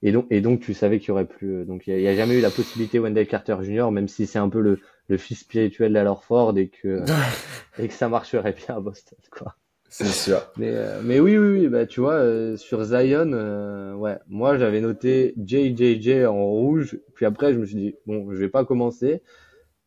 et 0.04 0.12
donc, 0.12 0.28
et 0.30 0.42
donc, 0.42 0.60
tu 0.60 0.76
savais 0.76 1.00
qu'il 1.00 1.10
y 1.10 1.12
aurait 1.12 1.26
plus. 1.26 1.62
Euh, 1.62 1.66
donc, 1.66 1.88
il 1.88 1.96
n'y 1.98 2.08
a, 2.08 2.16
jamais 2.16 2.38
eu 2.38 2.42
la 2.42 2.52
possibilité 2.52 3.00
Wendell 3.00 3.28
Carter 3.28 3.58
Jr., 3.62 3.90
même 3.92 4.08
si 4.08 4.28
c'est 4.28 4.38
un 4.38 4.50
peu 4.50 4.62
le, 4.62 4.80
le 5.08 5.18
fils 5.18 5.40
spirituel 5.40 5.94
d'Alor 5.94 6.24
Ford 6.24 6.56
et 6.56 6.68
que, 6.68 7.04
et 7.80 7.88
que 7.88 7.94
ça 7.94 8.08
marcherait 8.08 8.54
bien 8.54 8.78
à 8.78 8.80
Boston, 8.80 9.18
quoi. 9.32 9.56
C'est 9.90 10.06
sûr. 10.06 10.42
Mais, 10.58 10.72
euh, 10.72 11.02
mais 11.04 11.20
oui, 11.20 11.38
oui, 11.38 11.60
oui, 11.60 11.68
bah, 11.68 11.86
tu 11.86 12.02
vois, 12.02 12.16
euh, 12.16 12.58
sur 12.58 12.84
Zion, 12.84 13.96
ouais, 13.96 14.18
moi, 14.28 14.58
j'avais 14.58 14.82
noté 14.82 15.34
JJJ 15.38 16.26
en 16.26 16.46
rouge, 16.46 17.00
puis 17.16 17.26
après, 17.26 17.54
je 17.54 17.60
me 17.60 17.66
suis 17.66 17.76
dit, 17.76 17.96
bon, 18.06 18.32
je 18.32 18.38
vais 18.38 18.50
pas 18.50 18.66
commencer, 18.66 19.22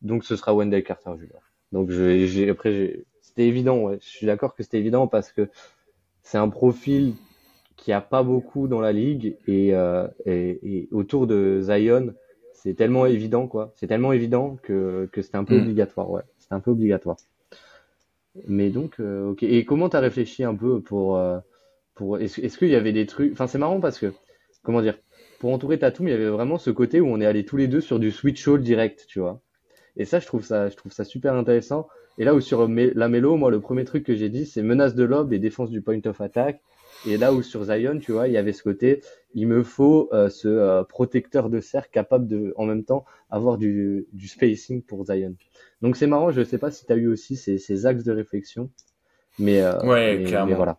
donc 0.01 0.23
ce 0.23 0.35
sera 0.35 0.53
Wendell 0.53 0.83
Carter 0.83 1.11
Jr. 1.19 1.39
Donc, 1.71 1.91
j'ai, 1.91 2.49
après, 2.49 3.05
c'était 3.21 3.47
évident, 3.47 3.77
ouais, 3.77 3.99
je 4.01 4.09
suis 4.09 4.25
d'accord 4.25 4.55
que 4.55 4.63
c'était 4.63 4.79
évident 4.79 5.07
parce 5.07 5.31
que 5.31 5.49
c'est 6.23 6.37
un 6.37 6.49
profil 6.49 7.13
qui 7.77 7.91
a 7.91 8.01
pas 8.01 8.23
beaucoup 8.23 8.67
dans 8.67 8.79
la 8.79 8.91
ligue 8.91 9.37
et, 9.47 9.73
euh, 9.73 10.07
et, 10.25 10.59
et 10.63 10.89
autour 10.91 11.27
de 11.27 11.61
Zion, 11.61 12.13
c'est 12.53 12.75
tellement 12.75 13.07
évident 13.07 13.47
quoi. 13.47 13.73
C'est 13.75 13.87
tellement 13.87 14.13
évident 14.13 14.57
que, 14.61 15.09
que 15.11 15.21
c'était 15.21 15.37
un 15.37 15.43
peu 15.43 15.57
mm. 15.57 15.61
obligatoire, 15.61 16.11
ouais. 16.11 16.21
C'était 16.37 16.53
un 16.53 16.59
peu 16.59 16.71
obligatoire. 16.71 17.17
Mais 18.47 18.69
donc, 18.69 18.99
euh, 18.99 19.31
ok. 19.31 19.43
Et 19.43 19.65
comment 19.65 19.89
t'as 19.89 19.99
réfléchi 19.99 20.43
un 20.43 20.55
peu 20.55 20.81
pour 20.81 21.17
euh, 21.17 21.39
pour 21.95 22.17
est-ce 22.19 22.57
qu'il 22.57 22.69
y 22.69 22.75
avait 22.75 22.93
des 22.93 23.05
trucs 23.05 23.31
Enfin, 23.33 23.47
c'est 23.47 23.57
marrant 23.57 23.79
parce 23.79 23.99
que 23.99 24.13
comment 24.63 24.81
dire 24.81 24.97
Pour 25.39 25.51
entourer 25.51 25.79
Tatum, 25.79 26.07
il 26.07 26.11
y 26.11 26.13
avait 26.13 26.29
vraiment 26.29 26.57
ce 26.57 26.71
côté 26.71 27.01
où 27.01 27.07
on 27.07 27.19
est 27.19 27.25
allé 27.25 27.45
tous 27.45 27.57
les 27.57 27.67
deux 27.67 27.81
sur 27.81 27.99
du 27.99 28.11
switch 28.11 28.47
all 28.47 28.61
direct, 28.61 29.05
tu 29.07 29.19
vois. 29.19 29.41
Et 29.97 30.05
ça, 30.05 30.19
je 30.19 30.25
trouve 30.27 30.43
ça, 30.43 30.69
je 30.69 30.75
trouve 30.75 30.91
ça 30.91 31.03
super 31.03 31.33
intéressant. 31.35 31.87
Et 32.17 32.23
là 32.23 32.35
où 32.35 32.41
sur 32.41 32.67
la 32.67 33.09
mélo, 33.09 33.35
moi, 33.35 33.51
le 33.51 33.59
premier 33.59 33.83
truc 33.83 34.05
que 34.05 34.15
j'ai 34.15 34.29
dit, 34.29 34.45
c'est 34.45 34.61
menace 34.61 34.95
de 34.95 35.03
lob 35.03 35.33
et 35.33 35.39
défense 35.39 35.69
du 35.69 35.81
point 35.81 35.99
of 36.05 36.21
attack. 36.21 36.61
Et 37.05 37.17
là 37.17 37.33
où 37.33 37.41
sur 37.41 37.63
Zion, 37.63 37.99
tu 37.99 38.11
vois, 38.11 38.27
il 38.27 38.33
y 38.33 38.37
avait 38.37 38.53
ce 38.53 38.63
côté, 38.63 39.01
il 39.33 39.47
me 39.47 39.63
faut 39.63 40.09
euh, 40.13 40.29
ce 40.29 40.47
euh, 40.47 40.83
protecteur 40.83 41.49
de 41.49 41.59
cercle 41.59 41.89
capable 41.91 42.27
de, 42.27 42.53
en 42.57 42.65
même 42.65 42.83
temps, 42.83 43.05
avoir 43.29 43.57
du, 43.57 44.05
du 44.13 44.27
spacing 44.27 44.81
pour 44.81 45.05
Zion. 45.05 45.35
Donc 45.81 45.95
c'est 45.97 46.07
marrant, 46.07 46.31
je 46.31 46.43
sais 46.43 46.57
pas 46.57 46.71
si 46.71 46.85
tu 46.85 46.93
as 46.93 46.95
eu 46.95 47.07
aussi 47.07 47.35
ces, 47.35 47.57
ces, 47.57 47.85
axes 47.85 48.03
de 48.03 48.11
réflexion, 48.11 48.69
mais, 49.39 49.61
euh, 49.61 49.79
ouais, 49.83 50.23
clairement. 50.25 50.55
voilà. 50.55 50.77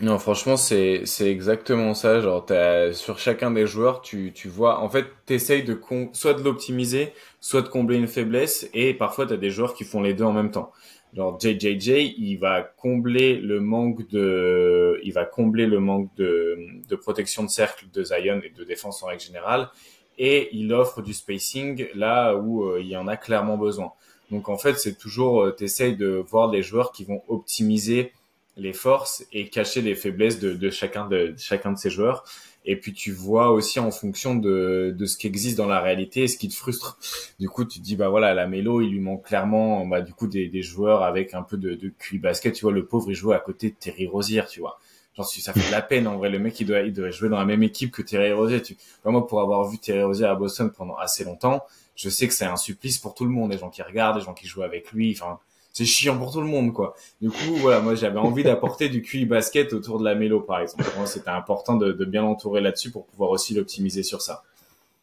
Non, 0.00 0.18
franchement, 0.18 0.58
c'est 0.58 1.06
c'est 1.06 1.30
exactement 1.30 1.94
ça. 1.94 2.20
Genre, 2.20 2.44
sur 2.92 3.18
chacun 3.18 3.50
des 3.50 3.66
joueurs, 3.66 4.02
tu 4.02 4.30
tu 4.34 4.46
vois, 4.46 4.80
en 4.80 4.90
fait, 4.90 5.06
t'essayes 5.24 5.64
de 5.64 5.80
soit 6.12 6.34
de 6.34 6.42
l'optimiser, 6.42 7.12
soit 7.40 7.62
de 7.62 7.68
combler 7.68 7.96
une 7.96 8.06
faiblesse, 8.06 8.68
et 8.74 8.92
parfois 8.92 9.24
t'as 9.26 9.38
des 9.38 9.48
joueurs 9.48 9.72
qui 9.72 9.84
font 9.84 10.02
les 10.02 10.12
deux 10.12 10.24
en 10.24 10.34
même 10.34 10.50
temps. 10.50 10.70
Genre 11.16 11.40
JJJ, 11.40 12.14
il 12.18 12.36
va 12.36 12.60
combler 12.62 13.36
le 13.36 13.58
manque 13.60 14.06
de, 14.10 15.00
il 15.02 15.14
va 15.14 15.24
combler 15.24 15.66
le 15.66 15.80
manque 15.80 16.14
de, 16.16 16.58
de 16.86 16.94
protection 16.94 17.42
de 17.42 17.48
cercle 17.48 17.86
de 17.90 18.04
Zion 18.04 18.42
et 18.44 18.50
de 18.50 18.64
défense 18.64 19.02
en 19.02 19.06
règle 19.06 19.22
générale, 19.22 19.70
et 20.18 20.50
il 20.52 20.70
offre 20.74 21.00
du 21.00 21.14
spacing 21.14 21.86
là 21.94 22.34
où 22.34 22.64
euh, 22.64 22.80
il 22.82 22.88
y 22.88 22.98
en 22.98 23.08
a 23.08 23.16
clairement 23.16 23.56
besoin. 23.56 23.92
Donc 24.30 24.50
en 24.50 24.58
fait, 24.58 24.74
c'est 24.74 24.98
toujours, 24.98 25.42
euh, 25.42 25.50
t'essayes 25.52 25.96
de 25.96 26.22
voir 26.28 26.50
des 26.50 26.62
joueurs 26.62 26.92
qui 26.92 27.04
vont 27.04 27.22
optimiser 27.28 28.12
les 28.58 28.74
forces 28.74 29.24
et 29.32 29.48
cacher 29.48 29.80
les 29.80 29.94
faiblesses 29.94 30.38
de, 30.38 30.70
chacun 30.70 31.06
de 31.06 31.34
chacun 31.38 31.72
de 31.72 31.78
ces 31.78 31.90
joueurs. 31.90 32.24
Et 32.68 32.76
puis 32.76 32.92
tu 32.92 33.12
vois 33.12 33.50
aussi 33.52 33.78
en 33.78 33.92
fonction 33.92 34.34
de, 34.34 34.92
de 34.96 35.06
ce 35.06 35.16
qui 35.16 35.28
existe 35.28 35.56
dans 35.56 35.68
la 35.68 35.80
réalité 35.80 36.26
ce 36.26 36.36
qui 36.36 36.48
te 36.48 36.54
frustre. 36.54 36.98
Du 37.38 37.48
coup, 37.48 37.64
tu 37.64 37.78
te 37.78 37.84
dis 37.84 37.94
bah 37.94 38.08
voilà, 38.08 38.34
la 38.34 38.46
Mélo, 38.46 38.80
il 38.80 38.90
lui 38.90 39.00
manque 39.00 39.24
clairement 39.24 39.86
bah 39.86 40.00
du 40.00 40.12
coup 40.12 40.26
des, 40.26 40.48
des 40.48 40.62
joueurs 40.62 41.02
avec 41.04 41.32
un 41.34 41.42
peu 41.42 41.56
de, 41.56 41.74
de 41.74 42.18
basket. 42.18 42.54
Tu 42.54 42.62
vois, 42.62 42.72
le 42.72 42.84
pauvre 42.84 43.10
il 43.10 43.14
joue 43.14 43.32
à 43.32 43.38
côté 43.38 43.70
de 43.70 43.76
Terry 43.76 44.06
Rozier, 44.06 44.42
tu 44.50 44.60
vois. 44.60 44.80
Genre 45.16 45.26
ça 45.26 45.52
fait 45.52 45.66
de 45.66 45.72
la 45.72 45.80
peine 45.80 46.06
en 46.08 46.18
vrai. 46.18 46.28
Le 46.28 46.38
mec 46.38 46.58
il 46.60 46.66
doit 46.66 46.80
il 46.80 46.92
devrait 46.92 47.12
jouer 47.12 47.28
dans 47.28 47.38
la 47.38 47.44
même 47.46 47.62
équipe 47.62 47.92
que 47.92 48.02
Terry 48.02 48.32
Rozier. 48.32 48.60
Tu... 48.60 48.76
moi 49.04 49.26
pour 49.26 49.40
avoir 49.40 49.68
vu 49.68 49.78
Terry 49.78 50.02
Rozier 50.02 50.26
à 50.26 50.34
Boston 50.34 50.70
pendant 50.76 50.96
assez 50.96 51.24
longtemps, 51.24 51.64
je 51.94 52.08
sais 52.10 52.26
que 52.26 52.34
c'est 52.34 52.44
un 52.44 52.56
supplice 52.56 52.98
pour 52.98 53.14
tout 53.14 53.24
le 53.24 53.30
monde. 53.30 53.52
Les 53.52 53.58
gens 53.58 53.70
qui 53.70 53.80
regardent, 53.82 54.18
les 54.18 54.24
gens 54.24 54.34
qui 54.34 54.46
jouent 54.46 54.64
avec 54.64 54.92
lui. 54.92 55.16
Enfin 55.18 55.38
c'est 55.76 55.84
chiant 55.84 56.16
pour 56.16 56.32
tout 56.32 56.40
le 56.40 56.46
monde, 56.46 56.72
quoi. 56.72 56.96
Du 57.20 57.28
coup, 57.28 57.54
voilà, 57.56 57.80
moi, 57.80 57.94
j'avais 57.94 58.18
envie 58.18 58.42
d'apporter 58.42 58.88
du 58.88 59.02
QI 59.02 59.26
basket 59.26 59.74
autour 59.74 59.98
de 59.98 60.04
la 60.06 60.14
mélo, 60.14 60.40
par 60.40 60.60
exemple. 60.60 60.84
Pour 60.84 60.96
moi, 60.96 61.06
c'était 61.06 61.28
important 61.28 61.76
de, 61.76 61.92
bien 62.06 62.22
l'entourer 62.22 62.62
là-dessus 62.62 62.90
pour 62.90 63.04
pouvoir 63.04 63.28
aussi 63.28 63.52
l'optimiser 63.52 64.02
sur 64.02 64.22
ça. 64.22 64.42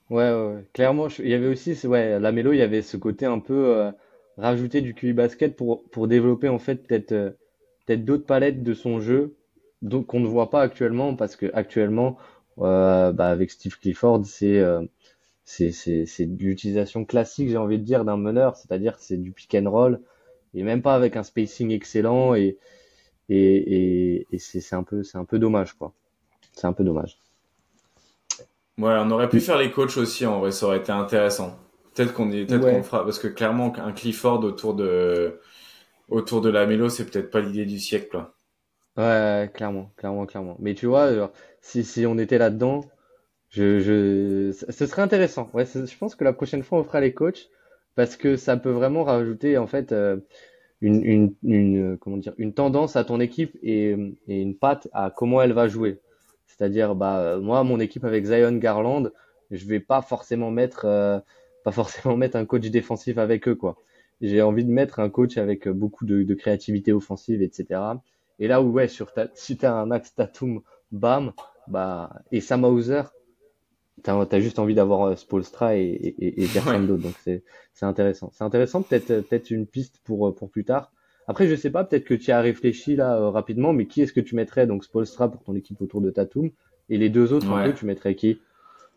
Ouais, 0.09 0.33
ouais, 0.33 0.65
clairement, 0.73 1.09
il 1.19 1.27
y 1.27 1.35
avait 1.35 1.47
aussi, 1.47 1.77
ouais, 1.85 2.19
la 2.19 2.31
mélo, 2.31 2.53
il 2.53 2.57
y 2.57 2.63
avait 2.63 2.81
ce 2.81 2.97
côté 2.97 3.27
un 3.27 3.37
peu 3.37 3.53
euh, 3.53 3.91
rajouter 4.39 4.81
du 4.81 4.95
QI 4.95 5.13
basket 5.13 5.55
pour 5.55 5.83
pour 5.91 6.07
développer 6.07 6.49
en 6.49 6.57
fait 6.57 6.87
peut-être 6.87 7.11
euh, 7.11 7.29
peut-être 7.85 8.03
d'autres 8.03 8.25
palettes 8.25 8.63
de 8.63 8.73
son 8.73 8.99
jeu, 8.99 9.35
qu'on 10.07 10.19
ne 10.21 10.27
voit 10.27 10.49
pas 10.49 10.61
actuellement 10.61 11.15
parce 11.15 11.35
que 11.35 11.51
actuellement, 11.53 12.17
euh, 12.57 13.11
bah, 13.11 13.27
avec 13.27 13.51
Steve 13.51 13.77
Clifford, 13.77 14.25
c'est 14.25 14.57
euh, 14.57 14.81
c'est 15.45 16.25
l'utilisation 16.39 17.05
classique, 17.05 17.49
j'ai 17.49 17.57
envie 17.57 17.77
de 17.77 17.83
dire, 17.83 18.05
d'un 18.05 18.17
meneur, 18.17 18.55
c'est-à-dire 18.55 18.95
c'est 18.97 19.17
du 19.17 19.31
pick 19.31 19.53
and 19.53 19.69
roll 19.69 20.01
et 20.53 20.63
même 20.63 20.81
pas 20.81 20.95
avec 20.95 21.15
un 21.15 21.23
spacing 21.23 21.71
excellent 21.71 22.35
et 22.35 22.57
et, 23.29 24.27
et, 24.31 24.37
c'est 24.37 24.75
un 24.75 24.83
peu 24.83 25.03
c'est 25.03 25.17
un 25.17 25.25
peu 25.25 25.39
dommage 25.39 25.73
quoi. 25.73 25.93
C'est 26.51 26.67
un 26.67 26.73
peu 26.73 26.83
dommage. 26.83 27.17
Ouais, 28.77 28.95
on 28.99 29.09
aurait 29.11 29.29
pu 29.29 29.39
faire 29.39 29.57
les 29.57 29.71
coachs 29.71 29.97
aussi 29.97 30.25
en 30.25 30.39
vrai, 30.39 30.51
ça 30.51 30.65
aurait 30.65 30.79
été 30.79 30.91
intéressant. 30.91 31.57
Peut-être 31.93 32.13
qu'on 32.13 32.31
est 32.31 32.45
peut-être 32.45 32.69
qu'on 32.69 32.83
fera 32.83 33.03
parce 33.03 33.19
que 33.19 33.27
clairement 33.27 33.73
un 33.77 33.91
Clifford 33.91 34.43
autour 34.43 34.73
de 34.73 35.39
autour 36.09 36.41
de 36.41 36.49
la 36.49 36.65
mélo, 36.65 36.89
c'est 36.89 37.05
peut-être 37.05 37.31
pas 37.31 37.39
l'idée 37.39 37.65
du 37.65 37.79
siècle 37.79 38.09
quoi. 38.11 38.35
Ouais, 38.97 39.49
clairement, 39.53 39.91
clairement, 39.95 40.25
clairement. 40.25 40.55
Mais 40.59 40.75
tu 40.75 40.85
vois, 40.87 41.31
si 41.61 41.83
si 41.83 42.05
on 42.05 42.17
était 42.17 42.37
là-dedans, 42.37 42.81
je 43.49 43.79
je 43.79 44.51
ce 44.69 44.85
serait 44.85 45.01
intéressant. 45.01 45.49
Ouais, 45.53 45.65
je 45.65 45.97
pense 45.97 46.15
que 46.15 46.23
la 46.23 46.33
prochaine 46.33 46.63
fois 46.63 46.79
on 46.79 46.83
fera 46.83 46.99
les 46.99 47.13
coachs 47.13 47.49
parce 47.95 48.15
que 48.15 48.35
ça 48.35 48.57
peut 48.57 48.71
vraiment 48.71 49.03
rajouter 49.03 49.57
en 49.57 49.67
fait 49.67 49.91
euh, 49.91 50.17
une, 50.81 51.03
une, 51.03 51.35
une, 51.43 51.97
comment 51.97 52.17
dire 52.17 52.33
une 52.37 52.53
tendance 52.53 52.95
à 52.95 53.03
ton 53.03 53.19
équipe 53.19 53.57
et, 53.63 53.95
une 54.27 54.57
patte 54.57 54.87
à 54.93 55.11
comment 55.15 55.41
elle 55.41 55.53
va 55.53 55.67
jouer. 55.67 55.99
C'est-à-dire 56.47 56.95
bah 56.95 57.37
moi 57.39 57.63
mon 57.63 57.79
équipe 57.79 58.03
avec 58.03 58.25
Zion 58.25 58.57
Garland, 58.57 59.09
je 59.51 59.65
vais 59.65 59.79
pas 59.79 60.01
forcément 60.01 60.51
mettre 60.51 60.85
euh, 60.85 61.19
pas 61.63 61.71
forcément 61.71 62.17
mettre 62.17 62.37
un 62.37 62.45
coach 62.45 62.69
défensif 62.69 63.17
avec 63.17 63.47
eux 63.47 63.55
quoi. 63.55 63.77
J'ai 64.21 64.41
envie 64.41 64.63
de 64.63 64.71
mettre 64.71 64.99
un 64.99 65.09
coach 65.09 65.37
avec 65.37 65.67
beaucoup 65.67 66.05
de, 66.05 66.23
de 66.23 66.33
créativité 66.33 66.93
offensive 66.93 67.41
etc. 67.41 67.79
Et 68.39 68.47
là 68.47 68.61
où 68.61 68.71
ouais 68.71 68.87
sur 68.87 69.13
ta, 69.13 69.27
si 69.35 69.57
t'as 69.57 69.73
un 69.73 69.91
axe 69.91 70.13
Tatum 70.15 70.61
bam 70.91 71.33
bah 71.67 72.09
et 72.31 72.41
Sam 72.41 72.63
Hauser 72.65 73.03
T'as 74.01 74.19
as 74.19 74.39
juste 74.39 74.57
envie 74.57 74.73
d'avoir 74.73 75.03
euh, 75.03 75.15
Spolstra 75.15 75.77
et, 75.77 75.81
et, 75.81 76.43
et 76.43 76.47
personne 76.53 76.87
d'autre, 76.87 77.03
donc 77.03 77.15
c'est 77.23 77.43
intéressant. 77.81 78.31
C'est 78.33 78.43
intéressant, 78.43 78.81
peut-être 78.81 79.11
euh, 79.11 79.21
peut-être 79.21 79.51
une 79.51 79.67
piste 79.67 79.99
pour 80.03 80.27
euh, 80.27 80.31
pour 80.33 80.49
plus 80.49 80.65
tard. 80.65 80.91
Après, 81.27 81.47
je 81.47 81.55
sais 81.55 81.69
pas, 81.69 81.83
peut-être 81.83 82.03
que 82.03 82.15
tu 82.15 82.31
as 82.31 82.41
réfléchi 82.41 82.95
là 82.95 83.29
rapidement, 83.29 83.71
mais 83.71 83.85
qui 83.85 84.01
est-ce 84.01 84.11
que 84.11 84.19
tu 84.19 84.35
mettrais 84.35 84.67
donc 84.67 84.83
Spolstra 84.83 85.31
pour 85.31 85.43
ton 85.43 85.55
équipe 85.55 85.81
autour 85.81 86.01
de 86.01 86.09
Tatum 86.09 86.49
et 86.89 86.97
les 86.97 87.09
deux 87.09 87.31
autres 87.31 87.49
ouais. 87.49 87.73
tu 87.73 87.85
mettrais 87.85 88.15
qui? 88.15 88.41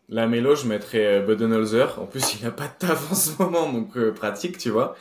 La 0.09 0.27
Mélo, 0.27 0.55
je 0.55 0.67
mettrais 0.67 1.21
Budenholzer. 1.21 2.01
En 2.01 2.05
plus, 2.05 2.35
il 2.35 2.43
n'a 2.43 2.51
pas 2.51 2.67
de 2.67 2.73
taf 2.79 3.11
en 3.11 3.15
ce 3.15 3.41
moment, 3.41 3.71
donc 3.71 3.97
pratique, 4.11 4.57
tu 4.57 4.69
vois. 4.69 4.95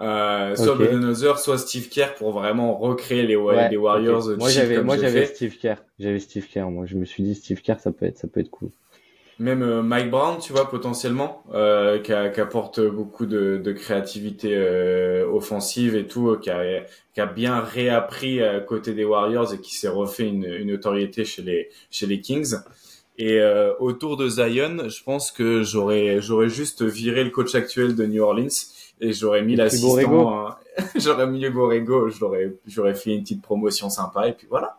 Euh, 0.00 0.56
soit 0.56 0.74
okay. 0.74 0.86
Budenholzer, 0.86 1.38
soit 1.38 1.58
Steve 1.58 1.88
Kerr 1.88 2.14
pour 2.16 2.32
vraiment 2.32 2.76
recréer 2.76 3.24
les, 3.24 3.36
ouais, 3.36 3.68
les 3.68 3.76
Warriors. 3.76 4.26
Okay. 4.28 4.38
Moi, 4.38 4.48
j'avais 4.50 4.82
moi 4.82 4.96
j'avais 4.96 5.26
Steve 5.26 5.56
Kerr. 5.58 5.76
J'avais 6.00 6.18
Steve 6.18 6.46
Kerr. 6.48 6.70
Moi, 6.70 6.86
je 6.86 6.96
me 6.96 7.04
suis 7.04 7.22
dit 7.22 7.36
Steve 7.36 7.62
Kerr, 7.62 7.78
ça 7.78 7.92
peut 7.92 8.06
être 8.06 8.18
ça 8.18 8.26
peut 8.26 8.40
être 8.40 8.50
cool 8.50 8.70
même 9.38 9.62
euh, 9.62 9.82
Mike 9.82 10.10
Brown, 10.10 10.38
tu 10.38 10.52
vois, 10.52 10.68
potentiellement, 10.68 11.42
euh, 11.52 11.98
qui, 11.98 12.12
a, 12.12 12.28
qui, 12.28 12.40
apporte 12.40 12.80
beaucoup 12.80 13.26
de, 13.26 13.60
de 13.62 13.72
créativité 13.72 14.50
euh, 14.52 15.26
offensive 15.26 15.96
et 15.96 16.06
tout, 16.06 16.36
qui 16.40 16.50
a, 16.50 16.84
qui 17.14 17.20
a 17.20 17.26
bien 17.26 17.60
réappris 17.60 18.42
à 18.42 18.60
côté 18.60 18.94
des 18.94 19.04
Warriors 19.04 19.52
et 19.52 19.60
qui 19.60 19.74
s'est 19.74 19.88
refait 19.88 20.28
une, 20.28 20.44
une 20.44 20.68
notoriété 20.68 21.24
chez 21.24 21.42
les, 21.42 21.70
chez 21.90 22.06
les 22.06 22.20
Kings. 22.20 22.54
Et 23.16 23.38
euh, 23.40 23.72
autour 23.78 24.16
de 24.16 24.28
Zion, 24.28 24.88
je 24.88 25.02
pense 25.04 25.30
que 25.30 25.62
j'aurais 25.62 26.20
j'aurais 26.20 26.48
juste 26.48 26.82
viré 26.82 27.22
le 27.22 27.30
coach 27.30 27.54
actuel 27.54 27.94
de 27.94 28.06
New 28.06 28.22
Orleans 28.22 28.48
et 29.00 29.12
j'aurais 29.12 29.42
mis 29.42 29.54
l'assistant, 29.54 30.48
hein. 30.48 30.56
j'aurais 30.96 31.28
mis 31.28 31.48
Borrego, 31.48 32.08
j'aurais 32.08 32.56
j'aurais 32.66 32.94
fait 32.94 33.14
une 33.14 33.22
petite 33.22 33.42
promotion 33.42 33.88
sympa 33.88 34.26
et 34.26 34.32
puis 34.32 34.48
voilà. 34.50 34.78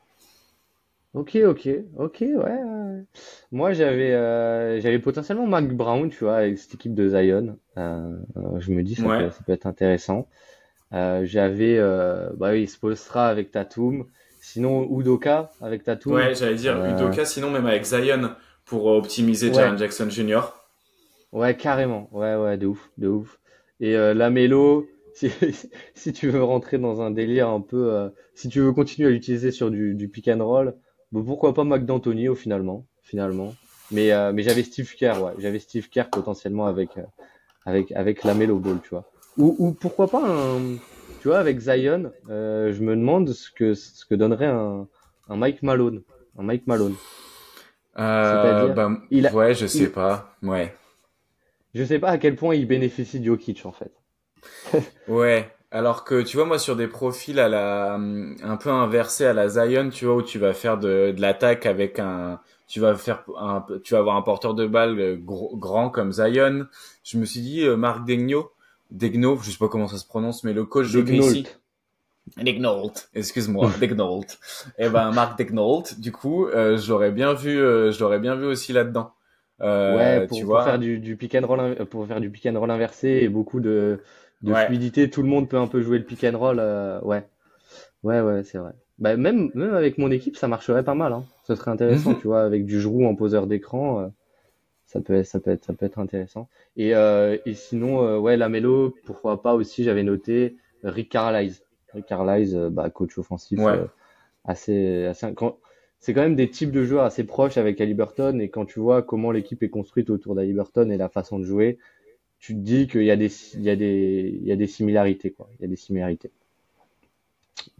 Ok, 1.14 1.38
ok, 1.46 1.70
ok, 1.98 2.18
ouais. 2.20 2.60
Moi, 3.52 3.74
j'avais 3.74 4.14
euh, 4.14 4.80
j'avais 4.82 5.00
potentiellement 5.00 5.48
Mac 5.48 5.68
Brown, 5.70 6.10
tu 6.10 6.24
vois, 6.24 6.38
avec 6.38 6.58
cette 6.58 6.76
équipe 6.76 6.94
de 6.94 7.08
Zion. 7.10 7.58
Euh, 7.78 8.18
euh, 8.38 8.60
je 8.60 8.72
me 8.72 8.84
dis, 8.84 8.96
ça, 8.96 9.06
Ouais. 9.08 9.24
peut, 9.26 9.30
ça 9.30 9.40
peut 9.46 9.54
être 9.54 9.66
intéressant. 9.66 10.28
Euh, 10.94 11.26
j'avais, 11.26 11.80
bah 12.38 12.52
oui, 12.52 12.68
Spolstra 12.68 13.28
avec 13.28 13.52
Tatum. 13.52 14.06
Sinon, 14.42 14.88
Udoka 15.00 15.52
avec 15.62 15.84
Tatum. 15.84 16.14
Ouais, 16.14 16.36
j'allais 16.36 16.56
dire 16.56 16.84
Udoka, 16.86 17.26
sinon 17.26 17.50
même 17.50 17.66
avec 17.66 17.84
Zion 17.84 18.32
pour 18.66 18.86
optimiser 18.86 19.48
Ouais. 19.50 19.56
Jaren 19.56 19.78
Jackson 19.78 20.10
Jr. 20.10 20.42
Ouais, 21.32 21.56
carrément. 21.56 22.08
Ouais, 22.12 22.36
ouais, 22.36 22.58
de 22.58 22.68
ouf, 22.68 22.92
de 22.98 23.08
ouf. 23.08 23.40
Et 23.80 23.94
Lamelo, 23.94 24.88
si, 25.16 25.30
si 25.96 26.14
tu 26.14 26.30
veux 26.30 26.44
rentrer 26.44 26.78
dans 26.78 27.02
un 27.02 27.12
délire 27.12 27.50
un 27.50 27.62
peu, 27.62 28.12
si 28.36 28.50
tu 28.50 28.60
veux 28.60 28.72
continuer 28.72 29.10
à 29.10 29.12
l'utiliser 29.12 29.52
sur 29.52 29.72
du, 29.72 29.96
du 29.96 30.08
pick 30.10 30.28
and 30.28 30.46
roll, 30.46 30.76
bon, 31.16 31.24
pourquoi 31.24 31.54
pas 31.54 31.64
Mac 31.64 31.86
D'Antoni 31.86 32.28
au 32.30 32.36
finalement, 32.36 32.86
finalement. 33.02 33.56
Mais 33.92 34.12
euh, 34.12 34.32
mais 34.34 34.44
j'avais 34.44 34.64
Steve 34.64 34.94
Kerr, 34.96 35.22
ouais, 35.24 35.34
j'avais 35.40 35.60
Steve 35.60 35.90
Kerr 35.90 36.10
potentiellement 36.12 36.66
avec 36.68 36.98
euh, 36.98 37.04
avec 37.66 37.92
avec 37.94 38.24
Lamelo 38.24 38.58
Ball, 38.60 38.80
tu 38.84 38.90
vois. 38.90 39.06
Ou 39.38 39.56
ou 39.60 39.72
pourquoi 39.74 40.08
pas 40.08 40.24
un, 40.26 40.76
tu 41.22 41.28
vois, 41.28 41.40
avec 41.40 41.60
Zion, 41.60 42.12
euh, 42.30 42.74
je 42.74 42.82
me 42.82 42.96
demande 42.96 43.30
ce 43.32 43.50
que 43.52 43.74
ce 43.74 44.06
que 44.06 44.16
donnerait 44.16 44.46
un 44.48 44.88
un 45.30 45.36
Mike 45.36 45.64
Malone, 45.64 46.02
un 46.38 46.44
Mike 46.44 46.68
Malone. 46.68 46.96
Euh, 47.98 48.74
bah, 48.74 48.92
il 49.12 49.28
a- 49.28 49.34
ouais, 49.34 49.54
je 49.56 49.68
sais 49.68 49.84
il- 49.86 49.92
pas. 49.92 50.36
Ouais. 50.44 50.74
Je 51.74 51.84
sais 51.84 52.00
pas 52.00 52.10
à 52.10 52.18
quel 52.18 52.36
point 52.36 52.56
il 52.56 52.68
bénéficie 52.68 53.20
de 53.20 53.26
Jokic 53.26 53.66
en 53.66 53.72
fait. 53.72 53.92
Ouais. 55.08 55.50
Alors 55.72 56.04
que 56.06 56.22
tu 56.22 56.38
vois, 56.38 56.46
moi, 56.46 56.60
sur 56.60 56.76
des 56.76 56.88
profils 56.88 57.40
à 57.40 57.50
la, 57.50 57.96
hum, 57.96 58.36
un 58.44 58.58
peu 58.58 58.70
inversés 58.72 59.26
à 59.26 59.34
la 59.34 59.48
Zion, 59.50 59.90
tu 59.90 60.06
vois, 60.06 60.16
où 60.16 60.22
tu 60.22 60.40
vas 60.40 60.54
faire 60.54 60.78
de, 60.78 61.12
de 61.16 61.22
l'attaque 61.22 61.66
avec 61.66 62.00
un, 62.00 62.40
tu 62.68 62.80
vas 62.80 62.96
faire 62.96 63.24
un, 63.38 63.66
tu 63.84 63.94
vas 63.94 64.00
avoir 64.00 64.16
un 64.16 64.22
porteur 64.22 64.54
de 64.54 64.68
balle 64.68 65.00
euh, 65.00 65.16
gros- 65.18 65.56
grand 65.58 65.90
comme 65.90 66.12
Zion. 66.14 66.66
Je 67.04 67.18
me 67.18 67.26
suis 67.26 67.42
dit, 67.42 67.64
euh, 67.66 67.76
Marc 67.78 68.06
Degno, 68.06 68.52
Degno, 68.92 69.38
je 69.42 69.52
sais 69.52 69.58
pas 69.58 69.68
comment 69.70 69.88
ça 69.88 69.98
se 69.98 70.06
prononce, 70.08 70.44
mais 70.44 70.54
le 70.54 70.66
coach 70.66 70.92
de 70.94 71.02
Degnault. 71.02 71.34
Degnault, 72.38 72.94
excuse-moi, 73.14 73.74
Degnault. 73.78 74.26
Eh 74.78 74.90
ben, 74.90 75.12
Marc 75.12 75.38
Degnault, 75.38 75.84
du 75.98 76.12
coup, 76.12 76.48
euh, 76.48 76.78
je 76.78 76.90
l'aurais 76.92 77.12
bien 77.12 77.34
vu, 77.34 77.58
euh, 77.60 77.92
je 77.92 78.00
l'aurais 78.00 78.20
bien 78.20 78.36
vu 78.36 78.46
aussi 78.46 78.74
là-dedans. 78.74 79.14
Euh, 79.62 80.20
Ouais, 80.20 80.22
pour, 80.22 80.44
tu 80.44 80.46
pour 80.48 80.62
vois. 80.62 80.64
faire 80.64 80.80
du, 80.80 81.00
du 81.00 81.16
pick 81.16 81.36
and 81.36 81.46
roll, 81.46 81.86
pour 81.88 82.08
faire 82.08 82.20
du 82.20 82.32
pick 82.32 82.46
and 82.48 82.60
roll 82.60 82.72
inversé 82.72 83.08
et 83.22 83.30
beaucoup 83.30 83.60
de, 83.60 84.02
de 84.42 84.52
Ouais. 84.54 84.66
fluidité, 84.66 85.10
tout 85.10 85.22
le 85.22 85.28
monde 85.30 85.50
peut 85.50 85.58
un 85.58 85.68
peu 85.68 85.82
jouer 85.82 85.98
le 85.98 86.04
pick 86.06 86.24
and 86.24 86.38
roll. 86.38 86.58
euh, 86.60 87.00
ouais, 87.02 87.24
ouais, 88.04 88.22
ouais, 88.22 88.44
c'est 88.44 88.58
vrai. 88.58 88.74
Bah, 89.00 89.18
même, 89.18 89.52
même 89.56 89.74
avec 89.74 89.98
mon 89.98 90.10
équipe, 90.12 90.38
ça 90.38 90.48
marcherait 90.48 90.84
pas 90.84 90.96
mal. 90.96 91.14
Hein. 91.14 91.24
Ce 91.44 91.56
serait 91.56 91.72
intéressant, 91.72 92.12
Mhm. 92.12 92.20
tu 92.22 92.28
vois, 92.28 92.44
avec 92.44 92.66
du 92.66 92.80
Giroud 92.80 93.06
en 93.06 93.16
poseur 93.16 93.48
d'écran, 93.48 94.02
euh, 94.02 94.08
ça 94.86 95.02
peut, 95.02 95.16
être- 95.16 95.26
ça 95.28 95.40
peut 95.40 95.52
être, 95.52 95.66
ça 95.66 95.74
peut 95.74 95.86
être 95.86 96.00
intéressant. 96.00 96.48
Et, 96.78 96.96
euh, 96.96 97.38
et 97.46 97.54
sinon, 97.56 98.20
ouais, 98.20 98.38
Lamelo, 98.38 98.96
pourquoi 99.06 99.42
pas 99.42 99.54
aussi, 99.56 99.84
j'avais 99.84 100.04
noté 100.04 100.58
Rick 100.84 101.10
Carlisle. 101.12 101.56
Rick 101.94 102.06
Carlisle, 102.06 102.70
bah, 102.72 102.90
coach 102.90 103.18
offensif, 103.18 103.60
Ouais. 103.60 103.80
assez, 104.46 105.06
assez, 105.06 105.34
quand- 105.34 105.58
c'est 106.00 106.14
quand 106.14 106.22
même 106.22 106.36
des 106.36 106.50
types 106.50 106.72
de 106.72 106.84
joueurs 106.84 107.04
assez 107.06 107.24
proches 107.24 107.58
avec 107.58 107.82
Haliburton 107.82 108.40
et 108.40 108.50
quand 108.50 108.66
tu 108.66 108.80
vois 108.80 109.02
comment 109.02 109.32
l'équipe 109.32 109.64
est 109.64 109.70
construite 109.70 110.10
autour 110.10 110.36
d'Haliburton 110.36 110.92
et 110.92 110.98
la 110.98 111.10
façon 111.10 111.40
de 111.40 111.46
jouer, 111.46 111.80
tu 112.40 112.54
te 112.54 112.60
dis 112.60 112.88
qu'il 112.88 113.04
y 113.04 113.12
a 113.12 113.16
des, 113.18 113.32
il 113.56 113.64
y 113.64 113.70
a 113.70 113.76
des, 113.76 114.40
il 114.42 114.48
y 114.48 114.52
a 114.52 114.56
des 114.56 114.68
similarités, 114.68 115.32
quoi. 115.32 115.50
Il 115.60 115.64
y 115.64 115.66
a 115.66 115.68
des 115.68 115.76
similarités. 115.76 116.32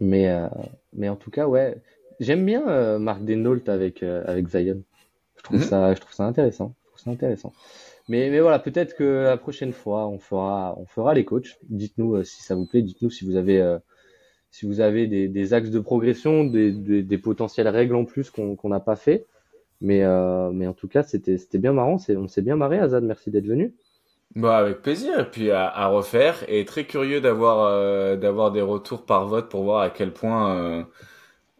Mais, 0.00 0.28
euh, 0.28 0.48
mais 0.92 1.08
en 1.08 1.16
tout 1.16 1.30
cas, 1.30 1.46
ouais, 1.46 1.76
j'aime 2.20 2.44
bien 2.44 2.66
euh, 2.68 2.98
Mark 2.98 3.24
Denault 3.24 3.68
avec, 3.68 4.02
euh, 4.02 4.22
avec 4.26 4.48
Zion. 4.48 4.82
Je 5.36 5.42
trouve 5.42 5.58
Mhm. 5.58 5.64
ça, 5.64 5.94
je 5.94 6.00
trouve 6.00 6.14
ça 6.14 6.24
intéressant. 6.26 6.74
Je 6.84 6.88
trouve 6.90 7.00
ça 7.04 7.10
intéressant. 7.10 7.52
Mais, 8.08 8.30
mais 8.30 8.40
voilà, 8.40 8.58
peut-être 8.58 8.96
que 8.96 9.04
la 9.24 9.36
prochaine 9.38 9.72
fois, 9.72 10.08
on 10.08 10.18
fera, 10.18 10.76
on 10.78 10.86
fera 10.86 11.14
les 11.14 11.24
coachs. 11.24 11.58
Dites-nous 11.70 12.16
euh, 12.16 12.24
si 12.24 12.42
ça 12.42 12.54
vous 12.54 12.66
plaît. 12.66 12.82
Dites-nous 12.82 13.10
si 13.10 13.24
vous 13.26 13.36
avez, 13.36 13.60
euh, 13.60 13.78
si 14.50 14.66
vous 14.66 14.80
avez 14.80 15.06
des, 15.08 15.28
des 15.28 15.54
axes 15.54 15.70
de 15.70 15.80
progression, 15.80 16.44
des, 16.44 16.72
des, 16.72 17.02
des 17.02 17.18
potentielles 17.18 17.68
règles 17.68 17.96
en 17.96 18.04
plus 18.04 18.30
qu'on 18.30 18.56
qu'on 18.56 18.70
n'a 18.70 18.80
pas 18.80 18.96
fait. 18.96 19.26
Mais, 19.80 20.04
euh, 20.04 20.50
mais 20.52 20.66
en 20.66 20.74
tout 20.74 20.88
cas, 20.88 21.02
c'était, 21.02 21.38
bien 21.58 21.72
marrant. 21.74 21.98
On 22.10 22.28
s'est 22.28 22.42
bien 22.42 22.56
marré, 22.56 22.78
Azad. 22.78 23.04
Merci 23.04 23.30
d'être 23.30 23.46
venu. 23.46 23.74
Bah 24.36 24.58
avec 24.58 24.82
plaisir 24.82 25.18
et 25.18 25.30
puis 25.30 25.50
à, 25.50 25.86
refaire 25.86 26.44
et 26.46 26.66
très 26.66 26.84
curieux 26.84 27.22
d'avoir 27.22 27.60
euh, 27.60 28.16
d'avoir 28.16 28.52
des 28.52 28.60
retours 28.60 29.06
par 29.06 29.26
vote 29.26 29.48
pour 29.48 29.64
voir 29.64 29.80
à 29.80 29.88
quel 29.88 30.12
point 30.12 30.54
euh, 30.54 30.82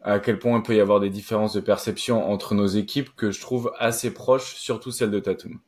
à 0.03 0.19
quel 0.19 0.37
point 0.37 0.57
il 0.57 0.61
peut 0.61 0.75
y 0.75 0.79
avoir 0.79 0.99
des 0.99 1.09
différences 1.09 1.53
de 1.53 1.59
perception 1.59 2.29
entre 2.29 2.53
nos 2.53 2.67
équipes 2.67 3.15
que 3.15 3.31
je 3.31 3.41
trouve 3.41 3.73
assez 3.79 4.13
proches, 4.13 4.53
surtout 4.57 4.91
celle 4.91 5.09
de 5.09 5.19
Tatum. 5.19 5.59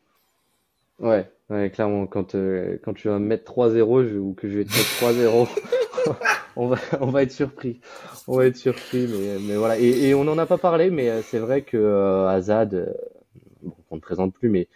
Ouais, 1.49 1.71
clairement, 1.71 2.05
quand, 2.05 2.35
euh, 2.35 2.77
quand 2.83 2.93
tu 2.93 3.07
vas 3.07 3.17
me 3.17 3.25
mettre 3.25 3.45
3-0 3.45 4.05
je- 4.05 4.17
ou 4.17 4.35
que 4.35 4.47
je 4.47 4.59
vais 4.59 4.65
te 4.65 4.69
mettre 4.69 4.95
3-0, 4.97 5.47
on 6.55 6.67
va, 6.67 6.77
on 7.01 7.07
va 7.07 7.23
être 7.23 7.31
surpris. 7.31 7.81
On 8.27 8.37
va 8.37 8.45
être 8.45 8.57
surpris, 8.57 9.07
mais, 9.07 9.39
mais 9.47 9.55
voilà. 9.55 9.79
Et, 9.79 10.13
on 10.13 10.25
n'en 10.25 10.37
a 10.37 10.45
pas 10.45 10.59
parlé, 10.59 10.91
mais 10.91 11.23
c'est 11.23 11.39
vrai 11.39 11.63
que 11.63 12.27
Azad, 12.27 12.95
bon, 13.63 13.73
on 13.89 13.95
ne 13.95 14.01
présente 14.01 14.33
plus, 14.35 14.49
mais, 14.49 14.67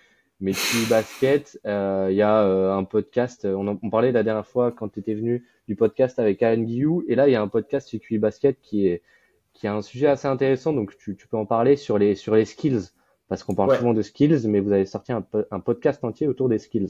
mais 0.44 0.52
QI 0.52 0.86
Basket, 0.90 1.60
euh, 1.66 2.08
il 2.12 2.16
y 2.16 2.22
a 2.22 2.44
euh, 2.44 2.76
un 2.76 2.84
podcast, 2.84 3.46
on, 3.46 3.68
en, 3.68 3.80
on 3.82 3.90
parlait 3.90 4.12
la 4.12 4.22
dernière 4.24 4.46
fois 4.46 4.72
quand 4.72 4.90
tu 4.90 5.00
étais 5.00 5.16
venu 5.16 5.44
du 5.68 5.76
podcast 5.76 6.20
avec 6.20 6.44
Alan 6.44 6.62
Guillou, 6.62 7.04
et 7.08 7.16
là, 7.16 7.28
il 7.28 7.32
y 7.32 7.36
a 7.36 7.42
un 7.42 7.48
podcast 7.48 7.88
sur 7.88 8.00
QI 8.00 8.20
Basket 8.20 8.60
qui 8.62 8.88
est, 8.88 9.02
qui 9.54 9.66
a 9.68 9.74
un 9.74 9.82
sujet 9.82 10.08
assez 10.08 10.28
intéressant, 10.28 10.74
donc 10.74 10.96
tu, 10.98 11.16
tu 11.16 11.28
peux 11.28 11.38
en 11.38 11.46
parler 11.46 11.76
sur 11.78 11.98
les, 11.98 12.14
sur 12.16 12.36
les 12.36 12.46
skills. 12.46 12.90
Parce 13.30 13.44
qu'on 13.44 13.56
parle 13.56 13.70
Ouais. 13.72 13.78
souvent 13.78 13.94
de 13.94 14.02
skills, 14.04 14.48
mais 14.48 14.60
vous 14.60 14.72
avez 14.74 14.86
sorti 14.86 15.12
un, 15.12 15.26
un 15.50 15.60
podcast 15.60 16.04
entier 16.04 16.28
autour 16.28 16.50
des 16.50 16.60
skills. 16.60 16.90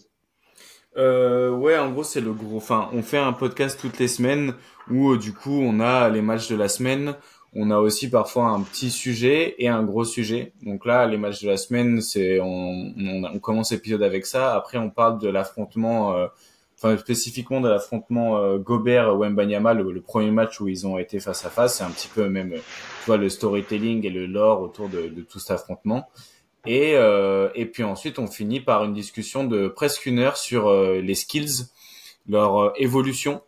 Euh, 0.98 1.52
ouais, 1.52 1.78
en 1.78 1.92
gros, 1.92 2.04
c'est 2.04 2.22
le 2.22 2.34
gros. 2.34 2.58
Enfin, 2.58 2.90
on 2.94 3.02
fait 3.02 3.18
un 3.18 3.34
podcast 3.34 3.80
toutes 3.80 3.98
les 4.00 4.08
semaines 4.08 4.54
où, 4.90 5.12
euh, 5.12 5.18
du 5.18 5.34
coup, 5.34 5.52
on 5.52 5.80
a 5.80 6.10
les 6.10 6.22
matchs 6.22 6.50
de 6.50 6.56
la 6.56 6.68
semaine. 6.68 7.16
On 7.56 7.70
a 7.72 7.78
aussi 7.78 8.10
parfois 8.10 8.46
un 8.48 8.62
petit 8.62 8.90
sujet 8.90 9.56
et 9.60 9.68
un 9.68 9.84
gros 9.84 10.06
sujet. 10.06 10.54
Donc 10.64 10.86
là, 10.86 11.06
les 11.06 11.18
matchs 11.18 11.42
de 11.44 11.50
la 11.50 11.58
semaine, 11.58 12.02
c'est 12.02 12.40
on, 12.40 12.94
on, 12.98 13.24
on 13.26 13.40
commence 13.40 13.72
l'épisode 13.72 14.04
avec 14.04 14.26
ça. 14.26 14.56
Après, 14.56 14.78
on 14.78 14.90
parle 14.90 15.20
de 15.20 15.30
l'affrontement, 15.30 16.16
euh, 16.16 16.28
enfin 16.78 16.98
spécifiquement 16.98 17.62
de 17.62 17.70
l'affrontement 17.70 18.38
euh, 18.38 18.58
Gobert 18.58 19.16
Wembanyama, 19.18 19.74
le, 19.74 20.02
premier 20.02 20.32
match 20.32 20.60
où 20.60 20.68
ils 20.68 20.88
ont 20.88 20.98
été 20.98 21.20
face 21.20 21.46
à 21.46 21.50
face. 21.50 21.78
C'est 21.78 21.84
un 21.84 21.92
petit 21.92 22.10
peu 22.10 22.28
même, 22.28 22.54
tu 22.54 23.06
vois, 23.06 23.18
le 23.18 23.30
storytelling 23.30 24.06
et 24.06 24.10
le 24.10 24.26
lore 24.26 24.62
autour 24.62 24.90
de, 24.90 25.08
de 25.08 25.22
tout 25.22 25.40
cet 25.40 25.52
affrontement. 25.52 26.10
Et, 26.66 26.94
euh, 26.96 27.50
et 27.56 27.66
puis 27.66 27.84
ensuite, 27.84 28.20
on 28.20 28.28
finit 28.28 28.62
par 28.62 28.84
une 28.84 28.94
discussion 28.94 29.44
de 29.44 29.68
presque 29.68 30.06
une 30.06 30.20
heure 30.20 30.38
sur 30.38 30.68
euh, 30.68 31.02
les 31.02 31.16
skills, 31.16 31.68
leur 32.28 32.58
euh, 32.58 32.72
évolution, 32.78 33.42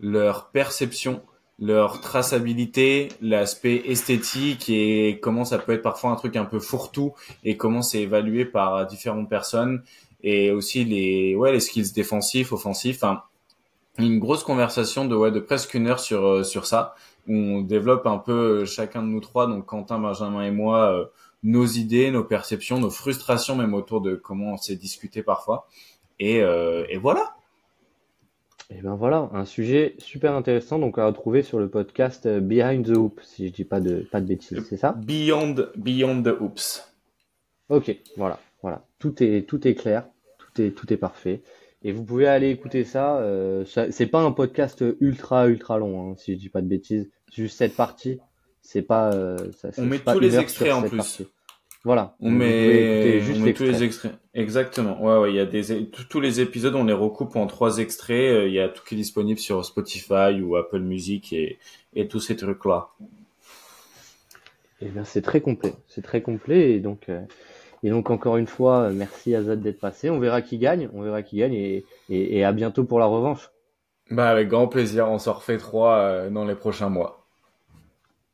leur 0.00 0.50
perception, 0.50 1.22
leur 1.58 2.00
traçabilité, 2.00 3.08
l'aspect 3.20 3.82
esthétique 3.86 4.68
et 4.68 5.20
comment 5.22 5.44
ça 5.44 5.58
peut 5.58 5.72
être 5.72 5.82
parfois 5.82 6.10
un 6.10 6.16
truc 6.16 6.36
un 6.36 6.44
peu 6.44 6.58
fourre-tout 6.58 7.14
et 7.44 7.56
comment 7.56 7.82
c'est 7.82 8.00
évalué 8.00 8.44
par 8.44 8.86
différentes 8.86 9.28
personnes 9.28 9.82
et 10.24 10.50
aussi 10.50 10.84
les 10.84 11.36
ouais 11.36 11.52
les 11.52 11.60
skills 11.60 11.92
défensifs, 11.92 12.52
offensifs. 12.52 12.96
Enfin, 12.96 13.22
une 13.98 14.18
grosse 14.18 14.42
conversation 14.42 15.04
de 15.04 15.14
ouais 15.14 15.30
de 15.30 15.38
presque 15.38 15.74
une 15.74 15.86
heure 15.86 16.00
sur 16.00 16.24
euh, 16.26 16.42
sur 16.42 16.66
ça 16.66 16.94
où 17.28 17.34
on 17.34 17.60
développe 17.60 18.06
un 18.06 18.18
peu 18.18 18.62
euh, 18.62 18.64
chacun 18.64 19.02
de 19.02 19.08
nous 19.08 19.20
trois 19.20 19.46
donc 19.46 19.66
Quentin, 19.66 19.98
Benjamin 20.00 20.42
et 20.42 20.50
moi 20.50 20.92
euh, 20.92 21.04
nos 21.44 21.66
idées, 21.66 22.10
nos 22.10 22.24
perceptions, 22.24 22.80
nos 22.80 22.90
frustrations 22.90 23.54
même 23.54 23.74
autour 23.74 24.00
de 24.00 24.14
comment 24.14 24.54
on 24.54 24.56
s'est 24.56 24.76
discuté 24.76 25.22
parfois. 25.22 25.68
Et, 26.18 26.36
et 26.38 26.96
voilà. 26.96 27.34
Et 28.70 28.80
ben 28.80 28.94
voilà, 28.94 29.28
un 29.34 29.44
sujet 29.44 29.94
super 29.98 30.32
intéressant 30.34 30.78
donc 30.78 30.98
à 30.98 31.06
retrouver 31.06 31.42
sur 31.42 31.58
le 31.58 31.68
podcast 31.68 32.24
euh, 32.26 32.40
Behind 32.40 32.84
the 32.86 32.96
Hoop, 32.96 33.20
si 33.22 33.48
je 33.48 33.52
dis 33.52 33.64
pas 33.64 33.80
de 33.80 34.06
pas 34.10 34.20
de 34.20 34.26
bêtises, 34.26 34.64
c'est 34.68 34.76
ça? 34.78 34.92
Beyond, 34.92 35.54
beyond 35.76 36.22
the 36.22 36.28
hoops. 36.40 36.82
Ok, 37.68 37.94
voilà, 38.16 38.38
voilà, 38.62 38.84
tout 38.98 39.22
est 39.22 39.46
tout 39.46 39.66
est 39.68 39.74
clair, 39.74 40.06
tout 40.38 40.62
est 40.62 40.70
tout 40.70 40.90
est 40.92 40.96
parfait. 40.96 41.42
Et 41.82 41.92
vous 41.92 42.02
pouvez 42.04 42.26
aller 42.26 42.48
écouter 42.50 42.84
ça. 42.84 43.18
euh, 43.18 43.66
ça- 43.66 43.92
c'est 43.92 44.06
pas 44.06 44.22
un 44.22 44.32
podcast 44.32 44.82
ultra 45.00 45.46
ultra 45.48 45.76
long, 45.78 46.12
hein, 46.12 46.14
si 46.16 46.32
je 46.34 46.38
dis 46.38 46.48
pas 46.48 46.62
de 46.62 46.66
bêtises. 46.66 47.10
Juste 47.32 47.58
cette 47.58 47.76
partie, 47.76 48.18
c'est 48.62 48.80
pas. 48.82 49.12
euh, 49.12 49.36
ça- 49.58 49.72
c'est 49.72 49.82
met 49.82 49.98
pas 49.98 50.14
tous 50.14 50.20
les 50.20 50.38
extraits 50.38 50.72
en 50.72 50.82
plus. 50.82 50.96
partie. 50.96 51.26
Voilà. 51.84 52.16
On 52.20 52.30
met, 52.30 53.18
on 53.20 53.24
juste 53.24 53.40
met 53.42 53.52
tous 53.52 53.64
les 53.64 53.82
extraits. 53.82 54.14
Exactement. 54.32 55.02
Ouais, 55.04 55.18
ouais, 55.18 55.30
il 55.32 55.36
y 55.36 55.40
a 55.40 55.44
des, 55.44 55.86
tous 55.90 56.20
les 56.20 56.40
épisodes, 56.40 56.74
on 56.74 56.84
les 56.84 56.94
recoupe 56.94 57.36
en 57.36 57.46
trois 57.46 57.76
extraits. 57.78 58.32
Euh, 58.32 58.48
Il 58.48 58.54
y 58.54 58.60
a 58.60 58.70
tout 58.70 58.82
qui 58.82 58.94
est 58.94 58.96
disponible 58.96 59.38
sur 59.38 59.62
Spotify 59.64 60.40
ou 60.42 60.56
Apple 60.56 60.80
Music 60.80 61.32
et, 61.34 61.58
et 61.94 62.08
tous 62.08 62.20
ces 62.20 62.36
trucs-là. 62.36 62.88
Eh 64.80 64.86
bien, 64.86 65.04
c'est 65.04 65.20
très 65.20 65.42
complet, 65.42 65.74
c'est 65.86 66.02
très 66.02 66.22
complet 66.22 66.72
et 66.72 66.80
donc 66.80 67.10
euh, 67.10 67.20
et 67.82 67.90
donc 67.90 68.10
encore 68.10 68.38
une 68.38 68.46
fois, 68.46 68.84
euh, 68.84 68.92
merci 68.92 69.34
Azad 69.34 69.60
d'être 69.60 69.78
passé. 69.78 70.08
On 70.08 70.18
verra 70.18 70.40
qui 70.40 70.56
gagne, 70.56 70.88
on 70.94 71.02
verra 71.02 71.22
qui 71.22 71.36
gagne 71.36 71.54
et, 71.54 71.84
et, 72.08 72.38
et 72.38 72.44
à 72.44 72.52
bientôt 72.52 72.84
pour 72.84 72.98
la 72.98 73.06
revanche. 73.06 73.50
Bah, 74.10 74.30
avec 74.30 74.48
grand 74.48 74.68
plaisir. 74.68 75.08
On 75.10 75.18
s'en 75.18 75.34
refait 75.34 75.58
trois 75.58 76.28
dans 76.30 76.46
les 76.46 76.54
prochains 76.54 76.88
mois. 76.88 77.26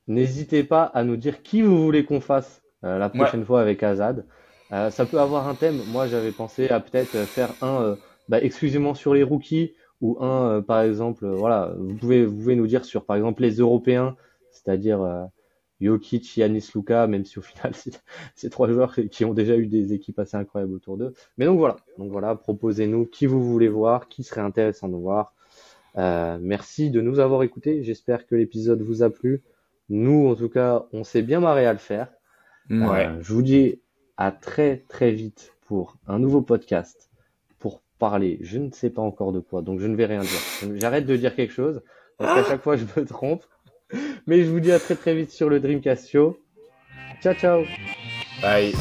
N'hésitez 0.06 0.62
pas 0.62 0.84
à 0.84 1.02
nous 1.02 1.16
dire 1.16 1.42
qui 1.42 1.62
vous 1.62 1.82
voulez 1.82 2.04
qu'on 2.04 2.20
fasse 2.20 2.62
la 2.82 3.08
prochaine 3.08 3.44
fois 3.44 3.60
avec 3.60 3.82
Azad. 3.82 4.24
ça 4.70 5.04
peut 5.04 5.20
avoir 5.20 5.48
un 5.48 5.54
thème. 5.54 5.80
Moi, 5.88 6.06
j'avais 6.06 6.32
pensé 6.32 6.68
à 6.68 6.80
peut-être 6.80 7.16
faire 7.26 7.50
un 7.62 7.96
bah, 8.28 8.42
exclusivement 8.42 8.94
sur 8.94 9.14
les 9.14 9.22
rookies 9.22 9.74
ou 10.00 10.16
un, 10.22 10.62
par 10.62 10.80
exemple, 10.80 11.26
voilà, 11.26 11.74
vous 11.78 11.94
pouvez, 11.94 12.24
vous 12.24 12.36
pouvez 12.36 12.56
nous 12.56 12.66
dire 12.66 12.84
sur, 12.84 13.04
par 13.04 13.16
exemple, 13.16 13.42
les 13.42 13.56
Européens, 13.56 14.16
c'est-à-dire 14.50 15.28
Jokic, 15.80 16.36
Yanis, 16.36 16.70
Luka, 16.74 17.06
même 17.06 17.24
si 17.24 17.38
au 17.38 17.42
final 17.42 17.72
c'est 18.34 18.50
trois 18.50 18.68
joueurs 18.68 18.94
qui 19.10 19.24
ont 19.24 19.34
déjà 19.34 19.56
eu 19.56 19.66
des 19.66 19.92
équipes 19.92 20.18
assez 20.18 20.36
incroyables 20.36 20.74
autour 20.74 20.96
d'eux. 20.96 21.14
Mais 21.38 21.46
donc 21.46 21.58
voilà, 21.58 21.76
donc 21.98 22.10
voilà, 22.10 22.34
proposez-nous 22.34 23.06
qui 23.06 23.26
vous 23.26 23.42
voulez 23.42 23.68
voir, 23.68 24.08
qui 24.08 24.22
serait 24.22 24.40
intéressant 24.40 24.88
de 24.88 24.96
voir. 24.96 25.34
Euh, 25.96 26.38
merci 26.40 26.90
de 26.90 27.00
nous 27.00 27.18
avoir 27.18 27.42
écoutés. 27.42 27.82
J'espère 27.82 28.26
que 28.26 28.34
l'épisode 28.34 28.82
vous 28.82 29.02
a 29.02 29.10
plu. 29.10 29.42
Nous, 29.88 30.28
en 30.28 30.36
tout 30.36 30.48
cas, 30.48 30.84
on 30.92 31.02
s'est 31.02 31.22
bien 31.22 31.40
marré 31.40 31.66
à 31.66 31.72
le 31.72 31.78
faire. 31.78 32.08
Ouais. 32.70 33.06
Euh, 33.06 33.20
je 33.20 33.32
vous 33.32 33.42
dis 33.42 33.80
à 34.16 34.30
très 34.32 34.84
très 34.88 35.10
vite 35.10 35.54
pour 35.66 35.96
un 36.06 36.18
nouveau 36.18 36.40
podcast 36.40 37.10
pour 37.58 37.82
parler. 37.98 38.38
Je 38.42 38.58
ne 38.58 38.70
sais 38.70 38.90
pas 38.90 39.02
encore 39.02 39.32
de 39.32 39.40
quoi, 39.40 39.62
donc 39.62 39.80
je 39.80 39.86
ne 39.86 39.96
vais 39.96 40.06
rien 40.06 40.20
dire. 40.20 40.76
J'arrête 40.76 41.06
de 41.06 41.16
dire 41.16 41.34
quelque 41.34 41.52
chose 41.52 41.82
parce 42.18 42.34
qu'à 42.34 42.48
chaque 42.48 42.62
fois 42.62 42.76
je 42.76 42.84
me 42.96 43.04
trompe. 43.04 43.44
Mais 44.26 44.44
je 44.44 44.50
vous 44.50 44.60
dis 44.60 44.70
à 44.70 44.78
très 44.78 44.94
très 44.94 45.14
vite 45.14 45.30
sur 45.30 45.48
le 45.48 45.58
Dreamcast 45.58 46.08
Show. 46.08 46.38
Ciao 47.20 47.34
ciao. 47.34 47.64
Bye. 48.40 48.72